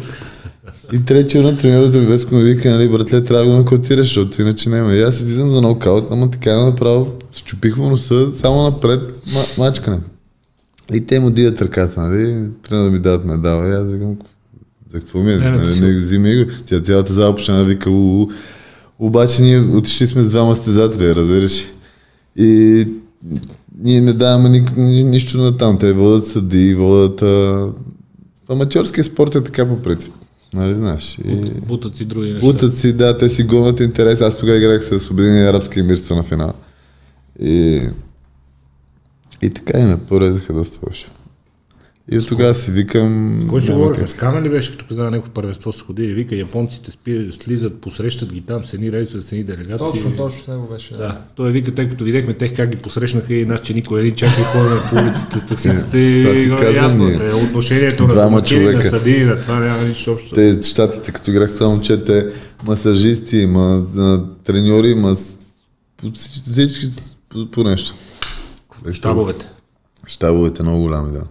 И 0.93 1.05
третия 1.05 1.43
рунд 1.43 1.59
тренерът 1.59 1.95
Веско 1.95 2.35
ми 2.35 2.43
вика, 2.43 2.71
нали, 2.71 2.89
братле, 2.89 3.23
трябва 3.23 3.45
да 3.45 3.51
го 3.51 3.57
нокаутираш, 3.57 4.07
защото 4.07 4.41
иначе 4.41 4.69
няма. 4.69 4.93
И 4.93 5.01
аз 5.01 5.19
излизам 5.19 5.49
за 5.49 5.61
нокаут, 5.61 6.07
ама 6.11 6.31
така 6.31 6.65
направо, 6.65 7.07
щупих 7.31 7.77
му 7.77 7.89
носа, 7.89 8.33
само 8.33 8.63
напред, 8.63 9.01
ма, 9.33 9.41
мачкане. 9.57 9.99
И 10.93 11.05
те 11.05 11.19
му 11.19 11.29
дигат 11.29 11.61
ръката, 11.61 12.01
нали, 12.01 12.49
трябва 12.69 12.85
да 12.85 12.91
ми 12.91 12.99
дадат 12.99 13.25
медала. 13.25 13.69
И 13.69 13.71
аз 13.71 13.87
викам, 13.87 14.17
за 14.93 14.99
какво 14.99 15.19
ми 15.19 15.33
е? 15.33 15.37
Не, 15.37 15.49
Нали, 15.49 15.79
не, 15.79 15.97
взими 15.97 16.35
го. 16.35 16.51
Тя 16.65 16.79
цялата 16.79 17.13
зала 17.13 17.35
почна 17.35 17.57
да 17.57 17.63
вика, 17.63 17.89
у. 17.89 18.29
Обаче 18.99 19.41
ние 19.41 19.59
отишли 19.59 20.07
сме 20.07 20.23
с 20.23 20.29
двама 20.29 20.55
стезатели, 20.55 21.15
разбираш. 21.15 21.63
И 22.35 22.87
ние 23.79 24.01
не 24.01 24.13
даваме 24.13 24.49
ни, 24.49 24.65
ни, 24.77 25.03
нищо 25.03 25.37
на 25.37 25.57
там. 25.57 25.77
Те 25.77 25.93
водят 25.93 26.27
съди, 26.27 26.75
водят... 26.75 27.21
А... 27.21 27.67
Аматьорския 28.49 29.03
спорт 29.03 29.35
е 29.35 29.43
така 29.43 29.67
по 29.67 29.81
принцип. 29.81 30.13
Нали 30.53 30.73
знаеш? 30.73 31.19
И... 31.25 31.35
Бутат 31.67 31.95
си 31.95 32.05
други 32.05 32.33
неща. 32.33 32.47
Бутат 32.47 32.77
си, 32.77 32.93
да, 32.93 33.17
те 33.17 33.29
си 33.29 33.43
гонят 33.43 33.79
интерес. 33.79 34.21
Аз 34.21 34.37
тогава 34.37 34.57
играх 34.57 34.83
с 34.83 35.11
Обединени 35.11 35.47
арабски 35.47 35.79
емирства 35.79 36.15
на 36.15 36.23
финал. 36.23 36.53
И, 37.39 37.81
и 39.41 39.49
така 39.49 39.79
и 39.79 39.85
ме 39.85 39.97
поредаха 39.99 40.53
доста 40.53 40.79
лошо. 40.87 41.07
И 42.11 42.17
от 42.17 42.27
тогава 42.27 42.53
си 42.53 42.71
викам... 42.71 43.45
Кой 43.49 43.61
си 43.61 43.71
говорихме? 43.71 44.07
С 44.07 44.13
Кана 44.13 44.41
ли 44.41 44.49
беше, 44.49 44.71
като 44.71 44.85
каза 44.85 45.03
някакво 45.03 45.31
първенство 45.31 45.73
са 45.73 45.83
ходили? 45.83 46.13
Вика, 46.13 46.35
японците 46.35 46.91
спи, 46.91 47.29
слизат, 47.31 47.81
посрещат 47.81 48.33
ги 48.33 48.41
там 48.41 48.65
с 48.65 48.73
едни 48.73 48.91
рейсове, 48.91 49.21
с 49.23 49.31
едни 49.31 49.43
делегации. 49.43 49.77
Точно, 49.77 50.15
точно 50.15 50.43
с 50.43 50.47
него 50.47 50.67
беше. 50.67 50.93
Да, 50.93 51.17
той 51.35 51.51
вика, 51.51 51.75
тъй 51.75 51.89
като 51.89 52.03
видяхме 52.03 52.33
тех 52.33 52.55
как 52.55 52.69
ги 52.69 52.77
посрещнаха 52.77 53.33
и 53.33 53.45
нас, 53.45 53.61
че 53.61 53.73
никой 53.73 53.99
един 54.01 54.15
чака 54.15 54.41
и 54.41 54.43
ходене 54.43 54.81
по 54.89 54.95
улиците 54.95 55.57
с 55.57 55.61
ти 55.91 55.97
и 55.97 56.27
е 56.63 56.73
ясно, 56.73 57.07
те, 57.09 57.33
отношението 57.33 58.03
на 58.03 58.09
Двама 58.09 58.29
домакини, 58.29 58.59
на 58.59 58.71
човека. 58.71 58.89
съди, 58.89 59.19
на 59.19 59.41
това 59.41 59.59
няма 59.59 59.83
нищо 59.83 60.11
общо. 60.11 60.35
Те 60.35 60.61
щатите, 60.61 61.11
като 61.11 61.31
играх 61.31 61.51
само 61.51 61.71
момчете, 61.71 62.27
масажисти, 62.65 63.37
има 63.37 63.83
треньори, 64.43 64.89
има 64.89 65.15
с- 65.15 65.37
по 65.97 66.11
всички, 66.11 66.87
по, 67.29 67.51
по 67.51 67.63
нещо. 67.63 67.93
Щабовете. 68.91 69.45
Щабовете 70.07 70.63
много 70.63 70.81
голями, 70.81 71.11
да. 71.11 71.21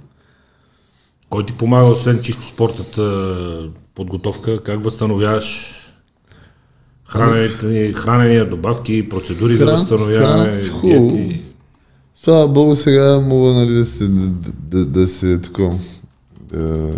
Кой 1.31 1.47
ти 1.47 1.53
помага, 1.53 1.91
освен 1.91 2.21
чисто 2.23 2.47
спортът, 2.47 2.99
подготовка, 3.95 4.63
как 4.63 4.85
възстановяваш 4.85 5.77
хранените, 7.05 7.93
хранения, 7.93 8.51
добавки, 8.51 9.09
процедури 9.09 9.57
за 9.57 9.65
Хран- 9.65 9.71
възстановяване, 9.73 10.59
хран. 10.59 11.41
Слава 12.15 12.49
Богу, 12.49 12.77
сега 12.77 13.21
мога 13.21 13.53
нали, 13.53 13.75
да 13.75 13.85
се, 13.85 14.09
да, 14.09 14.31
да, 14.53 14.85
да 14.85 15.09
се 15.09 15.39
тако, 15.39 15.79
да, 16.53 16.91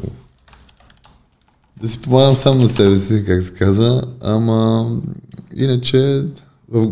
да 1.82 1.88
си 1.88 1.98
помагам 2.02 2.36
сам 2.36 2.58
на 2.58 2.68
себе 2.68 2.98
си, 2.98 3.24
как 3.26 3.42
се 3.42 3.54
казва, 3.54 4.02
ама 4.20 4.90
иначе 5.56 6.24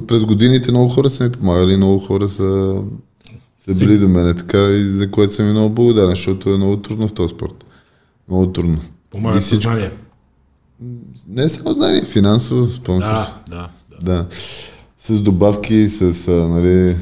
през 0.06 0.24
годините 0.24 0.70
много 0.70 0.88
хора 0.88 1.10
са 1.10 1.24
ми 1.24 1.32
помагали, 1.32 1.76
много 1.76 1.98
хора 1.98 2.28
са, 2.28 2.80
са 3.60 3.74
били 3.74 3.98
до 3.98 4.08
мене, 4.08 4.34
така 4.34 4.68
и 4.68 4.90
за 4.90 5.10
което 5.10 5.32
съм 5.34 5.48
и 5.48 5.52
много 5.52 5.74
благодарен, 5.74 6.10
защото 6.10 6.50
е 6.50 6.56
много 6.56 6.76
трудно 6.76 7.08
в 7.08 7.12
този 7.12 7.34
спорт. 7.34 7.64
Много 8.28 8.52
трудно. 8.52 8.78
Помагат 9.10 9.40
И 9.40 9.44
всичко- 9.44 9.62
съзнание. 9.62 9.90
Не 11.28 11.48
само 11.48 11.74
знание, 11.74 12.04
финансово, 12.04 12.66
спонсор. 12.66 13.06
Да, 13.08 13.40
да, 13.50 13.68
да. 13.90 14.14
Да. 14.14 14.26
С 14.98 15.20
добавки, 15.20 15.88
с 15.88 16.28
а, 16.28 16.32
нали, 16.32 16.96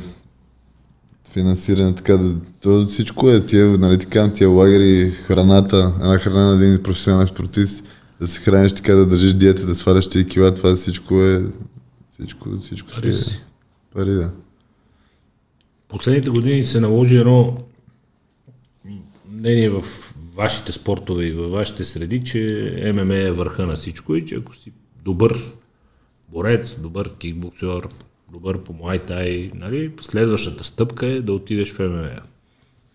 финансиране, 1.32 1.94
така 1.94 2.16
да. 2.16 2.34
То 2.62 2.86
всичко 2.86 3.30
е 3.30 3.46
тия, 3.46 3.66
нали, 3.68 3.98
така, 3.98 4.32
тия 4.32 4.48
лагери, 4.48 5.10
храната, 5.10 5.92
една 5.96 6.18
храна 6.18 6.54
на 6.54 6.64
един 6.64 6.82
професионален 6.82 7.26
спортист, 7.26 7.84
да 8.20 8.26
се 8.26 8.40
храниш 8.40 8.72
така, 8.72 8.94
да 8.94 9.06
държиш 9.06 9.32
диета, 9.32 9.66
да 9.66 9.74
сваляш 9.74 10.08
тия 10.08 10.24
кила, 10.26 10.54
това 10.54 10.74
всичко 10.76 11.22
е. 11.22 11.44
Всичко, 12.12 12.48
всичко 12.60 12.88
Пари 12.94 13.10
е. 13.10 13.12
Пари, 13.94 14.10
да. 14.10 14.30
Последните 15.88 16.30
години 16.30 16.64
се 16.64 16.80
наложи 16.80 17.16
едно 17.16 17.56
мнение 19.28 19.70
в 19.70 19.84
вашите 20.34 20.72
спортове 20.72 21.24
и 21.24 21.32
във 21.32 21.50
вашите 21.50 21.84
среди, 21.84 22.20
че 22.20 22.92
ММА 22.94 23.16
е 23.16 23.32
върха 23.32 23.66
на 23.66 23.76
всичко 23.76 24.16
и 24.16 24.26
че 24.26 24.34
ако 24.34 24.56
си 24.56 24.72
добър 25.04 25.52
борец, 26.28 26.76
добър 26.80 27.16
кикбоксер, 27.18 27.88
добър 28.32 28.62
по 28.62 28.72
муайтай, 28.72 29.50
нали, 29.54 29.92
следващата 30.00 30.64
стъпка 30.64 31.06
е 31.06 31.20
да 31.20 31.32
отидеш 31.32 31.72
в 31.72 31.88
ММА. 31.88 32.22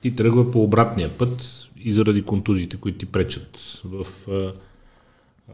Ти 0.02 0.16
тръгва 0.16 0.52
по 0.52 0.64
обратния 0.64 1.10
път 1.18 1.68
и 1.78 1.94
заради 1.94 2.22
контузиите, 2.22 2.78
които 2.78 2.98
ти 2.98 3.06
пречат 3.06 3.82
в 3.84 4.06
а, 4.32 4.54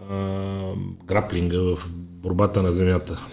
а, 0.09 0.73
граплинга, 1.05 1.59
в 1.59 1.93
борбата 1.95 2.63
на 2.63 2.71
земята 2.71 3.25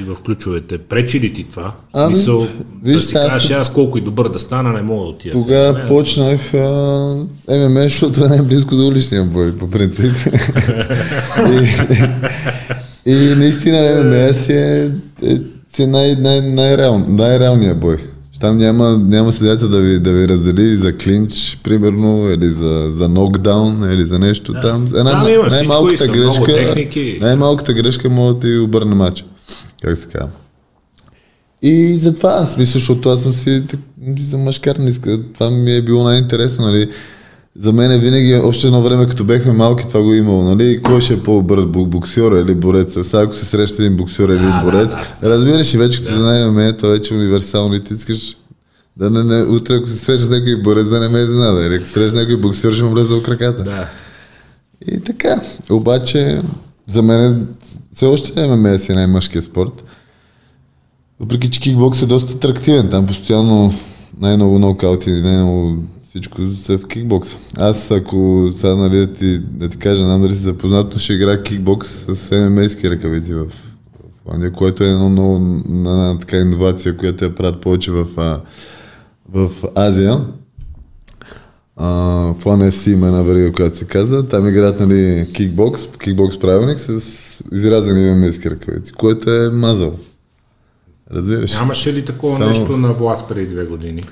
и 0.00 0.02
в 0.02 0.16
ключовете. 0.24 0.78
Пречи 0.78 1.20
ли 1.20 1.34
ти 1.34 1.44
това? 1.44 1.72
Ами, 1.92 2.14
смисъл, 2.14 2.46
виж 2.82 2.94
да 2.94 3.00
си 3.00 3.06
сега, 3.06 3.28
кажеш, 3.28 3.50
аз 3.50 3.72
колко 3.72 3.98
и 3.98 4.00
добър 4.00 4.28
да 4.28 4.38
стана, 4.38 4.72
не 4.72 4.82
мога 4.82 5.04
да 5.04 5.08
отида. 5.08 5.32
Тогава 5.32 5.72
ММА. 5.72 5.86
почнах 5.86 6.54
а, 6.54 7.16
ММА, 7.48 7.80
защото 7.80 8.24
е 8.24 8.28
най-близко 8.28 8.76
до 8.76 8.86
уличния 8.86 9.24
бой, 9.24 9.52
по 9.58 9.70
принцип. 9.70 10.12
и, 13.06 13.12
и 13.12 13.34
наистина 13.36 14.02
ММА 14.04 14.34
си 14.34 14.52
е, 14.52 14.90
е, 15.22 15.40
си 15.72 15.82
е 15.82 15.86
най, 15.86 16.16
най, 16.16 16.40
най-реал, 16.40 16.98
най-реалният 17.08 17.80
бой. 17.80 17.96
Там 18.42 18.58
няма, 18.58 19.00
няма 19.08 19.32
седята 19.32 19.68
да 19.68 19.80
ви, 19.80 19.98
да 19.98 20.12
ви 20.12 20.28
раздели 20.28 20.76
за 20.76 20.96
клинч, 20.96 21.58
примерно, 21.64 22.30
или 22.30 22.48
за, 22.48 22.88
за 22.90 23.08
нокдаун, 23.08 23.92
или 23.92 24.02
за 24.02 24.18
нещо 24.18 24.52
да. 24.52 24.60
там. 24.60 24.86
Една, 24.86 25.26
и 25.30 25.50
най-малката 25.50 26.06
грешка, 26.06 26.74
най-малката 27.20 27.72
грешка 27.72 28.10
може 28.10 28.34
да 28.34 28.40
ти 28.40 28.58
обърне 28.58 28.94
матча. 28.94 29.24
Как 29.82 29.98
се 29.98 30.08
казва? 30.08 30.30
И 31.62 31.98
затова, 31.98 32.30
аз 32.30 32.56
мисля, 32.56 32.72
защото 32.72 33.08
аз 33.08 33.22
съм 33.22 33.32
си 33.32 33.62
за 34.18 34.38
мъжкар, 34.38 34.76
не 34.76 34.90
иска. 34.90 35.18
това 35.34 35.50
ми 35.50 35.72
е 35.72 35.82
било 35.82 36.04
най-интересно, 36.04 36.64
нали. 36.64 36.90
За 37.56 37.72
мен 37.72 37.92
е 37.92 37.98
винаги, 37.98 38.34
още 38.34 38.66
едно 38.66 38.82
време, 38.82 39.06
като 39.06 39.24
бехме 39.24 39.52
малки, 39.52 39.88
това 39.88 40.02
го 40.02 40.12
е 40.12 40.16
имало, 40.16 40.42
нали, 40.42 40.82
кой 40.82 41.00
ще 41.00 41.14
е 41.14 41.22
по-добър 41.22 41.66
боксер 41.66 42.32
или 42.32 42.54
борец. 42.54 42.92
Сега 42.92 43.22
ако 43.22 43.34
се 43.34 43.44
среща 43.44 43.82
един 43.82 43.96
боксер 43.96 44.28
или 44.28 44.36
един 44.36 44.60
борец, 44.64 44.90
разбираш 45.22 45.74
и 45.74 45.78
вече 45.78 46.02
като 46.02 46.14
да. 46.14 46.20
знаем, 46.20 46.52
ме, 46.52 46.76
то 46.76 46.88
вече 46.88 47.14
е 47.14 47.16
универсално 47.16 47.74
и 47.74 47.84
ти 47.84 47.94
искаш 47.94 48.36
да 48.96 49.10
не, 49.10 49.24
не, 49.24 49.42
утре 49.42 49.74
ако 49.74 49.88
се 49.88 49.96
срещаш 49.96 50.26
с 50.26 50.30
някой 50.30 50.62
борец, 50.62 50.86
да 50.88 51.00
не 51.00 51.08
ме 51.08 51.20
изненада. 51.20 51.66
Или 51.66 51.74
ако 51.74 51.86
се 51.86 51.92
срещаш 51.92 52.12
с 52.12 52.14
някой 52.14 52.36
боксер, 52.36 52.72
ще 52.72 52.84
му 52.84 52.90
влезе 52.90 53.14
в 53.14 53.22
краката. 53.22 53.62
Да. 53.62 53.90
И 54.88 55.00
така. 55.00 55.40
Обаче, 55.70 56.42
за 56.86 57.02
мен 57.02 57.48
все 57.92 58.06
още 58.06 58.46
ММА 58.46 58.78
си 58.78 58.92
е 58.92 58.94
най-мъжкият 58.94 59.44
спорт. 59.44 59.84
Въпреки, 61.20 61.50
че 61.50 61.60
кикбокс 61.60 62.02
е 62.02 62.06
доста 62.06 62.32
атрактивен. 62.32 62.90
Там 62.90 63.06
постоянно 63.06 63.72
най-много 64.20 64.58
нокаути, 64.58 65.10
най-много 65.10 65.82
всичко 66.08 66.50
са 66.54 66.78
в 66.78 66.88
кикбокса. 66.88 67.36
Аз, 67.56 67.90
ако 67.90 68.48
сега, 68.56 68.74
нали, 68.74 68.96
да 68.96 69.12
ти, 69.12 69.38
да 69.38 69.68
ти 69.68 69.76
кажа, 69.76 70.04
знам 70.04 70.22
дали 70.22 70.34
си 70.34 70.40
запознат, 70.40 70.92
но 70.92 70.98
ще 70.98 71.12
играя 71.12 71.42
кикбокс 71.42 71.88
с 71.88 72.30
ММА-ски 72.30 72.90
ръкавици 72.90 73.34
в, 73.34 73.46
Холандия, 74.24 74.52
което 74.52 74.84
е 74.84 74.88
едно 74.88 75.08
много, 75.08 75.62
една 75.68 76.18
така 76.18 76.36
иновация, 76.36 76.96
която 76.96 77.24
я 77.24 77.34
правят 77.34 77.60
повече 77.60 77.90
в, 77.90 78.06
в 79.28 79.50
Азия. 79.74 80.20
А, 81.76 81.86
One 82.34 82.70
FC 82.70 82.92
има 82.92 83.06
една 83.06 83.22
верига, 83.22 83.52
която 83.52 83.76
се 83.76 83.84
казва. 83.84 84.28
Там 84.28 84.48
играят 84.48 84.80
нали, 84.80 85.28
кикбокс, 85.32 85.88
кикбокс 86.04 86.38
правилник 86.38 86.80
с 86.80 87.00
изрязани 87.52 88.04
мемейски 88.04 88.50
ръкавици, 88.50 88.92
което 88.92 89.30
е 89.30 89.50
мазал. 89.50 89.92
Разбираш? 91.12 91.54
Нямаше 91.54 91.92
ли 91.92 92.04
такова 92.04 92.36
Само- 92.36 92.48
нещо 92.48 92.76
на 92.76 92.92
власт 92.92 93.28
преди 93.28 93.46
две 93.46 93.64
години? 93.64 94.02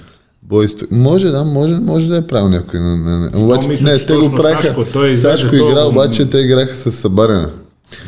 Бой 0.42 0.68
сто... 0.68 0.84
Може, 0.90 1.28
да, 1.28 1.44
може, 1.44 1.74
може 1.74 2.08
да 2.08 2.16
е 2.16 2.26
правил 2.26 2.48
някой. 2.48 2.80
Не, 2.80 2.96
не, 2.96 3.18
не. 3.18 3.44
Обаче, 3.44 3.68
мисля, 3.68 3.84
не, 3.84 3.98
те 3.98 4.16
го 4.16 4.30
правиха. 4.30 4.62
Сашко, 4.62 4.84
той 4.92 5.16
Сашко 5.16 5.54
игра, 5.54 5.84
обаче 5.84 6.30
те 6.30 6.38
играха 6.38 6.74
с 6.74 6.92
събарена. 6.92 7.50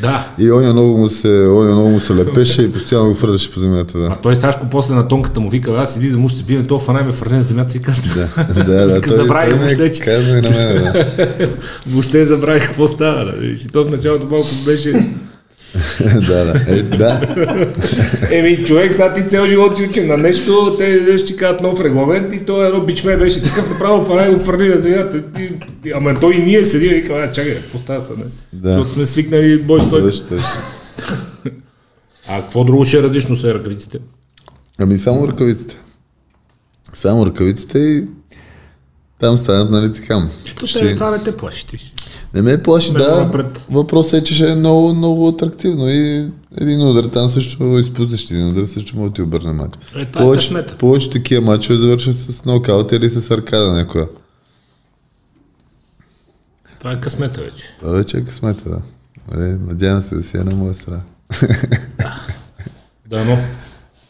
Да. 0.01 0.27
И 0.39 0.51
оня 0.51 0.73
много 0.73 0.97
му 0.97 1.09
се, 1.09 1.27
оня 1.27 1.71
много 1.71 1.89
му 1.89 1.99
се 1.99 2.15
лепеше 2.15 2.61
и 2.63 2.71
постоянно 2.71 3.09
го 3.09 3.15
фърляше 3.15 3.51
по 3.51 3.59
земята. 3.59 3.97
Да. 3.97 4.05
А 4.05 4.15
той 4.15 4.35
Сашко 4.35 4.67
после 4.71 4.95
на 4.95 5.07
тонката 5.07 5.39
му 5.39 5.49
вика, 5.49 5.71
аз 5.71 5.97
иди 5.97 6.09
да 6.09 6.17
му 6.17 6.29
се 6.29 6.43
бием, 6.43 6.67
то 6.67 6.79
фанай 6.79 7.03
ме 7.03 7.11
фърне 7.11 7.37
на 7.37 7.43
земята 7.43 7.77
и 7.77 7.81
каза. 7.81 8.01
Да, 8.05 8.63
да, 8.63 8.87
да. 8.87 9.01
Той, 9.07 9.15
забрави 9.17 9.49
той 9.49 9.59
ми 9.59 9.65
въобще, 9.65 9.91
че- 9.91 10.01
казва 10.01 10.37
и 10.37 10.41
на 10.41 10.49
мен, 10.49 10.75
да. 10.83 11.49
Въобще 11.87 12.25
забравих 12.25 12.65
какво 12.65 12.87
става. 12.87 13.23
нали? 13.23 13.59
И 13.65 13.67
то 13.67 13.83
в 13.83 13.89
началото 13.89 14.25
малко 14.25 14.47
беше... 14.65 15.05
да, 16.27 16.45
да. 16.45 16.61
Е, 16.67 16.81
да. 16.81 17.21
Еми, 18.31 18.65
човек, 18.65 18.93
сега 18.93 19.13
ти 19.13 19.27
цял 19.27 19.47
живот 19.47 19.77
си 19.77 19.83
учи 19.83 20.01
на 20.01 20.17
нещо, 20.17 20.75
те 20.77 21.17
ще 21.17 21.35
кажат 21.35 21.61
нов 21.61 21.81
регламент 21.81 22.33
и 22.33 22.45
то 22.45 22.63
едно 22.63 22.81
бичме 22.81 23.17
беше 23.17 23.43
такъв 23.43 23.69
направо 23.69 24.03
фанай 24.03 24.33
го 24.33 24.43
фърли 24.43 24.69
на 24.69 24.77
земята. 24.77 25.23
И, 25.39 25.91
ама 25.91 26.19
той 26.19 26.35
и 26.35 26.41
ние 26.41 26.65
седим 26.65 26.91
и 26.91 26.93
викаме, 26.93 27.31
чакай, 27.31 27.55
какво 27.55 27.77
става 27.77 28.01
сега? 28.01 28.17
не? 28.17 28.59
Да. 28.59 28.71
Защото 28.71 28.93
сме 28.93 29.05
свикнали 29.05 29.57
бой 29.57 29.81
стой. 29.81 30.01
Точно. 30.01 30.37
А 32.27 32.41
какво 32.41 32.63
друго 32.63 32.85
ще 32.85 32.97
е 32.97 33.01
различно 33.03 33.35
с 33.35 33.43
ръкавиците? 33.43 33.99
Ами 34.77 34.97
само 34.97 35.27
ръкавиците. 35.27 35.75
Само 36.93 37.25
ръкавиците 37.25 37.79
и 37.79 38.05
там 39.23 39.37
станат, 39.37 39.71
нали 39.71 39.93
така. 39.93 40.27
Ето 40.51 40.67
Ще- 40.67 40.95
това 40.95 41.11
не 41.11 41.23
те 41.23 41.37
плаши 41.37 41.67
ти 41.67 41.77
си. 41.77 41.93
Не 42.33 42.41
ме 42.41 42.63
плаши, 42.63 42.87
Сме 42.87 42.99
да. 42.99 43.23
напред. 43.23 43.65
Въпросът 43.69 44.13
е, 44.13 44.23
че 44.23 44.33
ще 44.33 44.51
е 44.51 44.55
много, 44.55 44.93
много 44.93 45.27
атрактивно 45.27 45.89
и 45.89 46.29
един 46.57 46.87
удар 46.87 47.03
там 47.03 47.29
също 47.29 47.77
изпуснеш 47.77 48.23
един 48.23 48.49
удар, 48.49 48.65
също 48.65 48.97
може 48.97 49.09
да 49.09 49.13
ти 49.15 49.21
обърне 49.21 49.51
мач. 49.53 49.71
Е, 49.95 50.05
това 50.05 50.21
е 50.21 50.25
повече, 50.25 50.47
късмета. 50.47 50.77
повече 50.77 51.09
такива 51.09 51.41
мачове 51.41 51.77
завършват 51.79 52.15
с 52.15 52.45
нокаут 52.45 52.91
или 52.91 53.09
с 53.09 53.31
аркада 53.31 53.71
някоя. 53.73 54.07
Това 56.79 56.91
е 56.91 56.99
късмета 56.99 57.41
вече. 57.41 57.63
Това 57.79 57.91
вече 57.91 58.17
е 58.17 58.23
късмета, 58.25 58.69
да. 58.69 58.81
Нали, 59.31 59.57
надявам 59.67 60.01
се 60.01 60.15
да 60.15 60.23
си 60.23 60.37
е 60.37 60.43
на 60.43 60.55
моя 60.55 60.73
страна. 60.73 61.01
Да, 63.07 63.25
но 63.25 63.37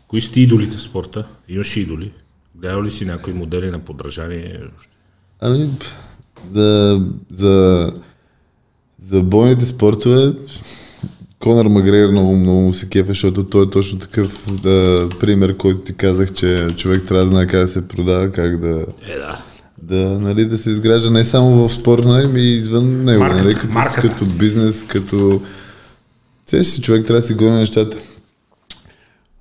кои 0.07 0.21
са 0.21 0.31
ти 0.31 0.41
идолите 0.41 0.77
в 0.77 0.81
спорта? 0.81 1.27
Имаш 1.49 1.77
идоли? 1.77 2.11
Гледал 2.55 2.83
ли 2.83 2.91
си 2.91 3.05
някои 3.05 3.33
модели 3.33 3.71
на 3.71 3.79
подражание? 3.79 4.59
Ами, 5.45 5.69
за, 6.53 7.01
за, 7.31 7.89
за 9.01 9.21
бойните 9.21 9.65
спортове, 9.65 10.33
Конор 11.39 11.65
Магрейр 11.65 12.11
много, 12.11 12.35
много 12.35 12.59
му 12.59 12.73
се 12.73 12.89
кефа, 12.89 13.07
защото 13.07 13.43
той 13.43 13.63
е 13.65 13.69
точно 13.69 13.99
такъв 13.99 14.45
да, 14.61 15.09
пример, 15.19 15.57
който 15.57 15.79
ти 15.81 15.93
казах, 15.93 16.33
че 16.33 16.67
човек 16.77 17.03
трябва 17.05 17.23
да 17.23 17.29
знае 17.29 17.47
как 17.47 17.59
да 17.59 17.67
се 17.67 17.87
продава, 17.87 18.31
как 18.31 18.59
да, 18.59 18.85
Е, 19.09 19.17
да. 19.17 19.41
да, 19.81 20.19
нали, 20.19 20.45
да 20.45 20.57
се 20.57 20.69
изгражда 20.69 21.09
не 21.09 21.25
само 21.25 21.67
в 21.67 21.73
спорна, 21.73 22.21
ами 22.25 22.41
и 22.41 22.53
извън 22.53 23.03
него, 23.03 23.19
Марката, 23.23 23.43
нали, 23.43 23.55
като, 23.55 23.73
марката. 23.73 24.01
като 24.01 24.25
бизнес, 24.25 24.83
като... 24.87 25.41
Все 26.45 26.63
си 26.63 26.81
човек 26.81 27.05
трябва 27.05 27.21
да 27.21 27.27
си 27.27 27.33
гони 27.33 27.55
нещата. 27.55 27.97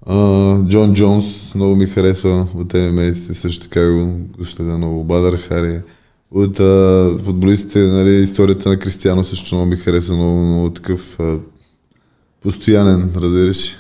А, 0.07 0.59
Джон 0.69 0.95
Джонс 0.95 1.55
много 1.55 1.77
ми 1.77 1.87
харесва 1.87 2.47
от 2.55 2.73
ММА-сите, 2.73 3.33
също 3.33 3.63
така 3.63 3.93
го, 3.93 4.19
го 4.39 4.45
следа 4.45 4.79
много. 4.79 5.05
Бадър 5.05 5.39
Хари. 5.39 5.83
От 6.31 6.61
а, 6.61 7.19
футболистите, 7.23 7.79
нали, 7.79 8.11
историята 8.11 8.69
на 8.69 8.79
Кристиано 8.79 9.25
също 9.25 9.55
много 9.55 9.71
ми 9.71 9.77
харесва, 9.77 10.15
много, 10.15 10.39
много 10.39 10.71
такъв 10.71 11.21
а, 11.21 11.39
постоянен, 12.41 13.13
разбираш. 13.17 13.77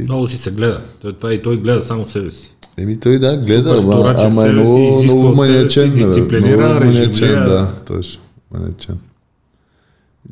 Много 0.00 0.28
си 0.28 0.38
се 0.38 0.50
гледа. 0.50 0.80
Той, 1.00 1.12
това 1.12 1.34
и 1.34 1.42
той 1.42 1.60
гледа 1.60 1.84
само 1.84 2.08
себе 2.08 2.30
си. 2.30 2.54
Еми 2.76 3.00
той 3.00 3.18
да, 3.18 3.36
гледа, 3.36 3.82
Супер 3.82 3.94
ама, 3.94 4.14
ама 4.18 4.46
е 4.48 4.52
много, 4.52 5.02
много 5.02 5.34
маниачен. 5.34 5.94
дисциплинира, 5.94 6.56
много 6.56 6.84
маниачен, 6.84 7.34
да, 7.44 7.72
точно, 7.86 8.22
маниачен. 8.54 8.98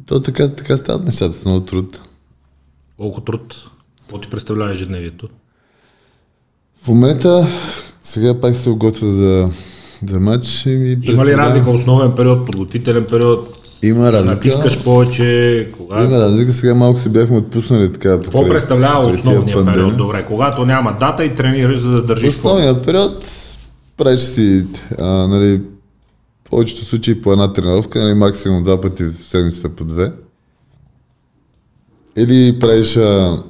То 0.06 0.22
така, 0.22 0.48
така 0.48 0.76
стават 0.76 1.04
нещата 1.04 1.34
с 1.34 1.44
много 1.44 1.60
труд. 1.60 2.00
Колко 2.96 3.20
труд? 3.20 3.70
Какво 4.04 4.18
ти 4.18 4.30
представлява 4.30 4.72
ежедневието? 4.72 5.28
В 6.82 6.88
момента 6.88 7.46
сега 8.00 8.40
пак 8.40 8.56
се 8.56 8.70
готвя 8.70 9.06
за, 9.06 9.50
за 10.08 10.20
матч. 10.20 10.66
И 10.66 10.70
ми 10.70 10.98
Има 11.02 11.26
ли 11.26 11.36
разлика 11.36 11.70
основен 11.70 12.12
период, 12.12 12.46
подготвителен 12.46 13.06
период? 13.10 13.48
Има 13.82 14.12
разлика. 14.12 14.34
Натискаш 14.34 14.84
повече? 14.84 15.68
Кога? 15.78 16.04
Има 16.04 16.18
разлика. 16.18 16.52
Сега 16.52 16.74
малко 16.74 17.00
се 17.00 17.08
бяхме 17.08 17.36
отпуснали 17.36 17.92
така. 17.92 18.10
Какво 18.10 18.30
покрай- 18.30 18.50
представлява 18.52 19.08
основния 19.08 19.54
пандемия. 19.56 19.74
период? 19.74 19.96
Добре, 19.96 20.26
когато 20.26 20.66
няма 20.66 20.96
дата 21.00 21.24
и 21.24 21.34
тренираш, 21.34 21.80
за 21.80 21.90
да 21.90 22.02
държиш 22.02 22.34
форма. 22.34 22.54
Основният 22.54 22.86
период 22.86 23.24
правиш 23.96 24.20
си, 24.20 24.66
а, 24.98 25.06
нали, 25.06 25.62
в 26.46 26.50
повечето 26.50 26.84
случаи 26.84 27.22
по 27.22 27.32
една 27.32 27.52
тренировка, 27.52 28.00
нали, 28.02 28.14
максимум 28.14 28.62
два 28.62 28.80
пъти 28.80 29.04
в 29.04 29.14
седмицата 29.22 29.68
по 29.68 29.84
две. 29.84 30.12
Или 32.16 32.58
правиш 32.58 32.96
а, 32.96 33.42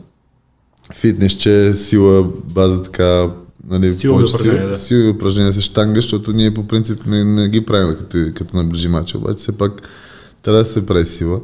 фитнесче, 0.93 1.73
сила, 1.77 2.25
база 2.45 2.83
така, 2.83 3.31
нали, 3.69 3.95
Силови 3.95 4.25
повече 4.25 4.35
упражнения, 4.35 4.69
да. 4.69 4.79
силови 4.79 5.09
упражнения 5.09 5.53
с 5.53 5.61
штанга, 5.61 5.95
защото 5.95 6.33
ние 6.33 6.55
по 6.55 6.67
принцип 6.67 7.07
не, 7.07 7.25
не 7.25 7.49
ги 7.49 7.67
правим 7.67 7.97
като, 7.97 8.19
като 8.35 8.57
наближи 8.57 8.89
мача, 8.89 9.19
обаче 9.19 9.39
все 9.39 9.53
пак 9.53 9.89
трябва 10.43 10.63
да 10.63 10.69
се 10.69 10.87
прави 10.87 11.07
сила. 11.07 11.41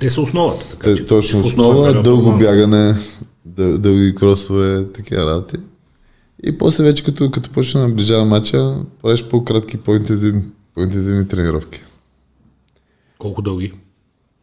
Те 0.00 0.10
са 0.10 0.20
основата. 0.20 0.68
Така, 0.68 0.82
Те, 0.82 0.96
че 0.96 1.06
точно 1.06 1.42
в 1.42 1.46
основен 1.46 1.70
основа, 1.70 1.88
период 1.88 2.04
дълго 2.04 2.38
бягане, 2.38 2.94
дъл, 3.44 3.78
дълги 3.78 4.14
кросове, 4.14 4.86
такива 4.92 5.26
работи. 5.26 5.56
И 6.44 6.58
после 6.58 6.84
вече 6.84 7.04
като, 7.04 7.30
като 7.30 7.50
почне 7.50 7.80
да 7.80 7.88
наближава 7.88 8.24
мача, 8.24 8.76
правиш 9.02 9.24
по-кратки, 9.24 9.76
по-интензивни, 9.76 10.42
по-интензивни 10.74 11.28
тренировки. 11.28 11.82
Колко 13.18 13.42
дълги? 13.42 13.72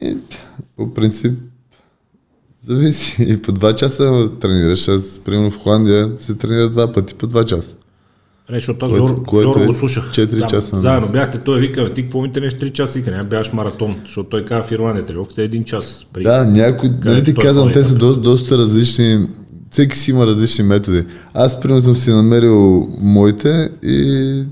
И 0.02 0.18
по 0.78 0.94
принцип 0.94 1.40
зависи. 2.70 3.26
И 3.28 3.42
по 3.42 3.52
два 3.52 3.76
часа 3.76 4.30
тренираш. 4.42 4.88
Аз, 4.88 5.22
примерно 5.26 5.52
в 5.52 5.58
Холандия 5.58 6.12
се 6.16 6.36
тренира 6.36 6.70
два 6.70 6.92
пъти 6.92 7.14
по 7.14 7.28
два 7.28 7.46
часа. 7.46 7.76
Не, 8.52 8.58
защото 8.58 8.86
аз 8.86 8.92
което 9.28 9.54
Жоро 9.54 9.64
е 9.64 9.66
го 9.66 9.74
слушах. 9.74 10.12
четири 10.12 10.42
часа. 10.50 10.80
Заедно 10.80 11.08
бяхте, 11.08 11.38
той 11.38 11.60
вика, 11.60 11.84
«Бе, 11.84 11.94
ти 11.94 12.02
какво 12.04 12.22
ми 12.22 12.32
тренеш 12.32 12.54
3 12.54 12.72
часа? 12.72 13.00
Вика, 13.00 13.12
няма 13.12 13.24
бягаш 13.24 13.54
маратон, 13.54 13.96
защото 14.06 14.30
той 14.30 14.46
казва 14.46 14.64
в 14.64 14.72
Ирландия, 14.72 15.06
тренировката 15.06 15.42
е 15.42 15.46
един 15.46 15.64
час. 15.64 16.06
При... 16.14 16.24
Да, 16.24 16.46
някой, 16.46 16.90
нали 17.06 17.24
ти 17.24 17.34
казвам, 17.34 17.72
те 17.72 17.84
са 17.84 17.96
до, 17.96 18.16
доста 18.16 18.58
различни. 18.58 19.28
Всеки 19.72 19.98
си 19.98 20.12
има 20.12 20.28
различни 20.28 20.64
методи. 20.64 21.06
Аз, 21.34 21.60
примерно, 21.60 21.82
съм 21.82 21.96
си 21.96 22.10
намерил 22.12 22.88
моите 23.00 23.70
и 23.84 24.44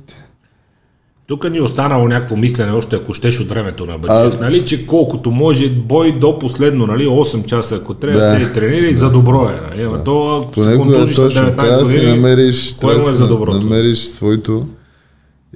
Тук 1.27 1.49
ни 1.49 1.57
е 1.57 1.61
останало 1.61 2.07
някакво 2.07 2.35
мислене, 2.35 2.71
още 2.71 2.95
ако 2.95 3.13
щеш 3.13 3.39
от 3.39 3.49
времето 3.49 3.85
на 3.85 3.97
Баджиев, 3.97 4.39
нали, 4.39 4.65
че 4.65 4.87
колкото 4.87 5.31
може 5.31 5.69
бой 5.69 6.19
до 6.19 6.39
последно, 6.39 6.87
нали, 6.87 7.05
8 7.07 7.45
часа, 7.45 7.75
ако 7.75 7.93
трябва 7.93 8.19
да, 8.19 8.39
Да. 8.39 8.45
се 8.45 8.53
тренира 8.53 8.85
и 8.85 8.95
за 8.95 9.11
добро 9.11 9.49
е. 9.49 9.69
Нали? 9.69 9.83
Ама 9.83 10.03
то, 10.03 10.47
Понякога 10.53 10.97
е 10.97 10.99
точно. 10.99 11.23
19 11.23 11.55
Трябва 11.57 11.77
да 11.77 11.87
си 11.87 12.05
намериш, 12.05 12.75
кое 12.81 12.93
трябва 12.93 13.09
е 13.09 13.11
да 13.11 13.17
за 13.17 13.27
доброто? 13.27 13.57
намериш 13.57 13.97
своето 13.97 14.67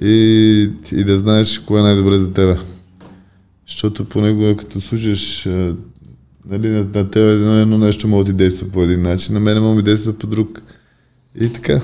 и, 0.02 0.70
и 0.92 1.04
да 1.04 1.18
знаеш 1.18 1.58
кое 1.58 1.80
е 1.80 1.82
най-добре 1.82 2.18
за 2.18 2.32
тебе. 2.32 2.56
Защото 3.68 4.04
понякога 4.04 4.56
като 4.56 4.80
слушаш 4.80 5.46
а, 5.46 5.74
нали, 6.50 6.68
на, 6.68 6.86
на 6.94 7.10
тебе 7.10 7.32
едно, 7.32 7.58
едно 7.58 7.78
нещо 7.78 8.08
може 8.08 8.24
да 8.24 8.30
ти 8.30 8.36
действа 8.36 8.66
по 8.72 8.82
един 8.82 9.02
начин, 9.02 9.34
на 9.34 9.40
мен 9.40 9.58
може 9.58 9.68
да 9.70 9.74
ми 9.76 9.82
действа 9.82 10.12
по 10.12 10.26
друг. 10.26 10.62
И 11.40 11.48
така. 11.52 11.80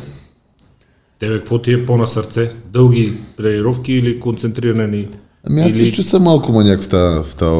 Тебе 1.18 1.38
какво 1.38 1.62
ти 1.62 1.72
е 1.72 1.86
по-на 1.86 2.06
сърце? 2.06 2.50
Дълги 2.72 3.12
тренировки 3.36 3.92
или 3.92 4.20
концентрирани? 4.20 5.08
Ами 5.50 5.60
аз 5.60 5.72
или... 5.72 5.78
също 5.86 6.02
съм 6.02 6.22
малко 6.22 6.52
маняк 6.52 6.82
в 6.82 6.88
тази, 6.88 7.30
в 7.30 7.36
тази, 7.36 7.50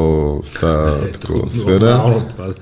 в 0.43 0.59
тази 0.59 1.05
Е, 1.07 1.11
такова 1.11 1.41
тук 1.41 1.53
сфера. 1.53 1.79
нормално 1.79 2.25
това. 2.29 2.53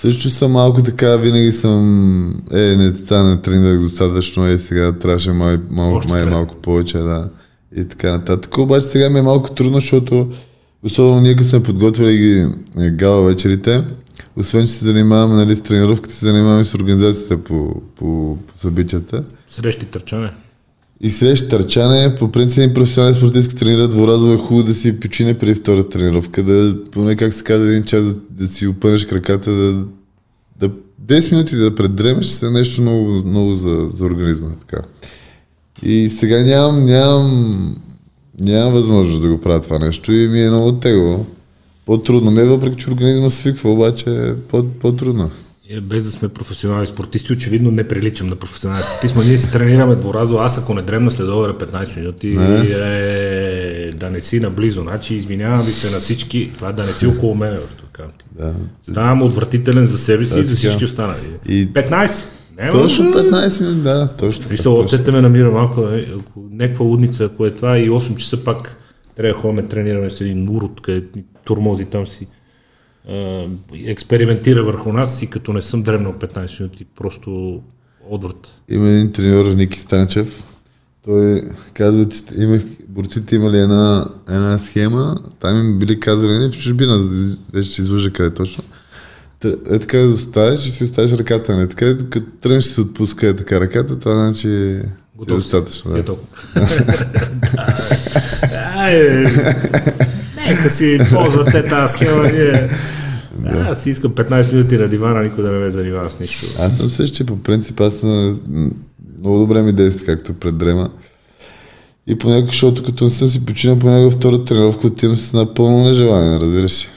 Също 0.00 0.30
съм 0.30 0.52
малко 0.52 0.82
така, 0.82 1.16
винаги 1.16 1.52
съм, 1.52 2.42
е, 2.52 2.76
не, 2.76 2.92
сега 2.92 3.22
не 3.22 3.40
тренирах 3.42 3.80
достатъчно, 3.80 4.46
е, 4.46 4.58
сега 4.58 4.92
трябваше 4.92 5.32
май, 5.32 5.58
мал, 5.70 5.94
Още 5.94 6.12
май 6.12 6.24
малко 6.26 6.54
повече, 6.54 6.98
да. 6.98 7.30
И 7.76 7.84
така 7.84 8.12
нататък. 8.12 8.58
Обаче 8.58 8.86
сега 8.86 9.10
ми 9.10 9.18
е 9.18 9.22
малко 9.22 9.50
трудно, 9.50 9.80
защото 9.80 10.28
особено 10.84 11.20
ние 11.20 11.36
като 11.36 11.48
сме 11.48 11.62
подготвили 11.62 12.16
ги 12.16 12.46
е, 12.84 12.90
гала 12.90 13.22
вечерите, 13.22 13.84
освен 14.36 14.66
че 14.66 14.72
се 14.72 14.84
занимаваме 14.84 15.34
нали, 15.34 15.56
с 15.56 15.60
тренировката, 15.60 16.14
се 16.14 16.26
занимаваме 16.26 16.64
с 16.64 16.74
организацията 16.74 17.38
по, 17.38 17.82
по, 17.96 18.38
по 18.46 18.58
събитията. 18.58 19.24
Срещи 19.48 19.86
търчане. 19.86 20.32
И 21.00 21.10
срещу 21.10 21.48
търчане, 21.48 22.14
по 22.14 22.32
принцип 22.32 22.58
един 22.58 22.74
професионален 22.74 23.14
спортист, 23.14 23.58
тренира 23.58 23.88
дворазово 23.88 24.32
е 24.32 24.36
хубаво 24.36 24.62
да 24.62 24.74
си 24.74 25.00
почине 25.00 25.38
преди 25.38 25.54
втора 25.54 25.88
тренировка, 25.88 26.42
да 26.42 26.76
поне 26.92 27.16
как 27.16 27.34
се 27.34 27.44
казва 27.44 27.68
един 27.68 27.82
час 27.82 28.04
да, 28.04 28.14
да 28.30 28.48
си 28.48 28.66
опънеш 28.66 29.04
краката, 29.04 29.50
да, 29.50 29.84
да 30.60 30.70
10 31.06 31.32
минути 31.32 31.56
да 31.56 31.74
предремеш, 31.74 32.26
се 32.26 32.50
нещо 32.50 32.82
много, 32.82 33.22
много 33.26 33.54
за, 33.54 33.86
за 33.90 34.04
организма. 34.04 34.48
Така. 34.66 34.82
И 35.82 36.08
сега 36.08 36.40
нямам, 36.40 36.84
нямам, 36.84 37.76
нямам 38.40 38.72
възможност 38.72 39.22
да 39.22 39.28
го 39.28 39.40
правя 39.40 39.60
това 39.60 39.78
нещо 39.78 40.12
и 40.12 40.28
ми 40.28 40.42
е 40.42 40.50
много 40.50 40.72
тегло. 40.72 41.26
По-трудно 41.90 42.30
ми 42.30 42.40
е, 42.40 42.44
въпреки 42.44 42.76
че 42.76 42.90
организма 42.90 43.30
свиква, 43.30 43.70
обаче 43.70 44.04
е 44.10 44.36
по, 44.36 44.64
по-трудно. 44.64 45.30
Е, 45.70 45.80
без 45.80 46.04
да 46.04 46.10
сме 46.10 46.28
професионални 46.28 46.86
спортисти, 46.86 47.32
очевидно 47.32 47.70
не 47.70 47.88
приличам 47.88 48.26
на 48.26 48.36
професионален 48.36 48.82
спортист, 48.82 49.16
но 49.16 49.22
ние 49.22 49.38
си 49.38 49.52
тренираме 49.52 49.94
дворазо, 49.94 50.36
аз 50.36 50.58
ако 50.58 50.74
не 50.74 50.82
дремна 50.82 51.10
след 51.10 51.28
обеда 51.28 51.58
15 51.58 51.96
минути, 51.96 52.28
е, 52.28 53.90
да 53.96 54.10
не 54.10 54.20
си 54.20 54.40
наблизо. 54.40 54.82
Значи, 54.82 55.14
извинявам 55.14 55.62
ви 55.62 55.72
се 55.72 55.90
на 55.94 56.00
всички, 56.00 56.50
това 56.58 56.72
да 56.72 56.84
не 56.84 56.92
си 56.92 57.06
около 57.06 57.34
мен. 57.34 57.58
Да. 58.38 58.54
Ставам 58.82 59.22
отвратителен 59.22 59.86
за 59.86 59.98
себе 59.98 60.24
си 60.24 60.40
и 60.40 60.44
за 60.44 60.56
всички 60.56 60.84
останали. 60.84 61.18
И- 61.48 61.68
15! 61.68 62.28
Не, 62.58 62.70
Точно 62.70 63.04
ма, 63.04 63.16
15 63.16 63.60
минути, 63.60 63.82
да, 63.82 64.08
точно. 64.18 64.46
Мисля, 64.50 64.70
още 64.70 65.12
ме 65.12 65.20
намира 65.20 65.50
малко, 65.50 65.88
ако 66.20 66.44
някаква 66.50 66.84
лудница, 66.84 67.24
ако 67.24 67.46
е 67.46 67.50
това 67.50 67.78
и 67.78 67.90
8 67.90 68.16
часа 68.16 68.44
пак 68.44 68.76
трябва 69.16 69.34
да 69.34 69.40
ходим, 69.40 69.68
тренираме 69.68 70.10
с 70.10 70.20
един 70.20 70.48
урод, 70.48 70.80
където 70.80 71.18
турмози 71.50 71.84
там 71.84 72.06
си 72.06 72.26
а, 73.08 73.44
експериментира 73.86 74.64
върху 74.64 74.92
нас 74.92 75.22
и 75.22 75.26
като 75.26 75.52
не 75.52 75.62
съм 75.62 75.82
древнал 75.82 76.12
15 76.12 76.60
минути, 76.60 76.84
просто 76.96 77.60
отврат. 78.08 78.48
Има 78.68 78.88
един 78.88 79.12
треньор, 79.12 79.44
Ники 79.44 79.78
Станчев. 79.78 80.44
Той 81.04 81.42
казва, 81.74 82.08
че 82.08 82.20
имах, 82.36 82.62
борците 82.88 83.36
имали 83.36 83.58
една, 83.58 84.06
една 84.28 84.58
схема, 84.58 85.16
там 85.40 85.56
им 85.58 85.78
били 85.78 86.00
казвали, 86.00 86.38
не 86.38 86.48
в 86.48 86.58
чужбина, 86.58 87.08
вече 87.52 87.70
ще 87.70 87.82
излъжа 87.82 88.10
къде 88.10 88.34
точно. 88.34 88.64
Е 89.70 89.78
така 89.78 89.98
да 89.98 90.08
оставиш 90.08 90.66
и 90.66 90.70
си 90.70 90.84
оставиш 90.84 91.12
ръката, 91.12 91.56
не 91.56 91.68
така, 91.68 91.96
като 92.10 92.26
тръгнеш 92.40 92.64
се 92.64 92.80
отпуска 92.80 93.28
е 93.28 93.36
така 93.36 93.60
ръката, 93.60 93.98
това 93.98 94.14
значи 94.14 94.48
е 94.48 94.82
Готов 95.16 95.42
си. 95.42 95.50
достатъчно. 95.50 95.90
Си 95.90 95.98
е 95.98 96.02
Да. 96.02 96.04
толкова. 96.04 96.26
Да, 100.50 100.56
Нека 100.56 100.70
си 100.70 100.98
ползват 101.12 101.52
те 101.52 101.64
тази 101.64 101.92
схема. 101.92 102.22
Ние... 102.32 102.68
Аз 103.46 103.82
си 103.82 103.90
искам 103.90 104.12
15 104.12 104.52
минути 104.52 104.76
на 104.76 104.88
дивана, 104.88 105.22
никой 105.22 105.44
да 105.44 105.50
не 105.50 105.58
ме 105.58 105.70
занимава 105.70 106.10
с 106.10 106.20
нищо. 106.20 106.46
Аз 106.58 106.76
съм 106.76 106.90
същия 106.90 107.26
по 107.26 107.42
принцип, 107.42 107.80
аз 107.80 107.94
съм, 107.94 108.40
много 109.18 109.38
добре 109.38 109.62
ми 109.62 109.72
действа, 109.72 110.06
както 110.06 110.34
предрема. 110.34 110.90
И 112.06 112.18
понякога, 112.18 112.46
защото 112.46 112.82
като 112.82 113.04
не 113.04 113.10
съм 113.10 113.28
си 113.28 113.46
починал, 113.46 113.78
понякога 113.78 114.10
втора 114.10 114.44
тренировка 114.44 114.86
отивам 114.86 115.16
с 115.16 115.32
напълно 115.32 115.84
нежелание, 115.84 116.40
разбираш. 116.40 116.88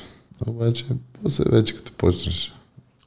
Обаче, 0.47 0.85
после 1.23 1.43
вече 1.51 1.75
като 1.75 1.91
почнеш. 1.91 2.53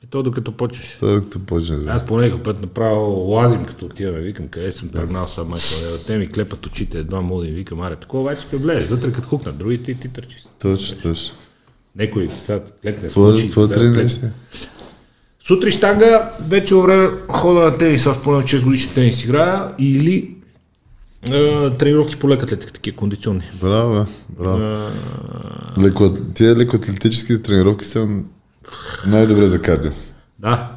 И 0.06 0.10
то 0.10 0.22
докато 0.22 0.52
почнеш. 0.52 0.96
Той 1.00 1.20
като 1.20 1.38
почнеш. 1.38 1.78
Да. 1.78 1.90
Аз 1.90 2.06
по 2.06 2.16
някакъв 2.18 2.42
път 2.42 2.62
направо 2.62 3.10
лазим, 3.10 3.64
като 3.64 3.86
отиваме, 3.86 4.20
викам, 4.20 4.48
къде 4.48 4.72
съм 4.72 4.88
тръгнал 4.88 5.26
сам, 5.28 5.48
майко, 5.48 5.64
лева. 5.82 5.98
те 6.06 6.18
ми 6.18 6.26
клепат 6.26 6.66
очите, 6.66 6.98
едва 6.98 7.20
мога 7.20 7.44
да 7.44 7.50
викам, 7.52 7.80
аре, 7.80 7.96
такова 7.96 8.22
обаче, 8.22 8.42
като 8.42 8.58
влезеш 8.58 8.86
вътре, 8.86 9.12
като 9.12 9.28
хукнат, 9.28 9.58
другите 9.58 9.90
и 9.90 9.94
ти 9.94 10.08
търчиш. 10.08 10.44
Точно, 10.58 11.02
точно. 11.02 11.34
Некой 11.96 12.30
сега 12.38 12.60
клекне, 12.82 13.02
какво 13.02 13.68
клекне. 13.68 14.08
Сутри 15.40 15.70
штанга, 15.70 16.32
вече 16.48 16.74
време 16.74 17.10
хода 17.28 17.60
на 17.60 17.78
тенис, 17.78 18.06
аз 18.06 18.22
поне 18.22 18.42
6 18.42 18.64
годишни 18.64 18.94
тенис 18.94 19.24
играя, 19.24 19.62
или 19.78 20.36
е, 21.22 21.70
тренировки 21.70 22.16
по 22.16 22.28
лека 22.28 22.44
атлетика, 22.44 22.72
такива 22.72 22.96
кондиционни. 22.96 23.42
Браво, 23.60 24.06
браво. 24.38 24.62
Е, 24.62 25.82
Леко, 25.82 26.14
тия 26.34 26.56
лекоатлетическите 26.56 27.42
тренировки 27.42 27.84
са 27.84 28.08
най-добре 29.06 29.46
за 29.46 29.62
кардио. 29.62 29.90
да, 30.38 30.70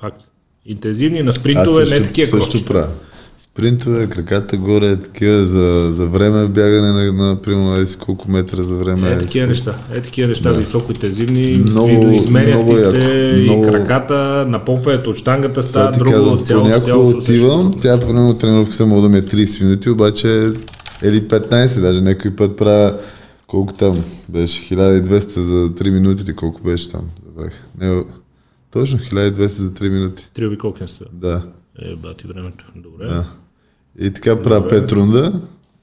факт. 0.00 0.20
Интензивни 0.66 1.22
на 1.22 1.32
спринтове, 1.32 1.80
не 1.80 1.86
също, 1.86 2.04
такива 2.04 2.30
също 2.30 2.50
кросчета. 2.50 2.72
правя. 2.72 2.88
Спринтове, 3.38 4.06
краката 4.06 4.56
горе, 4.56 4.96
такива 4.96 5.42
за, 5.42 5.92
за 5.94 6.06
време, 6.06 6.48
бягане 6.48 6.92
на, 6.92 7.12
на 7.12 7.42
примерно 7.42 7.76
еди 7.76 7.86
си 7.86 7.96
колко 7.98 8.30
метра 8.30 8.56
за 8.62 8.74
време. 8.76 9.10
Е, 9.10 9.18
такива 9.18 9.46
неща. 9.46 9.74
Е, 9.94 10.00
такива 10.00 10.28
неща, 10.28 10.52
да. 10.52 10.58
високо 10.58 10.92
интензивни, 10.92 11.64
Много- 11.68 11.88
много, 11.88 12.10
изменят 12.12 12.54
много 12.54 12.74
ти 12.76 12.80
яко. 12.82 12.94
се 12.94 13.34
и 13.36 13.42
Много- 13.42 13.66
краката, 13.66 14.46
напомпването 14.48 15.10
от 15.10 15.16
штангата 15.16 15.52
Това 15.52 15.62
става 15.68 15.92
друго, 15.92 16.10
казвам, 16.10 16.44
цялото 16.44 16.64
понякога 16.64 16.86
тяло 16.86 17.08
отивам, 17.08 17.74
тя 17.82 18.00
примерно 18.00 18.38
тренировка 18.38 18.86
мога 18.86 19.02
да 19.02 19.08
ми 19.08 19.18
е 19.18 19.22
30 19.22 19.62
минути, 19.64 19.90
обаче 19.90 20.52
или 21.04 21.22
15, 21.22 21.80
даже 21.80 22.00
някой 22.00 22.36
път 22.36 22.56
правя 22.56 22.98
колко 23.46 23.72
там 23.72 24.04
беше? 24.28 24.74
1200 24.74 25.40
за 25.40 25.70
3 25.70 25.90
минути 25.90 26.22
или 26.22 26.36
колко 26.36 26.62
беше 26.62 26.90
там? 26.90 27.02
Забравих. 27.36 27.62
Не, 27.80 28.04
точно 28.70 28.98
1200 28.98 29.46
за 29.46 29.70
3 29.70 29.88
минути. 29.88 30.30
Три 30.34 30.46
обиколки 30.46 30.82
не 30.82 30.88
стоят. 30.88 31.20
Да. 31.20 31.42
Е, 31.78 31.96
бати 31.96 32.26
времето. 32.26 32.64
Добре. 32.76 33.06
да. 33.06 33.26
И 33.98 34.10
така 34.10 34.42
правя 34.42 34.68
5 34.68 34.92
рунда, 34.92 35.32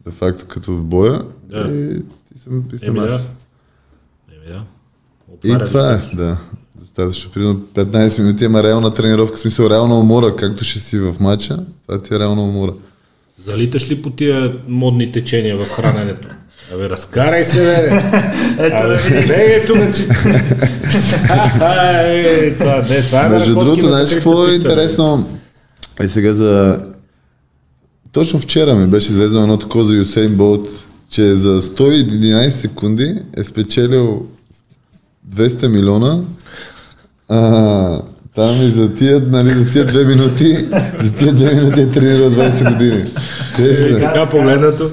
де 0.05 0.11
факто 0.11 0.45
като 0.47 0.75
в 0.75 0.85
боя. 0.85 1.21
Да. 1.49 1.71
И, 1.71 2.01
и 2.35 2.39
съм, 2.39 2.63
и 2.73 2.77
съм 2.77 2.97
Еми 2.97 2.99
да. 2.99 3.13
аз. 3.15 3.21
Еми 4.31 4.53
да. 4.53 4.63
И 5.43 5.51
Отваря 5.51 5.65
това 5.65 5.93
е, 5.93 6.15
да. 6.15 6.37
Достатъчно. 6.79 7.31
Примерно 7.31 7.59
15 7.59 8.19
минути, 8.19 8.45
ама 8.45 8.63
реална 8.63 8.93
тренировка, 8.93 9.37
в 9.37 9.39
смисъл 9.39 9.69
реална 9.69 9.99
умора, 9.99 10.35
както 10.35 10.63
ще 10.63 10.79
си 10.79 10.99
в 10.99 11.15
матча, 11.19 11.65
това 11.87 12.01
ти 12.01 12.15
е 12.15 12.19
реална 12.19 12.43
умора. 12.43 12.73
Залиташ 13.37 13.89
ли 13.89 14.01
по 14.01 14.09
тия 14.09 14.57
модни 14.67 15.11
течения 15.11 15.57
в 15.57 15.69
храненето? 15.69 16.27
Абе, 16.71 16.89
разкарай 16.89 17.45
се, 17.45 17.61
бе! 17.61 18.01
Ето 18.65 18.87
да 18.87 18.95
видиш. 18.95 19.27
Не, 19.27 19.65
тук, 19.67 19.95
че... 19.95 20.03
Е, 22.05 22.53
това, 22.53 22.85
не, 22.89 23.01
това 23.01 23.25
е 23.25 23.29
Между 23.29 23.53
другото, 23.53 23.85
на 23.85 23.91
знаеш 23.91 24.13
какво 24.13 24.47
е 24.47 24.53
интересно? 24.53 25.29
Е 25.99 26.07
сега 26.07 26.33
за... 26.33 26.79
Точно 28.11 28.39
вчера 28.39 28.75
ми 28.75 28.87
беше 28.87 29.11
излезло 29.11 29.41
едно 29.41 29.57
такова 29.57 29.85
за 29.85 29.93
Юсейн 29.93 30.35
Болт, 30.35 30.69
че 31.09 31.35
за 31.35 31.61
111 31.61 32.49
секунди 32.49 33.15
е 33.37 33.43
спечелил 33.43 34.25
200 35.35 35.67
милиона. 35.67 36.21
А, 37.29 38.01
там 38.35 38.61
и 38.61 38.69
за 38.69 38.95
тия, 38.95 39.19
нали, 39.19 39.49
за 39.49 39.71
тия 39.71 39.85
две 39.85 40.05
минути, 40.05 40.67
за 41.03 41.11
тия 41.13 41.33
две 41.33 41.55
минути 41.55 41.81
е 41.81 41.91
тренирал 41.91 42.31
20 42.31 42.73
години. 42.73 43.01
Е, 43.59 43.75
Сеща? 43.75 43.99
Така 43.99 44.29
погледнато, 44.29 44.91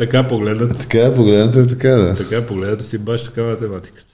така 0.00 0.28
погледнато, 0.28 0.74
Така 0.74 0.98
е, 0.98 1.14
погледнато 1.14 1.60
е 1.60 1.66
така, 1.66 1.88
да. 1.88 2.14
така 2.14 2.46
погледнато 2.46 2.84
си 2.84 2.98
баш 2.98 3.24
така 3.24 3.42
математиката. 3.42 4.12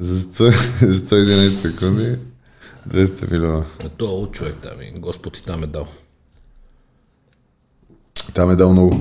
За 0.00 0.20
100 0.20 0.50
за 0.92 1.00
111 1.00 1.48
секунди 1.48 2.16
200 2.88 3.30
милиона. 3.30 3.64
А 3.84 3.88
то 3.88 4.06
е 4.06 4.08
луд 4.08 4.32
човек 4.32 4.54
там 4.62 4.82
и 4.82 5.00
Господ 5.00 5.32
ти 5.32 5.44
там 5.44 5.62
е 5.62 5.66
дал. 5.66 5.88
Там 8.34 8.50
е 8.50 8.56
дал 8.56 8.72
много. 8.72 9.00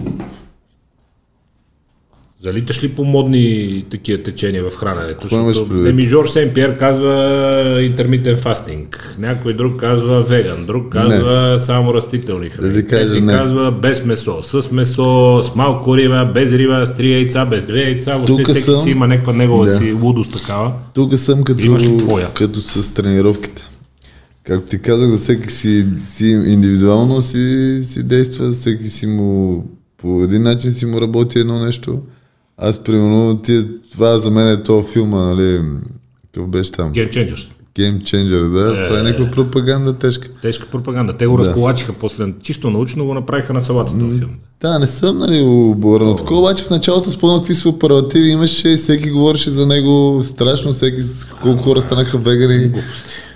Залиташ 2.46 2.84
ли 2.84 2.90
по 2.90 3.04
модни 3.04 3.86
такива 3.92 4.24
течения 4.24 4.64
в 4.64 4.76
храненето? 4.76 5.20
Какво 5.22 5.46
Защото 5.48 5.70
предвид? 5.70 5.86
Еми 5.88 6.08
Жорж 6.08 6.30
Сен 6.30 6.52
Пьер 6.54 6.78
казва 6.78 7.80
интермитен 7.82 8.38
фастинг, 8.38 9.16
някой 9.20 9.54
друг 9.54 9.80
казва 9.80 10.22
веган, 10.22 10.66
друг 10.66 10.90
казва 10.92 11.56
само 11.60 11.94
растителни 11.94 12.50
храни, 12.50 12.74
Да 12.74 12.82
ти 12.82 12.88
кажа, 12.88 13.22
не. 13.22 13.34
казва 13.34 13.72
без 13.72 14.06
месо, 14.06 14.38
с 14.42 14.72
месо, 14.72 15.40
с 15.44 15.56
малко 15.56 15.98
риба, 15.98 16.32
без 16.34 16.52
риба, 16.52 16.88
с 16.88 16.98
три 16.98 17.14
яйца, 17.14 17.46
без 17.46 17.66
две 17.66 17.82
яйца, 17.82 18.14
въобще 18.14 18.32
Тука 18.34 18.52
всеки 18.52 18.62
съм. 18.62 18.82
си 18.82 18.90
има 18.90 19.08
някаква 19.08 19.34
негова 19.34 19.66
Да. 19.66 19.72
си 19.72 19.92
лудост 19.92 20.34
такава. 20.34 20.72
Тук 20.94 21.18
съм 21.18 21.44
като, 21.44 21.78
като 22.34 22.62
с 22.62 22.94
тренировките. 22.94 23.68
Както 24.44 24.68
ти 24.68 24.80
казах, 24.80 25.10
за 25.10 25.18
всеки 25.18 25.52
си, 25.52 25.86
си 26.08 26.26
индивидуално 26.26 27.22
си, 27.22 27.80
си 27.84 28.04
действа, 28.04 28.52
всеки 28.52 28.90
си 28.90 29.08
му 29.08 29.64
по 29.98 30.24
един 30.24 30.44
начин 30.44 30.72
си 30.72 30.86
му 30.86 31.02
работи 31.02 31.40
едно 31.40 31.60
нещо. 31.60 32.00
Аз, 32.58 32.84
примерно, 32.84 33.38
тия, 33.44 33.66
това 33.92 34.20
за 34.20 34.32
мен 34.32 34.48
е 34.48 34.64
този 34.64 34.88
филма, 34.88 35.18
нали, 35.18 35.62
какво 36.34 36.48
беше 36.48 36.72
там? 36.72 36.94
Game 36.94 37.10
Changers. 37.10 37.48
Game 37.80 38.02
Changer, 38.02 38.54
да, 38.54 38.88
това 38.88 39.00
е 39.00 39.04
някаква 39.04 39.32
пропаганда 39.32 39.94
тежка. 39.94 40.28
Тежка 40.42 40.66
пропаганда. 40.72 41.18
Те 41.18 41.28
го 41.28 41.38
разколачиха 41.38 41.94
после, 41.94 42.34
чисто 42.44 42.70
научно 42.70 43.06
го 43.06 43.14
направиха 43.14 43.54
на 43.54 43.62
салата 43.62 43.92
този 44.00 44.20
филм. 44.20 44.32
Да, 44.62 44.80
не 44.80 44.88
съм, 44.88 45.18
нали, 45.18 45.42
оборен 45.42 46.08
от 46.08 46.18
такова, 46.18 46.40
обаче 46.40 46.64
в 46.64 46.70
началото 46.70 47.12
спомням 47.12 47.40
какви 47.40 47.56
суперлативи 47.56 48.30
имаше 48.30 48.70
и 48.70 48.78
всеки 48.78 49.12
говореше 49.12 49.52
за 49.52 49.66
него 49.68 50.24
страшно, 50.24 50.74
всеки 50.74 51.02
колко 51.42 51.64
хора 51.64 51.82
станаха 51.82 52.18
вегани. 52.18 52.72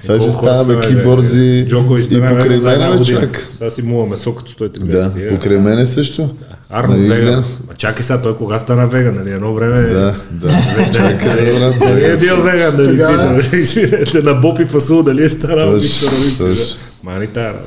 Сега 0.01 0.21
ще 0.21 0.31
ставаме 0.31 0.87
кибордзи 0.87 1.65
и 1.67 2.19
покрай 2.19 2.59
мен, 2.59 3.05
човек. 3.05 3.47
Сега 3.51 3.69
си 3.69 3.81
мува 3.81 4.05
месо 4.05 4.35
като 4.35 4.51
130 4.51 4.79
Да, 4.79 5.29
покрай 5.29 5.59
мене 5.59 5.85
също. 5.85 6.29
Арнолд 6.71 6.99
Нали, 6.99 7.09
веган. 7.09 7.25
гледам? 7.25 7.43
Ма 7.67 7.73
чакай 7.77 8.03
сега, 8.03 8.21
той 8.21 8.37
кога 8.37 8.59
стана 8.59 8.87
веган, 8.87 9.15
нали? 9.15 9.31
Едно 9.31 9.53
време... 9.53 9.81
Да, 9.81 10.15
да. 10.31 10.51
Чакай, 10.93 11.35
бе, 11.35 11.53
брат, 11.53 11.75
Дали 11.79 12.05
е 12.05 12.17
бил 12.17 12.35
веган, 12.37 12.75
да 12.75 12.83
ви 12.83 12.97
питам. 12.97 13.39
Извинете, 13.59 14.21
на 14.21 14.33
Бопи 14.33 14.65
Фасул, 14.65 15.03
дали 15.03 15.23
е 15.23 15.29
станал 15.29 15.71
Виктор 15.71 16.07
Олимпия. 16.13 16.47
точно. 16.49 16.79
Мани 17.03 17.27
работа. 17.37 17.63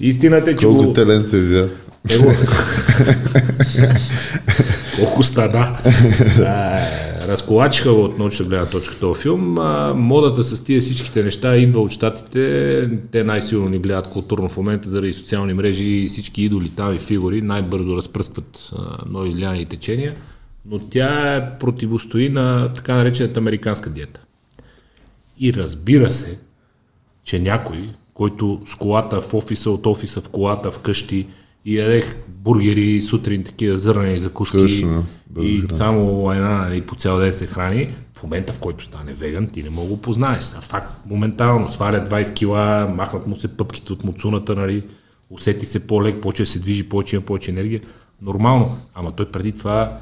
Истината 0.00 0.50
е, 0.50 0.56
че 0.56 0.66
Колко 0.66 0.92
телен 0.92 1.26
се 1.30 1.36
изя. 1.36 1.68
Его... 2.10 2.32
Колко 4.96 5.22
стана. 5.22 5.76
Разколачиха 7.28 7.90
от 7.90 8.18
научна 8.18 8.46
гледна 8.46 8.66
точка 8.66 8.98
този 8.98 9.22
филм. 9.22 9.58
А, 9.58 9.94
модата 9.94 10.44
с 10.44 10.64
тия 10.64 10.80
всичките 10.80 11.22
неща 11.22 11.56
идва 11.56 11.80
от 11.80 11.90
щатите. 11.90 12.90
Те 13.10 13.24
най-силно 13.24 13.68
ни 13.68 13.78
влияят 13.78 14.08
културно 14.08 14.48
в 14.48 14.56
момента 14.56 14.90
заради 14.90 15.12
социални 15.12 15.54
мрежи 15.54 15.88
и 15.88 16.08
всички 16.08 16.42
идоли 16.42 16.70
там 16.76 16.94
и 16.94 16.98
фигури 16.98 17.42
най-бързо 17.42 17.96
разпръскват 17.96 18.70
а, 18.72 18.98
нови 19.06 19.30
влияния 19.30 19.62
и 19.62 19.66
течения. 19.66 20.14
Но 20.66 20.78
тя 20.78 21.40
противостои 21.60 22.28
на 22.28 22.72
така 22.72 22.94
наречената 22.94 23.40
американска 23.40 23.90
диета. 23.90 24.20
И 25.40 25.54
разбира 25.54 26.10
се, 26.10 26.38
че 27.24 27.38
някой, 27.38 27.78
който 28.14 28.60
с 28.66 28.74
колата 28.74 29.20
в 29.20 29.34
офиса, 29.34 29.70
от 29.70 29.86
офиса 29.86 30.20
в 30.20 30.28
колата, 30.28 30.70
вкъщи 30.70 31.26
и 31.68 31.76
ядех 31.78 32.16
бургери 32.28 33.02
сутрин, 33.02 33.44
такива 33.44 33.78
зърнени 33.78 34.18
закуски 34.18 34.56
Точно, 34.58 35.04
да, 35.30 35.44
и 35.44 35.62
да. 35.62 35.76
само 35.76 36.32
една 36.32 36.58
нали, 36.58 36.80
по 36.80 36.94
цял 36.94 37.18
ден 37.18 37.32
се 37.32 37.46
храни, 37.46 37.94
в 38.18 38.22
момента 38.22 38.52
в 38.52 38.58
който 38.58 38.84
стане 38.84 39.12
веган, 39.12 39.46
ти 39.46 39.62
не 39.62 39.70
мога 39.70 39.88
да 39.88 39.94
го 39.94 40.00
познаеш. 40.00 40.44
А 40.56 40.60
факт, 40.60 41.06
моментално 41.10 41.68
сваля 41.68 42.06
20 42.10 42.34
кила, 42.34 42.92
махнат 42.96 43.26
му 43.26 43.36
се 43.36 43.48
пъпките 43.48 43.92
от 43.92 44.04
муцуната, 44.04 44.54
нали, 44.54 44.82
усети 45.30 45.66
се 45.66 45.80
по-лек, 45.80 46.20
почва 46.20 46.42
да 46.42 46.46
се 46.46 46.58
движи, 46.58 46.88
повече 46.88 47.16
има 47.16 47.24
повече 47.24 47.50
енергия. 47.50 47.80
Нормално, 48.22 48.76
ама 48.94 49.12
той 49.12 49.26
преди 49.26 49.52
това 49.52 49.98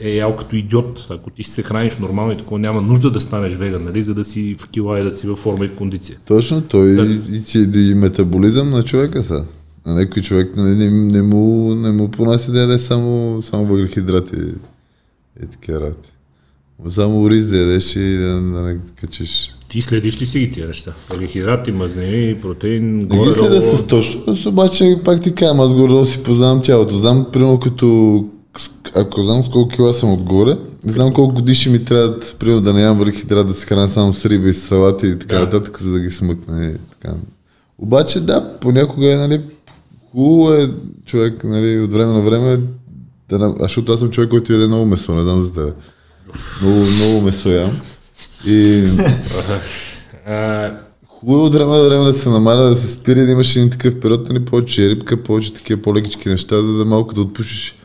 е 0.00 0.10
ял 0.10 0.36
като 0.36 0.56
идиот. 0.56 1.06
Ако 1.10 1.30
ти 1.30 1.42
се 1.42 1.62
храниш 1.62 1.96
нормално 1.96 2.32
и 2.32 2.36
такова, 2.36 2.58
няма 2.58 2.80
нужда 2.82 3.10
да 3.10 3.20
станеш 3.20 3.54
веган, 3.54 3.84
нали, 3.84 4.02
за 4.02 4.14
да 4.14 4.24
си 4.24 4.56
в 4.58 4.68
кила 4.68 5.00
и 5.00 5.04
да 5.04 5.12
си 5.12 5.26
във 5.26 5.38
форма 5.38 5.64
и 5.64 5.68
в 5.68 5.74
кондиция. 5.74 6.18
Точно, 6.26 6.60
той 6.60 6.90
и, 7.30 7.38
си- 7.40 7.70
и 7.74 7.94
метаболизъм 7.94 8.70
на 8.70 8.82
човека 8.82 9.22
са. 9.22 9.46
На 9.86 9.94
някой 9.94 10.22
човек 10.22 10.56
не, 10.56 10.74
не, 10.74 10.90
не, 10.90 11.22
му, 11.22 11.74
не 11.74 11.90
му 11.92 12.08
понася 12.10 12.52
да 12.52 12.60
яде 12.60 12.78
само, 12.78 13.42
само 13.42 13.66
въглехидрати 13.66 14.36
и 15.42 15.46
такива 15.46 15.80
работи. 15.80 16.12
Само 16.90 17.22
ориз 17.22 17.46
да 17.46 17.58
ядеш 17.58 17.96
и 17.96 18.16
да, 18.16 18.32
да 18.40 18.60
не 18.60 18.78
качиш. 19.00 19.54
Ти 19.68 19.82
следиш 19.82 20.22
ли 20.22 20.26
си 20.26 20.38
ги 20.38 20.52
тия 20.52 20.66
неща? 20.66 20.92
Въглехидрати, 21.10 21.72
мазнини, 21.72 22.40
протеин, 22.40 22.98
Не 22.98 23.04
горе 23.04 23.28
ги 23.28 23.34
следя 23.34 23.62
с 23.76 23.86
точност, 23.86 24.46
обаче 24.46 24.98
пак 25.04 25.22
ти 25.22 25.34
казвам, 25.34 25.60
аз 25.60 25.74
горе 25.74 26.04
си 26.04 26.22
познавам 26.22 26.62
тялото. 26.62 26.96
Знам, 26.98 27.26
примерно, 27.32 27.60
като 27.60 28.24
ако 28.94 29.22
знам 29.22 29.44
с 29.44 29.48
колко 29.48 29.68
кила 29.74 29.94
съм 29.94 30.12
отгоре, 30.12 30.56
знам 30.84 31.12
колко 31.12 31.34
годишни 31.34 31.72
ми 31.72 31.84
трябва, 31.84 32.20
примерно, 32.38 32.60
да 32.60 32.72
не 32.72 32.82
ям 32.82 32.98
въглехидрат, 32.98 33.48
да 33.48 33.54
се 33.54 33.66
храня 33.66 33.88
само 33.88 34.12
с 34.12 34.26
риба 34.26 34.48
и 34.48 34.54
с 34.54 34.60
салати 34.60 35.06
и 35.06 35.18
така 35.18 35.34
Да. 35.34 35.40
нататък, 35.40 35.78
за 35.78 35.92
да 35.92 36.00
ги 36.00 36.10
смъкна. 36.10 36.66
И 36.66 36.74
така. 36.90 37.14
Обаче, 37.78 38.20
да, 38.20 38.58
понякога 38.60 39.12
е, 39.12 39.16
нали, 39.16 39.40
хубаво 40.12 40.52
е 40.52 40.70
човек, 41.06 41.44
нали, 41.44 41.80
от 41.80 41.92
време 41.92 42.12
на 42.12 42.20
време, 42.20 42.60
да, 43.28 43.54
а 43.60 43.62
защото 43.62 43.92
аз 43.92 44.00
съм 44.00 44.10
човек, 44.10 44.30
който 44.30 44.52
яде 44.52 44.66
много 44.66 44.86
месо, 44.86 45.14
не 45.14 45.22
знам 45.22 45.42
за 45.42 45.52
тебе. 45.52 45.72
Много, 46.62 46.78
много 46.78 47.20
месо 47.20 47.48
ям. 47.48 47.80
И 48.46 48.84
Хубаво 51.06 51.38
е 51.38 51.46
от 51.46 51.54
време 51.54 51.72
на 51.72 51.82
време 51.82 52.04
да 52.04 52.12
се 52.12 52.28
намаля, 52.28 52.62
да 52.62 52.76
се 52.76 52.92
спира 52.92 53.20
и 53.20 53.26
да 53.26 53.32
имаш 53.32 53.56
един 53.56 53.70
такъв 53.70 54.00
период, 54.00 54.28
нали, 54.28 54.44
повече 54.44 54.90
рибка, 54.90 55.22
повече 55.22 55.54
такива 55.54 55.82
по-лекички 55.82 56.28
неща, 56.28 56.56
за 56.56 56.72
да 56.72 56.84
малко 56.84 57.14
да 57.14 57.20
отпушиш. 57.20 57.76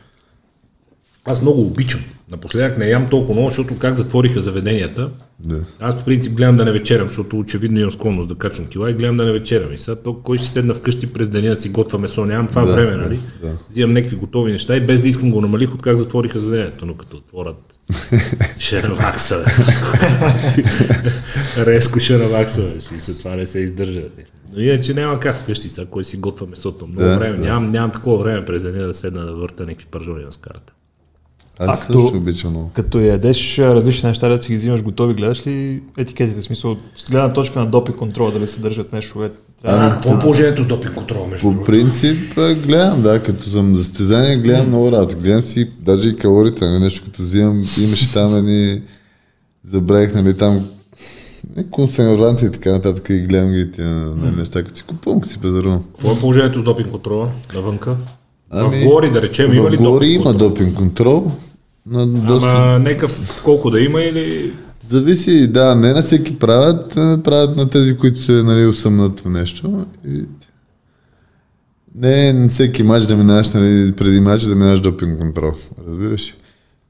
Аз 1.28 1.42
много 1.42 1.62
обичам. 1.62 2.00
Напоследък 2.30 2.78
не 2.78 2.86
ям 2.86 3.08
толкова 3.08 3.34
много, 3.34 3.48
защото 3.48 3.78
как 3.78 3.96
затвориха 3.96 4.40
заведенията, 4.40 5.10
Да. 5.40 5.60
аз 5.80 5.96
по 5.98 6.04
принцип 6.04 6.32
гледам 6.32 6.56
да 6.56 6.64
не 6.64 6.72
вечерям, 6.72 7.08
защото 7.08 7.38
очевидно 7.38 7.78
имам 7.78 7.92
склонност 7.92 8.28
да 8.28 8.34
качвам 8.34 8.66
кила 8.66 8.90
и 8.90 8.94
гледам 8.94 9.16
да 9.16 9.24
не 9.24 9.32
вечерям. 9.32 9.72
И 9.72 9.78
сега 9.78 9.96
то, 9.96 10.14
кой 10.14 10.38
ще 10.38 10.46
седна 10.48 10.74
вкъщи 10.74 11.06
през 11.06 11.28
деня 11.28 11.48
да 11.48 11.56
си 11.56 11.68
готвя 11.68 11.98
месо, 11.98 12.24
нямам 12.24 12.46
това 12.48 12.64
Да, 12.64 12.72
време, 12.72 12.90
да, 12.90 12.96
нали? 12.96 13.18
да. 13.42 13.48
Взимам 13.70 13.92
някакви 13.92 14.16
готови 14.16 14.52
неща 14.52 14.76
и 14.76 14.80
без 14.80 15.00
да 15.00 15.08
искам 15.08 15.30
го 15.30 15.40
намалих 15.40 15.74
от 15.74 15.82
как 15.82 15.98
затвориха 15.98 16.38
заведението, 16.38 16.86
но 16.86 16.94
като 16.94 17.16
отворят 17.16 17.56
бе. 19.38 19.44
Резко 21.66 21.98
бе. 22.62 22.80
Ще 22.80 23.00
се 23.00 23.14
това 23.14 23.36
не 23.36 23.46
се 23.46 23.58
издържа. 23.58 24.02
Но 24.52 24.60
иначе 24.62 24.94
няма 24.94 25.20
как 25.20 25.36
вкъщи 25.36 25.68
сега, 25.68 25.86
кой 25.86 26.04
си 26.04 26.16
готвя 26.16 26.46
месото. 26.46 26.86
Много 26.86 27.02
Да, 27.02 27.18
време. 27.18 27.36
да. 27.36 27.44
Нямам, 27.44 27.66
нямам 27.66 27.90
такова 27.90 28.18
време 28.18 28.44
през 28.44 28.62
деня 28.62 28.86
да 28.86 28.94
седна 28.94 29.26
да 29.26 29.32
върта 29.32 29.66
някакви 29.66 29.86
пържони 29.86 30.24
на 30.24 30.32
скарата. 30.32 30.72
Аз 31.60 31.82
А 31.82 31.86
като- 31.86 32.00
също 32.00 32.16
обичам 32.16 32.50
много. 32.50 32.70
Като 32.74 33.00
ядеш 33.00 33.58
различни 33.58 34.08
неща, 34.08 34.28
да 34.28 34.42
си 34.42 34.48
ги 34.48 34.56
взимаш 34.56 34.82
готови, 34.82 35.14
гледаш 35.14 35.46
ли 35.46 35.82
етикетите? 35.98 36.40
В 36.40 36.44
смисъл, 36.44 36.76
с 36.96 37.10
гледна 37.10 37.32
точка 37.32 37.58
на 37.58 37.66
допи 37.66 37.92
контрола, 37.92 38.32
дали 38.32 38.46
съдържат 38.46 38.92
нещо, 38.92 39.24
е, 39.24 39.30
А, 39.64 39.90
какво 39.90 40.14
е 40.14 40.18
положението 40.18 40.62
с 40.62 40.66
допинг 40.66 40.94
контрола, 40.94 41.26
между 41.26 41.42
По 41.42 41.52
другото? 41.52 41.66
принцип 41.66 42.34
гледам, 42.66 43.02
да, 43.02 43.22
като 43.22 43.50
съм 43.50 43.76
за 43.76 43.84
състезание, 43.84 44.36
гледам 44.36 44.68
много 44.68 44.92
работа. 44.92 45.16
Гледам 45.16 45.42
си 45.42 45.70
даже 45.80 46.08
и 46.08 46.16
калорите, 46.16 46.64
нали, 46.64 46.82
нещо 46.82 47.04
като 47.04 47.22
взимам, 47.22 47.64
имаше 47.80 48.12
там 48.12 48.36
едни, 48.36 48.80
забравих, 49.64 50.14
нали, 50.14 50.34
там 50.34 50.68
не, 51.56 51.64
консерванти 51.64 52.44
и 52.44 52.50
така 52.50 52.70
нататък 52.72 53.06
и 53.10 53.20
гледам 53.20 53.52
ги 53.52 53.72
тия 53.72 53.86
нали, 53.88 54.36
неща, 54.36 54.62
като 54.62 54.76
си 54.76 54.82
купувам, 54.82 55.20
като 55.20 55.32
си 55.32 55.38
пазарувам. 55.38 55.84
Какво 55.84 56.12
е 56.12 56.18
положението 56.20 56.58
с 56.58 56.62
допинг 56.62 56.90
контрола 56.90 57.28
навънка? 57.54 57.96
Ами, 58.50 58.76
в 58.76 58.84
Гори, 58.84 59.10
да 59.10 59.22
речем, 59.22 59.54
има 59.54 59.70
ли 59.70 59.76
допинг 59.76 60.12
има 60.14 60.24
контрол? 60.24 60.48
допинг 60.48 60.74
контрол, 60.76 61.32
но 61.90 62.06
доста... 62.06 62.48
Ама 62.48 62.78
нека 62.78 63.08
в 63.08 63.42
колко 63.44 63.70
да 63.70 63.80
има 63.80 64.00
или... 64.00 64.52
Зависи, 64.88 65.48
да, 65.48 65.74
не 65.74 65.92
на 65.92 66.02
всеки 66.02 66.38
правят, 66.38 66.96
а 66.96 67.20
правят 67.24 67.56
на 67.56 67.68
тези, 67.68 67.96
които 67.96 68.20
се 68.20 68.32
нали, 68.32 68.66
усъмнат 68.66 69.20
в 69.20 69.28
нещо. 69.28 69.86
И... 70.08 70.24
Не 71.94 72.32
на 72.32 72.48
всеки 72.48 72.82
матч 72.82 73.06
да 73.06 73.16
минаш, 73.16 73.52
нали, 73.52 73.92
преди 73.92 74.20
матч 74.20 74.42
да 74.42 74.54
минаш 74.54 74.80
допинг 74.80 75.20
контрол. 75.20 75.52
Разбираш 75.86 76.28
ли? 76.28 76.34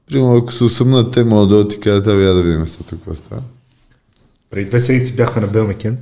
Примерно, 0.07 0.35
ако 0.35 0.53
се 0.53 0.63
усъмнат, 0.63 1.13
те 1.13 1.23
могат 1.23 1.49
да 1.49 1.55
отидат 1.55 1.73
и 1.73 1.79
кажат, 1.79 2.07
абе, 2.07 2.23
я 2.23 2.33
да 2.33 2.43
видим 2.43 2.67
сега 2.67 2.83
какво 2.89 3.15
става. 3.15 3.41
Преди 4.49 4.69
две 4.69 4.79
седмици 4.79 5.15
бяха 5.15 5.41
на 5.41 5.47
Белмекен 5.47 5.97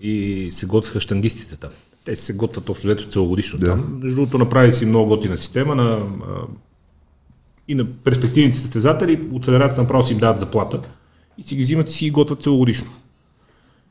и 0.00 0.48
се 0.50 0.66
готвиха 0.66 1.00
штангистите 1.00 1.56
там. 1.56 1.70
Те 2.04 2.16
се 2.16 2.32
готвят 2.32 2.68
общо 2.68 2.86
взето 2.86 3.08
целогодишно 3.08 3.58
Да. 3.58 3.66
там. 3.66 3.98
Между 4.02 4.16
другото, 4.16 4.38
направили 4.38 4.72
си 4.72 4.86
много 4.86 5.08
готина 5.08 5.36
система 5.36 5.74
на, 5.74 5.82
а, 5.82 6.02
и 7.68 7.74
на 7.74 7.86
перспективните 8.04 8.58
състезатели 8.58 9.20
от 9.32 9.44
федерацията 9.44 9.82
направо 9.82 10.06
си 10.06 10.12
им 10.12 10.18
дават 10.18 10.40
заплата 10.40 10.80
и 11.38 11.42
си 11.42 11.56
ги 11.56 11.62
взимат 11.62 11.90
и 11.90 11.92
си 11.92 12.04
ги 12.04 12.10
готвят 12.10 12.42
целогодишно. 12.42 12.90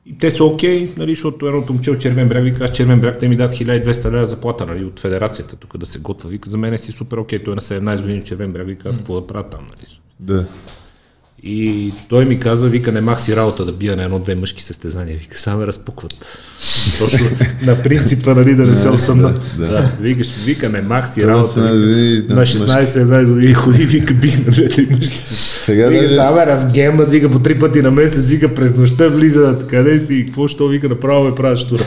И 0.06 0.18
те 0.18 0.32
са 0.32 0.44
окей, 0.44 0.94
нали, 0.98 1.12
защото 1.12 1.48
едното 1.48 1.74
момче 1.74 1.92
от 1.92 2.00
Червен 2.00 2.28
бряг 2.28 2.44
вика, 2.44 2.64
аз 2.64 2.72
Червен 2.72 3.02
бряг 3.02 3.20
те 3.20 3.28
ми 3.28 3.36
дадат 3.36 3.56
1200 3.56 4.12
лева 4.12 4.28
заплата 4.28 4.66
нали, 4.66 4.86
от 4.86 5.00
федерацията 5.00 5.56
тук 5.56 5.78
да 5.78 5.86
се 5.86 6.00
готва. 6.00 6.30
Вика, 6.30 6.50
за 6.50 6.58
мен 6.58 6.74
е 6.74 6.78
си 6.78 6.92
супер 6.92 7.18
окей, 7.18 7.44
той 7.44 7.54
е 7.54 7.56
на 7.56 7.62
17 7.62 8.02
години 8.02 8.20
от 8.20 8.26
Червен 8.26 8.54
бряг, 8.54 8.68
вика, 8.68 8.90
аз 8.90 8.98
какво 8.98 9.22
да 9.22 9.28
правя 9.28 9.50
там. 9.50 9.62
Нали. 9.62 10.00
Да. 10.20 10.48
И 11.44 11.94
той 12.10 12.26
ми 12.26 12.40
каза, 12.40 12.70
вика, 12.70 12.92
не 12.92 13.02
мах 13.02 13.22
си 13.22 13.36
работа 13.36 13.66
да 13.66 13.72
бия 13.72 13.96
на 13.96 14.04
едно-две 14.04 14.36
мъжки 14.36 14.64
състезания. 14.64 15.18
Вика, 15.18 15.38
само 15.38 15.60
ме 15.60 15.68
разпукват. 15.68 16.42
Точно 17.00 17.28
на 17.66 17.84
принципа, 17.84 18.34
нали, 18.34 18.56
да 18.56 18.66
не 18.66 18.76
се 18.76 18.90
осъмнат. 18.90 19.56
да. 19.58 19.68
Да, 19.68 19.92
викаш, 20.02 20.28
вика, 20.46 20.70
не 20.70 20.82
мах 20.82 21.10
си 21.10 21.28
работа. 21.28 21.60
нали, 21.60 22.24
на 22.30 22.36
на 22.36 22.42
16-17 22.42 23.30
години 23.30 23.54
ходи, 23.54 23.86
вика, 23.86 24.14
бих 24.14 24.46
на 24.46 24.52
две-три 24.52 24.88
мъжки. 24.92 25.18
Сега 25.18 25.88
Вика, 25.88 26.02
даже- 26.02 26.16
само 26.16 26.36
ме 26.36 26.46
разгемнат, 26.46 27.10
вика, 27.10 27.30
по 27.30 27.40
три 27.40 27.60
пъти 27.60 27.82
на 27.82 27.92
месец, 27.92 28.26
вика, 28.26 28.54
през 28.54 28.76
нощта 28.76 29.08
влизат, 29.08 29.68
къде 29.68 30.00
си, 30.00 30.14
и 30.16 30.26
какво 30.26 30.48
що, 30.48 30.68
вика, 30.68 30.90
направо 30.90 31.24
ме 31.26 31.36
правят 31.36 31.60
штура. 31.60 31.84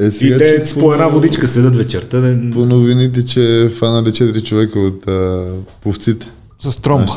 Е, 0.00 0.04
И 0.04 0.10
сега, 0.10 0.38
те 0.38 0.58
че 0.58 0.64
с 0.64 0.74
по 0.74 0.92
една 0.92 1.06
водичка 1.06 1.48
седат 1.48 1.76
вечерта. 1.76 2.16
Не... 2.16 2.50
По 2.50 2.64
новините, 2.66 3.24
че 3.24 3.70
фанали 3.78 4.06
4 4.06 4.42
човека 4.42 4.78
от 4.78 5.08
а, 5.08 5.44
повците. 5.82 6.26
С 6.60 6.76
тромба. 6.76 7.12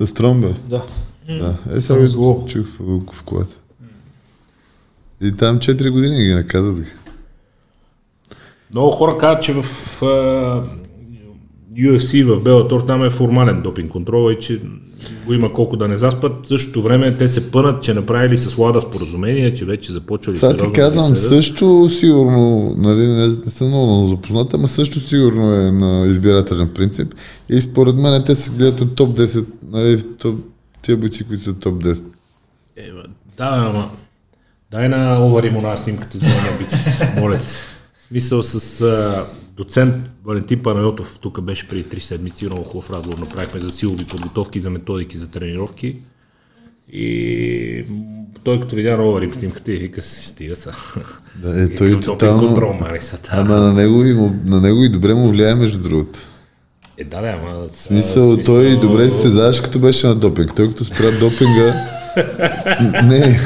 С 0.00 0.12
тромба. 0.14 0.48
Да. 0.70 0.82
Да. 1.28 1.54
Е, 1.76 1.80
сега 1.80 2.08
зло. 2.08 2.44
чух 2.48 2.66
в, 2.80 3.00
в 3.12 3.22
колата. 3.22 3.56
И 5.24 5.32
там 5.32 5.58
4 5.58 5.90
години 5.90 6.24
ги 6.24 6.34
наказат. 6.34 6.76
Много 8.70 8.90
хора 8.90 9.18
казват, 9.18 9.42
че 9.42 9.52
в 9.52 9.64
а, 10.02 10.62
UFC, 11.76 12.24
в 12.24 12.44
Bellator, 12.44 12.86
там 12.86 13.04
е 13.04 13.10
формален 13.10 13.62
допинг 13.62 13.90
контрол 13.90 14.32
и 14.32 14.38
че 14.40 14.60
го 15.26 15.32
има 15.34 15.52
колко 15.52 15.76
да 15.76 15.88
не 15.88 15.96
заспат. 15.96 16.44
В 16.44 16.48
същото 16.48 16.82
време 16.82 17.16
те 17.16 17.28
се 17.28 17.50
пънат, 17.50 17.82
че 17.82 17.94
направили 17.94 18.38
с 18.38 18.58
Лада 18.58 18.80
споразумение, 18.80 19.54
че 19.54 19.64
вече 19.64 19.92
започвали 19.92 20.36
Това 20.36 20.56
ти 20.56 20.66
да 20.66 20.72
казвам, 20.72 21.06
следят. 21.06 21.28
също 21.28 21.88
сигурно, 21.88 22.74
нали, 22.76 23.06
не, 23.06 23.26
не 23.26 23.50
съм 23.50 23.68
много, 23.68 23.86
много 23.86 24.06
запознат, 24.06 24.54
ама 24.54 24.68
също 24.68 25.00
сигурно 25.00 25.54
е 25.54 25.72
на 25.72 26.06
избирателен 26.06 26.70
принцип. 26.74 27.14
И 27.48 27.60
според 27.60 27.96
мен 27.96 28.22
те 28.26 28.34
се 28.34 28.50
гледат 28.50 28.80
от 28.80 28.94
топ 28.94 29.18
10, 29.18 29.44
нали, 29.62 30.02
топ, 30.18 30.36
тия 30.82 30.96
бойци, 30.96 31.24
които 31.24 31.42
са 31.42 31.54
топ 31.54 31.84
10. 31.84 32.02
Е, 32.76 32.90
да, 33.36 33.70
ама 33.70 33.90
дай 34.74 34.88
на 34.88 35.26
Овари 35.26 35.50
му 35.50 35.60
на 35.60 35.76
снимката 35.76 36.16
с 36.16 36.20
двойния 36.20 36.58
бицепс. 36.58 37.20
Моля 37.20 37.40
се. 37.40 37.60
В 37.98 38.02
смисъл 38.08 38.42
с 38.42 38.80
а, 38.80 39.26
доцент 39.56 39.94
Валентин 40.24 40.62
Панайотов, 40.62 41.18
тук 41.22 41.40
беше 41.40 41.68
преди 41.68 41.84
3 41.84 41.98
седмици, 41.98 42.46
много 42.46 42.64
хубав 42.64 42.90
разговор 42.90 43.18
направихме 43.18 43.60
за 43.60 43.70
силови 43.70 44.04
подготовки, 44.04 44.60
за 44.60 44.70
методики, 44.70 45.18
за 45.18 45.30
тренировки. 45.30 45.96
И 46.92 47.84
той 48.44 48.60
като 48.60 48.76
видя 48.76 48.96
на 48.96 49.08
Овари 49.08 49.32
снимката 49.32 49.72
и 49.72 49.76
вика, 49.76 50.02
стига 50.02 50.56
са. 50.56 50.72
Да, 51.42 51.62
е, 51.62 51.74
той 51.74 51.90
допинг 51.90 52.04
тотално... 52.04 52.46
контрол, 52.46 52.72
мали 52.72 53.00
са. 53.00 53.18
Ама 53.30 53.56
на 53.56 53.72
него, 53.72 54.04
и 54.04 54.12
на 54.44 54.60
него 54.60 54.84
и 54.84 54.88
добре 54.88 55.14
му 55.14 55.30
влияе, 55.30 55.54
между 55.54 55.78
другото. 55.78 56.18
Е, 56.98 57.04
да, 57.04 57.20
да, 57.20 57.28
ама... 57.28 57.68
В 57.68 57.82
смисъл, 57.82 58.36
той 58.36 58.80
добре 58.80 59.04
се 59.04 59.10
състезаваше, 59.10 59.62
като 59.62 59.78
беше 59.78 60.06
на 60.06 60.14
допинг. 60.14 60.54
Той 60.56 60.68
като 60.68 60.84
спря 60.84 61.10
допинга... 61.20 62.00
не, 63.04 63.40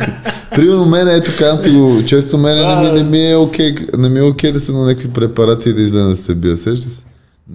примерно 0.55 0.87
мен, 0.87 1.09
ето 1.09 1.31
казвам 1.39 1.63
ти 1.63 1.71
го, 1.71 2.03
често 2.07 2.39
мене 2.39 2.67
не, 2.67 2.93
ми, 2.93 2.99
не 2.99 3.11
ми 3.11 3.31
е 3.31 3.37
окей, 3.37 3.75
не 3.99 4.09
ми 4.09 4.19
е 4.19 4.23
окей 4.23 4.53
да 4.53 4.61
съм 4.61 4.75
на 4.75 4.85
някакви 4.85 5.09
препарати 5.09 5.69
и 5.69 5.73
да 5.73 5.83
излезе 5.83 6.09
да 6.09 6.17
се 6.17 6.35
бия, 6.35 6.57
сеща 6.57 6.91
се? 6.91 7.01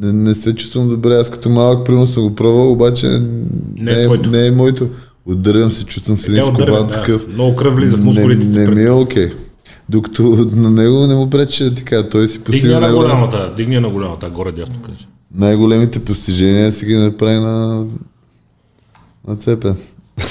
Не, 0.01 0.13
не 0.13 0.35
се 0.35 0.55
чувствам 0.55 0.89
добре, 0.89 1.15
аз 1.15 1.29
като 1.29 1.49
малък 1.49 1.85
примерно 1.85 2.07
съм 2.07 2.23
го 2.23 2.35
пробвал, 2.35 2.71
обаче 2.71 3.21
не, 3.75 3.91
е 3.91 4.01
е, 4.01 4.05
твоето. 4.05 4.29
не 4.29 4.47
е 4.47 4.51
моето. 4.51 4.87
Отдървам 5.25 5.71
се, 5.71 5.85
чувствам 5.85 6.17
се 6.17 6.31
един 6.31 6.43
скован 6.43 6.87
да. 6.87 6.93
такъв. 6.93 7.27
Много 7.27 7.55
кръв 7.55 7.75
влиза 7.75 7.97
в 7.97 8.03
мускулите. 8.03 8.47
Не, 8.47 8.65
не 8.65 8.75
ми 8.75 8.83
е 8.83 8.91
окей. 8.91 9.31
Докато 9.89 10.23
на 10.53 10.71
него 10.71 11.07
не 11.07 11.15
му 11.15 11.29
пречи 11.29 11.71
кажа, 11.85 12.09
той 12.09 12.27
си 12.27 12.39
постига 12.39 12.67
Дигни 12.67 12.87
на 12.87 12.93
голямата, 12.93 13.53
дигни 13.57 13.79
на 13.79 13.89
голямата, 13.89 14.29
горе 14.29 14.51
дясно 14.51 14.75
кажи. 14.81 15.07
най-големите 15.35 15.99
постижения 15.99 16.71
си 16.71 16.85
ги 16.85 16.95
направи 16.95 17.35
на, 17.35 17.85
на 19.27 19.35
цепен. 19.35 19.75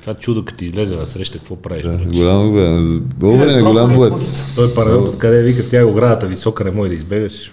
Това 0.00 0.14
чудо, 0.14 0.44
като 0.44 0.58
ти 0.58 0.64
излезе 0.64 0.96
на 0.96 1.06
среща, 1.06 1.38
какво 1.38 1.56
правиш? 1.56 1.82
Да, 1.82 1.90
бе? 1.90 2.04
голям 2.06 2.54
бе. 2.54 2.78
Българин 3.16 3.58
е 3.58 3.62
голям 3.62 3.94
боец. 3.94 4.42
Той 4.54 4.74
паралелът, 4.74 5.18
къде 5.18 5.42
вика, 5.42 5.68
тя 5.68 5.80
е 5.80 5.84
оградата 5.84 6.26
висока, 6.26 6.64
не 6.64 6.70
може 6.70 6.88
да 6.88 6.94
избегаш. 6.94 7.52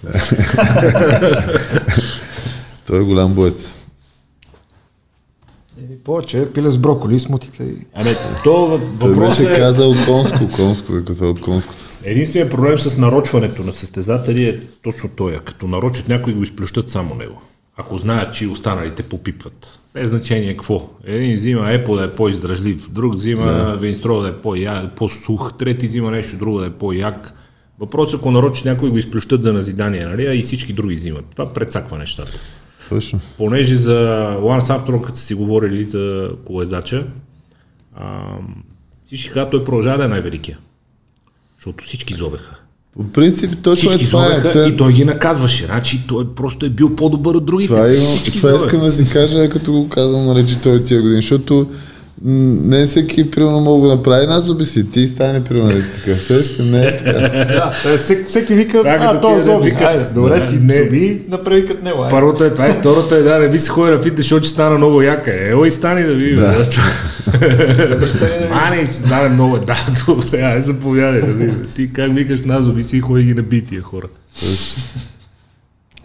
Той 2.86 3.00
е 3.00 3.04
голям 3.04 3.34
боец. 3.34 3.72
И 5.82 5.96
повече 5.96 6.46
пиле 6.46 6.70
с 6.70 6.78
броколи 6.78 7.20
смутите. 7.20 7.62
и- 7.64 7.86
Ами, 7.94 8.10
то 8.44 8.80
Той 9.00 9.08
въпрос 9.10 9.38
беше 9.38 9.52
е, 9.52 9.56
казал 9.56 9.94
конско, 10.06 10.48
конско 10.48 10.96
е 10.96 11.04
като 11.04 11.30
от 11.30 11.40
конското. 11.40 11.78
единственият 12.04 12.50
проблем 12.50 12.78
с 12.78 12.96
нарочването 12.98 13.62
на 13.62 13.72
състезатели 13.72 14.44
е 14.44 14.60
точно 14.82 15.08
той. 15.08 15.38
Като 15.38 15.66
нарочат 15.66 16.08
някой 16.08 16.32
го 16.32 16.42
изплющат 16.42 16.90
само 16.90 17.14
него. 17.14 17.42
Ако 17.76 17.98
знаят, 17.98 18.34
че 18.34 18.48
останалите 18.48 19.02
попипват. 19.02 19.78
Без 19.94 20.10
значение 20.10 20.54
какво. 20.54 20.90
Един 21.04 21.36
взима 21.36 21.60
Apple 21.60 21.96
да 21.96 22.04
е 22.04 22.10
по-издръжлив, 22.10 22.90
друг 22.90 23.14
взима 23.14 23.46
да. 23.46 23.76
Винстро 23.76 24.20
да 24.20 24.28
е 24.28 24.88
по-сух, 24.96 25.52
трети 25.58 25.88
взима 25.88 26.10
нещо 26.10 26.36
друго 26.36 26.58
да 26.58 26.66
е 26.66 26.70
по-як. 26.70 27.32
Въпросът 27.78 28.14
е, 28.14 28.16
ако 28.16 28.30
нарочат 28.30 28.64
някой 28.64 28.90
го 28.90 28.98
изплющат 28.98 29.42
за 29.42 29.52
назидание, 29.52 30.06
нали? 30.06 30.26
а 30.26 30.34
и 30.34 30.42
всички 30.42 30.72
други 30.72 30.94
взимат. 30.94 31.24
Това 31.26 31.52
прецаква 31.52 31.98
нещата. 31.98 32.32
Точно. 32.88 33.20
понеже 33.36 33.74
за 33.76 34.28
Ланс 34.40 34.70
Армстронг, 34.70 35.04
като 35.04 35.18
са 35.18 35.24
си 35.24 35.34
говорили 35.34 35.84
за 35.84 36.30
колездача, 36.44 37.06
а, 37.96 38.22
всички 39.04 39.30
казват, 39.30 39.50
той 39.50 39.64
продължава 39.64 39.98
да 39.98 40.04
е 40.04 40.08
най-великия. 40.08 40.58
Защото 41.58 41.84
всички 41.84 42.14
зобеха. 42.14 42.63
По 42.96 43.04
принцип, 43.04 43.50
точно 43.62 43.90
е 43.90 43.96
Всички 43.96 44.10
това. 44.10 44.26
Е, 44.26 44.52
Те- 44.52 44.58
и 44.58 44.76
той 44.76 44.92
ги 44.92 45.04
наказваше. 45.04 45.64
Значи 45.64 46.04
той 46.08 46.34
просто 46.34 46.66
е 46.66 46.68
бил 46.68 46.96
по-добър 46.96 47.34
от 47.34 47.44
другите. 47.44 47.68
Това, 47.74 47.86
е, 47.86 47.90
всички 47.96 48.38
това 48.38 48.56
искам 48.56 48.80
да 48.80 48.96
ти 48.96 49.10
кажа, 49.10 49.48
като 49.48 49.72
го 49.72 49.88
казвам 49.88 50.26
на 50.26 50.34
речи 50.34 50.56
той 50.62 50.82
тия 50.82 51.02
години, 51.02 51.22
защото 51.22 51.66
не 52.22 52.86
всеки 52.86 53.30
примерно 53.30 53.60
мога 53.60 53.76
да 53.78 53.88
го 53.88 53.96
направи 53.96 54.26
на 54.26 54.40
зуби 54.40 54.64
си. 54.64 54.90
Ти 54.90 55.08
стане 55.08 55.44
примерно 55.44 55.68
да 55.68 55.82
си 55.82 55.88
така. 55.94 56.18
Сещаш 56.18 56.46
се? 56.46 56.62
Не 56.62 56.78
е 56.80 56.96
така. 56.96 57.12
Да, 57.44 57.72
е, 57.86 57.96
всеки, 57.96 58.24
всеки 58.24 58.54
вика, 58.54 58.78
Това 58.78 58.98
като 58.98 59.16
а, 59.16 59.20
то 59.20 59.32
е 59.32 59.36
да 59.36 59.42
зоби. 59.42 59.70
вика- 59.70 59.84
Айде, 59.84 60.04
добре, 60.04 60.38
Да, 60.38 60.46
ти 60.46 60.56
не. 60.56 60.76
зоби, 60.76 61.22
направи 61.28 61.66
като 61.66 61.84
него. 61.84 61.98
айде. 61.98 62.10
Първото 62.10 62.44
е 62.44 62.50
това, 62.50 62.68
и 62.68 62.72
второто 62.72 63.14
е 63.14 63.22
да, 63.22 63.38
не 63.38 63.48
би 63.48 63.58
се 63.58 63.70
ходи 63.70 63.92
на 63.92 63.98
фитнес, 63.98 64.16
защото 64.18 64.44
ще 64.44 64.52
стана 64.52 64.76
много 64.76 65.02
яка. 65.02 65.48
Ела 65.50 65.68
и 65.68 65.70
стани 65.70 66.02
да 66.02 66.14
видим. 66.14 66.36
Да. 66.36 66.66
Мане, 68.50 68.84
ще 68.84 68.94
стане 68.94 69.28
много. 69.28 69.58
Да, 69.58 69.76
добре, 70.06 70.40
ай 70.40 70.60
заповядай 70.60 71.20
да 71.20 71.26
видим. 71.26 71.68
Ти 71.76 71.92
как 71.92 72.14
викаш 72.14 72.40
на 72.40 72.62
зоби 72.62 72.82
си 72.82 73.00
ходи 73.00 73.24
ги 73.24 73.34
наби 73.34 73.64
тия 73.64 73.82
хора. 73.82 74.06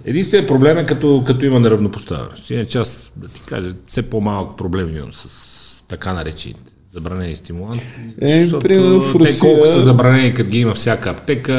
Единственият 0.05 0.47
проблем 0.47 0.77
е 0.77 0.85
като, 0.85 1.23
като 1.27 1.45
има 1.45 1.59
неравнопоставеност. 1.59 2.49
Иначе 2.49 2.77
аз, 2.77 3.11
да 3.15 3.27
ти 3.27 3.41
кажа, 3.41 3.69
все 3.87 4.01
по-малък 4.01 4.57
проблем 4.57 4.95
имам 4.95 5.13
с 5.13 5.48
така 5.89 6.13
наречените 6.13 6.59
забранени 6.91 7.35
стимуланти. 7.35 7.85
Е, 8.21 8.41
защото 8.41 8.63
примерно 8.63 9.01
в 9.01 9.13
Те 9.13 9.19
Русия- 9.19 9.39
колко 9.39 9.65
са 9.65 9.81
забранени, 9.81 10.31
като 10.31 10.49
ги 10.49 10.59
има 10.59 10.73
всяка 10.73 11.09
аптека, 11.09 11.53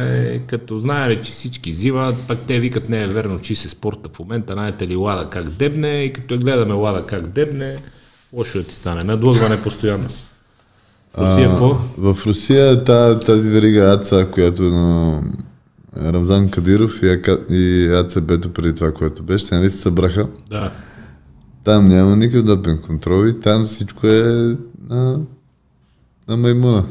е, 0.00 0.38
като 0.38 0.80
знаем, 0.80 1.18
че 1.22 1.32
всички 1.32 1.70
взимат, 1.70 2.14
пък 2.28 2.38
те 2.46 2.60
викат 2.60 2.88
не 2.88 3.02
е 3.02 3.06
верно, 3.06 3.38
че 3.40 3.54
се 3.54 3.68
спорта 3.68 4.10
в 4.12 4.18
момента, 4.18 4.52
знаете 4.52 4.86
ли 4.88 4.96
Лада 4.96 5.30
как 5.30 5.48
дебне 5.50 6.02
и 6.02 6.12
като 6.12 6.34
я 6.34 6.40
гледаме 6.40 6.74
Лада 6.74 7.06
как 7.06 7.26
дебне, 7.26 7.76
лошо 8.32 8.58
да 8.58 8.64
ти 8.64 8.74
стане. 8.74 9.04
Надлъгване 9.04 9.62
постоянно. 9.62 10.08
Русия 11.18 11.48
какво? 11.48 11.78
В 11.98 12.18
Русия 12.26 12.84
та, 12.84 13.18
тази 13.18 13.50
верига 13.50 13.92
АЦА, 13.92 14.28
която 14.30 14.62
е 14.62 14.70
на 14.70 15.22
Рамзан 16.02 16.48
Кадиров 16.48 17.02
и, 17.02 17.20
и 17.50 17.88
АЦБ-то 17.92 18.52
преди 18.52 18.74
това, 18.74 18.92
което 18.92 19.22
беше, 19.22 19.54
нали 19.54 19.70
се 19.70 19.78
събраха. 19.78 20.28
Да. 20.50 20.70
Там 21.66 21.88
няма 21.88 22.16
никакъв 22.16 22.44
допинг 22.44 22.80
контрол 22.80 23.26
и 23.26 23.40
там 23.40 23.64
всичко 23.64 24.06
е 24.06 24.56
на, 24.88 25.20
на 26.28 26.36
маймуна. 26.36 26.84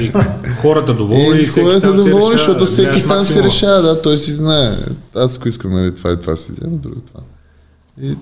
И 0.00 0.12
хората 0.60 0.94
доволни, 0.94 1.40
И 1.40 1.46
всеки 1.46 1.66
хората 1.66 1.80
сам 1.80 1.96
доволни, 1.96 2.38
защото 2.38 2.66
всеки 2.66 3.00
сам 3.00 3.22
си 3.22 3.42
решава, 3.42 3.82
да, 3.82 4.02
той 4.02 4.18
си 4.18 4.32
знае. 4.32 4.76
Аз 5.14 5.36
ако 5.36 5.48
искам, 5.48 5.72
нали, 5.72 5.94
това 5.94 6.12
и 6.12 6.20
това 6.20 6.36
си 6.36 6.52
взема, 6.52 6.76
друго 6.76 7.00
това. 7.00 7.20
И 8.02 8.16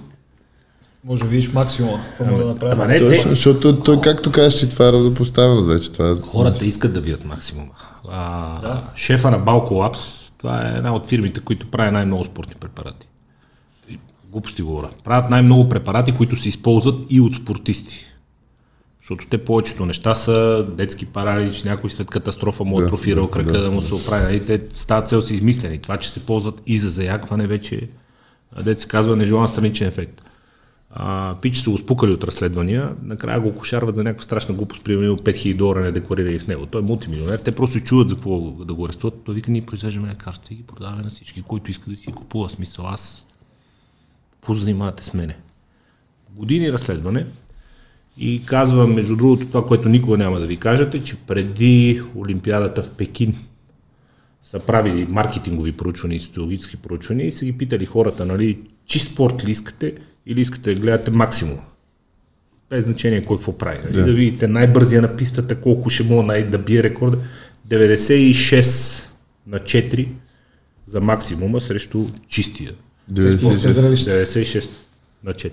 Може 1.05 1.23
да 1.23 1.29
видиш 1.29 1.53
максимума. 1.53 2.01
Какво 2.09 2.25
мога 2.33 2.45
да 2.45 2.49
направя? 2.49 2.73
Ама 2.73 2.87
не, 2.87 2.99
точно, 2.99 3.23
те, 3.23 3.31
защото 3.31 3.81
той, 3.81 4.01
както 4.01 4.33
кажеш, 4.33 4.61
че 4.61 4.69
това 4.69 4.89
е 4.89 4.93
равнопоставено 4.93 5.63
вече. 5.63 5.93
Това 5.93 6.11
е... 6.11 6.15
хората 6.15 6.65
искат 6.65 6.93
да 6.93 7.01
бият 7.01 7.25
максимума. 7.25 7.73
А, 8.11 8.83
Шефа 8.97 9.31
на 9.31 9.39
Балко 9.39 9.75
Labs, 9.75 10.33
това 10.39 10.69
е 10.69 10.77
една 10.77 10.95
от 10.95 11.07
фирмите, 11.07 11.41
които 11.41 11.71
прави 11.71 11.91
най-много 11.91 12.25
спортни 12.25 12.55
препарати. 12.61 13.09
Глупости 14.31 14.63
говоря. 14.63 14.91
Правят 15.05 15.31
най-много 15.31 15.69
препарати, 15.69 16.13
които 16.13 16.37
се 16.37 16.49
използват 16.49 17.07
и 17.11 17.21
от 17.21 17.35
спортисти. 17.35 18.05
Защото 19.01 19.27
те 19.31 19.45
повечето 19.45 19.87
неща 19.87 20.15
са 20.15 20.67
детски 20.77 21.07
паралич, 21.07 21.65
някой 21.65 21.91
след 21.91 22.11
катастрофа 22.11 22.65
му 22.65 22.81
атрофирал 22.81 23.31
кръка 23.31 23.53
да, 23.53 23.71
му 23.71 23.83
се 23.83 23.95
оправи. 23.95 24.25
Нали? 24.25 24.47
Те 24.47 24.63
с 24.73 24.87
тази 24.87 25.07
цел 25.07 25.23
са 25.23 25.35
измислени. 25.35 25.79
Това, 25.79 25.97
че 25.97 26.11
се 26.11 26.27
ползват 26.27 26.63
и 26.67 26.79
за 26.79 26.89
заякване, 26.89 27.47
вече 27.47 27.89
а, 28.53 28.63
дет 28.63 28.81
се 28.81 28.89
казва 28.89 29.17
нежелан 29.17 29.49
страничен 29.49 29.89
ефект. 29.89 30.23
А, 30.91 31.35
пич 31.43 31.57
са 31.57 31.71
го 31.71 31.79
спукали 31.79 32.13
от 32.13 32.25
разследвания, 32.25 32.93
накрая 33.03 33.41
го 33.41 33.55
кошарват 33.55 33.97
за 33.97 34.05
някаква 34.05 34.25
страшна 34.25 34.55
глупост, 34.55 34.85
примерно 34.85 35.17
5000 35.17 35.57
долара 35.57 35.81
не 35.81 35.93
декларирали 35.93 36.39
в 36.39 36.47
него. 36.47 36.67
Той 36.67 36.81
е 36.81 36.85
мултимилионер, 36.85 37.39
те 37.39 37.53
просто 37.53 37.81
чудат 37.81 38.09
за 38.09 38.15
какво 38.15 38.41
да 38.51 38.75
го 38.75 38.85
арестуват. 38.87 39.23
Той 39.25 39.35
вика, 39.35 39.51
ние 39.51 39.67
произвеждаме 39.67 40.09
лекарства 40.09 40.55
и 40.55 40.57
ги 40.57 40.63
продаваме 40.63 41.03
на 41.03 41.11
всички, 41.11 41.43
който 41.43 41.71
иска 41.71 41.91
да 41.91 41.97
си 41.97 42.13
купува. 42.13 42.51
Смисъл, 42.51 42.87
аз 42.87 43.27
какво 44.41 44.55
се 44.55 44.61
занимавате 44.61 45.05
с 45.05 45.15
мене? 45.15 45.37
Години 46.31 46.73
разследване 46.73 47.27
и 48.19 48.43
казва, 48.47 48.87
между 48.87 49.17
другото, 49.17 49.47
това, 49.47 49.67
което 49.67 49.89
никога 49.89 50.19
няма 50.19 50.41
да 50.41 50.47
ви 50.47 50.57
кажете, 50.57 51.05
че 51.05 51.17
преди 51.17 52.03
Олимпиадата 52.17 52.83
в 52.83 52.91
Пекин 52.91 53.35
са 54.43 54.59
правили 54.59 55.07
маркетингови 55.11 55.73
проучвания 55.73 56.17
и 56.17 56.21
социологически 56.21 56.77
проучвания 56.77 57.27
и 57.27 57.33
са 57.33 57.45
ги 57.45 57.59
питали 57.59 57.87
хората, 57.87 58.27
нали, 58.27 58.59
чи 58.87 58.99
спорт 58.99 59.45
ли 59.45 59.51
искате 59.51 59.95
или 60.27 60.41
искате 60.41 60.75
да 60.75 60.81
гледате 60.81 61.11
максимум. 61.11 61.59
Без 62.71 62.85
значение 62.85 63.25
кой 63.25 63.37
какво 63.37 63.59
прави. 63.59 63.79
Нали? 63.85 63.93
Да. 63.93 64.05
да 64.05 64.13
видите 64.13 64.49
най-бързия 64.49 65.03
на 65.03 65.17
пистата, 65.17 65.61
колко 65.61 65.91
ще 65.91 66.03
мога 66.03 66.23
най- 66.23 66.45
да 66.45 66.59
бие 66.59 66.83
рекорда. 66.83 67.19
96 67.69 69.05
на 69.47 69.59
4 69.59 70.09
за 70.87 71.01
максимума 71.01 71.61
срещу 71.61 72.07
чистия. 72.29 72.73
96. 73.13 73.95
96 74.25 74.71
на 75.25 75.33
4. 75.33 75.53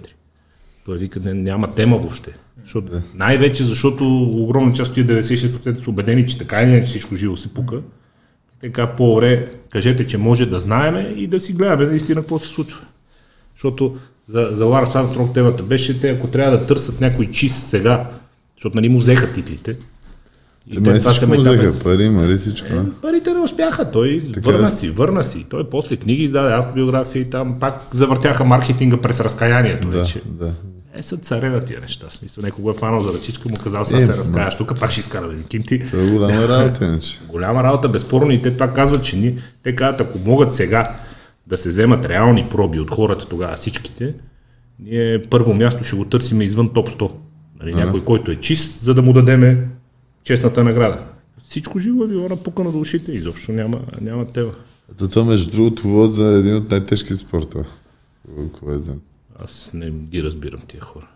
Той 0.86 0.98
вика, 0.98 1.20
не, 1.20 1.34
няма 1.34 1.74
тема 1.74 1.98
въобще. 1.98 2.32
Защото, 2.64 2.92
да. 2.92 3.02
Най-вече 3.14 3.64
защото 3.64 4.24
огромна 4.24 4.74
част 4.74 4.90
от 4.90 4.96
тия 4.96 5.08
96% 5.24 5.84
са 5.84 5.90
убедени, 5.90 6.28
че 6.28 6.38
така 6.38 6.62
или 6.62 6.72
иначе 6.72 6.90
всичко 6.90 7.16
живо 7.16 7.38
се 7.38 7.54
пука. 7.54 7.82
Така 8.62 8.88
по-добре 8.88 9.48
кажете, 9.70 10.08
че 10.08 10.18
може 10.18 10.46
да 10.46 10.60
знаеме 10.60 11.14
и 11.18 11.28
да 11.28 11.40
си 11.40 11.54
гледаме 11.54 11.86
наистина 11.86 12.22
какво 12.22 12.40
се 12.40 12.48
случва. 12.48 12.86
Защото 13.56 13.98
за, 14.28 14.50
за 14.52 14.66
Ларс 14.66 14.96
Армстронг 14.96 15.34
темата 15.34 15.64
беше, 15.64 16.00
те 16.00 16.10
ако 16.10 16.28
трябва 16.28 16.58
да 16.58 16.66
търсят 16.66 17.02
някой 17.02 17.32
чист 17.32 17.68
сега, 17.68 18.10
защото 18.58 18.78
нали 18.78 18.90
му 18.90 18.98
взеха 18.98 19.32
титлите. 19.32 19.78
И 20.68 20.76
Те 20.76 20.82
май 20.82 21.00
това 21.00 21.14
се 21.14 21.26
взеха, 21.26 21.74
пари, 21.74 22.10
нали 22.10 22.38
всичко. 22.38 22.68
а? 22.72 22.86
Парите 23.02 23.34
не 23.34 23.40
успяха. 23.40 23.92
Той 23.92 24.24
Така 24.34 24.52
върна 24.52 24.68
е. 24.68 24.72
си, 24.72 24.90
върна 24.90 25.24
си. 25.24 25.46
Той 25.50 25.70
после 25.70 25.96
книги 25.96 26.24
издаде 26.24 26.54
автобиографии 26.54 27.22
и 27.22 27.26
там 27.26 27.60
пак 27.60 27.82
завъртяха 27.94 28.46
маркетинга 28.46 28.98
през 28.98 29.20
разкаянието 29.20 29.90
Да, 29.90 30.00
вече. 30.00 30.22
да. 30.26 30.54
Е, 30.96 31.02
са 31.02 31.18
царе 31.18 31.50
на 31.50 31.60
тия 31.62 31.82
неща. 31.82 32.08
Смисъл, 32.10 32.42
някой 32.44 32.62
го 32.62 32.70
е 32.70 32.74
фанал 32.74 33.02
за 33.02 33.14
ръчичка, 33.14 33.50
му 33.50 33.56
казал, 33.64 33.86
сега 33.86 33.98
Е, 33.98 34.02
се 34.02 34.18
разкаяш, 34.18 34.58
тук 34.58 34.80
пак 34.80 34.92
ще 34.92 35.00
изкараме 35.00 35.34
един 35.34 35.46
кинти. 35.46 35.80
Това 35.82 36.04
е 36.04 36.08
голяма 36.08 36.48
работа, 36.50 36.86
иначе. 36.86 37.20
Голяма 37.28 37.64
работа, 37.64 37.90
безспорно 37.90 38.32
и 38.32 38.42
те 38.42 38.52
това 38.52 38.68
казват, 38.68 39.04
че 39.04 39.18
ни, 39.18 39.36
те 39.64 39.76
казват, 39.76 40.02
ако 40.02 40.20
могат 40.20 40.54
сега 40.54 40.96
да 41.48 41.58
се 41.58 41.70
вземат 41.70 42.06
реални 42.06 42.48
проби 42.50 42.80
от 42.80 42.92
хората 42.92 43.26
тогава 43.26 43.56
всичките, 43.56 44.14
ние 44.80 45.24
първо 45.24 45.54
място 45.54 45.84
ще 45.84 45.96
го 45.96 46.06
търсиме 46.06 46.44
извън 46.44 46.70
топ 46.70 46.90
100. 46.90 47.12
Нали, 47.60 47.74
някой, 47.76 48.04
който 48.04 48.32
е 48.32 48.36
чист, 48.36 48.82
за 48.82 48.94
да 48.94 49.02
му 49.02 49.14
дадеме 49.14 49.58
честната 50.26 50.64
награда. 50.64 51.04
Всичко 51.44 51.80
живо 51.80 52.04
е 52.04 52.08
било 52.08 52.30
напукано 52.30 52.72
до 52.72 52.80
ушите, 52.80 53.12
изобщо 53.12 53.52
няма, 53.52 53.82
няма 54.02 54.26
тема. 54.26 54.52
Ето 54.92 55.08
това, 55.08 55.26
между 55.26 55.52
другото, 55.52 55.88
води 55.88 56.14
за 56.14 56.38
един 56.38 56.56
от 56.56 56.72
най-тежките. 56.72 57.26
Кое 58.60 58.76
е. 58.76 58.80
Аз 59.40 59.72
не 59.74 59.92
ги 59.92 60.24
разбирам 60.24 60.62
тия 60.68 60.82
хора. 60.82 61.08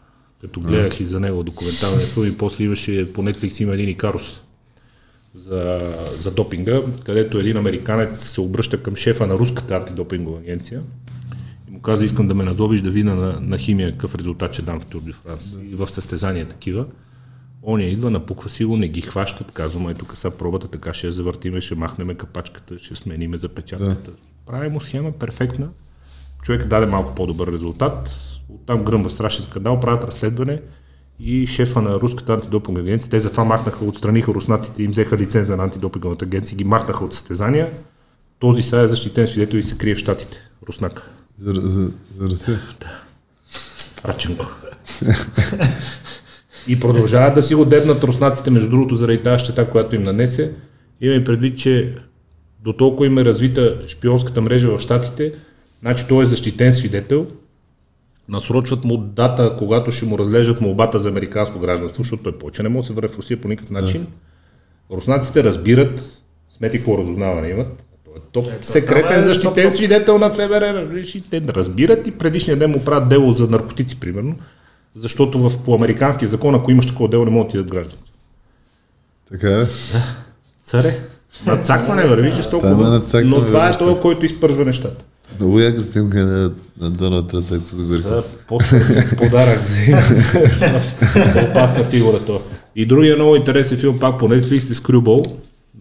Като 0.42 0.62
гледах 0.62 1.00
и 1.00 1.06
за 1.06 1.20
него 1.20 1.44
документалния 1.44 2.08
филм 2.08 2.28
и 2.28 2.38
после 2.38 2.64
имаше 2.64 3.14
по 3.14 3.24
Netflix 3.24 3.62
има 3.62 3.74
един 3.74 3.90
Икарус 3.90 4.42
за, 5.36 5.94
за 6.20 6.32
допинга, 6.32 6.82
където 7.06 7.40
един 7.40 7.58
американец 7.58 8.20
се 8.20 8.42
обръща 8.42 8.84
към 8.84 8.96
шефа 8.96 9.28
на 9.28 9.34
руската 9.34 9.76
антидопингова 9.76 10.40
агенция 10.40 10.82
и 11.68 11.72
му 11.72 11.82
каза, 11.82 12.06
искам 12.06 12.28
да 12.28 12.36
ме 12.36 12.44
назовиш 12.44 12.82
да 12.82 12.90
видя 12.90 13.16
на, 13.16 13.40
на 13.42 13.58
химия 13.58 13.92
какъв 13.92 14.16
резултат 14.16 14.54
ще 14.54 14.62
дам 14.62 14.80
в 14.80 14.86
Тур 14.86 15.02
де 15.02 15.12
Франс 15.12 15.58
и 15.72 15.76
в 15.76 15.88
състезания 15.88 16.48
такива. 16.48 16.86
Он 17.64 17.82
я 17.82 17.90
идва, 17.90 18.10
напуква 18.10 18.50
си 18.50 18.66
го, 18.66 18.78
не 18.78 18.88
ги 18.88 19.02
хващат, 19.02 19.52
казва, 19.52 19.80
май 19.80 19.94
тук 19.94 20.18
са 20.18 20.32
пробата, 20.32 20.68
така 20.68 20.94
ще 20.94 21.08
я 21.08 21.14
завъртиме, 21.14 21.62
ще 21.62 21.76
махнеме 21.76 22.16
капачката, 22.16 22.80
ще 22.80 22.96
смениме 22.96 23.38
запечатката. 23.38 24.12
Да. 24.12 24.18
Прави 24.46 24.70
му 24.70 24.82
схема 24.82 25.12
перфектна, 25.12 25.70
човек 26.42 26.68
даде 26.68 26.86
малко 26.86 27.16
по-добър 27.16 27.52
резултат, 27.52 28.10
оттам 28.50 28.84
гръмва 28.84 29.10
страшен 29.10 29.46
скандал, 29.46 29.80
правят 29.80 30.04
разследване 30.04 30.62
и 31.20 31.48
шефа 31.48 31.82
на 31.82 31.96
руската 31.96 32.34
антидопинг 32.34 32.80
агенция, 32.80 33.10
те 33.12 33.20
затова 33.20 33.44
махнаха, 33.44 33.86
отстраниха 33.86 34.34
руснаците, 34.34 34.84
им 34.84 34.92
взеха 34.92 35.18
лиценза 35.18 35.58
на 35.58 35.64
антидопинговата 35.64 36.26
агенция, 36.26 36.58
ги 36.58 36.64
махнаха 36.64 37.06
от 37.06 37.14
състезания. 37.14 37.70
Този 38.40 38.64
сега 38.64 38.82
е 38.82 38.88
защитен 38.88 39.28
свидетел 39.28 39.58
и 39.58 39.64
се 39.64 39.78
крие 39.78 39.96
в 39.96 40.00
Штатите. 40.00 40.38
Руснак. 40.68 41.12
За, 41.40 41.54
за, 41.54 41.92
за 42.20 42.30
Русия. 42.30 42.60
Раченко. 44.06 44.46
и 46.70 46.80
продължават 46.80 47.36
да 47.36 47.44
си 47.44 47.56
го 47.56 47.66
дебнат 47.66 48.04
руснаците, 48.04 48.50
между 48.50 48.70
другото, 48.70 48.96
заради 48.96 49.24
тази 49.24 49.44
щета, 49.44 49.70
която 49.70 49.96
им 49.96 50.04
нанесе. 50.04 50.52
Имаме 51.02 51.24
предвид, 51.24 51.58
че 51.58 51.96
до 52.64 52.74
толкова 52.74 53.06
им 53.06 53.18
е 53.18 53.26
развита 53.26 53.78
шпионската 53.88 54.42
мрежа 54.42 54.78
в 54.78 54.80
Штатите, 54.80 55.32
значи 55.82 56.06
той 56.10 56.24
е 56.24 56.26
защитен 56.26 56.74
свидетел, 56.74 57.28
насрочват 58.30 58.84
му 58.84 58.98
дата, 58.98 59.56
когато 59.58 59.92
ще 59.92 60.06
му 60.06 60.20
разглеждат 60.20 60.62
молбата 60.62 61.00
за 61.00 61.10
американско 61.10 61.60
гражданство, 61.60 62.04
защото 62.04 62.24
той 62.24 62.38
повече 62.38 62.64
не 62.64 62.70
може 62.70 62.82
да 62.82 62.88
се 62.88 62.94
върне 62.94 63.08
в 63.08 63.18
Русия 63.18 63.42
по 63.42 63.48
никакъв 63.48 63.72
начин. 63.72 64.08
Руснаците 64.92 65.44
разбират, 65.44 66.22
смети 66.50 66.78
какво 66.78 66.98
разузнаване 66.98 67.50
имат, 67.50 67.84
той 68.06 68.14
е 68.18 68.20
топ 68.32 68.46
секретен 68.62 69.20
е 69.20 69.24
защитен 69.24 69.52
топ-топ. 69.52 69.70
свидетел 69.70 70.18
на 70.18 70.30
ФБР. 70.30 70.96
и 71.16 71.22
Те 71.30 71.42
разбират 71.42 72.08
и 72.08 72.12
предишния 72.12 72.58
ден 72.58 72.72
му 72.72 72.84
правят 72.84 73.10
дело 73.10 73.34
за 73.34 73.48
наркотици, 73.48 74.00
примерно, 74.00 74.36
защото 74.96 75.50
в, 75.50 75.58
по 75.58 75.76
американски 75.76 76.28
закон, 76.28 76.56
ако 76.56 76.72
имаш 76.72 76.86
такова 76.86 77.10
дело, 77.10 77.26
не 77.26 77.32
могат 77.32 77.48
да 77.48 77.52
ти 77.52 77.58
дадат 77.58 77.72
гражданство. 77.72 78.04
Така 79.32 79.62
е. 79.62 79.66
Царе, 80.64 81.00
нацакване 81.46 82.08
върви 82.08 82.32
жестоко, 82.32 82.68
е 82.68 82.70
но- 82.70 83.46
това 83.46 83.70
е 83.70 83.78
този, 83.78 84.02
който 84.02 84.26
изпързва 84.26 84.66
нещата. 84.66 85.04
Много 85.40 85.60
яка 85.60 85.82
снимка 85.82 86.26
на, 86.26 86.52
на 86.82 86.90
Доналд 86.90 87.28
Тръмп, 87.28 87.50
като 87.50 87.68
се 87.68 88.04
после 88.48 89.06
подарък 89.18 89.60
за 89.62 91.42
опасна 91.50 91.84
фигура 91.84 92.20
то. 92.26 92.42
И 92.76 92.86
другия 92.86 93.16
много 93.16 93.36
интересен 93.36 93.78
филм 93.78 94.00
пак 94.00 94.20
по 94.20 94.28
Netflix 94.28 94.58
е 94.58 94.74
Screwball 94.74 95.32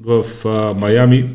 в 0.05 0.25
а, 0.45 0.75
Майами. 0.75 1.29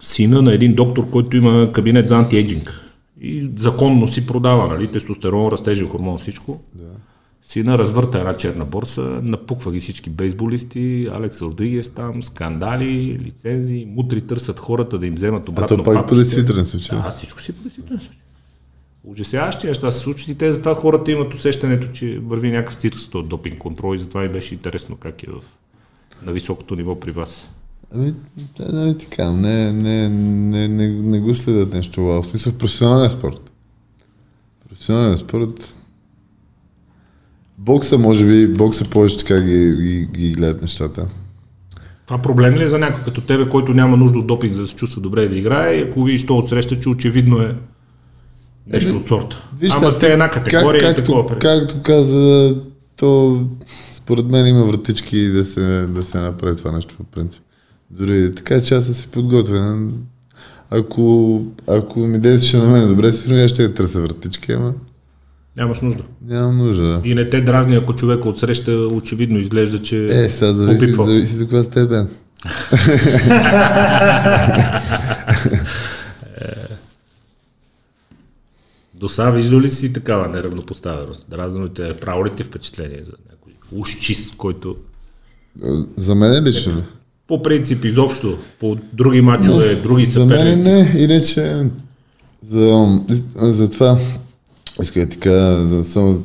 Сина 0.00 0.42
на 0.42 0.54
един 0.54 0.74
доктор, 0.74 1.10
който 1.10 1.36
има 1.36 1.72
кабинет 1.72 2.08
за 2.08 2.16
антиейджинг. 2.16 2.80
И 3.20 3.50
законно 3.56 4.08
си 4.08 4.26
продава, 4.26 4.68
нали, 4.68 4.86
тестостерон, 4.86 5.52
растежен 5.52 5.88
хормон, 5.88 6.18
всичко. 6.18 6.60
Да. 6.74 6.84
Сина 7.42 7.78
развърта 7.78 8.18
една 8.18 8.34
черна 8.34 8.64
борса, 8.64 9.20
напуква 9.22 9.72
ги 9.72 9.80
всички 9.80 10.10
бейсболисти, 10.10 11.08
Алекс 11.12 11.42
Родригес 11.42 11.90
там, 11.90 12.22
скандали, 12.22 13.18
лицензии, 13.24 13.86
мутри 13.86 14.20
търсят 14.20 14.60
хората 14.60 14.98
да 14.98 15.06
им 15.06 15.14
вземат 15.14 15.48
А 15.48 15.50
обратно 15.50 15.76
то 15.76 15.82
пак 15.82 15.94
по 15.94 16.00
папките. 16.00 16.16
действителен 16.16 16.66
случай. 16.66 16.98
Да, 16.98 17.10
всичко 17.16 17.40
си 17.40 17.52
по 17.52 17.62
действителен 17.62 18.00
случай. 18.00 18.20
Ужасяващи 19.04 19.66
неща 19.66 19.90
се 19.90 20.00
случват 20.00 20.28
и 20.28 20.34
те 20.34 20.52
затова 20.52 20.74
хората 20.74 21.12
имат 21.12 21.34
усещането, 21.34 21.92
че 21.92 22.18
върви 22.18 22.50
някакъв 22.50 22.74
цирк 22.74 22.94
с 22.94 23.08
този 23.08 23.28
допинг 23.28 23.58
контрол 23.58 23.94
и 23.94 23.98
затова 23.98 24.20
ми 24.20 24.28
беше 24.28 24.54
интересно 24.54 24.96
как 24.96 25.22
е 25.22 25.30
в, 25.30 25.42
на 26.22 26.32
високото 26.32 26.76
ниво 26.76 27.00
при 27.00 27.10
вас. 27.10 27.50
Ами, 27.94 28.14
да, 28.58 28.72
нали 28.72 28.98
така, 28.98 29.32
не, 29.32 29.72
не, 29.72 30.08
не, 30.08 30.68
не, 30.68 30.88
не 30.88 31.20
го 31.20 31.34
следят 31.34 31.74
нещо 31.74 32.04
вау. 32.04 32.22
В 32.22 32.26
смисъл, 32.26 32.52
в 32.52 32.58
професионалния 32.58 33.10
спорт. 33.10 33.50
Професионалния 34.68 35.18
спорт, 35.18 35.74
Бокса, 37.58 37.98
може 37.98 38.26
би, 38.26 38.48
бокса 38.48 38.84
повече 38.84 39.18
така 39.18 39.40
ги, 39.40 39.76
ги, 39.76 40.08
ги 40.12 40.32
гледат 40.32 40.62
нещата. 40.62 41.06
Това 42.06 42.22
проблем 42.22 42.54
ли 42.54 42.64
е 42.64 42.68
за 42.68 42.78
някой 42.78 43.04
като 43.04 43.20
тебе, 43.20 43.48
който 43.48 43.74
няма 43.74 43.96
нужда 43.96 44.18
от 44.18 44.26
допинг 44.26 44.54
за 44.54 44.62
да 44.62 44.68
се 44.68 44.74
чувства 44.74 45.02
добре 45.02 45.28
да 45.28 45.36
играе, 45.36 45.74
и 45.74 45.82
ако 45.82 46.04
видиш 46.04 46.26
то 46.26 46.38
отсреща, 46.38 46.80
че 46.80 46.88
очевидно 46.88 47.42
е 47.42 47.56
нещо 48.66 48.96
от 48.96 49.08
сорта. 49.08 49.48
Виж, 49.58 49.72
Ама 49.72 49.86
сега, 49.86 49.98
те 49.98 50.08
е 50.08 50.12
една 50.12 50.30
категория 50.30 50.80
как, 50.80 50.96
както, 50.96 51.26
е. 51.32 51.38
както 51.38 51.82
каза, 51.82 52.56
то 52.96 53.42
според 53.90 54.26
мен 54.26 54.46
има 54.46 54.64
вратички 54.64 55.28
да 55.28 55.44
се, 55.44 55.86
да 55.86 56.02
се 56.02 56.18
направи 56.18 56.56
това 56.56 56.72
нещо 56.72 56.94
по 56.96 57.04
принцип. 57.04 57.42
Дори 57.90 58.34
така 58.34 58.60
че 58.60 58.74
аз 58.74 58.84
съм 58.84 58.94
си 58.94 59.08
подготвен. 59.08 59.92
Ако, 60.70 61.44
ако 61.66 62.00
ми 62.00 62.18
действаше 62.18 62.56
на 62.56 62.64
мен 62.64 62.88
добре, 62.88 63.12
сигурно 63.12 63.38
аз 63.38 63.50
ще 63.50 63.62
я 63.62 63.74
търся 63.74 64.00
вратички, 64.00 64.52
ама 64.52 64.74
Нямаш 65.56 65.80
нужда. 65.80 66.02
нямам 66.22 66.58
нужда. 66.58 66.82
Да. 66.84 67.00
И 67.04 67.14
не 67.14 67.30
те 67.30 67.40
дразни, 67.40 67.76
ако 67.76 67.94
човек 67.94 68.24
отсреща 68.24 68.72
очевидно 68.72 69.38
изглежда, 69.38 69.78
че 69.78 70.08
Е, 70.14 70.28
сега 70.28 70.52
зависи, 70.52 70.80
попипва. 70.80 71.08
зависи 71.08 71.34
до 71.34 71.44
каква 71.44 71.62
степен. 71.62 72.08
До 78.94 79.08
сега 79.08 79.30
виждал 79.30 79.60
ли 79.60 79.70
си 79.70 79.92
такава 79.92 80.28
неравнопоставеност? 80.28 81.26
Дразнено 81.30 81.68
те, 81.68 81.88
е 81.88 81.94
право 81.94 82.26
ли 82.26 82.30
ти 82.30 82.44
впечатление 82.44 82.98
за 82.98 83.12
някой 83.30 83.52
уж 83.72 83.98
чист, 83.98 84.36
който 84.36 84.76
За 85.96 86.14
мен 86.14 86.44
лично 86.44 86.72
ли? 86.72 86.82
По 87.28 87.42
принцип 87.42 87.84
изобщо, 87.84 88.38
по 88.60 88.76
други 88.92 89.20
мачове, 89.20 89.74
други 89.74 90.06
За 90.06 90.26
мен 90.26 90.28
съперници. 90.28 90.68
не, 90.68 91.02
иначе 91.04 91.70
за, 92.42 92.86
за 93.36 93.70
това 93.70 93.98
исках 94.82 95.04
да 95.04 95.08
ти 95.08 95.18
кажа 95.18 95.66
за 95.66 95.84
само, 95.84 96.18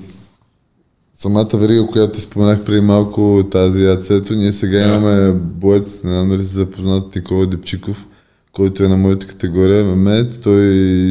самата 1.13 1.49
верига, 1.53 1.87
която 1.87 2.13
ти 2.15 2.21
споменах 2.21 2.63
преди 2.63 2.81
малко, 2.81 3.47
тази 3.51 3.85
АЦ-то, 3.85 4.33
ние 4.33 4.51
сега 4.51 4.77
Да. 4.77 4.85
имаме 4.87 5.31
боец, 5.33 6.03
не 6.03 6.11
знам 6.11 6.29
дали 6.29 6.43
си 6.43 6.53
запознат 6.53 7.15
Никола 7.15 7.45
Депчиков, 7.47 8.05
който 8.51 8.83
е 8.83 8.87
на 8.87 8.97
моята 8.97 9.27
категория, 9.27 9.85
ММЕ, 9.85 10.27
той 10.29 10.65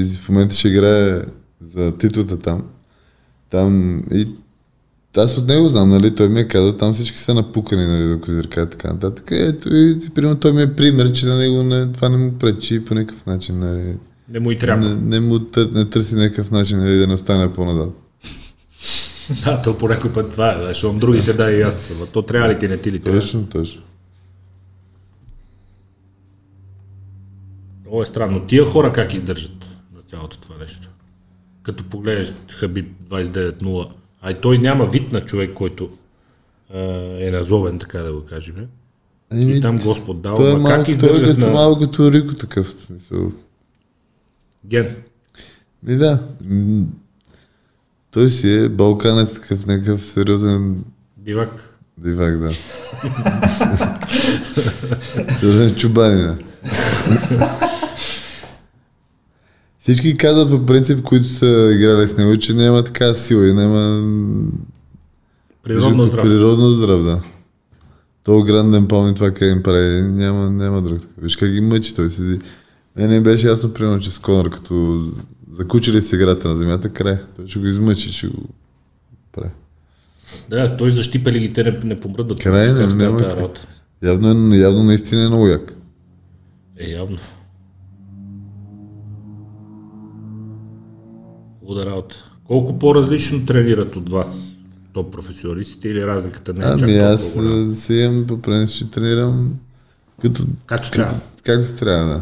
в 0.05 0.28
момента 0.28 0.55
ще 0.55 0.68
играе 0.68 1.20
за 1.74 1.97
титлата 1.99 2.36
там. 2.38 2.62
Там 3.51 4.03
и 4.12 4.28
аз 5.20 5.38
от 5.38 5.48
него 5.48 5.68
знам, 5.68 5.90
нали, 5.90 6.14
той 6.14 6.28
ми 6.28 6.40
е 6.40 6.48
казал, 6.48 6.72
там 6.72 6.94
всички 6.94 7.18
са 7.18 7.34
напукани, 7.34 7.86
нали, 7.86 8.08
до 8.08 8.20
козирка 8.20 8.62
и 8.62 8.70
така 8.70 8.92
нататък. 8.92 9.28
Ето 9.30 9.74
и, 9.74 9.98
примерно, 10.14 10.40
той 10.40 10.52
ми 10.52 10.62
е 10.62 10.76
пример, 10.76 11.12
че 11.12 11.26
на 11.26 11.36
него 11.36 11.62
не, 11.62 11.92
това 11.92 12.08
не 12.08 12.16
му 12.16 12.32
пречи 12.32 12.84
по 12.84 12.94
никакъв 12.94 13.26
начин, 13.26 13.58
нали. 13.58 13.96
Не 14.28 14.40
му 14.40 14.50
и 14.50 14.58
трябва. 14.58 14.88
Не, 14.88 14.94
не 14.94 15.20
му 15.20 15.38
тър, 15.38 15.68
не 15.72 15.84
търси 15.84 16.14
някакъв 16.14 16.50
начин, 16.50 16.78
нали, 16.78 16.96
да 16.96 17.06
не 17.06 17.14
остане 17.14 17.52
по-назад. 17.52 17.92
Да, 19.44 19.62
то 19.62 19.78
по 19.78 19.88
някой 19.88 20.12
път 20.12 20.32
това 20.32 20.52
е, 20.52 20.64
защото 20.64 20.98
другите 20.98 21.32
да 21.32 21.52
и 21.52 21.62
аз. 21.62 21.90
Ама 21.90 22.06
то 22.06 22.22
трябва 22.22 22.48
ли 22.48 22.58
ти, 22.58 22.68
не 22.68 22.76
ти 22.76 22.92
ли 22.92 22.98
трябва? 22.98 23.20
Точно, 23.20 23.46
точно. 23.46 23.82
Много 27.80 28.02
е 28.02 28.06
странно. 28.06 28.46
Тия 28.46 28.64
хора 28.64 28.92
как 28.92 29.14
издържат 29.14 29.66
на 29.96 30.02
цялото 30.06 30.40
това 30.40 30.54
нещо? 30.60 30.88
Като 31.62 31.84
погледнеш 31.84 32.32
Хабиб 32.48 32.86
29-0, 33.10 33.88
а 34.22 34.30
и 34.30 34.40
той 34.40 34.58
няма 34.58 34.86
вид 34.86 35.12
на 35.12 35.20
човек, 35.20 35.50
който 35.54 35.90
а, 36.74 36.78
е 37.18 37.30
назовен, 37.30 37.78
така 37.78 37.98
да 37.98 38.12
го 38.12 38.24
кажем. 38.24 38.54
Еми, 39.32 39.56
И 39.56 39.60
там 39.60 39.78
Господ 39.78 40.22
дал, 40.22 40.36
той 40.36 40.52
е 40.52 40.56
ма 40.56 40.68
как 40.68 40.88
малко, 40.88 41.00
той 41.00 41.22
е 41.22 41.24
като, 41.24 41.46
на 41.46 41.52
малко 41.52 41.80
като 41.80 42.12
Рико 42.12 42.34
такъв 42.34 42.68
смисъл. 42.68 43.30
ген? 44.66 44.96
Ми 45.82 45.96
да. 45.96 46.18
Той 48.10 48.30
си 48.30 48.54
е 48.54 48.68
балканец 48.68 49.34
такъв, 49.34 49.66
някакъв 49.66 50.06
сериозен 50.06 50.84
Дивак. 51.16 51.78
дивак, 51.98 52.38
да. 52.38 52.52
Сериозен 55.40 55.74
чубанина. 55.76 56.36
Всички 59.83 60.16
казват 60.16 60.51
по 60.51 60.66
принцип, 60.66 61.03
които 61.03 61.26
са 61.26 61.70
играли 61.74 62.09
с 62.09 62.16
него, 62.16 62.39
че 62.39 62.55
няма 62.55 62.85
така 62.85 63.14
сила 63.14 63.49
и 63.49 63.53
няма 63.53 64.03
Природно 65.62 66.05
здрав. 66.05 66.22
Природно 66.22 66.70
здрав, 66.70 67.05
да. 67.05 67.22
То 68.24 68.43
гранден 68.43 68.89
помни 68.89 69.14
това 69.14 69.30
как 69.30 69.49
им 69.49 69.62
прави, 69.62 70.03
няма, 70.03 70.51
няма 70.51 70.83
друг. 70.83 71.01
Виж 71.18 71.37
как 71.37 71.51
ги 71.51 71.61
мъчи, 71.61 71.95
той 71.95 72.11
седи. 72.11 72.39
Мене 72.97 73.14
ми 73.18 73.20
беше 73.20 73.47
ясно, 73.47 73.74
примерно, 73.74 74.01
че 74.01 74.11
с 74.11 74.18
Конор, 74.18 74.51
като 74.51 75.05
закучили 75.53 76.03
с 76.03 76.12
играта 76.12 76.49
на 76.49 76.57
земята, 76.57 76.89
край. 76.89 77.18
Той 77.37 77.49
ще 77.49 77.59
го 77.59 77.66
измъчи, 77.66 78.12
ще 78.12 78.26
го 78.26 78.43
прави. 79.33 79.51
Да, 80.51 80.76
той 80.76 80.91
защипа 80.91 81.33
лигите 81.33 81.64
не, 81.64 81.80
не 81.85 82.01
помръдват. 82.01 82.39
Край, 82.39 82.72
не, 82.72 82.87
няма? 82.87 83.49
Явно, 84.03 84.55
явно 84.55 84.83
наистина 84.83 85.24
е 85.24 85.28
много 85.28 85.49
як. 85.49 85.74
Е, 86.78 86.91
явно. 86.91 87.18
Луда 91.66 91.86
работа. 91.86 92.16
Колко 92.46 92.78
по-различно 92.78 93.46
тренират 93.46 93.96
от 93.96 94.10
вас 94.10 94.56
топ 94.92 95.12
професионалистите 95.12 95.88
или 95.88 96.06
разликата 96.06 96.52
не 96.52 96.60
е 96.60 96.68
Ами 96.68 96.98
аз 96.98 97.36
а, 97.36 97.74
си 97.74 97.94
имам 97.94 98.26
по 98.26 98.42
принцип, 98.42 98.76
ще 98.76 98.90
тренирам 98.90 99.54
като, 100.22 100.44
Както 100.66 100.90
трябва. 100.90 101.14
както 101.44 101.72
трябва, 101.72 102.06
да. 102.08 102.20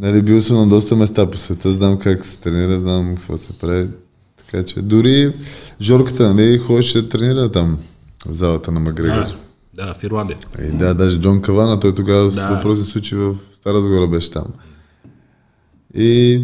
Нали, 0.00 0.22
бил 0.22 0.42
съм 0.42 0.56
на 0.56 0.68
доста 0.68 0.96
места 0.96 1.30
по 1.30 1.38
света, 1.38 1.70
знам 1.72 1.98
как 1.98 2.24
се 2.26 2.38
тренира, 2.38 2.80
знам 2.80 3.16
какво 3.16 3.38
се 3.38 3.52
прави. 3.52 3.88
Така 4.36 4.64
че 4.64 4.82
дори 4.82 5.32
Жорката, 5.80 6.34
нали, 6.34 6.58
ходеше 6.58 7.02
да 7.02 7.08
тренира 7.08 7.52
там, 7.52 7.78
в 8.26 8.32
залата 8.32 8.72
на 8.72 8.80
Макгрегор. 8.80 9.14
Да, 9.14 9.86
да, 9.86 9.94
в 9.94 10.04
Ирландия. 10.04 10.38
И 10.62 10.76
да, 10.76 10.94
даже 10.94 11.20
Джон 11.20 11.42
Кавана, 11.42 11.80
той 11.80 11.94
тогава 11.94 12.30
с 12.30 12.34
Да. 12.34 12.48
въпрос 12.48 12.78
се 12.78 12.84
случи 12.84 13.14
в 13.14 13.34
Стара 13.54 13.76
Загора 13.76 14.06
беше 14.06 14.30
там. 14.30 14.44
И 15.96 16.42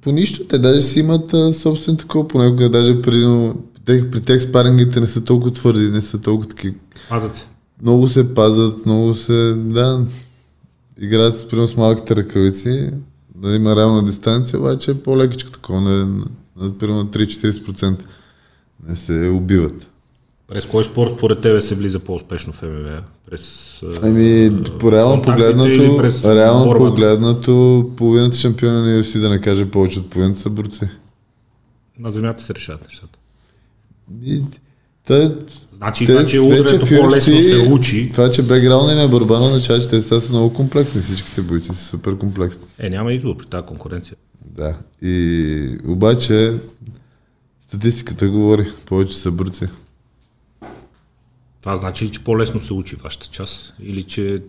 по 0.00 0.12
нищо, 0.12 0.44
те 0.44 0.58
даже 0.58 0.80
си 0.80 1.00
имат 1.00 1.34
а, 1.34 1.52
собствен 1.52 1.96
такова, 1.96 2.28
понякога 2.28 2.68
даже 2.68 3.02
при, 3.02 3.52
при 3.84 4.20
тях 4.20 4.42
спарингите 4.42 5.00
не 5.00 5.06
са 5.06 5.24
толкова 5.24 5.50
твърди, 5.50 5.90
не 5.90 6.00
са 6.00 6.18
толкова 6.18 6.48
такива. 6.48 6.74
Пазят 7.08 7.36
се. 7.36 7.46
Много 7.82 8.08
се 8.08 8.34
пазят, 8.34 8.86
много 8.86 9.14
се, 9.14 9.54
да, 9.54 10.06
играят 11.00 11.40
с, 11.40 11.48
примерно, 11.48 11.68
с 11.68 11.76
малките 11.76 12.16
ръкавици, 12.16 12.90
да 13.34 13.54
има 13.54 13.76
реална 13.76 14.04
дистанция, 14.04 14.60
обаче 14.60 14.90
е 14.90 14.94
по-лекичко 14.94 15.50
такова, 15.50 15.80
не, 15.80 16.24
на, 16.56 16.78
примерно 16.78 17.06
3-40% 17.06 17.96
не 18.88 18.96
се 18.96 19.28
убиват. 19.28 19.89
През 20.50 20.66
кой 20.66 20.84
спорт 20.84 21.10
според 21.16 21.40
тебе 21.40 21.62
се 21.62 21.74
влиза 21.74 21.98
по-успешно 21.98 22.52
в 22.52 22.62
ММА? 22.62 23.02
През... 23.30 23.76
Ами, 24.02 24.62
по 24.78 24.92
реално 24.92 25.22
погледнато, 25.22 25.96
през 25.96 26.24
реално 26.24 26.64
борбата? 26.64 26.90
погледнато, 26.90 27.90
половината 27.96 28.36
шампиони 28.36 28.76
на 28.76 29.02
UFC, 29.02 29.20
да 29.20 29.28
не 29.28 29.40
кажа 29.40 29.70
повече 29.70 29.98
от 29.98 30.10
половината 30.10 30.40
са 30.40 30.50
борци. 30.50 30.88
На 31.98 32.10
земята 32.10 32.44
се 32.44 32.54
решават 32.54 32.84
нещата. 32.84 33.18
И, 34.24 34.42
та, 35.06 35.34
Значи, 35.72 36.06
те 36.06 36.12
това, 36.12 36.24
че 36.24 36.40
вече 36.40 36.40
удрето 36.40 36.86
по-лесно 36.86 37.42
се 37.42 37.68
учи, 37.72 38.10
Това, 38.10 38.30
че 38.30 38.42
бекграунда 38.42 38.92
им 38.92 38.98
е 38.98 39.08
борба, 39.08 39.40
не 39.40 39.46
означава, 39.46 39.80
че 39.80 39.88
те 39.88 40.02
сега 40.02 40.20
са 40.20 40.32
много 40.32 40.52
комплексни. 40.52 41.00
Всичките 41.00 41.42
бойци 41.42 41.68
са 41.68 41.84
супер 41.84 42.18
комплексни. 42.18 42.64
е, 42.78 42.90
няма 42.90 43.12
избор 43.12 43.36
при 43.36 43.46
тази 43.46 43.66
конкуренция. 43.66 44.16
Да. 44.44 44.76
И 45.02 45.78
обаче 45.86 46.54
статистиката 47.68 48.28
говори, 48.28 48.70
повече 48.86 49.16
са 49.16 49.30
борци. 49.30 49.68
Това 51.62 51.76
значи 51.76 52.04
ли, 52.04 52.10
че 52.10 52.24
по-лесно 52.24 52.60
се 52.60 52.74
учи 52.74 52.96
вашата 52.96 53.26
част? 53.26 53.74
Или 53.82 54.02
че... 54.02 54.42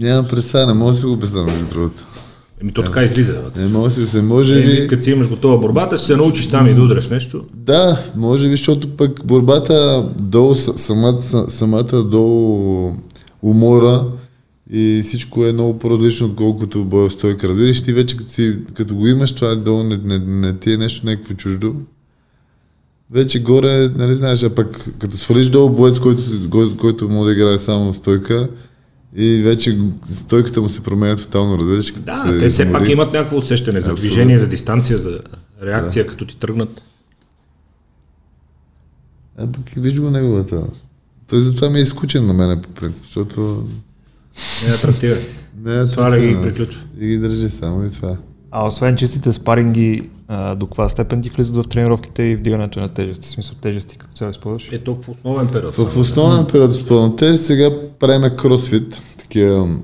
Нямам 0.00 0.28
представа, 0.28 0.66
не 0.66 0.72
мога 0.72 0.92
да 0.92 0.98
си 0.98 1.06
го 1.06 1.18
представя 1.18 1.46
между 1.46 1.66
другото. 1.66 2.06
Еми, 2.62 2.72
то 2.72 2.82
така 2.82 3.02
излиза. 3.02 3.32
бе. 3.32 3.60
Не 3.60 3.68
мога 3.68 3.90
да 3.90 4.06
се, 4.06 4.22
може 4.22 4.62
Еми, 4.62 4.80
би... 4.80 4.86
като 4.86 5.02
си 5.02 5.10
имаш 5.10 5.28
готова 5.28 5.58
борбата, 5.58 5.96
ще 5.96 6.06
се 6.06 6.16
научиш 6.16 6.48
там 6.48 6.66
и 6.66 6.74
да 6.74 6.82
удреш 6.82 7.08
нещо. 7.08 7.44
Да, 7.54 8.02
може 8.16 8.48
би, 8.48 8.56
защото 8.56 8.96
пък 8.96 9.26
борбата 9.26 10.08
долу, 10.22 10.54
самата, 10.54 11.22
самата 11.50 12.02
долу 12.04 12.92
умора 13.42 14.04
и 14.70 15.00
всичко 15.04 15.44
е 15.44 15.52
много 15.52 15.78
по-различно, 15.78 16.26
отколкото 16.26 16.84
боя 16.84 17.08
в 17.08 17.12
стойка. 17.12 17.48
Разбираш, 17.48 17.82
ти 17.82 17.92
вече 17.92 18.16
като, 18.16 18.30
си, 18.30 18.56
като 18.74 18.94
го 18.94 19.06
имаш, 19.06 19.32
това 19.32 19.48
е 19.48 19.56
долу, 19.56 19.82
не, 19.82 19.96
не, 19.96 20.18
не 20.18 20.58
ти 20.58 20.72
е 20.72 20.76
нещо 20.76 21.06
някакво 21.06 21.34
чуждо. 21.34 21.74
Вече 23.12 23.42
горе, 23.42 23.88
нали 23.88 24.14
знаеш, 24.14 24.42
а 24.42 24.54
пък 24.54 24.90
като 24.98 25.16
свалиш 25.16 25.48
долу 25.48 25.70
боец, 25.70 25.98
който, 25.98 26.22
който, 26.50 26.76
който 26.76 27.08
може 27.08 27.26
да 27.26 27.40
играе 27.40 27.58
само 27.58 27.94
стойка, 27.94 28.48
и 29.16 29.42
вече 29.42 29.78
стойката 30.06 30.62
му 30.62 30.68
се 30.68 30.80
променя 30.80 31.16
тотално, 31.16 31.58
разбираш? 31.58 31.92
Да, 31.92 32.24
се 32.26 32.38
те 32.38 32.50
все 32.50 32.62
измори. 32.62 32.78
пак 32.78 32.88
имат 32.88 33.12
някакво 33.12 33.36
усещане 33.36 33.74
за 33.74 33.80
Абсолютно. 33.80 34.00
движение, 34.00 34.38
за 34.38 34.46
дистанция, 34.46 34.98
за 34.98 35.20
реакция, 35.62 36.06
като 36.06 36.26
ти 36.26 36.36
тръгнат. 36.36 36.82
А 39.38 39.46
пък 39.46 39.76
и 39.76 39.80
виж 39.80 40.00
го 40.00 40.10
неговата. 40.10 40.62
Той 41.28 41.40
затова 41.40 41.70
ми 41.70 41.78
е 41.78 41.82
изкучен 41.82 42.26
на 42.26 42.32
мене 42.32 42.62
по 42.62 42.68
принцип, 42.68 43.04
защото 43.04 43.68
Не 44.64 44.70
е 44.70 44.74
атрактивен. 44.74 45.18
не 45.64 45.76
е 45.76 45.84
Това 45.86 46.10
ли 46.10 46.20
ги 46.20 46.26
атрактивно. 46.26 46.42
приключва? 46.42 46.82
И 47.00 47.06
ги 47.06 47.18
държи 47.18 47.50
само 47.50 47.84
и 47.84 47.90
това. 47.90 48.16
А 48.54 48.66
освен 48.66 48.96
чистите 48.96 49.32
спаринги, 49.32 50.10
а, 50.28 50.54
до 50.54 50.66
каква 50.66 50.88
степен 50.88 51.22
ти 51.22 51.28
влизат 51.28 51.56
в 51.56 51.68
тренировките 51.68 52.22
и 52.22 52.36
вдигането 52.36 52.80
на 52.80 52.88
тежести? 52.88 53.26
В 53.26 53.30
смисъл 53.30 53.56
тежести 53.56 53.98
като 53.98 54.12
цяло 54.12 54.30
използваш? 54.30 54.72
Ето 54.72 54.94
в 54.94 55.08
основен 55.08 55.48
период. 55.48 55.74
В 55.74 55.98
основен 55.98 56.46
период 56.46 56.74
изпълнен 56.74 57.16
тест, 57.16 57.44
сега 57.44 57.70
правиме 57.98 58.36
кросфит, 58.36 59.02
такива 59.18 59.78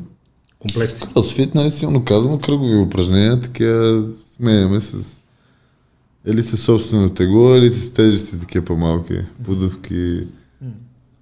Комплексни. 0.59 1.13
кросфит, 1.15 1.55
нали 1.55 1.71
силно 1.71 2.05
казано, 2.05 2.39
кръгови 2.39 2.77
упражнения, 2.77 3.41
такива 3.41 4.05
сменяме 4.37 4.81
с 4.81 5.19
или 6.27 6.43
с 6.43 6.57
собствено 6.57 7.11
тегло, 7.11 7.55
или 7.55 7.71
с 7.71 7.93
тежести 7.93 8.41
такива 8.41 8.65
по-малки, 8.65 9.15
подувки, 9.45 10.27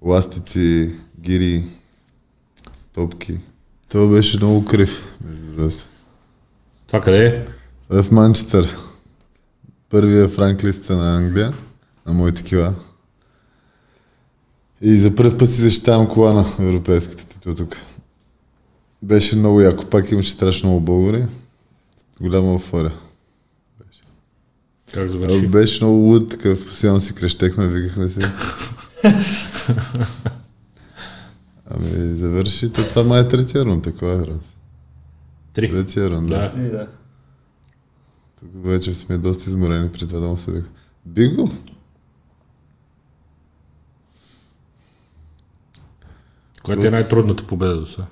ластици, 0.05 0.91
гири, 1.19 1.63
топки. 2.93 3.37
Това 3.89 4.07
беше 4.15 4.37
много 4.37 4.65
крив, 4.65 5.17
между 5.25 5.55
другото. 5.55 5.86
Това 6.87 7.01
къде 7.01 7.25
е? 7.27 7.45
В 8.01 8.11
Манчестър. 8.11 8.77
Първия 9.89 10.27
франк 10.27 10.63
листа 10.63 10.97
на 10.97 11.17
Англия, 11.17 11.53
на 12.05 12.13
моите 12.13 12.43
кила. 12.43 12.73
И 14.81 14.95
за 14.95 15.15
първ 15.15 15.37
път 15.37 15.51
си 15.51 15.61
защитавам 15.61 16.07
кола 16.07 16.33
на 16.33 16.45
европейската 16.59 17.27
титла 17.27 17.55
тук. 17.55 17.77
Беше 19.03 19.35
много 19.35 19.61
яко. 19.61 19.85
Пак 19.85 20.11
имаше 20.11 20.31
страшно 20.31 20.69
много 20.69 20.81
българи. 20.81 21.25
Голяма 22.21 22.47
еуфория. 22.47 22.93
Как 24.91 24.97
Ами 24.97 25.09
завърши? 25.09 25.47
Беше 25.47 25.83
много 25.83 25.97
луд, 25.97 26.29
такъв. 26.29 26.65
Постоянно 26.67 27.01
си 27.01 27.15
крещехме, 27.15 27.67
викахме 27.67 28.09
се. 28.09 28.19
Ами 31.69 32.17
завърши. 32.17 32.73
То 32.73 32.83
това 32.83 33.03
май 33.03 33.21
е 33.21 33.27
третия 33.27 33.65
рун, 33.65 33.81
такова 33.81 34.13
е, 34.13 34.17
брат. 34.17 34.56
Три. 35.57 35.69
Третия 35.69 36.09
рун, 36.09 36.25
да. 36.25 36.37
Да. 36.49 36.69
да. 36.69 36.87
Тук 38.39 38.49
вече 38.55 38.93
сме 38.93 39.17
доста 39.17 39.49
изморени 39.49 39.89
при 39.89 39.99
това 39.99 40.19
да 40.19 40.27
му 40.27 40.37
съдих. 40.37 40.63
Би 41.05 41.27
го? 41.27 41.51
Която 46.63 46.87
е 46.87 46.89
най-трудната 46.89 47.43
победа 47.43 47.75
до 47.75 47.85
сега? 47.85 48.05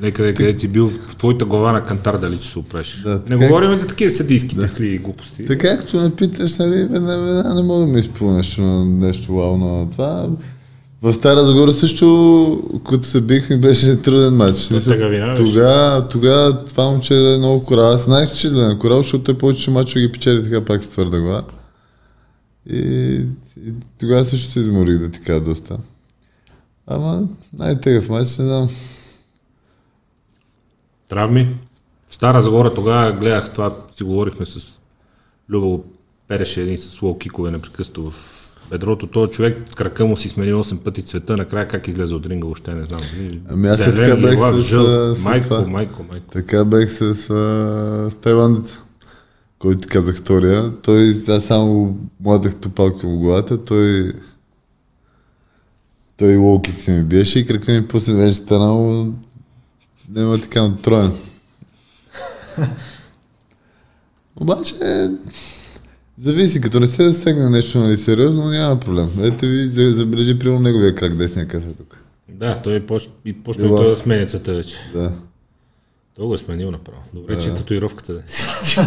Некъде, 0.00 0.34
къде 0.34 0.58
си 0.58 0.68
бил 0.68 0.88
в 0.88 1.16
твоята 1.16 1.44
глава 1.44 1.72
на 1.72 1.84
кантар, 1.84 2.18
дали 2.18 2.38
че 2.38 2.48
се 2.48 2.58
опреш. 2.58 2.96
Да, 2.96 3.22
не 3.28 3.36
говорим 3.36 3.76
за 3.76 3.86
такива 3.86 4.10
съдийски 4.10 4.58
тесли 4.58 4.86
и 4.86 4.98
глупости. 4.98 5.46
Така 5.46 5.78
както 5.78 5.96
ме 5.96 6.16
питаш, 6.16 6.58
нали, 6.58 6.84
веднага, 6.84 7.54
не 7.54 7.62
мога 7.62 7.80
да 7.80 7.86
ми 7.86 8.00
изпълня 8.00 8.36
нещо, 8.36 8.62
на- 8.62 8.84
нещо 8.84 9.34
вау 9.34 9.56
на 9.56 9.90
това. 9.90 10.28
В 11.02 11.14
Стара 11.14 11.44
Загора 11.44 11.72
също, 11.72 12.80
като 12.88 13.04
се 13.04 13.20
бих, 13.20 13.50
ми 13.50 13.60
беше 13.60 14.02
труден 14.02 14.34
матч. 14.34 14.68
Беше. 14.72 14.84
Тогава, 15.36 16.08
тогава 16.08 16.64
това 16.64 16.84
момче 16.84 17.34
е 17.34 17.38
много 17.38 17.64
корал. 17.64 17.90
Аз 17.90 18.04
знаех, 18.04 18.32
че 18.32 18.48
е 18.48 18.50
на 18.50 18.78
корал, 18.78 19.02
защото 19.02 19.24
той 19.24 19.38
повечето 19.38 19.70
мачове 19.70 20.00
ги 20.00 20.12
печели 20.12 20.42
така 20.42 20.64
пак 20.64 20.84
с 20.84 20.88
твърда 20.88 21.20
глава. 21.20 21.42
И, 22.70 22.78
и 23.66 23.72
тогава 24.00 24.24
също 24.24 24.50
се 24.50 24.60
изморих 24.60 24.98
да 24.98 25.10
ти 25.10 25.20
кажа 25.20 25.40
доста. 25.40 25.78
Ама 26.86 27.22
най-тегъв 27.52 28.08
матч, 28.08 28.38
не 28.38 28.44
знам. 28.44 28.68
Травми. 31.08 31.56
В 32.08 32.14
Стара 32.14 32.42
Загора 32.42 32.74
тогава 32.74 33.12
гледах 33.12 33.52
това, 33.52 33.76
си 33.96 34.04
говорихме 34.04 34.46
с 34.46 34.66
Любо 35.48 35.84
переше 36.28 36.62
един 36.62 36.78
с 36.78 37.02
лоу 37.02 37.18
кикове 37.18 37.50
непрекъснато 37.50 38.10
в 38.10 38.35
бедрото. 38.70 39.06
Този 39.06 39.32
човек 39.32 39.74
крака 39.74 40.04
му 40.06 40.16
си 40.16 40.28
смени 40.28 40.52
8 40.52 40.76
пъти 40.76 41.02
цвета, 41.02 41.36
накрая 41.36 41.68
как 41.68 41.88
излезе 41.88 42.14
от 42.14 42.26
ринга, 42.26 42.44
въобще 42.44 42.74
не 42.74 42.84
знам. 42.84 43.00
Ами 43.48 43.68
аз 43.68 43.76
Зелен, 43.78 43.94
така 43.96 44.16
бех 44.18 44.32
лилав, 44.32 44.56
с- 44.56 44.60
жълт. 44.60 45.16
с- 45.16 45.20
с 45.20 45.24
майко, 45.24 45.48
това. 45.48 45.60
майко, 45.60 46.02
майко. 46.02 46.26
Така 46.32 46.64
бех 46.64 46.90
с, 46.90 47.00
а, 47.00 47.04
с 48.10 48.16
тайландеца, 48.16 48.80
който 49.58 49.80
ти 49.80 49.88
казах 49.88 50.16
втория. 50.16 50.72
Той, 50.76 51.14
аз 51.28 51.44
само 51.44 51.96
младах 52.20 52.54
топалка 52.54 53.08
в 53.08 53.18
главата, 53.18 53.64
той 53.64 54.12
той 56.16 56.36
лоукит 56.36 56.80
си 56.80 56.90
ми 56.90 57.02
биеше 57.02 57.38
и 57.38 57.46
крака 57.46 57.72
ми 57.72 57.88
после 57.88 58.14
вече 58.14 58.34
станал 58.34 59.06
няма 60.10 60.40
така 60.40 60.72
троен. 60.82 61.12
Обаче, 64.36 64.74
зависи, 66.18 66.60
като 66.60 66.80
не 66.80 66.86
се 66.86 67.12
засегне 67.12 67.50
нещо 67.50 67.78
нали, 67.78 67.96
сериозно, 67.96 68.50
няма 68.50 68.80
проблем. 68.80 69.10
Ето 69.20 69.46
ви, 69.46 69.68
за- 69.68 69.92
забележи 69.92 70.38
примерно 70.38 70.62
неговия 70.62 70.94
крак, 70.94 71.16
десния 71.16 71.48
кафе 71.48 71.72
тук. 71.78 71.98
Да, 72.28 72.62
той 72.62 72.74
е 72.74 72.82
и 73.24 73.32
почна 73.42 73.68
той 73.68 73.90
да 73.90 73.96
сменя 73.96 74.26
цвета 74.26 74.54
вече. 74.54 74.76
Да. 74.94 75.12
Той 76.14 76.26
го 76.26 76.34
е 76.34 76.38
сменил 76.38 76.70
направо. 76.70 77.02
Добре, 77.14 77.40
че 77.40 77.54
татуировката 77.54 78.14
да 78.14 78.22
си. 78.26 78.46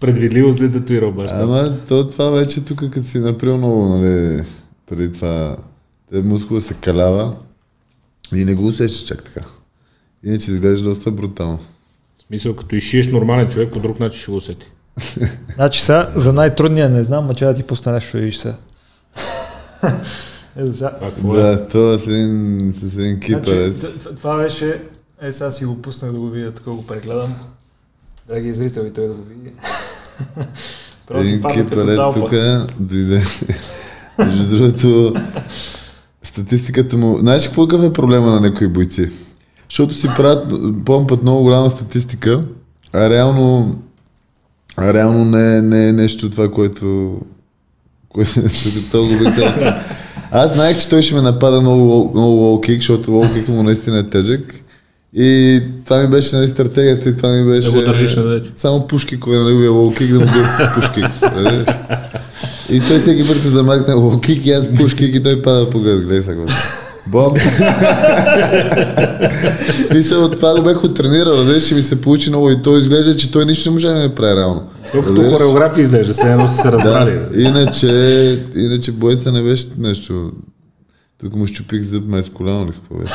Предвидливо 0.00 0.52
се 0.52 0.64
е 0.64 0.72
татуирал 0.72 1.12
баш. 1.12 1.30
Ама 1.32 1.76
то 1.88 2.06
това 2.06 2.30
вече 2.30 2.64
тук, 2.64 2.78
като 2.90 3.06
си 3.06 3.18
направил 3.18 3.56
много, 3.56 3.88
нали, 3.88 4.44
преди 4.86 5.12
това, 5.12 5.56
те 6.12 6.22
мускула 6.22 6.60
се 6.60 6.74
калява 6.74 7.36
и 8.34 8.44
не 8.44 8.54
го 8.54 8.66
усещаш 8.66 9.04
чак 9.04 9.22
така. 9.24 9.46
Иначе 10.24 10.50
изглежда 10.50 10.88
доста 10.88 11.10
брутално. 11.10 11.58
В 12.24 12.26
смисъл, 12.26 12.56
като 12.56 12.76
изшиеш 12.76 13.08
нормален 13.08 13.48
човек, 13.48 13.72
по 13.72 13.78
друг 13.80 14.00
начин 14.00 14.20
ще 14.20 14.30
го 14.30 14.36
усети. 14.36 14.66
Значи 15.54 15.82
сега 15.82 16.10
за 16.16 16.32
най-трудния 16.32 16.90
не 16.90 17.04
знам, 17.04 17.26
ма 17.26 17.34
че 17.34 17.44
да 17.44 17.54
ти 17.54 17.62
пусна 17.62 17.92
нещо 17.92 18.18
и 18.18 18.32
сега. 18.32 18.54
Ето 20.56 20.74
сега. 20.74 20.90
Това 20.90 21.10
какво 21.10 21.36
е? 21.36 21.40
Да, 21.42 21.68
то 21.68 21.98
с 21.98 22.06
един, 22.06 22.74
с 22.80 22.98
един 22.98 23.20
Значи, 23.28 23.52
т- 23.80 23.98
т- 23.98 24.14
това 24.14 24.36
беше, 24.36 24.82
е 25.22 25.32
сега 25.32 25.50
си 25.50 25.64
го 25.64 25.82
пуснах 25.82 26.12
да 26.12 26.18
го 26.18 26.28
видя, 26.30 26.50
така 26.52 26.70
го 26.70 26.86
прегледам. 26.86 27.34
Драги 28.28 28.54
зрители, 28.54 28.92
той 28.92 29.08
да 29.08 29.14
го 29.14 29.22
види. 29.22 29.50
Просто 31.06 31.28
Един 31.28 31.42
кипърец 31.42 31.96
талпа. 31.96 32.20
тук 32.20 32.30
дойде. 32.80 33.22
Между 34.18 34.56
другото, 34.56 35.14
статистиката 36.22 36.96
му... 36.96 37.18
Знаеш 37.18 37.46
какво 37.46 37.64
е 37.86 37.92
проблема 37.92 38.30
на 38.30 38.40
някои 38.40 38.68
бойци? 38.68 39.10
Защото 39.74 39.94
си 39.94 40.08
правят, 40.16 40.44
помпат 40.84 41.22
много 41.22 41.42
голяма 41.42 41.70
статистика, 41.70 42.42
а 42.92 43.10
реално, 43.10 43.78
а 44.76 44.94
реално 44.94 45.24
не, 45.24 45.62
не 45.62 45.88
е 45.88 45.92
нещо 45.92 46.30
това, 46.30 46.50
което... 46.50 47.18
което 48.08 48.34
тук 48.34 48.90
толкова. 48.92 49.82
Аз 50.30 50.54
знаех, 50.54 50.78
че 50.78 50.88
той 50.88 51.02
ще 51.02 51.14
ме 51.14 51.20
напада 51.20 51.60
много, 51.60 52.10
много 52.14 52.30
лоу 52.30 52.60
кик, 52.60 52.76
защото 52.76 53.12
лоу 53.12 53.32
кик 53.34 53.48
му 53.48 53.62
наистина 53.62 53.98
е 53.98 54.10
тежък. 54.10 54.54
И 55.14 55.60
това 55.84 56.02
ми 56.02 56.08
беше 56.08 56.36
нали, 56.36 56.48
стратегията 56.48 57.08
и 57.08 57.16
това 57.16 57.28
ми 57.28 57.50
беше... 57.50 57.70
Да 57.70 57.78
го 57.78 57.80
държиш 57.80 58.16
надалеч. 58.16 58.52
Само 58.54 58.86
пушкикове 58.86 59.36
на 59.36 59.44
неговия 59.44 59.70
лоу-кик 59.70 60.12
да 60.12 60.20
му 60.20 60.26
пушкик. 60.74 61.04
разбираш? 61.22 61.66
и 62.70 62.80
той 62.88 62.98
всеки 62.98 63.28
път 63.28 63.42
те 63.42 63.48
замахне 63.48 63.94
лоу-кик 63.94 64.46
и 64.46 64.52
аз 64.52 64.68
пушкик 64.78 65.14
и 65.14 65.22
той 65.22 65.42
пада 65.42 65.70
по 65.70 65.80
гъс. 65.80 66.00
Гледай 66.00 66.22
сега. 66.22 66.46
Бом. 67.06 67.34
В 67.34 67.40
Смисъл, 69.88 70.30
това 70.30 70.56
го 70.56 70.62
бях 70.62 70.84
оттренирал, 70.84 71.32
разбираш, 71.32 71.68
че 71.68 71.74
ми 71.74 71.82
се 71.82 72.00
получи 72.00 72.30
много 72.30 72.50
и 72.50 72.62
той 72.62 72.78
изглежда, 72.78 73.16
че 73.16 73.32
той 73.32 73.44
нищо 73.44 73.70
не 73.70 73.72
може 73.72 73.86
да 73.86 73.94
не 73.94 74.14
прави 74.14 74.36
реално. 74.36 74.68
Колкото 74.92 75.22
хореография 75.22 75.82
изглежда, 75.82 76.12
все 76.12 76.32
едно 76.32 76.48
са 76.48 76.62
се 76.62 76.72
разбрали. 76.72 77.10
Да. 77.10 77.42
Иначе, 77.42 77.88
иначе 78.56 78.92
бойца 78.92 79.32
не 79.32 79.42
беше 79.42 79.66
нещо. 79.78 80.30
Тук 81.20 81.36
му 81.36 81.46
щупих 81.46 81.82
зъб 81.82 82.04
май 82.04 82.22
с 82.22 82.30
коляно 82.30 82.66
ли 82.66 82.72
беше. 83.00 83.14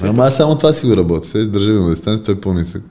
Ама 0.00 0.24
аз 0.24 0.36
само 0.36 0.56
това 0.56 0.72
си 0.72 0.86
го 0.86 0.96
работя. 0.96 1.28
Сега 1.28 1.42
издържа 1.42 1.72
на 1.72 1.90
дистанция, 1.90 2.24
той 2.24 2.34
е 2.34 2.40
по-нисък. 2.40 2.82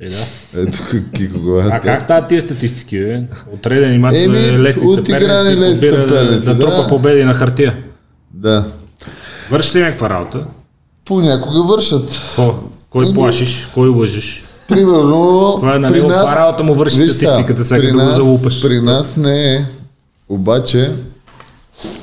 Е, 0.00 0.08
да. 0.08 0.24
Ето 0.62 0.78
Кико 1.14 1.40
главата. 1.40 1.70
А 1.72 1.80
как 1.80 2.02
стават 2.02 2.28
тия 2.28 2.42
статистики, 2.42 2.98
бе? 2.98 3.22
Отредени 3.52 3.98
мачове, 3.98 4.48
Еми, 4.48 4.58
лесни 4.58 4.86
отиграни 4.86 5.24
съперници, 5.24 5.60
лесни 5.60 5.88
съперници, 5.88 6.46
да, 6.46 6.58
трупа 6.58 6.82
да. 6.82 6.88
победи 6.88 7.24
на 7.24 7.34
хартия. 7.34 7.76
Да. 8.34 8.64
Вършиш 9.50 9.74
ли 9.74 9.80
някаква 9.80 10.10
работа? 10.10 10.44
Понякога 11.04 11.62
вършат. 11.62 12.22
Какво? 12.26 12.54
Кой 12.90 13.04
Еми- 13.06 13.14
плашиш? 13.14 13.68
Кой 13.74 13.88
лъжеш? 13.88 14.44
Примерно, 14.68 15.52
Това 15.56 15.76
е 15.76 15.78
на 15.78 15.88
при 15.88 15.96
него, 15.96 16.08
нас... 16.08 16.36
работа 16.36 16.64
му 16.64 16.74
върши 16.74 16.98
Виж 16.98 17.12
статистиката, 17.12 17.64
сега 17.64 17.92
да 17.92 18.04
го 18.04 18.10
залупаш. 18.10 18.62
При 18.62 18.80
нас 18.80 19.16
не 19.16 19.54
е. 19.54 19.64
Обаче, 20.28 20.92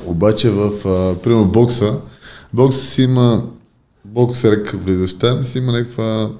обаче 0.06 0.50
в, 0.50 0.70
а, 0.88 1.22
примерно, 1.22 1.44
бокса, 1.44 1.92
бокса 2.52 2.86
си 2.86 3.02
има 3.02 3.44
боксер, 4.04 4.62
влизаш 4.74 5.18
там, 5.18 5.44
си 5.44 5.58
има 5.58 5.72
някаква 5.72 6.30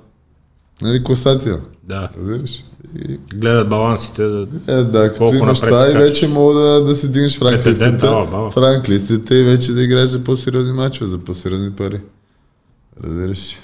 нали, 0.82 1.04
класация. 1.04 1.60
Да. 1.84 2.10
Разбираш? 2.18 2.64
И, 3.08 3.18
Гледат 3.34 3.68
балансите. 3.68 4.22
Да... 4.22 4.46
е, 4.68 4.82
да, 4.82 5.08
като 5.08 5.18
Колко 5.18 5.34
имаш 5.34 5.60
това 5.60 5.90
и 5.90 5.94
вече 5.94 6.28
мога 6.28 6.54
да, 6.54 6.84
да 6.84 6.94
се 6.94 7.08
дигнеш 7.08 7.38
в 7.38 8.52
ранглистата 8.56 9.34
и 9.34 9.44
вече 9.44 9.72
да 9.72 9.82
играеш 9.82 10.08
за 10.08 10.24
по-сериозни 10.24 10.72
мачове, 10.72 11.10
за 11.10 11.18
по-сериозни 11.18 11.72
пари. 11.72 12.00
Разбираш? 13.04 13.56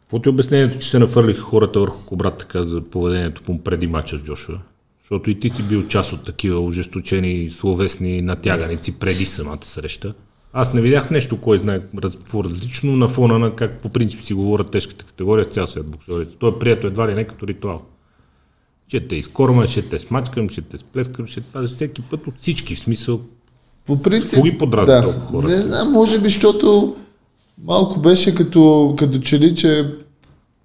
Какво 0.00 0.18
ти 0.18 0.28
е 0.28 0.30
обяснението, 0.30 0.78
че 0.78 0.90
се 0.90 0.98
нафърлиха 0.98 1.40
хората 1.40 1.80
върху 1.80 2.06
Кобрат 2.06 2.38
така 2.38 2.62
за 2.62 2.80
поведението 2.80 3.42
му 3.48 3.62
преди 3.62 3.86
мача 3.86 4.18
с 4.18 4.22
Джошуа? 4.22 4.58
Защото 5.02 5.30
и 5.30 5.40
ти 5.40 5.50
си 5.50 5.62
бил 5.62 5.86
част 5.86 6.12
от 6.12 6.24
такива 6.24 6.60
ожесточени 6.60 7.50
словесни 7.50 8.22
натяганици 8.22 8.98
преди 8.98 9.26
самата 9.26 9.58
среща. 9.62 10.14
Аз 10.56 10.74
не 10.74 10.80
видях 10.80 11.10
нещо, 11.10 11.40
кое 11.40 11.58
знае 11.58 11.80
раз- 11.96 12.30
по-различно 12.30 12.96
на 12.96 13.08
фона 13.08 13.38
на 13.38 13.56
как 13.56 13.82
по 13.82 13.88
принцип 13.88 14.20
си 14.20 14.34
говорят 14.34 14.70
тежката 14.70 15.04
категория 15.04 15.44
в 15.44 15.48
цял 15.48 15.66
свят 15.66 15.86
боксерите. 15.86 16.36
Той 16.38 16.50
е 16.50 16.58
прието 16.58 16.86
едва 16.86 17.08
ли 17.08 17.14
не 17.14 17.24
като 17.24 17.46
ритуал. 17.46 17.82
Ще 18.88 19.08
те 19.08 19.16
изкорма, 19.16 19.66
ще 19.66 19.82
те 19.82 19.98
смачкам, 19.98 20.48
ще 20.48 20.62
те 20.62 20.78
сплескам, 20.78 21.26
ще 21.26 21.40
това 21.40 21.66
всеки 21.66 22.02
път 22.02 22.26
от 22.26 22.34
всички 22.38 22.74
в 22.74 22.78
смисъл. 22.78 23.20
По 23.86 24.02
принцип. 24.02 24.28
С 24.28 24.32
кого 24.32 24.42
ги 24.42 24.58
подразнят 24.58 25.04
толкова 25.04 25.26
хора? 25.26 25.48
Не 25.48 25.56
знам, 25.56 25.92
може 25.92 26.18
би, 26.18 26.28
защото 26.28 26.96
малко 27.64 28.00
беше 28.00 28.34
като, 28.34 28.94
като 28.98 29.18
че 29.18 29.38
ли, 29.38 29.54
че 29.54 29.94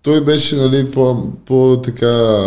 той 0.01 0.23
беше, 0.23 0.55
нали, 0.55 0.91
по, 0.91 1.31
по 1.45 1.81
така... 1.83 2.45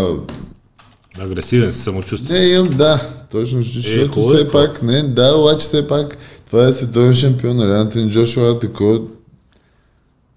Агресивен 1.21 1.73
се 1.73 1.79
самочувствие. 1.79 2.41
Не, 2.41 2.47
имам, 2.47 2.69
да, 2.69 3.09
точно, 3.31 3.63
защото 3.63 4.13
хубаво 4.13 4.35
е 4.35 4.37
все 4.37 4.49
пак, 4.49 4.83
не, 4.83 5.03
да, 5.03 5.37
обаче 5.37 5.59
все 5.59 5.87
пак, 5.87 6.19
това 6.47 6.67
е 6.67 6.73
световен 6.73 7.15
шампион, 7.15 7.57
нали, 7.57 7.73
Антони 7.73 8.11
Джошуа, 8.11 8.59
такова. 8.59 9.01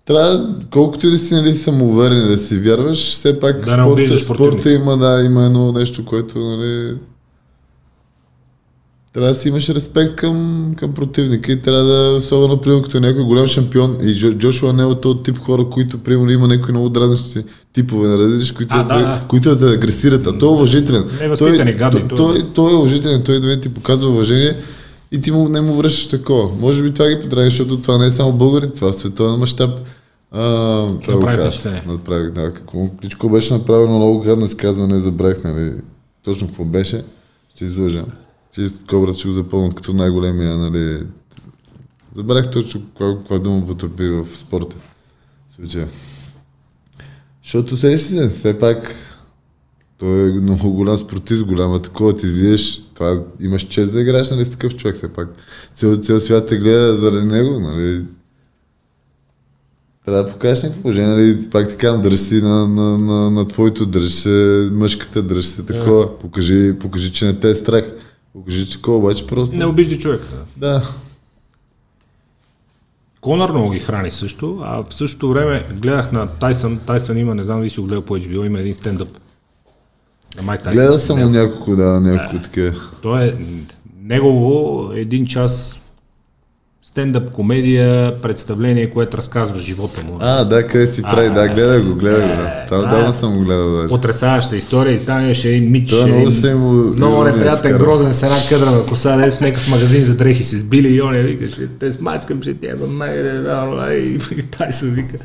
Трябва, 0.06 0.56
колкото 0.70 1.08
и 1.08 1.12
да 1.12 1.20
си, 1.20 1.34
нали, 1.34 1.54
самоуверен, 1.54 2.28
да 2.28 2.38
си 2.38 2.60
вярваш, 2.60 3.12
все 3.12 3.40
пак 3.40 3.66
Да 3.66 3.74
спорта, 3.74 4.20
спорта 4.20 4.72
има, 4.72 4.98
да, 4.98 5.24
има 5.24 5.46
едно 5.46 5.72
нещо, 5.72 6.06
което, 6.06 6.40
нали, 6.40 6.96
трябва 9.16 9.30
да 9.30 9.36
си 9.36 9.50
имаш 9.50 9.70
респект 9.70 10.16
към, 10.16 10.74
към 10.78 10.94
противника 10.94 11.52
и 11.52 11.62
трябва 11.62 11.84
да, 11.84 12.16
особено, 12.18 12.58
примерно, 12.58 12.84
като 12.84 12.98
е 12.98 13.00
някой 13.00 13.24
голям 13.24 13.48
шампион 13.48 13.98
и 14.04 14.16
Джо, 14.16 14.32
Джошуа 14.32 14.74
не 14.74 14.84
е 14.84 14.86
от 14.86 15.02
този 15.02 15.24
тип 15.24 15.38
хора, 15.38 15.66
които, 15.72 15.98
примерно, 15.98 16.32
има 16.32 16.48
някои 16.48 16.72
много 16.72 16.90
дразнещи 16.90 17.44
типове, 17.74 18.08
нали, 18.08 18.44
които, 18.56 18.76
А, 18.76 18.84
да, 18.84 18.96
да, 18.96 19.02
да. 19.02 19.22
които 19.28 19.56
да 19.56 19.68
те 19.68 19.74
агресират, 19.74 20.28
а 20.28 20.38
той 20.38 20.50
е 20.50 20.52
уважителен. 20.52 21.06
Невъзпитани 21.20 21.74
гади, 21.74 21.98
той, 21.98 22.08
той- 22.08 22.18
той, 22.18 22.46
той, 22.54 22.72
е 22.72 22.76
уважителен, 22.76 23.24
той 23.24 23.54
и 23.54 23.62
ти 23.62 23.70
показва 23.70 24.10
уважение 24.10 24.56
и 25.12 25.22
ти 25.22 25.32
му, 25.32 25.50
не 25.50 25.62
му 25.62 25.74
връщаш 25.74 26.08
такова. 26.08 26.50
Може 26.60 26.84
би 26.84 26.92
това 26.92 27.10
ги 27.10 27.22
подрази, 27.22 27.50
защото 27.50 27.82
това 27.82 27.98
не 27.98 28.06
е 28.06 28.12
само 28.12 28.34
българите, 28.34 28.74
това 28.74 28.90
е 28.90 28.94
световен 28.94 29.40
мащаб. 29.40 29.80
Направи 30.32 31.42
впечатление. 31.42 31.84
Направи, 31.88 32.32
да, 32.32 32.52
какво, 32.52 32.90
Кличко 33.02 33.30
беше 33.30 33.54
направено 33.54 33.98
много 33.98 34.20
гадно 34.20 34.46
изказване, 34.46 35.00
забравих, 35.00 35.44
нали, 35.44 35.72
точно 36.24 36.48
какво 36.48 36.66
беше, 36.66 37.04
ще 37.56 37.66
излъжа. 37.66 38.04
Че 38.56 38.68
кобрата 38.90 39.20
ще 39.20 39.28
го 39.28 39.34
запълнат 39.34 39.76
като 39.76 39.94
най-големия, 39.94 40.58
нали, 40.58 41.04
забравих 42.16 42.50
точно 42.52 42.82
каква, 42.82 43.18
каква 43.18 43.40
дума 43.40 43.66
потърпи 43.66 44.10
в 44.10 44.28
спорта. 44.38 44.76
Случая. 45.56 45.88
Защото 47.44 47.78
сещаш 47.78 48.02
се, 48.02 48.30
все 48.30 48.58
пак 48.58 48.96
той 49.98 50.30
е 50.30 50.34
много 50.34 50.72
голям 50.72 50.98
спортист, 50.98 51.44
голяма 51.44 51.82
такова, 51.82 52.16
ти 52.16 52.26
излизаш, 52.26 52.88
това 52.94 53.24
имаш 53.40 53.62
чест 53.62 53.94
да 53.94 54.02
играеш 54.02 54.30
нали, 54.30 54.46
с 54.46 54.50
такъв 54.50 54.76
човек, 54.76 54.96
все 54.96 55.14
пак. 55.14 55.28
Цел, 55.74 55.98
цел 55.98 56.20
свят 56.20 56.48
те 56.48 56.58
гледа 56.58 56.96
заради 56.96 57.26
него, 57.26 57.60
нали. 57.60 58.06
Трябва 60.06 60.24
да 60.24 60.32
покажеш 60.32 60.64
някакво 60.64 60.82
положение, 60.82 61.16
нали, 61.16 61.50
пак 61.50 61.70
ти 61.70 61.78
казвам, 61.78 62.02
дръж 62.02 62.20
си 62.20 62.42
на, 62.42 62.68
на, 62.68 62.98
на, 62.98 63.32
на 63.32 63.48
твоето, 63.48 63.86
дръж 63.86 64.12
се 64.12 64.70
мъжката, 64.72 65.24
дръж 65.24 65.46
се 65.46 65.66
такова, 65.66 66.20
покажи, 66.20 66.74
покажи, 66.80 67.12
че 67.12 67.26
не 67.26 67.40
те 67.40 67.50
е 67.50 67.56
страх, 67.56 67.84
такова, 68.72 68.98
обаче 68.98 69.28
просто... 69.28 69.58
Не 69.58 69.66
обижда 69.66 69.98
човек. 69.98 70.22
Да. 70.58 70.70
Да, 70.70 70.94
Конър 73.26 73.52
много 73.52 73.70
ги 73.70 73.80
храни 73.80 74.12
също, 74.12 74.62
а 74.64 74.84
в 74.84 74.94
същото 74.94 75.30
време 75.30 75.66
гледах 75.82 76.12
на 76.12 76.28
Тайсън. 76.28 76.80
Тайсън 76.86 77.18
има, 77.18 77.36
не 77.36 77.44
знам 77.44 77.60
дали 77.60 77.70
си 77.70 77.80
го 77.80 77.86
гледал 77.86 78.02
по 78.02 78.18
HBO, 78.18 78.46
има 78.46 78.60
един 78.60 78.76
стендъп. 78.76 79.18
На 80.38 80.44
Майк 80.44 80.64
Тайсън. 80.64 80.82
гледал 80.82 81.00
съм 81.00 81.20
му 81.20 81.30
няколко, 81.30 81.76
да, 81.76 82.00
няколко 82.02 82.44
такива. 82.44 82.76
Той 83.02 83.24
е 83.24 83.36
негово 84.02 84.92
един 84.94 85.26
час 85.26 85.80
стендъп 86.96 87.32
комедия, 87.32 88.22
представление, 88.22 88.90
което 88.90 89.18
разказва 89.18 89.60
живота 89.60 90.04
му. 90.04 90.18
А, 90.20 90.44
да, 90.44 90.68
къде 90.68 90.88
си 90.88 91.02
прави, 91.02 91.30
да, 91.30 91.48
гледах 91.48 91.84
го, 91.84 91.96
гледах 91.96 92.22
го, 92.22 92.28
да. 92.28 92.66
Там 92.70 92.82
да. 92.82 92.88
давно 92.88 93.14
съм 93.14 93.38
го 93.38 93.46
гледал 93.46 93.72
даже. 93.72 93.88
Потресаваща 93.88 94.58
история 94.58 94.94
и 94.94 95.06
там 95.06 95.26
имаше 95.26 95.50
един 95.50 95.72
мич, 95.72 95.90
Той 95.90 96.12
много 96.12 96.32
се 96.32 96.56
му... 96.56 96.72
много 96.72 97.24
неприятен, 97.24 97.78
грозен 97.78 98.14
с 98.14 98.24
една 98.24 98.36
къдрава 98.50 98.86
коса, 98.86 99.18
дето 99.18 99.36
в 99.36 99.42
някакъв 99.42 99.70
магазин 99.70 100.06
за 100.06 100.16
дрехи 100.16 100.44
се 100.44 100.58
сбили 100.58 100.88
и 100.88 101.02
он 101.02 101.16
я 101.16 101.24
вика, 101.24 101.48
ще 101.48 101.68
те 101.68 101.92
смачкам, 101.92 102.42
ще 102.42 102.54
ти 102.54 102.68
еба 102.68 102.88
май, 102.88 103.24
да, 103.24 103.34
да, 103.34 103.66
да, 103.66 103.94
и 103.94 104.20
тай 104.58 104.72
се 104.72 104.86
вика. 104.86 105.18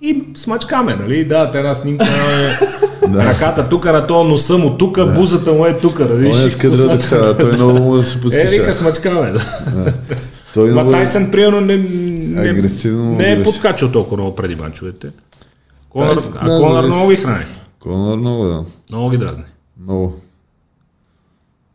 И 0.00 0.24
смачкаме, 0.34 0.96
нали? 0.96 1.24
Да, 1.24 1.50
една 1.54 1.74
снимка 1.74 2.06
е 2.06 3.06
ръката 3.24 3.68
тук, 3.68 3.84
на 3.84 4.06
то 4.06 4.24
носа 4.24 4.58
му 4.58 4.70
тук, 4.78 5.14
бузата 5.14 5.52
му 5.52 5.66
е 5.66 5.78
тук, 5.78 5.98
нали? 5.98 6.26
Он 6.26 6.46
е 6.46 6.50
с 6.50 7.36
той 7.40 7.52
много 7.52 7.78
му 7.78 7.96
да 7.96 8.04
се 8.04 8.18
Е, 8.18 8.20
пуска 8.20 8.42
вика, 8.50 8.74
смачкаме, 8.74 9.32
да. 9.32 9.42
Той 10.56 10.68
Ма 10.68 10.72
много... 10.72 10.90
Тайсън, 10.90 11.30
примерно, 11.30 11.60
не, 11.60 11.76
не, 11.76 12.48
Агресивно 12.48 13.14
не 13.16 13.32
е 13.32 13.34
гледаш. 13.34 13.54
подкачал 13.54 13.92
толкова 13.92 14.16
много 14.16 14.36
преди 14.36 14.54
манчовете. 14.54 15.08
Конър, 15.88 16.14
Тайсън, 16.14 16.32
а 16.36 16.48
да, 16.48 16.60
Конър 16.60 16.74
зависи. 16.74 16.94
много 16.94 17.10
ги 17.10 17.16
храни. 17.16 17.44
Конор 17.80 18.18
много, 18.18 18.44
да. 18.44 18.64
Много 18.90 19.10
ги 19.10 19.18
дразни. 19.18 19.44
Много. 19.82 20.20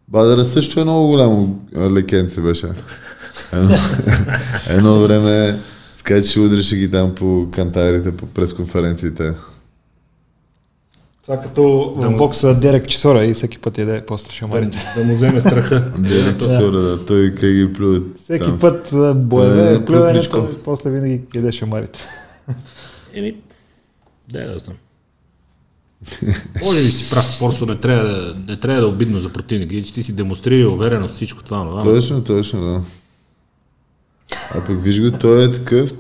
Бадъра 0.08 0.46
също 0.46 0.80
е 0.80 0.84
много 0.84 1.08
голямо 1.08 1.60
лекенце 1.92 2.42
беше. 2.42 2.68
Едно, 3.54 3.76
едно 4.70 5.00
време 5.00 5.60
скача, 5.98 6.28
че 6.28 6.40
удреше 6.40 6.76
ги 6.76 6.92
там 6.92 7.16
по 7.16 7.48
кантарите, 7.54 8.18
по 8.18 8.26
пресконференциите. 8.26 9.34
Това 11.24 11.42
като 11.42 11.94
в 11.96 12.18
бокса 12.18 12.56
Дерек 12.56 12.88
Чесора 12.88 13.26
и 13.26 13.34
всеки 13.34 13.60
път 13.60 13.78
яде 13.78 14.02
после 14.08 14.34
шамарите. 14.34 14.78
Да 14.98 15.04
му 15.04 15.16
вземе 15.16 15.42
страха. 15.42 15.92
Дерек 15.98 16.40
Чесора, 16.40 16.78
да. 16.78 17.06
Той 17.06 17.30
как 17.30 17.50
ги 17.50 17.74
плюят 17.74 18.04
Всеки 18.20 18.46
там. 18.46 18.60
път 18.60 18.94
боеве, 19.16 19.86
плюването, 19.86 20.50
после 20.64 20.90
винаги 20.90 21.22
яде 21.36 21.52
шамарите. 21.52 22.00
Еми, 23.14 23.36
да, 24.32 24.54
да 24.54 24.60
знам. 24.60 24.78
Може 26.64 26.84
би 26.84 26.92
си 26.92 27.10
прав, 27.10 27.36
просто 27.40 27.66
не 27.66 27.76
трябва 27.76 28.04
да, 28.04 28.36
не 28.48 28.60
трябва 28.60 28.82
да 28.82 28.88
е 28.88 28.90
обидно 28.90 29.20
за 29.20 29.30
противника, 29.30 29.84
че 29.88 29.94
ти 29.94 30.04
си 30.04 30.16
демонстрира 30.16 30.70
увереност 30.70 31.16
всичко 31.16 31.44
това, 31.44 31.64
но 31.64 31.84
Точно, 31.84 32.24
точно, 32.24 32.62
да. 32.62 32.82
А 34.56 34.66
пък 34.66 34.84
виж 34.84 35.02
го, 35.02 35.12
той 35.18 35.44
е 35.44 35.52
такъв. 35.52 35.94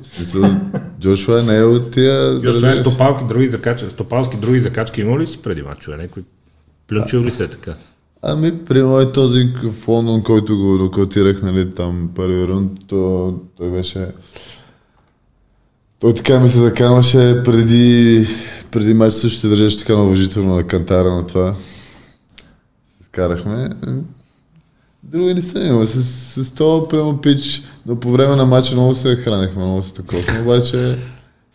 Джошуа 1.00 1.44
не 1.44 1.58
е 1.58 1.64
от 1.64 1.92
тия... 1.92 2.36
Освен 2.36 2.50
разбираш. 2.50 2.80
стопалки, 2.80 3.26
други 3.26 3.50
закачки, 3.50 3.90
стопалски 3.90 4.38
други 4.38 4.60
закачки, 4.60 5.02
има 5.02 5.20
ли 5.20 5.28
си 5.28 5.38
преди 5.38 5.62
мачове? 5.62 5.98
Някой 5.98 6.24
плюнчил 6.88 7.22
ли 7.22 7.32
се 7.32 7.44
е 7.44 7.48
така? 7.48 7.74
Ами, 8.22 8.66
примерно 8.66 9.00
е 9.00 9.12
този 9.12 9.54
Лондон, 9.88 10.24
който 10.24 10.58
го 10.58 10.78
нокаутирах, 10.78 11.42
нали, 11.42 11.76
там 11.76 12.10
първи 12.16 12.48
рунд, 12.48 12.72
то, 12.88 13.34
той 13.58 13.72
беше... 13.72 14.08
Той 16.00 16.14
така 16.14 16.40
ми 16.40 16.50
се 16.50 16.58
закамаше 16.58 17.42
преди, 17.44 18.28
преди 18.72 18.94
матч 18.94 19.14
също 19.14 19.50
държеше 19.50 19.78
така 19.78 19.96
уважително 19.96 20.56
на 20.56 20.64
кантара 20.64 21.16
на 21.16 21.28
това. 21.28 21.56
Се 22.98 23.04
скарахме. 23.04 23.70
Други 25.04 25.34
не 25.34 25.42
са 25.42 25.60
имали. 25.60 25.88
С, 25.88 26.04
с 26.44 26.52
това 26.52 26.88
прямо 26.88 27.18
пич, 27.18 27.62
но 27.86 27.96
по 27.96 28.12
време 28.12 28.36
на 28.36 28.46
матча 28.46 28.74
много 28.74 28.96
се 28.96 29.16
хранихме, 29.16 29.64
много 29.64 29.84
се 29.84 29.94
таковахме, 29.94 30.40
обаче 30.42 30.96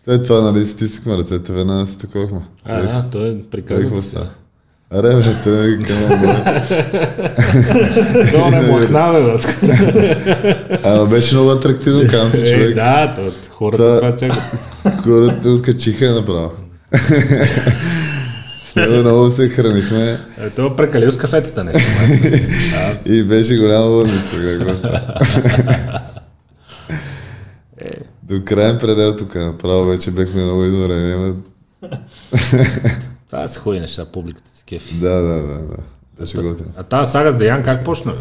след 0.04 0.26
това, 0.26 0.40
нали, 0.40 0.66
стиснахме 0.66 1.16
ръцете, 1.18 1.52
веднага 1.52 1.86
се 1.86 1.98
таковахме. 1.98 2.40
А, 2.64 2.82
да, 2.82 3.06
той 3.12 3.28
е 3.28 3.34
се. 3.96 4.08
става? 4.08 4.28
Аре, 4.90 5.08
бе, 5.44 5.66
не 5.66 5.84
към 5.84 5.96
То 8.32 8.50
не 8.50 8.60
махна, 8.60 9.12
бе. 9.12 10.78
Ама 10.84 11.06
беше 11.06 11.34
много 11.34 11.50
атрактивно, 11.50 12.00
казвам 12.10 12.30
ти, 12.30 12.46
Е, 12.46 12.50
човек. 12.52 12.74
да, 12.74 13.14
то, 13.16 13.32
хората 13.50 14.00
Та- 14.00 14.12
това 14.14 14.16
чакат. 14.16 14.42
Хората 15.02 15.48
откачиха 15.48 16.14
направо. 16.14 16.50
Него 18.76 18.94
много 18.94 19.28
се 19.28 19.48
хранихме 19.48 20.18
Е, 20.38 20.50
той 20.50 20.66
е 20.66 20.76
прекалил 20.76 21.12
с 21.12 21.18
кафетата 21.18 21.64
нещо. 21.64 21.90
и 23.06 23.22
беше 23.22 23.56
голяма. 23.56 24.04
Какво 24.58 24.76
става? 24.76 25.00
До 28.22 28.44
крайен 28.44 28.78
предел 28.78 29.16
тук, 29.16 29.34
направо 29.34 29.84
вече 29.84 30.10
бехме 30.10 30.44
много 30.44 30.64
изморени. 30.64 31.34
Това 33.30 33.48
са 33.48 33.60
хубави 33.60 33.80
неща, 33.80 34.04
публиката 34.04 34.50
си 34.50 34.64
кефи. 34.68 34.94
Да, 34.94 35.10
да, 35.10 35.42
да, 35.42 35.58
да. 35.58 35.76
Беше 36.20 36.36
готино. 36.36 36.68
А 36.76 36.82
тази 36.82 37.12
сага 37.12 37.32
с 37.32 37.36
Деян 37.36 37.62
как 37.62 37.84
почна, 37.84 38.12
бе? 38.12 38.18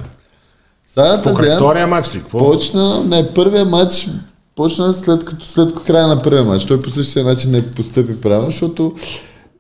Сагата 0.88 1.30
Покрай 1.30 1.49
Диан 1.49 1.57
втория 1.57 1.88
матч 1.88 2.15
ли? 2.15 2.19
Какво? 2.19 2.38
почна, 2.38 3.03
не, 3.03 3.34
първия 3.34 3.65
матч 3.65 4.07
почна 4.56 4.94
след 4.94 5.26
като 5.26 5.45
след 5.45 5.84
края 5.84 6.07
на 6.07 6.22
първия 6.22 6.44
матч. 6.44 6.65
Той 6.65 6.82
по 6.82 6.90
същия 6.90 7.26
начин 7.26 7.52
не 7.52 7.72
постъпи 7.72 8.22
правилно, 8.22 8.52
защото 8.52 8.95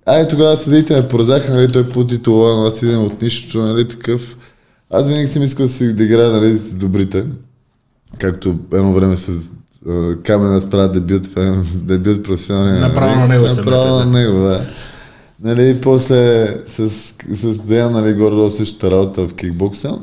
Ай, 0.05 0.27
тогава 0.27 0.57
съдите 0.57 0.95
ме 0.95 1.07
поразяха, 1.07 1.53
нали, 1.53 1.71
той 1.71 2.07
титула, 2.07 2.55
но 2.55 2.65
аз 2.65 2.81
идем 2.81 3.03
от 3.03 3.21
нищо, 3.21 3.57
нали, 3.61 3.87
такъв. 3.87 4.37
Аз 4.91 5.07
винаги 5.07 5.27
съм 5.27 5.43
искал 5.43 5.65
да 5.65 5.71
си 5.71 5.93
да 5.93 6.03
играя, 6.03 6.31
нали, 6.31 6.57
с 6.57 6.73
добрите. 6.73 7.25
Както 8.19 8.55
едно 8.73 8.93
време 8.93 9.17
с 9.17 9.31
Камена 10.23 10.61
справя 10.61 10.89
дебют, 10.89 11.27
дебют 11.75 12.23
професионален. 12.23 12.79
Направо 12.79 13.19
на 13.19 13.27
него 13.27 13.49
се 13.49 13.55
Направо 13.55 13.99
на 13.99 14.05
него, 14.05 14.39
да. 14.39 14.65
Нали, 15.43 15.79
после 15.81 16.47
с, 16.67 16.89
с 17.35 17.59
Деян, 17.59 17.93
нали, 17.93 18.13
горе 18.13 18.51
същата 18.51 18.91
работа 18.91 19.27
в 19.27 19.33
кикбокса. 19.33 19.99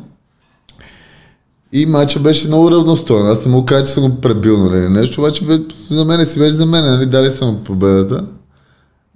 И 1.72 1.86
матча 1.86 2.20
беше 2.20 2.46
много 2.46 2.70
равностоен. 2.70 3.26
Аз 3.26 3.46
не 3.46 3.52
му 3.52 3.64
кажа, 3.64 3.86
че 3.86 3.92
съм 3.92 4.10
го 4.10 4.20
пребил, 4.20 4.58
нали, 4.58 4.88
нещо, 4.88 5.20
обаче 5.20 5.44
бе, 5.44 5.58
за 5.90 6.04
мен 6.04 6.26
си 6.26 6.38
беше 6.38 6.50
за 6.50 6.66
мен, 6.66 6.84
нали, 6.84 7.06
дали 7.06 7.30
съм 7.30 7.60
победата. 7.64 8.24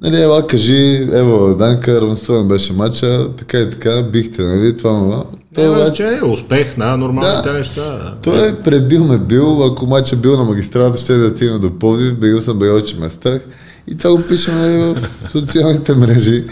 Нали, 0.02 0.23
ела, 0.23 0.47
кажи, 0.47 1.09
ево, 1.12 1.55
Данка, 1.55 2.01
равностоен 2.01 2.48
беше 2.48 2.73
матча, 2.73 3.28
така 3.36 3.59
и 3.59 3.70
така, 3.70 4.02
бихте, 4.02 4.43
нали, 4.43 4.77
това, 4.77 4.90
това. 4.90 5.24
Той 5.55 5.68
обаче 5.68 6.18
е 6.23 6.24
успех 6.24 6.77
на 6.77 6.97
нормалните 6.97 7.48
Да. 7.48 7.59
неща. 7.59 8.14
Той 8.23 8.48
е 8.48 8.56
пребил 8.56 9.05
ме 9.05 9.18
бил, 9.18 9.64
ако 9.64 9.86
матча 9.86 10.16
бил 10.16 10.36
на 10.36 10.44
магистралата, 10.44 11.01
ще 11.01 11.14
да 11.16 11.27
отидем 11.27 11.60
до 11.60 11.78
Пловдив, 11.78 12.18
бегал 12.18 12.40
съм 12.40 12.59
бегал, 12.59 12.81
че 12.81 12.97
ме 12.97 13.10
страх. 13.10 13.40
И 13.89 13.97
това 13.97 14.10
го 14.10 14.23
пишем 14.23 14.59
нали, 14.59 14.77
в 14.77 15.09
социалните 15.31 15.94
мрежи. 15.94 16.44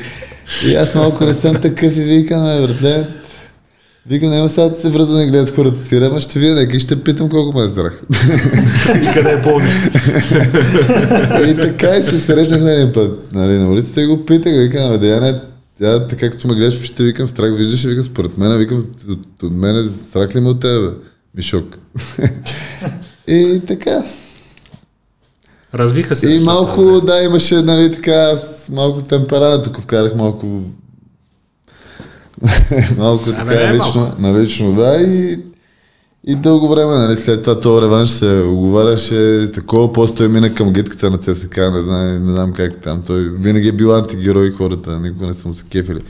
И 0.66 0.74
аз 0.74 0.94
малко 0.94 1.24
не 1.24 1.34
съм 1.34 1.56
такъв 1.56 1.96
и 1.96 2.00
викам, 2.00 2.42
братле, 2.42 3.06
Викам, 4.06 4.30
няма 4.30 4.48
сега 4.48 4.68
да 4.68 4.80
се 4.80 4.90
връзвам 4.90 5.20
и 5.20 5.26
гледат 5.26 5.54
хората 5.54 5.84
си, 5.84 5.96
ама 5.96 6.20
ще 6.20 6.38
видя 6.38 6.54
нека 6.54 6.76
и 6.76 6.80
ще 6.80 7.02
питам 7.02 7.28
колко 7.28 7.58
ме 7.58 7.64
е 7.64 7.68
страх. 7.68 8.02
И 9.02 9.14
къде 9.14 9.30
е 9.30 9.42
Пловдив? 9.42 9.90
и 11.48 11.56
така 11.56 11.96
и 11.96 12.02
се 12.02 12.20
срещнахме 12.20 12.72
един 12.72 12.92
път, 12.92 13.32
нали, 13.32 13.58
на 13.58 13.70
улицата 13.70 14.02
и 14.02 14.06
го 14.06 14.24
питах, 14.26 14.52
викам, 14.52 15.00
да 15.00 15.06
я 15.06 15.20
не, 15.20 15.40
тя, 15.78 16.06
така 16.08 16.30
както 16.30 16.48
ме 16.48 16.54
гледаш, 16.54 16.82
ще 16.82 17.04
викам 17.04 17.28
страх, 17.28 17.56
виждаш 17.56 17.84
ли, 17.84 17.88
викам, 17.88 18.04
според 18.04 18.38
мен, 18.38 18.58
викам, 18.58 18.78
от, 19.08 19.42
от 19.42 19.52
мен 19.52 19.90
страх 20.08 20.34
ли 20.34 20.40
ме 20.40 20.48
от 20.48 20.60
тебе, 20.60 20.80
бе? 20.80 20.94
Мишок. 21.34 21.78
и 23.26 23.60
така. 23.66 24.04
Развиха 25.74 26.16
се. 26.16 26.32
И 26.32 26.40
малко, 26.40 27.00
да, 27.00 27.22
имаше, 27.22 27.62
нали, 27.62 27.92
така, 27.92 28.38
малко 28.72 29.02
темперамент, 29.02 29.64
тук 29.64 29.80
вкарах 29.80 30.14
малко 30.14 30.62
малко 32.98 33.30
не 33.30 33.36
така, 33.36 33.54
е 33.54 33.74
лично, 33.74 34.00
малко. 34.00 34.22
налично, 34.22 34.72
да, 34.72 34.96
и, 35.00 35.38
и 36.26 36.34
дълго 36.34 36.68
време, 36.68 36.92
нали, 36.92 37.16
след 37.16 37.42
това 37.42 37.60
този 37.60 37.82
реванш 37.82 38.10
се 38.10 38.42
оговаряше 38.46 39.50
такова, 39.54 39.92
после 39.92 40.14
той 40.14 40.28
мина 40.28 40.54
към 40.54 40.72
гитката 40.72 41.10
на 41.10 41.18
ЦСК, 41.18 41.56
не 41.56 41.82
знам, 41.82 42.26
не 42.26 42.32
знам 42.32 42.52
как 42.52 42.80
там, 42.82 43.02
той 43.06 43.30
винаги 43.30 43.68
е 43.68 43.72
бил 43.72 43.94
антигерой 43.94 44.50
хората, 44.50 45.00
никога 45.00 45.26
не 45.26 45.34
съм 45.34 45.54
се 45.54 45.64
кефили. 45.70 46.00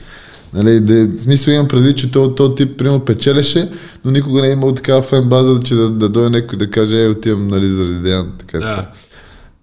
Нали, 0.53 0.79
в 0.79 1.21
смисъл 1.21 1.51
имам 1.51 1.67
преди, 1.67 1.95
че 1.95 2.11
този, 2.11 2.35
този 2.35 2.55
тип, 2.55 2.77
примерно, 2.77 3.05
печелеше, 3.05 3.69
но 4.05 4.11
никога 4.11 4.41
не 4.41 4.47
е 4.47 4.51
имал 4.51 4.73
такава 4.73 5.01
фен 5.01 5.29
база, 5.29 5.59
че 5.63 5.75
да, 5.75 5.89
да 5.89 6.09
дойде 6.09 6.29
някой 6.29 6.57
да 6.57 6.69
каже, 6.69 7.03
е, 7.03 7.09
отивам, 7.09 7.47
нали, 7.47 7.67
заради 7.67 7.99
Деян, 7.99 8.31
така. 8.39 8.59
Да. 8.59 8.87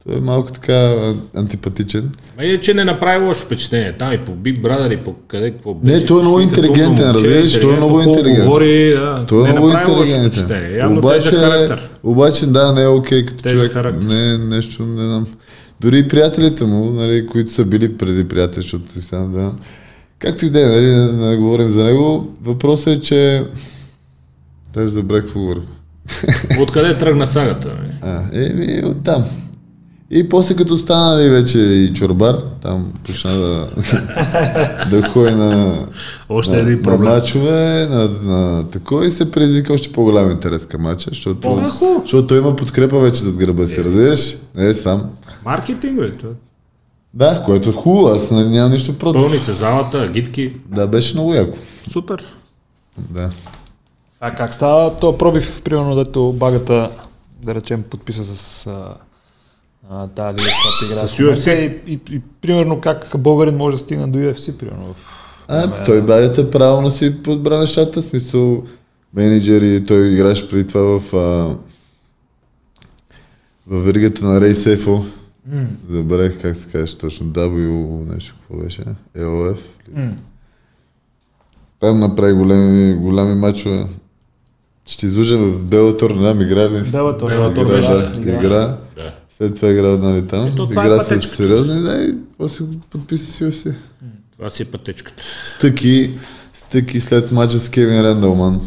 Той 0.07 0.17
е 0.17 0.21
малко 0.21 0.53
така 0.53 0.73
а, 0.73 1.15
антипатичен. 1.37 2.11
Ма 2.43 2.49
иначе 2.49 2.75
не 2.75 2.85
направи 2.85 3.25
лошо 3.27 3.41
впечатление. 3.41 3.93
Там 3.93 4.13
и 4.13 4.19
по 4.19 4.33
Big 4.33 4.61
Brother 4.61 4.95
и 4.95 5.05
по 5.05 5.15
къде 5.29 5.51
какво 5.51 5.75
беше. 5.75 6.07
той 6.07 6.21
е 6.21 6.23
много 6.23 6.41
интелигентен, 6.41 7.11
разбираш, 7.11 7.61
той 7.61 7.75
е 7.75 7.77
много 7.77 8.01
интелигентен. 8.01 8.45
Говори, 8.45 8.91
да, 8.91 9.25
Той 9.29 9.41
е 9.41 9.53
не 9.53 9.53
много 9.53 9.69
интелигентен. 9.71 10.77
Явно 10.79 10.99
Обаче, 10.99 11.37
характер. 11.37 11.91
обаче, 12.03 12.47
да, 12.47 12.73
не 12.73 12.83
е 12.83 12.87
окей 12.87 13.27
като 13.27 13.43
Тежък 13.43 13.59
човек. 13.59 13.73
характер. 13.73 14.07
Не 14.07 14.35
е 14.35 14.39
нещо, 14.39 14.87
не 14.87 15.05
знам. 15.05 15.27
Дори 15.81 15.99
и 15.99 16.09
приятелите 16.09 16.65
му, 16.65 16.85
нали, 16.93 17.27
които 17.27 17.51
са 17.51 17.65
били 17.65 17.99
преди 17.99 18.29
приятели, 18.29 18.63
защото 18.63 19.03
сега, 19.03 19.19
да. 19.23 19.53
Както 20.19 20.47
и 20.47 20.51
да 20.51 20.61
е, 20.61 20.65
нали, 20.67 20.87
не, 20.87 21.13
не 21.29 21.37
говорим 21.37 21.71
за 21.71 21.85
него. 21.85 22.29
Въпросът 22.45 22.87
е, 22.87 23.01
че... 23.01 23.45
Даже 24.75 24.89
забрах 24.89 25.23
какво 25.23 25.41
говоря. 25.41 25.61
Откъде 26.61 26.99
тръгна 26.99 27.27
сагата? 27.27 27.69
нали? 27.69 27.93
А, 28.03 28.23
еми, 28.33 28.83
оттам. 28.85 29.25
И 30.15 30.29
после 30.29 30.57
като 30.57 30.79
стана 30.79 31.17
нали, 31.17 31.29
вече 31.29 31.59
и 31.59 31.93
чорбар, 31.95 32.37
там 32.63 32.93
почна 33.05 33.31
да, 33.33 33.69
да 34.91 35.09
ходи 35.09 35.35
на, 35.35 35.79
Още 36.29 36.57
на, 36.57 36.63
един 36.63 36.81
на 36.85 36.97
мачове, 36.99 37.87
на, 37.91 38.09
на 38.09 38.69
такова 38.71 39.07
и 39.07 39.11
се 39.11 39.31
предизвика 39.31 39.73
още 39.73 39.93
по-голям 39.93 40.31
интерес 40.31 40.67
към 40.67 40.83
мача, 40.83 41.11
защото, 41.11 41.49
е 41.49 41.51
хубаво. 41.51 42.01
защото 42.03 42.27
той 42.27 42.39
има 42.39 42.57
подкрепа 42.57 42.99
вече 42.99 43.21
зад 43.21 43.37
гърба 43.37 43.67
си, 43.67 43.85
разбираш? 43.85 44.37
Не 44.55 44.67
е 44.67 44.75
сам. 44.75 45.11
Маркетинг, 45.45 46.01
бе. 46.01 46.17
това. 46.17 46.33
Да, 47.15 47.43
което 47.47 47.71
е 47.71 47.73
хубаво, 47.73 48.09
аз 48.09 48.31
нали, 48.31 48.49
нямам 48.49 48.73
нищо 48.73 48.99
против. 48.99 49.23
Пълни 49.23 49.39
се 49.39 49.53
залата, 49.53 50.09
гидки. 50.09 50.53
Да, 50.67 50.87
беше 50.87 51.15
много 51.15 51.35
яко. 51.35 51.59
Супер. 51.93 52.25
Да. 52.99 53.31
А 54.21 54.35
как 54.35 54.55
става 54.55 54.97
то 54.97 55.19
пробив, 55.19 55.63
примерно, 55.65 55.95
дето 55.95 56.33
багата, 56.33 56.91
да 57.43 57.55
речем, 57.55 57.83
подписа 57.83 58.25
с 58.25 58.69
а, 59.91 60.05
а, 60.05 60.09
тази 60.09 60.37
лига, 60.37 60.51
която 60.63 60.93
играе 60.93 61.09
С 61.09 61.15
в 61.15 61.19
UFC? 61.19 61.81
И, 61.87 61.93
и, 61.93 62.01
и, 62.11 62.21
примерно 62.41 62.81
как 62.81 63.13
българин 63.19 63.57
може 63.57 63.77
да 63.77 63.83
стигне 63.83 64.07
до 64.07 64.19
UFC, 64.19 64.57
примерно. 64.57 64.95
В... 64.95 64.97
А, 65.49 65.85
той 65.85 66.03
багата 66.03 66.51
правилно 66.51 66.91
си 66.91 67.23
подбра 67.23 67.59
нещата, 67.59 68.03
в 68.03 68.05
смисъл 68.05 68.65
менеджери, 69.15 69.85
той 69.85 70.09
играеше 70.09 70.51
преди 70.51 70.67
това 70.69 71.01
в, 71.01 71.15
а, 71.15 71.19
в 73.67 73.85
веригата 73.85 74.25
на 74.25 74.41
Рей 74.41 74.55
Сейфо. 74.55 75.05
Забравих 75.91 76.43
как 76.43 76.57
се 76.57 76.71
казваше 76.73 76.99
точно, 76.99 77.27
W 77.27 78.15
нещо, 78.15 78.35
какво 78.41 78.65
беше? 78.65 78.85
EOF. 79.17 79.59
ли? 79.89 80.11
Там 81.81 82.01
направи 82.01 82.33
големи, 82.33 82.95
големи 82.95 83.35
мачове. 83.35 83.87
Ще 84.87 85.07
излужа 85.07 85.39
в 85.39 85.65
Белатор, 85.65 86.11
не 86.11 86.19
знам, 86.19 86.41
игра 86.41 86.71
ли? 86.71 86.83
Белатор, 86.91 87.31
Белатор 87.31 87.67
игра, 87.67 87.81
да, 87.81 88.21
да. 88.21 88.31
игра. 88.31 88.77
След 89.43 89.55
това 89.55 89.69
игра 89.69 89.97
нали, 89.97 90.27
там. 90.27 90.47
Ето, 90.47 90.69
това 90.69 90.85
е 90.85 90.87
игра 90.87 90.97
с 90.97 91.09
пътечката. 91.09 91.37
сериозни, 91.37 91.83
да, 91.83 92.03
и 92.03 92.15
после 92.39 92.65
го 92.65 92.75
подписа 92.91 93.33
си 93.33 93.45
UFC. 93.45 93.75
Това 94.33 94.51
си 94.51 94.63
е 94.63 94.67
пътечката. 94.67 95.23
Стъки, 95.45 96.11
стъки 96.53 97.01
след 97.01 97.33
мача 97.33 97.59
с 97.59 97.69
Кевин 97.69 98.01
Рендълман, 98.01 98.61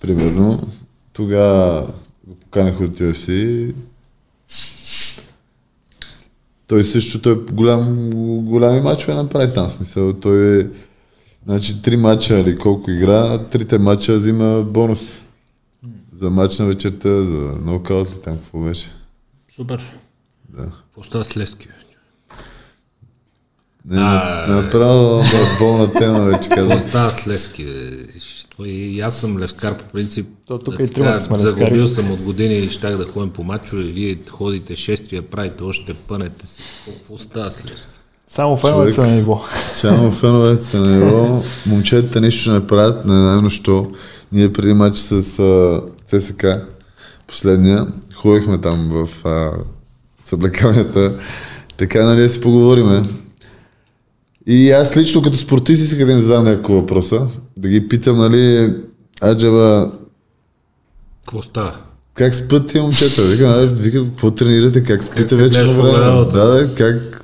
примерно. 0.00 0.68
Тогава 1.12 1.86
го 2.26 2.34
поканах 2.34 2.80
от 2.80 2.98
UFC. 2.98 3.72
Той 6.66 6.84
също, 6.84 7.22
той 7.22 7.44
голям, 7.52 8.10
голями 8.44 8.80
мачове 8.80 9.14
направи 9.14 9.52
там. 9.52 9.70
Смисъл, 9.70 10.12
той 10.12 10.60
е, 10.60 10.66
значи, 11.44 11.82
три 11.82 11.96
мача 11.96 12.38
или 12.38 12.58
колко 12.58 12.90
игра, 12.90 13.38
трите 13.38 13.78
мача 13.78 14.16
взима 14.16 14.62
бонус. 14.62 15.00
За 16.20 16.30
мач 16.30 16.58
на 16.58 16.66
вечерта, 16.66 17.08
за 17.08 17.54
нокаут 17.64 18.10
ли 18.10 18.20
там, 18.24 18.36
какво 18.36 18.58
беше. 18.60 18.95
Супер. 19.56 19.80
Да. 20.48 20.62
Какво 20.62 21.02
става 21.02 21.24
с 21.24 21.36
Лески? 21.36 21.68
бе? 21.68 21.74
Не, 23.94 24.02
А, 24.02 24.46
направо 24.48 25.22
да, 25.22 25.58
болна 25.58 25.92
тема 25.92 26.20
вече 26.20 26.48
Какво 26.48 26.54
казвам. 26.68 26.78
става 26.78 27.12
с? 27.12 27.50
Той, 28.56 28.68
и 28.68 29.00
аз 29.00 29.16
съм 29.16 29.38
лескар 29.38 29.78
по 29.78 29.84
принцип. 29.84 30.26
То 30.46 30.58
тук 30.58 30.76
Да, 30.76 30.82
и 30.82 30.88
тримата 30.88 31.20
сме 31.20 31.36
лескари. 31.38 31.48
Загубил 31.48 31.88
съм 31.88 32.12
от 32.12 32.22
години 32.22 32.54
и 32.54 32.70
щях 32.70 32.96
да 32.96 33.06
ходим 33.06 33.32
по 33.32 33.42
мачове. 33.42 33.82
Вие 33.82 34.18
ходите 34.30 34.76
шествия, 34.76 35.22
правите 35.22 35.62
още 35.62 35.94
пънете 35.94 36.46
си. 36.46 36.62
Какво 36.86 37.18
става 37.18 37.50
с 37.50 37.64
Лески? 37.64 37.86
Само 38.26 38.56
феновете 38.56 38.92
са 38.92 39.02
на 39.02 39.12
ниво. 39.12 39.42
Само 39.74 40.10
феновете 40.10 40.64
са 40.64 40.80
на 40.80 40.96
ниво. 40.96 41.42
Момчетата 41.66 42.20
нищо 42.20 42.52
не 42.52 42.66
правят, 42.66 43.04
не 43.06 43.12
знам 43.12 43.50
що. 43.50 43.92
Ние 44.32 44.52
преди 44.52 44.74
матч 44.74 44.96
с 44.96 45.12
а, 45.38 45.82
ЦСК, 46.06 46.44
последния, 47.26 47.86
ходихме 48.14 48.60
там 48.60 48.88
в 48.90 49.26
а, 49.26 49.52
съблекалнята. 50.22 51.12
Така, 51.76 52.04
нали, 52.04 52.20
да 52.20 52.28
си 52.28 52.40
поговориме. 52.40 53.04
И 54.46 54.70
аз 54.70 54.96
лично 54.96 55.22
като 55.22 55.36
спортист 55.36 55.82
исках 55.82 56.06
да 56.06 56.12
им 56.12 56.20
задам 56.20 56.44
няколко 56.44 56.72
въпроса. 56.72 57.26
Да 57.56 57.68
ги 57.68 57.88
питам, 57.88 58.18
нали, 58.18 58.74
Аджаба, 59.22 59.92
Какво 61.24 61.42
става? 61.42 61.72
как 62.14 62.34
спят 62.34 62.68
тия 62.68 62.82
момчета? 62.82 63.22
Викам, 63.22 63.50
а, 63.50 63.66
викам, 63.66 64.08
какво 64.08 64.30
тренирате, 64.30 64.82
как 64.82 65.04
спите 65.04 65.36
вече 65.36 65.64
на 65.64 65.72
време? 65.72 66.24
Да, 66.32 66.66
бе, 66.66 66.74
как... 66.74 67.22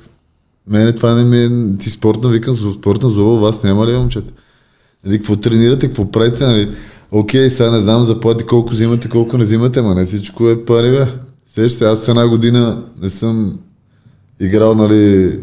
Мене 0.67 0.91
това 0.91 1.13
не 1.13 1.23
ми 1.23 1.37
е... 1.37 1.77
Ти 1.77 1.89
спортна, 1.89 2.29
викам, 2.29 2.55
спортна 2.55 3.09
зоба, 3.09 3.39
вас 3.39 3.63
няма 3.63 3.87
ли 3.87 3.93
момчета? 3.93 4.33
Нали, 5.05 5.17
какво 5.17 5.35
тренирате, 5.35 5.87
какво 5.87 6.11
правите, 6.11 6.45
нали? 6.45 6.69
Окей, 7.15 7.49
сега 7.49 7.71
не 7.71 7.79
знам 7.79 8.03
заплати 8.03 8.45
колко 8.45 8.71
взимате, 8.71 9.09
колко 9.09 9.37
не 9.37 9.43
взимате, 9.43 9.81
ма 9.81 9.95
не 9.95 10.05
всичко 10.05 10.49
е 10.49 10.65
пари, 10.65 10.91
бе. 10.91 11.07
Сещаш 11.47 11.71
се, 11.71 11.85
аз 11.85 12.07
една 12.07 12.27
година 12.27 12.83
не 13.01 13.09
съм 13.09 13.59
играл, 14.39 14.75
нали, 14.75 15.39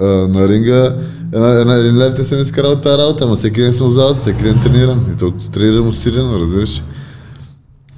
а, 0.00 0.04
на 0.04 0.48
ринга, 0.48 0.96
една, 1.32 1.60
една, 1.60 1.74
един 1.74 1.98
лев 1.98 2.14
те 2.16 2.24
съм 2.24 2.40
изкарал 2.40 2.80
тази 2.80 2.98
работа, 2.98 3.24
ама 3.24 3.36
всеки 3.36 3.60
ден 3.60 3.72
съм 3.72 3.88
в 3.88 3.92
залата, 3.92 4.20
всеки 4.20 4.42
ден 4.42 4.60
тренирам. 4.62 5.06
И 5.14 5.18
то 5.18 5.30
тренирам 5.52 5.88
усилено, 5.88 6.38
разбираш. 6.38 6.82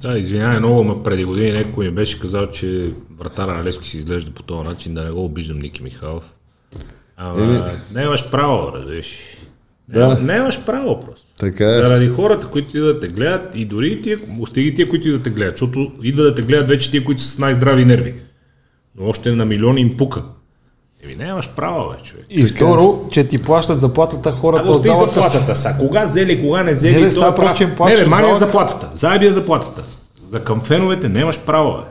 Да, 0.01 0.17
извинявай 0.19 0.59
много, 0.59 0.83
но 0.83 1.03
преди 1.03 1.25
години 1.25 1.51
някой 1.51 1.85
ми 1.85 1.91
беше 1.91 2.19
казал, 2.19 2.47
че 2.47 2.91
вратара 3.19 3.53
на 3.53 3.63
Лески 3.63 3.89
си 3.89 3.97
изглежда 3.97 4.31
по 4.31 4.43
този 4.43 4.67
начин, 4.67 4.93
да 4.93 5.03
не 5.03 5.11
го 5.11 5.25
обиждам 5.25 5.59
Ники 5.59 5.83
Михайлов. 5.83 6.23
Ама 7.17 7.41
Еми- 7.41 7.61
не 7.95 8.03
имаш 8.03 8.29
право, 8.31 8.71
разбираш. 8.75 9.36
Да. 9.89 10.19
Не, 10.21 10.35
имаш 10.35 10.59
право 10.65 10.99
просто. 11.05 11.27
Така 11.39 11.63
е. 11.65 11.75
Заради 11.75 12.07
хората, 12.09 12.47
които 12.47 12.77
идват 12.77 12.93
да 12.93 12.99
те 12.99 13.07
гледат 13.07 13.55
и 13.55 13.65
дори 13.65 14.01
тия, 14.01 14.19
остиги 14.39 14.75
тия, 14.75 14.89
които 14.89 15.07
идват 15.07 15.23
да 15.23 15.29
те 15.29 15.35
гледат, 15.35 15.53
защото 15.57 15.91
идват 16.03 16.25
да 16.27 16.35
те 16.35 16.41
гледат 16.41 16.67
вече 16.69 16.91
тия, 16.91 17.03
които 17.03 17.21
са 17.21 17.29
с 17.29 17.39
най-здрави 17.39 17.85
нерви. 17.85 18.15
Но 18.99 19.09
още 19.09 19.31
на 19.31 19.45
милиони 19.45 19.81
им 19.81 19.97
пука. 19.97 20.23
Еми, 21.03 21.15
нямаш 21.15 21.49
право, 21.55 21.89
бе, 21.89 22.03
човек. 22.03 22.25
И 22.29 22.45
второ, 22.45 23.07
че 23.11 23.27
ти 23.27 23.37
плащат 23.37 23.79
заплатата 23.79 24.31
хората 24.31 24.63
Абе, 24.63 24.71
от 24.71 24.83
залата. 24.83 25.13
заплатата 25.13 25.55
са. 25.55 25.75
Кога 25.79 26.05
взели, 26.05 26.41
кога 26.41 26.63
не 26.63 26.73
взели, 26.73 27.01
Не, 27.01 27.07
е 27.07 27.35
прав. 27.35 27.59
Не, 27.59 27.95
бе, 27.95 28.05
мания 28.05 28.35
залата. 28.35 28.45
заплатата. 28.45 28.91
Заебия 28.93 29.33
заплатата. 29.33 29.83
За 30.27 30.43
към 30.43 30.61
феновете 30.61 31.09
нямаш 31.09 31.39
право, 31.39 31.77
бе. 31.77 31.83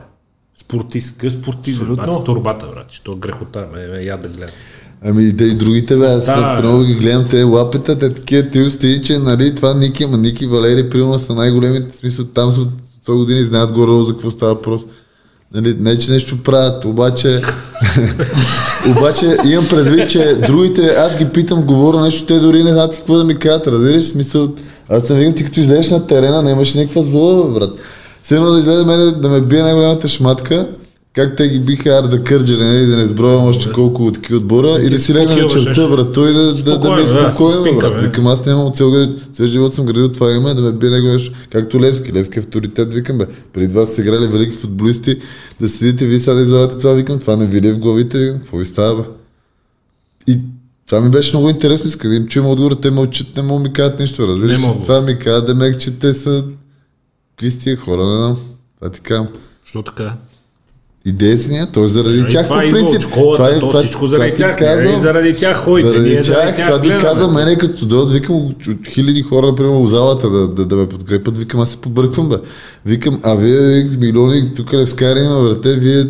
Спортист, 0.55 1.17
къс 1.17 1.33
спортист, 1.33 1.79
бе, 1.79 1.83
Абсолютно. 1.83 2.13
бати 2.13 2.25
турбата, 2.25 2.67
брат, 2.67 2.87
че 2.89 3.03
то 3.03 3.11
е 3.11 3.15
грехота, 3.15 3.67
ме, 3.73 3.87
ме, 3.87 3.97
я 3.97 4.17
да 4.17 4.27
гледам. 4.27 4.49
Ами 5.05 5.23
и, 5.23 5.31
да, 5.31 5.43
и 5.43 5.53
другите, 5.53 5.95
бе, 5.97 6.05
аз 6.05 6.25
Да. 6.25 6.83
ги 6.87 6.93
гледам, 6.93 7.25
те 7.29 7.43
лапета, 7.43 7.99
те 7.99 8.13
такива 8.13 8.49
ти 8.49 8.61
усти, 8.61 9.01
че 9.03 9.19
нали, 9.19 9.55
това 9.55 9.73
Ники, 9.73 10.03
ама 10.03 10.17
Ники 10.17 10.47
Валери, 10.47 10.89
примерно 10.89 11.19
са 11.19 11.33
най-големите, 11.33 11.97
смисъл 11.97 12.25
там 12.25 12.51
са 12.51 12.61
от 12.61 12.69
100 13.07 13.15
години, 13.17 13.43
знаят 13.43 13.71
горе 13.71 14.05
за 14.05 14.11
какво 14.11 14.31
става 14.31 14.53
въпрос. 14.53 14.81
Нали, 15.53 15.75
не, 15.79 15.97
че 15.97 16.11
нещо 16.11 16.43
правят, 16.43 16.85
обаче, 16.85 17.41
обаче 18.97 19.37
имам 19.45 19.67
предвид, 19.69 20.09
че 20.09 20.35
другите, 20.47 20.87
аз 20.87 21.17
ги 21.17 21.25
питам, 21.25 21.61
говоря 21.61 22.01
нещо, 22.01 22.25
те 22.25 22.39
дори 22.39 22.63
не 22.63 22.71
знаят 22.71 22.95
какво 22.95 23.17
да 23.17 23.23
ми 23.23 23.37
кажат, 23.37 23.67
разбираш, 23.67 24.05
смисъл, 24.05 24.49
аз 24.89 25.03
съм 25.03 25.17
викам, 25.17 25.33
ти 25.33 25.45
като 25.45 25.59
излезеш 25.59 25.89
на 25.91 26.07
терена, 26.07 26.41
нямаш 26.41 26.73
никаква 26.73 27.03
злоба, 27.03 27.59
брат. 27.59 27.69
Все 28.23 28.35
едно 28.35 28.51
да 28.51 28.59
излезе 28.59 28.85
мене, 28.85 29.11
да 29.11 29.29
ме 29.29 29.41
бие 29.41 29.61
най-голямата 29.61 30.07
шматка, 30.07 30.67
как 31.17 31.35
те 31.35 31.47
ги 31.47 31.59
биха 31.59 31.89
Арда 31.89 32.23
Кърджали, 32.23 32.63
нали, 32.63 32.85
да 32.85 32.97
не 32.97 33.07
сброявам 33.07 33.45
още 33.45 33.71
колко 33.71 34.03
от 34.03 34.13
такива 34.13 34.37
отбора 34.37 34.79
и 34.81 34.89
да 34.89 34.99
си 34.99 35.13
легна 35.13 35.47
черта, 35.47 35.87
брат, 35.87 36.13
той 36.13 36.33
да, 36.33 36.53
да, 36.53 36.63
да, 36.63 36.77
да 36.79 37.01
е 37.01 37.03
да, 37.03 37.35
с 37.37 37.61
спинка, 37.61 37.89
брат. 37.89 38.03
Викам, 38.03 38.27
аз 38.27 38.45
нямам 38.45 38.73
цел, 38.73 39.15
цел 39.33 39.47
живот 39.47 39.73
съм 39.73 39.85
градил 39.85 40.11
това 40.11 40.31
име, 40.31 40.53
да 40.53 40.61
ме 40.61 40.71
бие 40.71 40.89
него 40.89 41.07
нещо, 41.07 41.31
както 41.51 41.81
Левски. 41.81 42.13
Левски 42.13 42.39
е 42.39 42.41
авторитет, 42.41 42.93
викам, 42.93 43.17
бе. 43.17 43.25
Преди 43.53 43.69
това 43.69 43.85
са 43.85 44.01
играли 44.01 44.27
велики 44.27 44.55
футболисти, 44.55 45.19
да 45.61 45.69
седите 45.69 46.05
вие 46.05 46.19
сега 46.19 46.33
да 46.33 46.41
излагате 46.41 46.77
това, 46.77 46.93
викам, 46.93 47.19
това 47.19 47.35
не 47.35 47.45
видя 47.45 47.73
в 47.73 47.79
главите, 47.79 48.33
какво 48.39 48.57
ви 48.57 48.65
става, 48.65 49.01
бе? 49.01 49.07
И 50.27 50.39
това 50.87 51.01
ми 51.01 51.09
беше 51.09 51.37
много 51.37 51.49
интересно, 51.49 51.87
иска 51.87 52.09
да 52.09 52.15
им 52.15 52.25
чуем 52.27 52.45
отговор, 52.45 52.71
те 52.71 52.91
мълчат, 52.91 53.35
не 53.35 53.41
могат 53.41 53.63
да 53.63 53.69
ми 53.69 53.73
кажат 53.73 53.99
нищо, 53.99 54.27
разбираш. 54.27 54.61
Не. 54.61 54.81
Това 54.81 55.01
ми 55.01 55.19
казва, 55.19 55.45
Демек, 55.45 55.79
че 55.79 55.99
те 55.99 56.13
са 56.13 56.43
какви 57.39 57.75
хора, 57.75 58.07
не 58.07 58.17
знам. 58.17 58.37
Това 58.79 58.91
ти 58.91 59.01
казвам. 59.01 59.27
Що 59.65 59.83
така? 59.83 60.13
Идея 61.07 61.37
си 61.37 61.51
няма, 61.51 61.71
то 61.71 61.83
е 61.83 61.87
заради 61.87 62.17
Нали, 62.17 62.29
тях 62.31 62.47
това 62.47 62.61
по 62.61 62.69
принцип. 62.69 63.01
школата, 63.01 63.43
е- 63.45 63.59
то 63.59 63.67
това- 63.67 63.79
всичко 63.79 64.07
заради 64.07 64.33
това 64.33 64.47
тях. 64.47 64.57
казвам. 64.57 64.85
Нали, 64.85 64.99
заради 64.99 65.35
тях 65.35 65.57
ходите. 65.57 65.89
Заради 65.89 66.09
ние 66.09 66.21
тях, 66.21 66.55
това 66.57 66.81
ти 66.81 66.89
казвам, 66.89 67.33
мене 67.33 67.57
като 67.57 67.85
дойдат, 67.85 68.11
викам 68.11 68.49
хиляди 68.89 69.21
хора, 69.21 69.45
например, 69.45 69.71
в 69.73 69.87
залата 69.87 70.29
да, 70.29 70.47
да, 70.47 70.65
да 70.65 70.75
ме 70.75 70.89
подкрепят, 70.89 71.37
викам, 71.37 71.59
аз 71.59 71.69
се 71.69 71.77
побърквам, 71.77 72.29
бе. 72.29 72.35
Викам, 72.85 73.19
а 73.23 73.35
вие 73.35 73.83
милиони, 73.97 74.53
тук 74.55 74.73
Левскари 74.73 75.19
има, 75.19 75.41
брате, 75.41 75.75
вие 75.75 76.05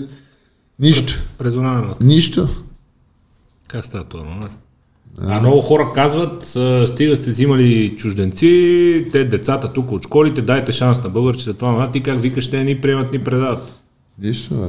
нищо, 0.80 1.14
Резонанно. 1.42 1.96
нищо. 2.02 2.48
Как 3.68 3.86
става 3.86 4.04
това, 4.04 4.24
нали? 4.24 4.50
А 5.22 5.40
много 5.40 5.62
хора 5.62 5.88
казват, 5.96 6.56
а, 6.56 6.88
стига 6.88 7.16
сте 7.16 7.30
взимали 7.32 7.96
чужденци, 7.98 9.06
те 9.12 9.24
децата 9.24 9.74
тук 9.74 9.92
от 9.92 10.04
школите, 10.04 10.42
дайте 10.42 10.72
шанс 10.72 11.04
на 11.04 11.10
българчета, 11.10 11.54
това, 11.54 11.72
това. 11.72 11.92
Ти 11.92 12.04
как 12.04 12.22
викаш, 12.22 12.50
те 12.50 12.64
ни 12.64 12.78
приемат, 12.78 13.14
ни 13.14 13.20
предават. 13.20 13.74
Нищо, 14.22 14.54
бе. 14.54 14.68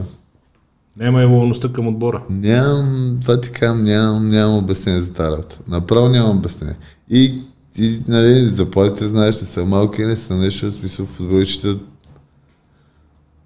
Няма 1.01 1.23
еволността 1.23 1.69
към 1.69 1.89
отбора. 1.89 2.23
Нямам, 2.31 3.19
това 3.23 3.41
ти 3.41 3.51
казвам, 3.51 3.83
нямам, 3.83 4.29
нямам 4.29 4.59
обяснение 4.59 5.01
за 5.01 5.13
тази 5.13 5.31
работа. 5.33 5.59
Направо 5.69 6.09
нямам 6.09 6.37
обяснение. 6.37 6.77
И, 7.11 7.35
и 7.79 8.01
нали, 8.09 8.47
заплатите, 8.47 9.09
знаеш, 9.09 9.41
не 9.41 9.47
са 9.47 9.65
малки, 9.65 10.05
не 10.05 10.17
са 10.17 10.37
нещо, 10.37 10.67
в 10.67 10.75
смисъл, 10.75 11.07
футболистите 11.07 11.77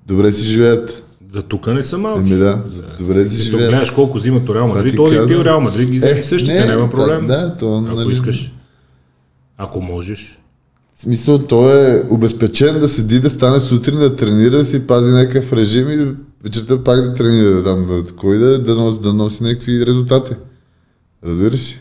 добре 0.06 0.32
си 0.32 0.46
живеят. 0.46 1.04
За 1.28 1.42
тук 1.42 1.66
не 1.66 1.82
са 1.82 1.98
малки. 1.98 2.20
Еми 2.20 2.38
да, 2.38 2.62
добре 2.98 3.28
си 3.28 3.42
живеят. 3.42 3.70
гледаш 3.70 3.90
колко 3.90 4.18
взимат 4.18 4.50
Реал 4.50 4.66
Мадрид, 4.66 4.96
то 4.96 5.12
и 5.12 5.26
ти. 5.26 5.44
Реал 5.44 5.60
Мадрид 5.60 5.90
ги 5.90 5.96
вземи 5.96 6.22
същите, 6.22 6.60
не, 6.60 6.66
няма 6.66 6.90
проблем. 6.90 7.26
Да, 7.26 7.56
то, 7.56 7.84
Ако 7.86 7.96
нали, 7.96 8.12
искаш. 8.12 8.52
Ако 9.56 9.80
можеш. 9.80 10.38
В 10.94 11.00
смисъл, 11.00 11.38
той 11.38 11.96
е 11.96 12.02
обезпечен 12.10 12.80
да 12.80 12.88
седи, 12.88 13.20
да 13.20 13.30
стане 13.30 13.60
сутрин, 13.60 13.98
да 13.98 14.16
тренира, 14.16 14.50
да 14.50 14.64
си 14.64 14.86
пази 14.86 15.12
някакъв 15.12 15.52
режим 15.52 15.90
и 15.90 16.14
вечерта 16.44 16.84
пак 16.84 17.00
да 17.00 17.14
тренира, 17.14 17.64
там, 17.64 17.86
да, 17.86 18.04
такова 18.04 18.34
и 18.34 18.38
да, 18.38 18.62
да, 18.62 18.74
носи, 18.74 19.00
да 19.00 19.12
носи 19.12 19.42
някакви 19.42 19.86
резултати. 19.86 20.32
Разбираш 21.24 21.70
ли? 21.70 21.80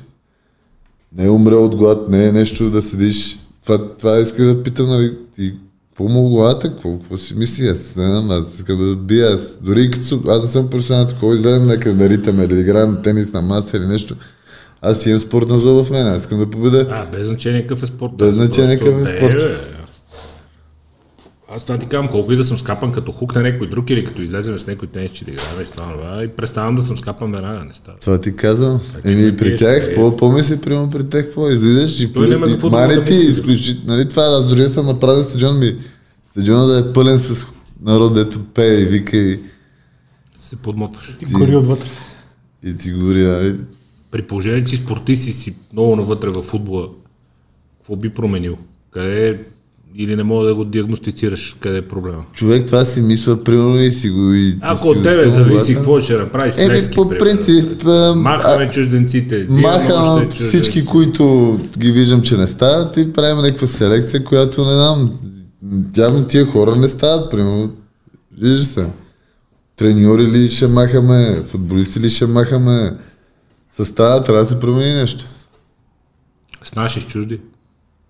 Не 1.18 1.26
е 1.26 1.30
умрел 1.30 1.66
от 1.66 1.76
глад, 1.76 2.10
не 2.10 2.26
е 2.26 2.32
нещо 2.32 2.70
да 2.70 2.82
седиш. 2.82 3.40
Това, 3.64 3.88
това 3.98 4.20
иска 4.20 4.44
да 4.44 4.64
питам, 4.64 4.88
нали, 4.88 5.18
ти 5.36 5.54
какво 5.90 6.08
му 6.14 6.28
в 6.28 6.32
главата, 6.32 6.70
какво, 6.70 6.98
какво 6.98 7.18
си 7.18 7.36
мисли, 7.36 7.68
аз 7.68 7.96
не 7.96 8.06
знам, 8.06 8.32
аз 8.32 8.56
искам 8.56 8.78
да 8.78 8.96
бия, 8.96 9.34
аз, 9.34 9.58
дори 9.62 9.84
и 9.84 9.92
като 9.92 10.24
аз 10.28 10.42
не 10.42 10.48
съм 10.48 10.70
професионал, 10.70 11.08
такова 11.08 11.36
изгледам 11.36 11.68
някъде 11.68 11.96
да 11.96 12.10
ритаме 12.10 12.44
или 12.44 12.56
да 12.56 12.62
играя 12.62 12.88
на 12.88 13.02
тенис 13.02 13.34
на 13.34 13.42
маса 13.42 13.78
или 13.78 13.86
нещо, 13.86 14.16
аз 14.82 15.06
имам 15.06 15.20
спортна 15.20 15.60
зоба 15.60 15.84
в 15.84 15.90
мен, 15.90 16.08
аз 16.08 16.24
искам 16.24 16.40
да 16.40 16.50
победа. 16.50 16.88
А, 16.92 17.06
без 17.06 17.28
значение 17.28 17.62
какъв 17.62 17.84
е 17.84 17.86
спорт. 17.86 18.12
Без 18.18 18.36
значение 18.36 18.80
какъв 18.80 18.98
е 18.98 19.02
не, 19.02 19.18
спорт. 19.18 19.34
бе. 19.34 19.58
Аз 21.56 21.64
това 21.64 21.78
ти 21.78 21.88
казвам, 21.88 22.07
колко 22.07 22.34
и 22.34 22.36
да 22.36 22.45
съм 22.45 22.60
скапан 22.60 22.91
като 22.91 23.11
хук 23.11 23.36
на 23.36 23.41
някой 23.41 23.69
друг 23.69 23.90
или 23.90 24.06
като 24.06 24.22
излезем 24.22 24.57
с 24.57 24.68
някой 24.68 24.88
тенис, 24.88 25.23
да 25.23 25.32
играем 25.32 25.61
и 25.61 25.72
това, 25.72 26.23
и 26.23 26.28
представям 26.28 26.76
да 26.76 26.84
съм 26.84 26.98
скапан 26.98 27.32
веднага, 27.32 27.65
не 27.65 27.73
става. 27.73 27.98
Това 27.98 28.22
ти 28.22 28.36
казвам. 28.36 28.80
Еми 29.03 29.38
при 29.38 29.45
биеш, 29.45 29.60
тях, 29.60 29.86
бе. 29.86 29.95
по, 29.95 30.18
помисли, 30.18 30.61
примерно 30.61 30.90
при 30.90 31.10
тях, 31.10 31.26
какво 31.26 31.49
излизаш 31.49 32.02
и 32.02 32.14
Той 32.14 32.30
друго 32.30 32.69
мани 32.69 32.95
да 32.95 33.03
ти 33.03 33.14
изключително. 33.14 33.88
Нали 33.88 34.10
това, 34.10 34.23
аз 34.23 34.49
дори 34.49 34.65
съм 34.65 34.86
на 34.86 34.99
празен 34.99 35.23
стадион 35.23 35.60
ми. 35.60 35.78
Стадиона 36.32 36.65
да 36.65 36.80
е 36.80 36.94
пълен 36.94 37.19
с 37.19 37.45
народ, 37.82 38.14
дето 38.14 38.40
пее 38.44 38.82
и 38.82 38.86
вика 38.86 39.18
и, 39.18 39.40
Се 40.41 40.56
подмотваш. 40.56 41.15
Ти 41.19 41.26
гори 41.26 41.56
отвътре. 41.56 41.90
и 42.64 42.78
ти 42.78 42.91
гори. 42.91 43.23
Нали? 43.23 43.56
При 44.11 44.22
положение, 44.22 44.64
че 44.64 44.76
си 44.76 44.84
спортист 44.84 45.28
и 45.28 45.34
си 45.34 45.56
много 45.73 45.95
навътре 45.95 46.30
в 46.30 46.41
футбола, 46.41 46.88
какво 47.78 47.95
би 47.95 48.10
променил? 48.10 48.57
Къде 48.91 49.30
е, 49.30 49.38
или 49.96 50.16
не 50.16 50.24
мога 50.24 50.46
да 50.46 50.56
го 50.56 50.66
диагностицираш, 50.66 51.56
къде 51.60 51.78
е 51.78 51.82
проблема? 51.82 52.26
Човек 52.34 52.66
това 52.66 52.86
си 52.86 53.02
мисля, 53.02 53.44
примерно 53.44 53.80
и 53.80 53.92
си 53.92 54.10
го 54.10 54.34
и 54.34 54.58
Ако 54.62 54.88
от 54.88 55.04
тебе 55.04 55.30
зависи 55.30 55.76
какво 55.76 56.02
ще 56.02 56.14
направиш 56.14 56.56
Еми, 56.58 56.70
Левски, 56.74 56.96
по 56.96 57.10
принцип, 57.10 57.86
а, 57.86 58.16
Махаме 58.16 58.72
чужденците. 58.72 59.44
взимаме 59.44 59.78
Махам 59.78 60.04
още 60.10 60.30
чужденци. 60.30 60.58
всички, 60.58 60.86
които 60.86 61.60
ги 61.78 61.92
виждам, 61.92 62.22
че 62.22 62.38
не 62.38 62.48
стават 62.48 62.98
и 62.98 63.14
правим 63.14 63.44
някаква 63.44 63.68
селекция, 63.68 64.24
която 64.24 64.66
не 64.66 64.72
знам. 64.72 65.20
Явно 65.98 66.24
тия 66.24 66.46
хора 66.46 66.76
не 66.76 66.88
стават, 66.88 67.32
примерно. 67.32 67.72
Вижда 68.42 68.64
се. 68.64 68.88
Треньори 69.76 70.24
ли 70.28 70.50
ще 70.50 70.68
махаме, 70.68 71.44
футболисти 71.46 72.00
ли 72.00 72.10
ще 72.10 72.26
махаме. 72.26 72.94
Състава 73.72 74.24
трябва 74.24 74.44
да 74.44 74.50
се 74.50 74.60
промени 74.60 74.94
нещо. 74.94 75.26
С 76.64 76.76
наши 76.76 77.02
с 77.02 77.04
чужди. 77.04 77.40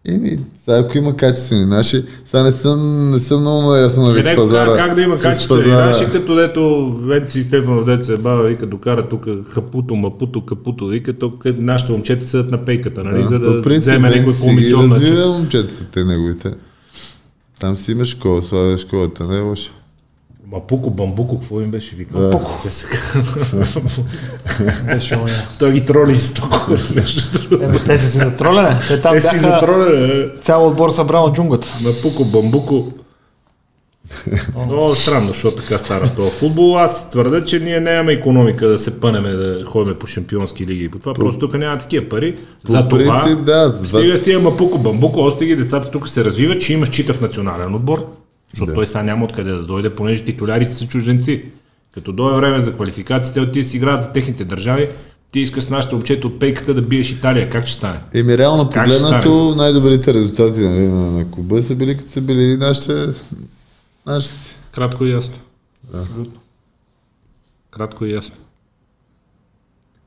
Еми, 0.07 0.37
сега 0.57 0.77
ако 0.77 0.97
има 0.97 1.15
качествени 1.15 1.65
наши, 1.65 2.03
сега 2.25 2.43
не 2.43 2.51
съм, 2.51 3.11
не 3.11 3.19
съм 3.19 3.41
много 3.41 3.75
ясно 3.75 4.03
нали, 4.03 4.29
Е, 4.29 4.35
пазара. 4.35 4.75
как, 4.75 4.95
да 4.95 5.01
има 5.01 5.17
качествени 5.17 5.63
пазара. 5.63 5.85
наши, 5.85 6.05
като 6.11 6.35
дето 6.35 6.93
Венци 7.03 7.43
Стефанов 7.43 7.85
дете 7.85 8.03
се 8.03 8.17
бава, 8.17 8.47
вика, 8.47 8.65
докара 8.65 9.09
тук 9.09 9.25
хапуто, 9.49 9.95
мапуто, 9.95 10.45
капуто, 10.45 10.85
вика, 10.87 11.13
тук 11.13 11.45
нашите 11.57 11.91
момчета 11.91 12.27
седат 12.27 12.51
на 12.51 12.65
пейката, 12.65 13.03
нали, 13.03 13.27
за 13.27 13.39
да 13.39 13.61
принцип, 13.61 13.81
вземе 13.81 14.09
Венци 14.09 14.19
някой 14.19 14.33
си 14.33 14.41
ги 14.41 14.47
комисион 14.47 14.87
на 14.87 14.95
развива 14.95 15.27
момчетата, 15.27 15.83
те 15.93 16.03
неговите. 16.03 16.53
Там 17.59 17.77
си 17.77 17.91
има 17.91 18.05
школа, 18.05 18.43
слава 18.43 18.77
школата, 18.77 19.27
не 19.27 19.37
е 19.37 19.41
лошо. 19.41 19.71
Мапуко, 20.51 20.89
бамбуко, 20.89 21.39
какво 21.39 21.61
им 21.61 21.71
беше 21.71 21.95
викал? 21.95 22.21
Да. 22.21 22.31
Пуко. 22.31 22.51
Беше 24.85 25.15
оня. 25.15 25.33
Той 25.59 25.71
ги 25.71 25.85
троли 25.85 26.13
жестоко. 26.13 26.57
Емо, 27.61 27.79
те 27.85 27.97
са 27.97 28.07
си 28.07 28.17
за 28.17 28.35
тролене. 28.35 28.79
Те 28.87 29.01
там 29.01 29.15
Те 29.15 29.21
си 29.21 29.25
бяха 29.25 29.37
затроля. 29.37 30.29
цял 30.41 30.67
отбор 30.67 30.89
събран 30.89 31.23
от 31.23 31.35
джунглата. 31.35 31.67
Мапуко, 31.83 32.25
бамбуко. 32.25 32.87
Много 34.67 34.95
странно, 34.95 35.27
защото 35.27 35.55
така 35.55 35.77
стана 35.77 36.07
с 36.07 36.11
този 36.11 36.31
футбол. 36.31 36.77
Аз 36.77 37.09
твърда, 37.11 37.43
че 37.43 37.59
ние 37.59 37.79
нямаме 37.79 38.13
економика 38.13 38.67
да 38.67 38.79
се 38.79 38.99
пънеме 38.99 39.29
да 39.29 39.65
ходим 39.65 39.95
по 39.95 40.07
шампионски 40.07 40.65
лиги. 40.67 40.89
По 40.89 40.99
това 40.99 41.13
просто 41.13 41.39
тук 41.39 41.57
няма 41.57 41.77
такива 41.77 42.09
пари. 42.09 42.35
За 42.67 42.77
това, 42.79 42.89
принцип, 42.89 43.45
да, 43.45 43.69
за- 43.69 43.87
стига 43.99 44.17
с 44.17 44.23
тия 44.23 44.39
мапуко, 44.39 44.77
бамбуко, 44.77 45.19
остиги 45.19 45.55
децата 45.55 45.91
тук 45.91 46.09
се 46.09 46.25
развиват, 46.25 46.61
че 46.61 46.73
има 46.73 46.85
счита 46.85 47.13
в 47.13 47.21
национален 47.21 47.75
отбор. 47.75 48.05
Защото 48.53 48.73
той 48.73 48.87
сега 48.87 49.03
няма 49.03 49.25
откъде 49.25 49.51
да 49.51 49.63
дойде, 49.63 49.95
понеже 49.95 50.25
титулярите 50.25 50.73
са 50.73 50.87
чужденци. 50.87 51.43
Като 51.93 52.11
дойде 52.11 52.37
време 52.37 52.61
за 52.61 52.73
квалификациите, 52.75 53.39
от 53.39 53.51
тия 53.51 53.65
си 53.65 53.77
играят 53.77 54.03
за 54.03 54.11
техните 54.11 54.45
държави, 54.45 54.87
ти 55.31 55.39
искаш 55.39 55.63
с 55.63 55.69
нашите 55.69 55.95
момчета 55.95 56.27
от 56.27 56.39
пейката 56.39 56.73
да 56.73 56.81
биеш 56.81 57.11
Италия. 57.11 57.49
Как 57.49 57.65
ще 57.65 57.77
стане? 57.77 57.99
Еми 58.13 58.37
реално 58.37 58.69
погледнато 58.69 59.55
най-добрите 59.55 60.13
резултати 60.13 60.59
нали, 60.59 60.87
на, 60.87 61.11
на 61.11 61.31
клуба 61.31 61.63
са 61.63 61.75
били 61.75 61.97
като 61.97 62.09
са 62.09 62.21
били 62.21 62.57
нашите, 62.57 63.07
нашите. 64.05 64.35
Кратко 64.71 65.05
и 65.05 65.11
ясно. 65.11 65.35
Абсолютно. 65.93 66.39
Кратко 67.71 68.05
и 68.05 68.13
ясно. 68.13 68.35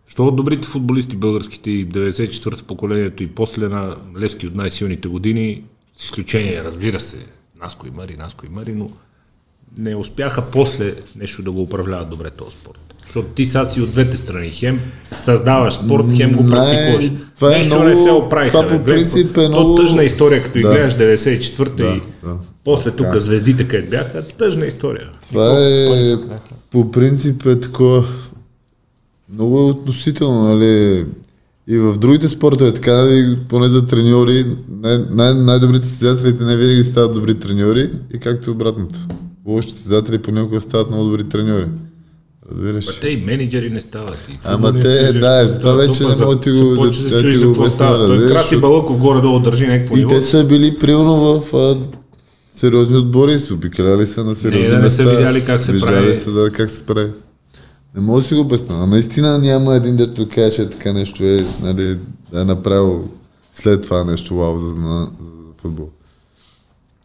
Що 0.07 0.27
от 0.27 0.37
добрите 0.37 0.69
футболисти, 0.69 1.17
българските 1.17 1.71
и 1.71 1.89
94-то 1.89 2.65
поколението 2.65 3.23
и 3.23 3.27
после 3.27 3.69
на 3.69 3.97
Левски 4.21 4.47
от 4.47 4.55
най-силните 4.55 5.09
години, 5.09 5.63
с 5.97 6.05
изключение, 6.05 6.65
разбира 6.65 7.01
се, 7.01 7.19
Наско 7.65 7.87
и 7.87 7.91
Мари, 7.91 8.17
Наско 8.17 8.47
и 8.47 8.51
Мари, 8.51 8.73
но 8.73 8.89
не 9.79 9.97
успяха 9.97 10.43
после 10.43 10.95
нещо 11.17 11.43
да 11.43 11.53
го 11.53 11.63
управляват 11.63 12.11
добре 12.11 12.31
този 12.31 12.51
спорт. 12.53 12.79
Защото 13.03 13.29
ти 13.29 13.47
сега 13.47 13.65
си 13.65 13.81
от 13.81 13.91
двете 13.91 14.17
страни. 14.17 14.51
Хем 14.51 14.81
създаваш 15.05 15.75
спорт, 15.75 16.05
хем 16.17 16.33
го 16.33 16.43
Не, 16.43 16.51
практикуваш. 16.51 17.11
това 17.35 17.49
е 17.49 17.59
Нещо 17.59 17.75
много- 17.75 17.89
не 17.89 17.97
се 17.97 18.11
оправиха. 18.13 18.51
това 18.59 18.79
по 18.79 18.85
принцип 18.85 19.27
е 19.29 19.35
то 19.35 19.49
много- 19.49 19.75
тъжна 19.75 20.05
история, 20.05 20.43
като 20.43 20.53
Да. 20.55 20.59
и 20.61 20.63
гледаш 20.65 20.95
94-та 20.95 21.87
и 21.87 22.03
да. 22.25 22.37
после 22.65 22.91
тук 22.91 23.15
звездите 23.15 23.69
където 23.69 23.91
бяха, 23.91 24.27
тъжна 24.29 24.67
история. 24.67 25.11
Това 25.23 25.61
е, 25.61 26.15
по 26.71 26.91
принцип 26.91 27.47
е 27.47 27.61
такова, 27.61 28.05
много 29.29 29.59
е 29.59 29.63
относително, 29.63 30.45
нали, 30.45 31.07
и 31.69 31.79
в 31.79 31.99
другите 31.99 32.29
спортове, 32.29 32.75
така, 32.75 32.93
нали, 32.95 33.39
поне 33.49 33.69
за 33.69 33.87
треньори, 33.87 34.47
най- 34.73 35.05
най- 35.11 35.35
най-добрите 35.35 35.87
състезателите 35.87 36.45
не 36.45 36.57
винаги 36.57 36.85
стават 36.85 37.15
добри 37.15 37.35
треньори 37.35 37.91
и 38.15 38.19
както 38.19 38.51
и 38.51 38.53
обратното. 38.53 38.99
Лошите 39.47 39.75
състезатели 39.75 40.19
понякога 40.19 40.61
стават 40.61 40.91
много 40.91 41.05
добри 41.05 41.25
треньори. 41.25 41.67
Разбираш? 42.53 42.87
Ма 42.87 42.93
те 43.01 43.09
и 43.09 43.17
менеджери 43.17 43.71
не 43.71 43.81
стават. 43.81 44.19
И 44.31 44.39
Ама 44.45 44.67
те, 44.69 44.73
менеджери 44.79 45.19
да, 45.21 45.43
не 45.43 45.49
за 45.49 45.59
това 45.59 45.73
вече 45.73 46.03
не 46.03 46.15
мога 46.17 46.41
ти 46.41 46.51
го- 46.51 46.57
да- 46.59 46.91
да 46.91 47.11
да 47.11 47.31
ти 47.33 47.45
го 47.45 47.51
обясня. 47.53 48.07
Той 48.09 48.27
Краси 48.29 48.57
Балъков 48.57 48.99
горе-долу 48.99 49.39
държи 49.39 49.67
някакво 49.67 49.95
И 49.95 49.99
ниво. 49.99 50.11
те 50.11 50.23
са 50.23 50.45
били 50.45 50.79
примерно 50.79 51.15
в 51.35 51.55
а, 51.55 51.77
сериозни 52.55 52.97
отбори, 52.97 53.39
се 53.39 53.55
обикаляли 53.55 54.07
са 54.07 54.25
на 54.25 54.35
сериозни 54.37 54.69
да 54.71 54.79
не 54.79 54.91
са 54.91 55.03
видяли 55.05 55.45
как 55.45 55.63
се 55.63 55.73
виждали 55.73 55.91
прави. 55.93 56.15
Са, 56.17 56.33
да, 56.33 56.51
как 56.51 56.71
се 56.71 56.87
прави. 56.87 57.11
Не 57.95 58.03
мога 58.03 58.21
да 58.21 58.27
си 58.27 58.35
го 58.35 58.41
обясня. 58.41 58.83
А 58.83 58.87
наистина 58.87 59.39
няма 59.39 59.75
един 59.75 59.97
дето 59.97 60.29
каже, 60.29 60.71
така 60.71 60.93
нещо 60.93 61.25
е, 61.25 61.47
нали, 61.63 61.99
да 62.33 62.41
е 62.41 62.45
направил 62.45 63.09
след 63.53 63.83
това 63.83 64.05
нещо 64.05 64.37
вау 64.37 64.59
за, 64.59 64.75
на, 64.75 65.05
за 65.21 65.31
футбол. 65.63 65.89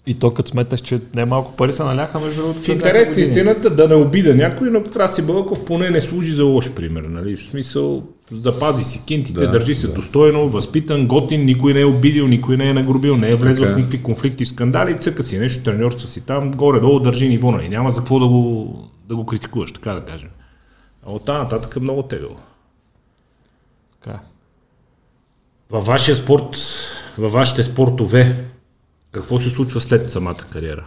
И 0.07 0.13
то 0.13 0.33
като 0.33 0.51
сметнеш, 0.51 0.79
че 0.79 1.01
не 1.15 1.25
малко 1.25 1.55
пари 1.55 1.73
се 1.73 1.83
наляха 1.83 2.19
между 2.19 2.41
другото. 2.41 2.59
В 2.59 2.67
интерес 2.67 3.15
на 3.15 3.21
истината 3.21 3.69
да 3.69 3.87
не 3.87 3.95
обида 3.95 4.35
някой, 4.35 4.69
но 4.69 4.83
Краси 4.83 5.21
Бълков 5.21 5.65
поне 5.65 5.89
не 5.89 6.01
служи 6.01 6.31
за 6.31 6.43
лош 6.43 6.71
пример. 6.71 7.01
Нали? 7.01 7.37
В 7.37 7.43
смисъл, 7.43 8.03
запази 8.31 8.83
си 8.83 9.01
кинтите, 9.05 9.39
Да, 9.39 9.51
държи 9.51 9.75
се 9.75 9.87
достойно, 9.87 10.49
възпитан, 10.49 11.07
готин, 11.07 11.45
никой 11.45 11.73
не 11.73 11.81
е 11.81 11.85
обидил, 11.85 12.27
никой 12.27 12.57
не 12.57 12.69
е 12.69 12.73
нагрубил, 12.73 13.17
не 13.17 13.29
е 13.29 13.35
влезъл 13.35 13.63
Така 13.63 13.75
в 13.75 13.77
е. 13.77 13.81
никакви 13.81 14.03
конфликти, 14.03 14.45
скандали, 14.45 14.97
цъка 14.97 15.23
си 15.23 15.37
нещо, 15.37 15.63
треньорства 15.63 16.07
си 16.09 16.21
там, 16.21 16.51
горе-долу 16.51 16.99
държи 16.99 17.29
ниво, 17.29 17.51
нали? 17.51 17.69
няма 17.69 17.91
за 17.91 17.99
какво 17.99 18.19
да 18.19 18.27
го, 18.27 18.73
да 19.09 19.15
го 19.15 19.25
критикуваш, 19.25 19.71
така 19.71 19.93
да 19.93 20.01
кажем. 20.01 20.29
А 21.07 21.11
от 21.11 21.25
тази 21.25 21.37
нататък 21.39 21.75
е 21.75 21.79
много 21.79 22.03
тегаво. 22.03 22.39
Така. 24.01 24.19
Във 25.69 25.85
вашия 25.85 26.15
спорт, 26.15 26.57
във 27.17 27.31
вашите 27.33 27.63
спортове, 27.63 28.45
какво 29.11 29.39
се 29.39 29.49
случва 29.49 29.81
след 29.81 30.11
самата 30.11 30.35
кариера? 30.53 30.85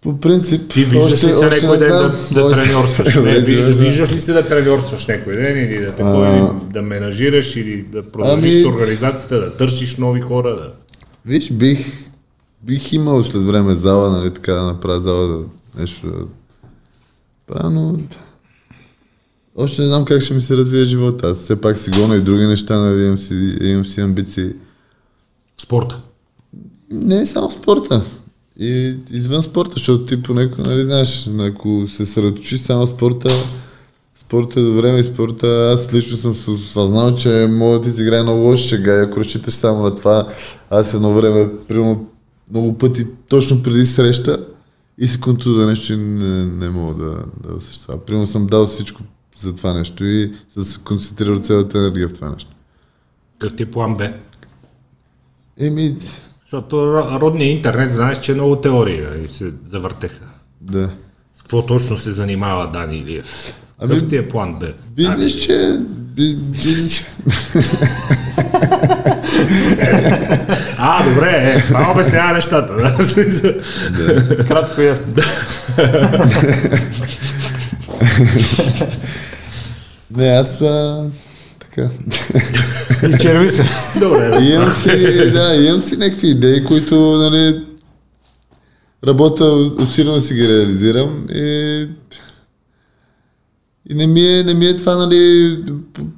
По 0.00 0.20
принцип, 0.20 0.70
Ти 0.70 0.84
виждаш 0.84 1.12
ли 1.12 1.16
се 1.16 1.46
още 1.46 1.66
някой 1.66 1.78
ден 1.78 1.88
да, 1.88 2.12
да 2.32 2.44
Още- 2.44 2.62
треньорстваш? 2.64 3.14
Не, 3.16 3.40
виждаш, 3.40 3.76
виждаш 3.76 4.12
ли 4.12 4.20
се 4.20 4.32
да 4.32 4.48
треньорстваш 4.48 5.06
някой 5.06 5.36
ден 5.36 5.56
или 5.64 5.80
да, 5.80 5.90
такова, 5.90 6.26
А. 6.28 6.72
да 6.72 6.82
менажираш 6.82 7.56
или 7.56 7.82
да 7.82 8.12
продължиш 8.12 8.54
Ами- 8.54 8.62
с 8.62 8.66
организацията, 8.66 9.40
да 9.40 9.56
търсиш 9.56 9.96
нови 9.96 10.20
хора? 10.20 10.50
Да... 10.50 10.72
Виж, 11.26 11.52
бих, 11.52 12.08
бих 12.62 12.92
имал 12.92 13.24
след 13.24 13.42
време 13.42 13.74
зала, 13.74 14.10
нали, 14.10 14.34
така 14.34 14.52
да 14.52 14.62
направя 14.62 15.00
зала 15.00 15.28
да 15.28 15.44
нещо 15.80 16.28
да 17.50 17.58
правя, 17.58 17.70
но 17.70 17.98
още 19.56 19.82
не 19.82 19.88
знам 19.88 20.04
как 20.04 20.22
ще 20.22 20.34
ми 20.34 20.40
се 20.40 20.56
развие 20.56 20.84
живота. 20.84 21.26
Аз 21.26 21.38
все 21.38 21.60
пак 21.60 21.78
си 21.78 21.90
гоня 21.90 22.16
и 22.16 22.20
други 22.20 22.46
неща, 22.46 22.78
нали, 22.78 23.04
имам 23.04 23.18
си, 23.18 23.56
имам 23.62 23.86
си 23.86 24.00
амбиции. 24.00 24.52
Спорта. 25.58 26.00
Не 26.90 27.20
е 27.20 27.26
само 27.26 27.50
спорта. 27.50 28.02
И 28.60 28.96
извън 29.10 29.42
спорта, 29.42 29.72
защото 29.76 30.06
ти 30.06 30.22
понеко, 30.22 30.62
нали, 30.62 30.84
знаеш, 30.84 31.28
ако 31.40 31.84
се 31.88 31.96
съсредоточи 31.96 32.58
само 32.58 32.86
спорта, 32.86 33.30
спорта 34.16 34.60
е 34.60 34.62
до 34.62 34.72
време 34.72 34.98
и 34.98 35.04
спорта, 35.04 35.72
аз 35.74 35.94
лично 35.94 36.16
съм 36.16 36.34
се 36.34 36.50
осъзнал, 36.50 37.14
че 37.14 37.46
мога 37.50 37.78
да 37.78 37.84
ти 37.84 37.92
си 37.92 38.02
играе 38.02 38.22
много 38.22 38.42
лоша 38.42 38.68
шега 38.68 38.96
и 38.96 39.04
ако 39.04 39.20
разчиташ 39.20 39.54
само 39.54 39.82
на 39.82 39.94
това, 39.94 40.28
аз 40.70 40.94
едно 40.94 41.10
време, 41.10 41.48
примерно, 41.68 42.08
много 42.50 42.78
пъти, 42.78 43.06
точно 43.28 43.62
преди 43.62 43.84
среща 43.84 44.46
и 45.00 45.08
секунду 45.08 45.52
за 45.52 45.66
нещо 45.66 45.92
и 45.92 45.96
не, 45.96 46.46
не 46.46 46.68
мога 46.70 47.04
да, 47.04 47.24
да 47.42 47.54
осъществя. 47.54 47.98
Примерно 47.98 48.26
съм 48.26 48.46
дал 48.46 48.66
всичко 48.66 49.02
за 49.36 49.54
това 49.54 49.72
нещо 49.72 50.04
и 50.04 50.32
се 50.58 50.80
концентрирал 50.80 51.38
цялата 51.38 51.78
енергия 51.78 52.08
в 52.08 52.12
това 52.12 52.30
нещо. 52.30 52.50
Какъв 53.38 53.56
ти 53.56 53.62
е 53.62 53.70
план 53.70 53.96
Б? 53.96 54.12
Еми, 55.58 55.96
Защото 56.42 56.76
ро- 56.76 57.20
родният 57.20 57.56
интернет, 57.56 57.92
знаеш, 57.92 58.20
че 58.20 58.32
е 58.32 58.34
много 58.34 58.56
теории 58.56 59.00
нали, 59.00 59.28
се 59.28 59.52
завъртеха. 59.64 60.26
да. 60.60 60.90
С 61.34 61.42
какво 61.42 61.66
точно 61.66 61.96
се 61.96 62.12
занимава 62.12 62.70
Дани 62.70 62.96
Илиев? 62.96 63.54
Ами- 63.78 63.94
Какъв 63.94 64.08
ти 64.08 64.16
е 64.16 64.28
план 64.28 64.58
Б? 64.58 64.66
Бизнес, 64.90 65.32
че... 65.36 65.78
би- 65.90 66.34
Бизнес, 66.36 67.00
А, 70.82 71.08
добре, 71.08 71.54
е, 71.56 71.62
това 71.62 71.90
обяснява 71.92 72.32
нещата. 72.32 72.72
Да? 73.92 74.44
Кратко 74.46 74.80
и 74.80 74.86
ясно. 74.86 75.14
Не, 80.16 80.26
аз 80.26 80.60
а, 80.60 81.06
така. 81.58 81.88
И 83.08 83.18
черви 83.18 83.48
се. 83.48 83.64
добре, 83.98 84.38
И 84.42 84.50
имам 84.50 84.72
си, 84.72 84.90
да, 85.32 85.54
имам 85.54 85.80
си 85.80 85.96
някакви 85.96 86.28
идеи, 86.28 86.64
които, 86.64 86.94
нали, 87.18 87.64
работа 89.06 89.44
усилено 89.78 90.20
си 90.20 90.34
ги 90.34 90.48
реализирам 90.48 91.26
и, 91.34 91.88
и 93.90 93.94
не, 93.94 94.06
ми 94.06 94.38
е, 94.38 94.44
не 94.44 94.54
ми 94.54 94.66
е 94.66 94.76
това, 94.76 94.96
нали, 94.96 95.58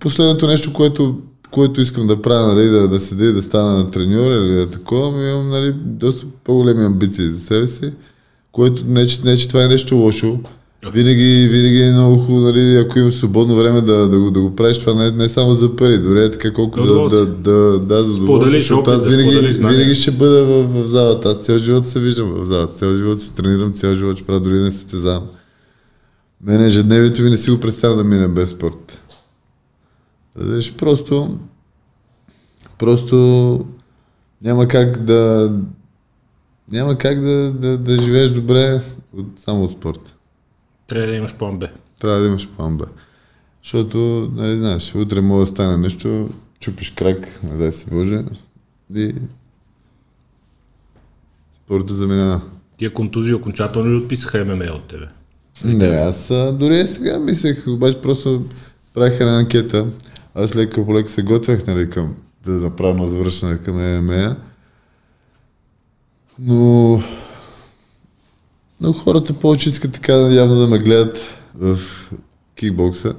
последното 0.01 0.47
нещо, 0.47 0.73
което, 0.73 1.19
което 1.53 1.81
искам 1.81 2.07
да 2.07 2.23
правя, 2.23 2.55
нали, 2.55 2.69
да, 2.69 2.89
да 2.89 3.01
седя 3.01 3.25
и 3.25 3.33
да 3.33 3.43
стана 3.43 3.77
на 3.77 3.91
треньор 3.91 4.31
или 4.31 4.55
да 4.55 4.67
такова, 4.67 5.09
ами 5.09 5.31
имам, 5.31 5.49
нали, 5.49 5.75
доста 5.79 6.27
по-големи 6.45 6.85
амбиции 6.85 7.29
за 7.29 7.41
себе 7.41 7.67
си, 7.67 7.93
което 8.53 8.83
не, 8.89 9.07
че, 9.07 9.25
не, 9.25 9.37
че 9.37 9.49
това 9.49 9.65
е 9.65 9.69
нещо 9.69 9.97
лошо. 9.97 10.39
Винаги, 10.93 11.49
винаги 11.51 11.83
е 11.83 11.93
много 11.93 12.19
хубаво, 12.19 12.41
нали, 12.41 12.77
ако 12.77 12.99
имаш 12.99 13.15
свободно 13.15 13.57
време 13.57 13.81
да, 13.81 14.09
да, 14.09 14.19
го, 14.19 14.31
да 14.31 14.41
го 14.41 14.57
правиш, 14.57 14.79
това 14.79 14.95
не, 14.95 15.11
не 15.11 15.29
само 15.29 15.55
за 15.55 15.77
пари, 15.77 15.99
дори 15.99 16.25
е 16.25 16.31
така 16.31 16.53
колко 16.53 16.83
да, 16.83 17.09
да, 17.09 17.27
да, 17.27 17.79
да, 17.79 18.03
за 18.03 18.13
удоволствие, 18.13 18.27
Споделиш 18.27 18.63
защото 18.63 18.91
аз 18.91 19.09
винаги, 19.09 19.39
винаги 19.47 19.95
ще 19.95 20.11
бъда 20.11 20.45
в, 20.45 20.83
в 20.83 20.89
залата. 20.89 21.29
Аз 21.29 21.37
цял 21.37 21.59
живот 21.59 21.87
се 21.87 22.01
виждам 22.01 22.33
в 22.33 22.45
залата, 22.47 22.75
цял 22.75 22.97
живот 22.97 23.23
ще 23.23 23.35
тренирам, 23.35 23.73
цял 23.73 23.95
живот 23.95 24.17
ще 24.17 24.27
правя, 24.27 24.41
дори 24.41 24.59
не 24.59 24.71
състезавам. 24.71 25.25
Мене 26.45 26.67
ежедневието 26.67 27.23
ми 27.23 27.31
не 27.31 27.37
си 27.37 27.51
го 27.51 27.61
представя 27.61 27.97
да 27.97 28.05
мине 28.05 28.29
без 28.29 28.51
спорт. 28.51 29.02
Разбираш, 30.37 30.77
просто 30.77 31.39
просто 32.79 33.67
няма 34.43 34.69
как 34.69 35.05
да 35.05 35.53
няма 36.73 36.99
как 36.99 37.21
да, 37.21 37.53
да, 37.53 37.79
да 37.79 38.03
живееш 38.03 38.31
добре 38.31 38.81
от, 39.17 39.27
само 39.37 39.65
от 39.65 39.71
спорт. 39.71 40.17
Трябва 40.89 41.07
да 41.07 41.15
имаш 41.15 41.35
план 41.35 41.59
Б. 41.59 41.69
Трябва 42.01 42.21
да 42.21 42.27
имаш 42.27 42.49
план 42.49 42.77
Б. 42.77 42.85
Защото, 43.63 44.31
нали 44.35 44.57
знаеш, 44.57 44.95
утре 44.95 45.21
може 45.21 45.51
да 45.51 45.55
стане 45.55 45.77
нещо, 45.77 46.31
чупиш 46.61 46.91
крак, 46.91 47.41
не 47.43 47.57
дай 47.57 47.73
си 47.73 47.87
Боже, 47.91 48.25
и 48.95 49.15
спорта 51.55 51.95
заминава. 51.95 52.41
Тия 52.77 52.93
контузии 52.93 53.35
окончателно 53.35 53.91
ли 53.91 53.97
отписаха 53.97 54.45
ММА 54.45 54.65
от 54.65 54.89
тебе? 54.89 55.09
Не, 55.65 55.87
аз 55.87 56.29
дори 56.53 56.89
сега 56.89 57.19
мислех, 57.19 57.67
обаче 57.67 58.01
просто 58.01 58.45
правих 58.95 59.21
една 59.21 59.39
анкета. 59.39 59.87
Аз 60.35 60.57
лека 60.57 60.85
по 60.85 60.95
лека 60.95 61.09
се 61.09 61.23
готвях, 61.23 61.67
нали, 61.67 61.91
към 61.91 62.17
да 62.45 62.51
направя 62.53 62.91
едно 62.91 63.07
завършване 63.07 63.59
към 63.59 63.77
ММА. 63.77 64.37
Но, 66.39 67.03
но 68.81 68.93
хората 68.93 69.33
повече 69.33 69.69
искат 69.69 69.93
така 69.93 70.13
явно 70.13 70.57
да 70.57 70.67
ме 70.67 70.79
гледат 70.79 71.19
в 71.55 71.79
кикбокса. 72.55 73.15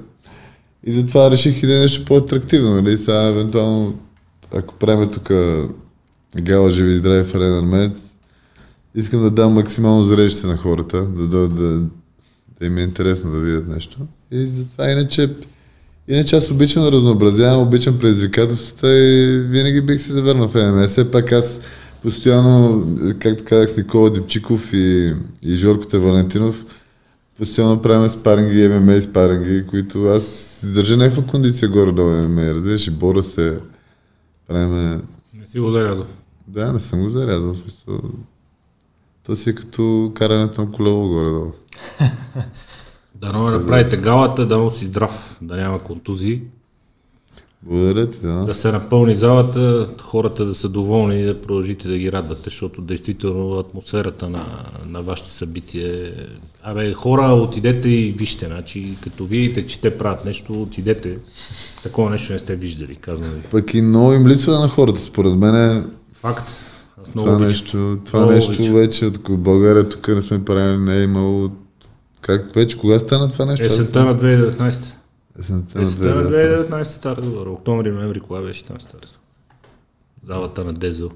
И 0.86 0.92
затова 0.92 1.30
реших 1.30 1.62
и 1.62 1.66
да 1.66 1.76
е 1.76 1.80
нещо 1.80 2.04
по-атрактивно, 2.04 2.74
нали? 2.74 2.98
Сега, 2.98 3.22
евентуално, 3.22 3.98
ако 4.54 4.74
правим 4.74 5.10
тук 5.10 5.30
гала 6.40 6.70
живи 6.70 6.96
здрави 6.96 7.24
в 7.24 7.34
Арена 7.34 7.58
Армеец, 7.58 8.00
искам 8.94 9.22
да 9.22 9.30
дам 9.30 9.52
максимално 9.52 10.04
зрелище 10.04 10.46
на 10.46 10.56
хората, 10.56 11.02
да, 11.02 11.28
да, 11.28 11.48
да, 11.48 11.80
да 12.60 12.66
им 12.66 12.78
е 12.78 12.82
интересно 12.82 13.30
да 13.30 13.38
видят 13.38 13.68
нещо. 13.68 13.98
И 14.30 14.46
затова 14.46 14.90
иначе, 14.90 15.30
иначе 16.08 16.36
аз 16.36 16.50
обичам 16.50 16.82
да 16.82 16.92
разнообразявам, 16.92 17.62
обичам 17.62 17.98
предизвикателствата 17.98 18.98
и 18.98 19.38
винаги 19.40 19.80
бих 19.80 20.00
се 20.00 20.12
завърнал 20.12 20.48
в 20.48 20.54
ММА. 20.54 20.88
Все 20.88 21.10
пак 21.10 21.32
аз 21.32 21.60
постоянно, 22.02 22.86
както 23.18 23.44
казах 23.44 23.70
с 23.70 23.76
Никола 23.76 24.10
Дипчиков 24.10 24.72
и, 24.72 25.14
и 25.42 25.56
Жорката 25.56 26.00
Валентинов, 26.00 26.64
постоянно 27.38 27.82
правим 27.82 28.10
спаринги, 28.10 28.68
ММА 28.68 29.00
спаринги, 29.00 29.66
които 29.66 30.04
аз 30.04 30.24
си 30.24 30.66
държа 30.66 30.96
някаква 30.96 31.22
кондиция 31.22 31.68
горе-долу 31.68 32.28
ММА, 32.28 32.54
разбираш, 32.54 32.86
и 32.86 32.90
боря 32.90 33.22
се, 33.22 33.58
правим... 34.48 35.02
Не 35.34 35.46
си 35.46 35.58
го 35.58 35.70
зарязал. 35.70 36.06
Да, 36.48 36.72
не 36.72 36.80
съм 36.80 37.02
го 37.02 37.10
зарязал, 37.10 37.52
в 37.52 37.56
смисъл... 37.56 38.00
То 39.26 39.36
си 39.36 39.50
е 39.50 39.54
като 39.54 40.12
карането 40.14 40.60
на 40.60 40.72
колело 40.72 41.08
горе-долу. 41.08 41.52
Да 43.14 43.32
не 43.32 43.50
направите 43.50 43.96
галата, 43.96 44.46
да 44.46 44.70
си 44.74 44.86
здрав, 44.86 45.38
да 45.42 45.56
няма 45.56 45.78
контузии, 45.78 46.42
Благодаря 47.66 48.10
ти, 48.10 48.18
да. 48.22 48.32
да 48.32 48.54
се 48.54 48.72
напълни 48.72 49.16
залата, 49.16 49.88
хората 50.02 50.44
да 50.44 50.54
са 50.54 50.68
доволни 50.68 51.20
и 51.20 51.24
да 51.24 51.40
продължите 51.40 51.88
да 51.88 51.98
ги 51.98 52.12
радвате, 52.12 52.42
защото 52.44 52.82
действително 52.82 53.58
атмосферата 53.58 54.28
на, 54.28 54.46
на 54.86 55.02
вашите 55.02 55.30
събития 55.30 56.06
е... 56.06 56.10
Абе, 56.62 56.92
хора, 56.92 57.22
отидете 57.22 57.88
и 57.88 58.12
вижте, 58.12 58.46
значи, 58.46 58.96
като 59.02 59.24
видите, 59.24 59.66
че 59.66 59.80
те 59.80 59.98
правят 59.98 60.24
нещо, 60.24 60.62
отидете. 60.62 61.18
Такова 61.82 62.10
нещо 62.10 62.32
не 62.32 62.38
сте 62.38 62.56
виждали, 62.56 62.94
казвам 62.96 63.30
ви. 63.30 63.40
Пък 63.50 63.74
и 63.74 63.82
много 63.82 64.12
им 64.12 64.26
липсва 64.28 64.58
на 64.58 64.68
хората, 64.68 65.00
според 65.00 65.34
мен 65.34 65.54
е 65.54 65.82
Факт. 66.12 66.44
Аз 67.02 67.14
много 67.14 67.26
това 67.28 67.36
обичам. 67.36 67.48
нещо, 67.48 67.98
това 68.04 68.18
Много 68.18 68.32
нещо 68.32 68.52
обичам. 68.52 68.74
вече 68.74 69.06
от 69.06 69.20
България 69.40 69.88
тук 69.88 70.08
не 70.08 70.22
сме 70.22 70.44
правили, 70.44 70.78
не 70.78 70.98
е 70.98 71.02
имало 71.02 71.50
как 72.24 72.54
вече, 72.54 72.78
кога 72.78 72.98
стана 72.98 73.28
това 73.32 73.46
нещо? 73.46 73.66
Есента 73.66 74.04
на 74.04 74.16
2019. 74.16 74.80
Есента 75.40 75.78
на 75.78 75.82
Есента 75.82 76.14
на 76.14 76.22
2019. 76.22 76.70
2019 76.70 76.82
старта. 76.82 77.22
Октомври, 77.50 77.90
ноември, 77.90 78.20
кога 78.20 78.40
беше 78.40 78.64
там 78.64 78.80
старта? 78.80 79.08
Залата 80.22 80.64
на 80.64 80.72
Дезо. 80.72 81.10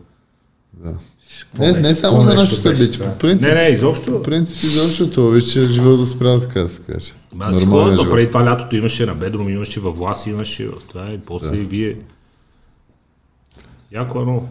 Да. 0.72 0.92
Какво 1.40 1.64
Не, 1.64 1.72
не 1.72 1.94
само 1.94 2.22
за 2.22 2.34
нашето 2.34 2.60
събитие, 2.60 3.06
по 3.06 3.18
принцип. 3.18 3.48
Не, 3.48 3.54
не, 3.54 3.68
изобщо. 3.68 4.10
В 4.10 4.22
принцип, 4.22 4.62
изобщо 4.62 5.10
това, 5.10 5.30
виж, 5.30 5.44
че 5.44 5.68
живота 5.68 5.96
да 5.96 6.06
спрява 6.06 6.40
така 6.40 6.60
да 6.60 6.68
се 6.68 6.82
каже. 6.82 7.12
Аз 7.38 7.58
си 7.58 7.66
ходя, 7.66 7.92
но 7.92 8.10
преди 8.10 8.28
това 8.28 8.44
лятото 8.44 8.76
имаше 8.76 9.06
на 9.06 9.14
Бедром, 9.14 9.48
имаше 9.48 9.80
във 9.80 9.96
Влас, 9.96 10.26
имаше 10.26 10.68
в 10.68 10.74
това 10.88 11.12
и 11.12 11.18
после 11.18 11.56
и 11.56 11.64
вие. 11.64 11.96
Яко 13.92 14.20
е 14.20 14.22
много. 14.22 14.48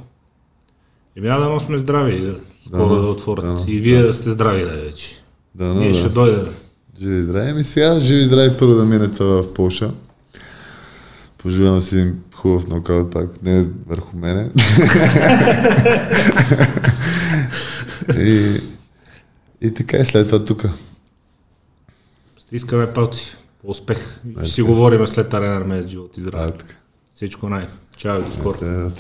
Еми, 1.18 1.28
да, 1.28 1.60
сме 1.60 1.80
здрави, 1.80 2.16
и 2.16 2.22
да, 2.22 2.36
скоро 2.66 2.96
да, 2.96 3.02
да, 3.02 3.08
отворят. 3.08 3.46
да, 3.46 3.72
и 3.72 3.80
вие 3.80 4.02
да 4.02 4.14
сте 4.14 4.30
здрави, 4.30 4.92
да. 5.58 5.66
Да, 5.66 5.74
Ние 5.74 5.90
но, 5.90 5.96
ще 5.96 6.08
да. 6.08 6.14
дойдем. 6.14 6.54
Живи 7.00 7.18
и 7.18 7.22
здрави. 7.22 7.50
Ами 7.50 7.64
сега, 7.64 8.00
живи 8.00 8.22
и 8.22 8.26
здрави 8.26 8.58
първо 8.58 8.74
да 8.74 8.86
мине 8.86 9.08
това 9.08 9.44
в 9.44 9.54
Полша. 9.54 9.92
Пожелавам 11.38 11.82
си 11.82 11.96
един 11.96 12.20
хубав 12.36 12.68
нокаут 12.68 13.12
пак, 13.12 13.44
не 13.44 13.68
върху 13.88 14.18
мене. 14.18 14.50
и, 18.18 18.62
и 19.62 19.74
така 19.74 19.98
и 19.98 20.06
след 20.06 20.26
това 20.26 20.46
тук. 20.46 20.66
Стискаме 22.38 22.94
палци. 22.94 23.38
Успех. 23.64 24.20
Ще 24.42 24.52
си 24.52 24.62
говорим 24.62 25.08
след 25.08 25.34
арена 25.34 25.56
армеец 25.56 25.88
живот 25.88 26.18
и 26.18 26.22
здраве. 26.22 26.54
Всичко 27.16 27.50
най. 27.50 27.68
Чао, 27.98 28.22
до 28.22 28.32
скоро. 28.32 28.60
Да, 28.60 28.66
да. 28.68 28.92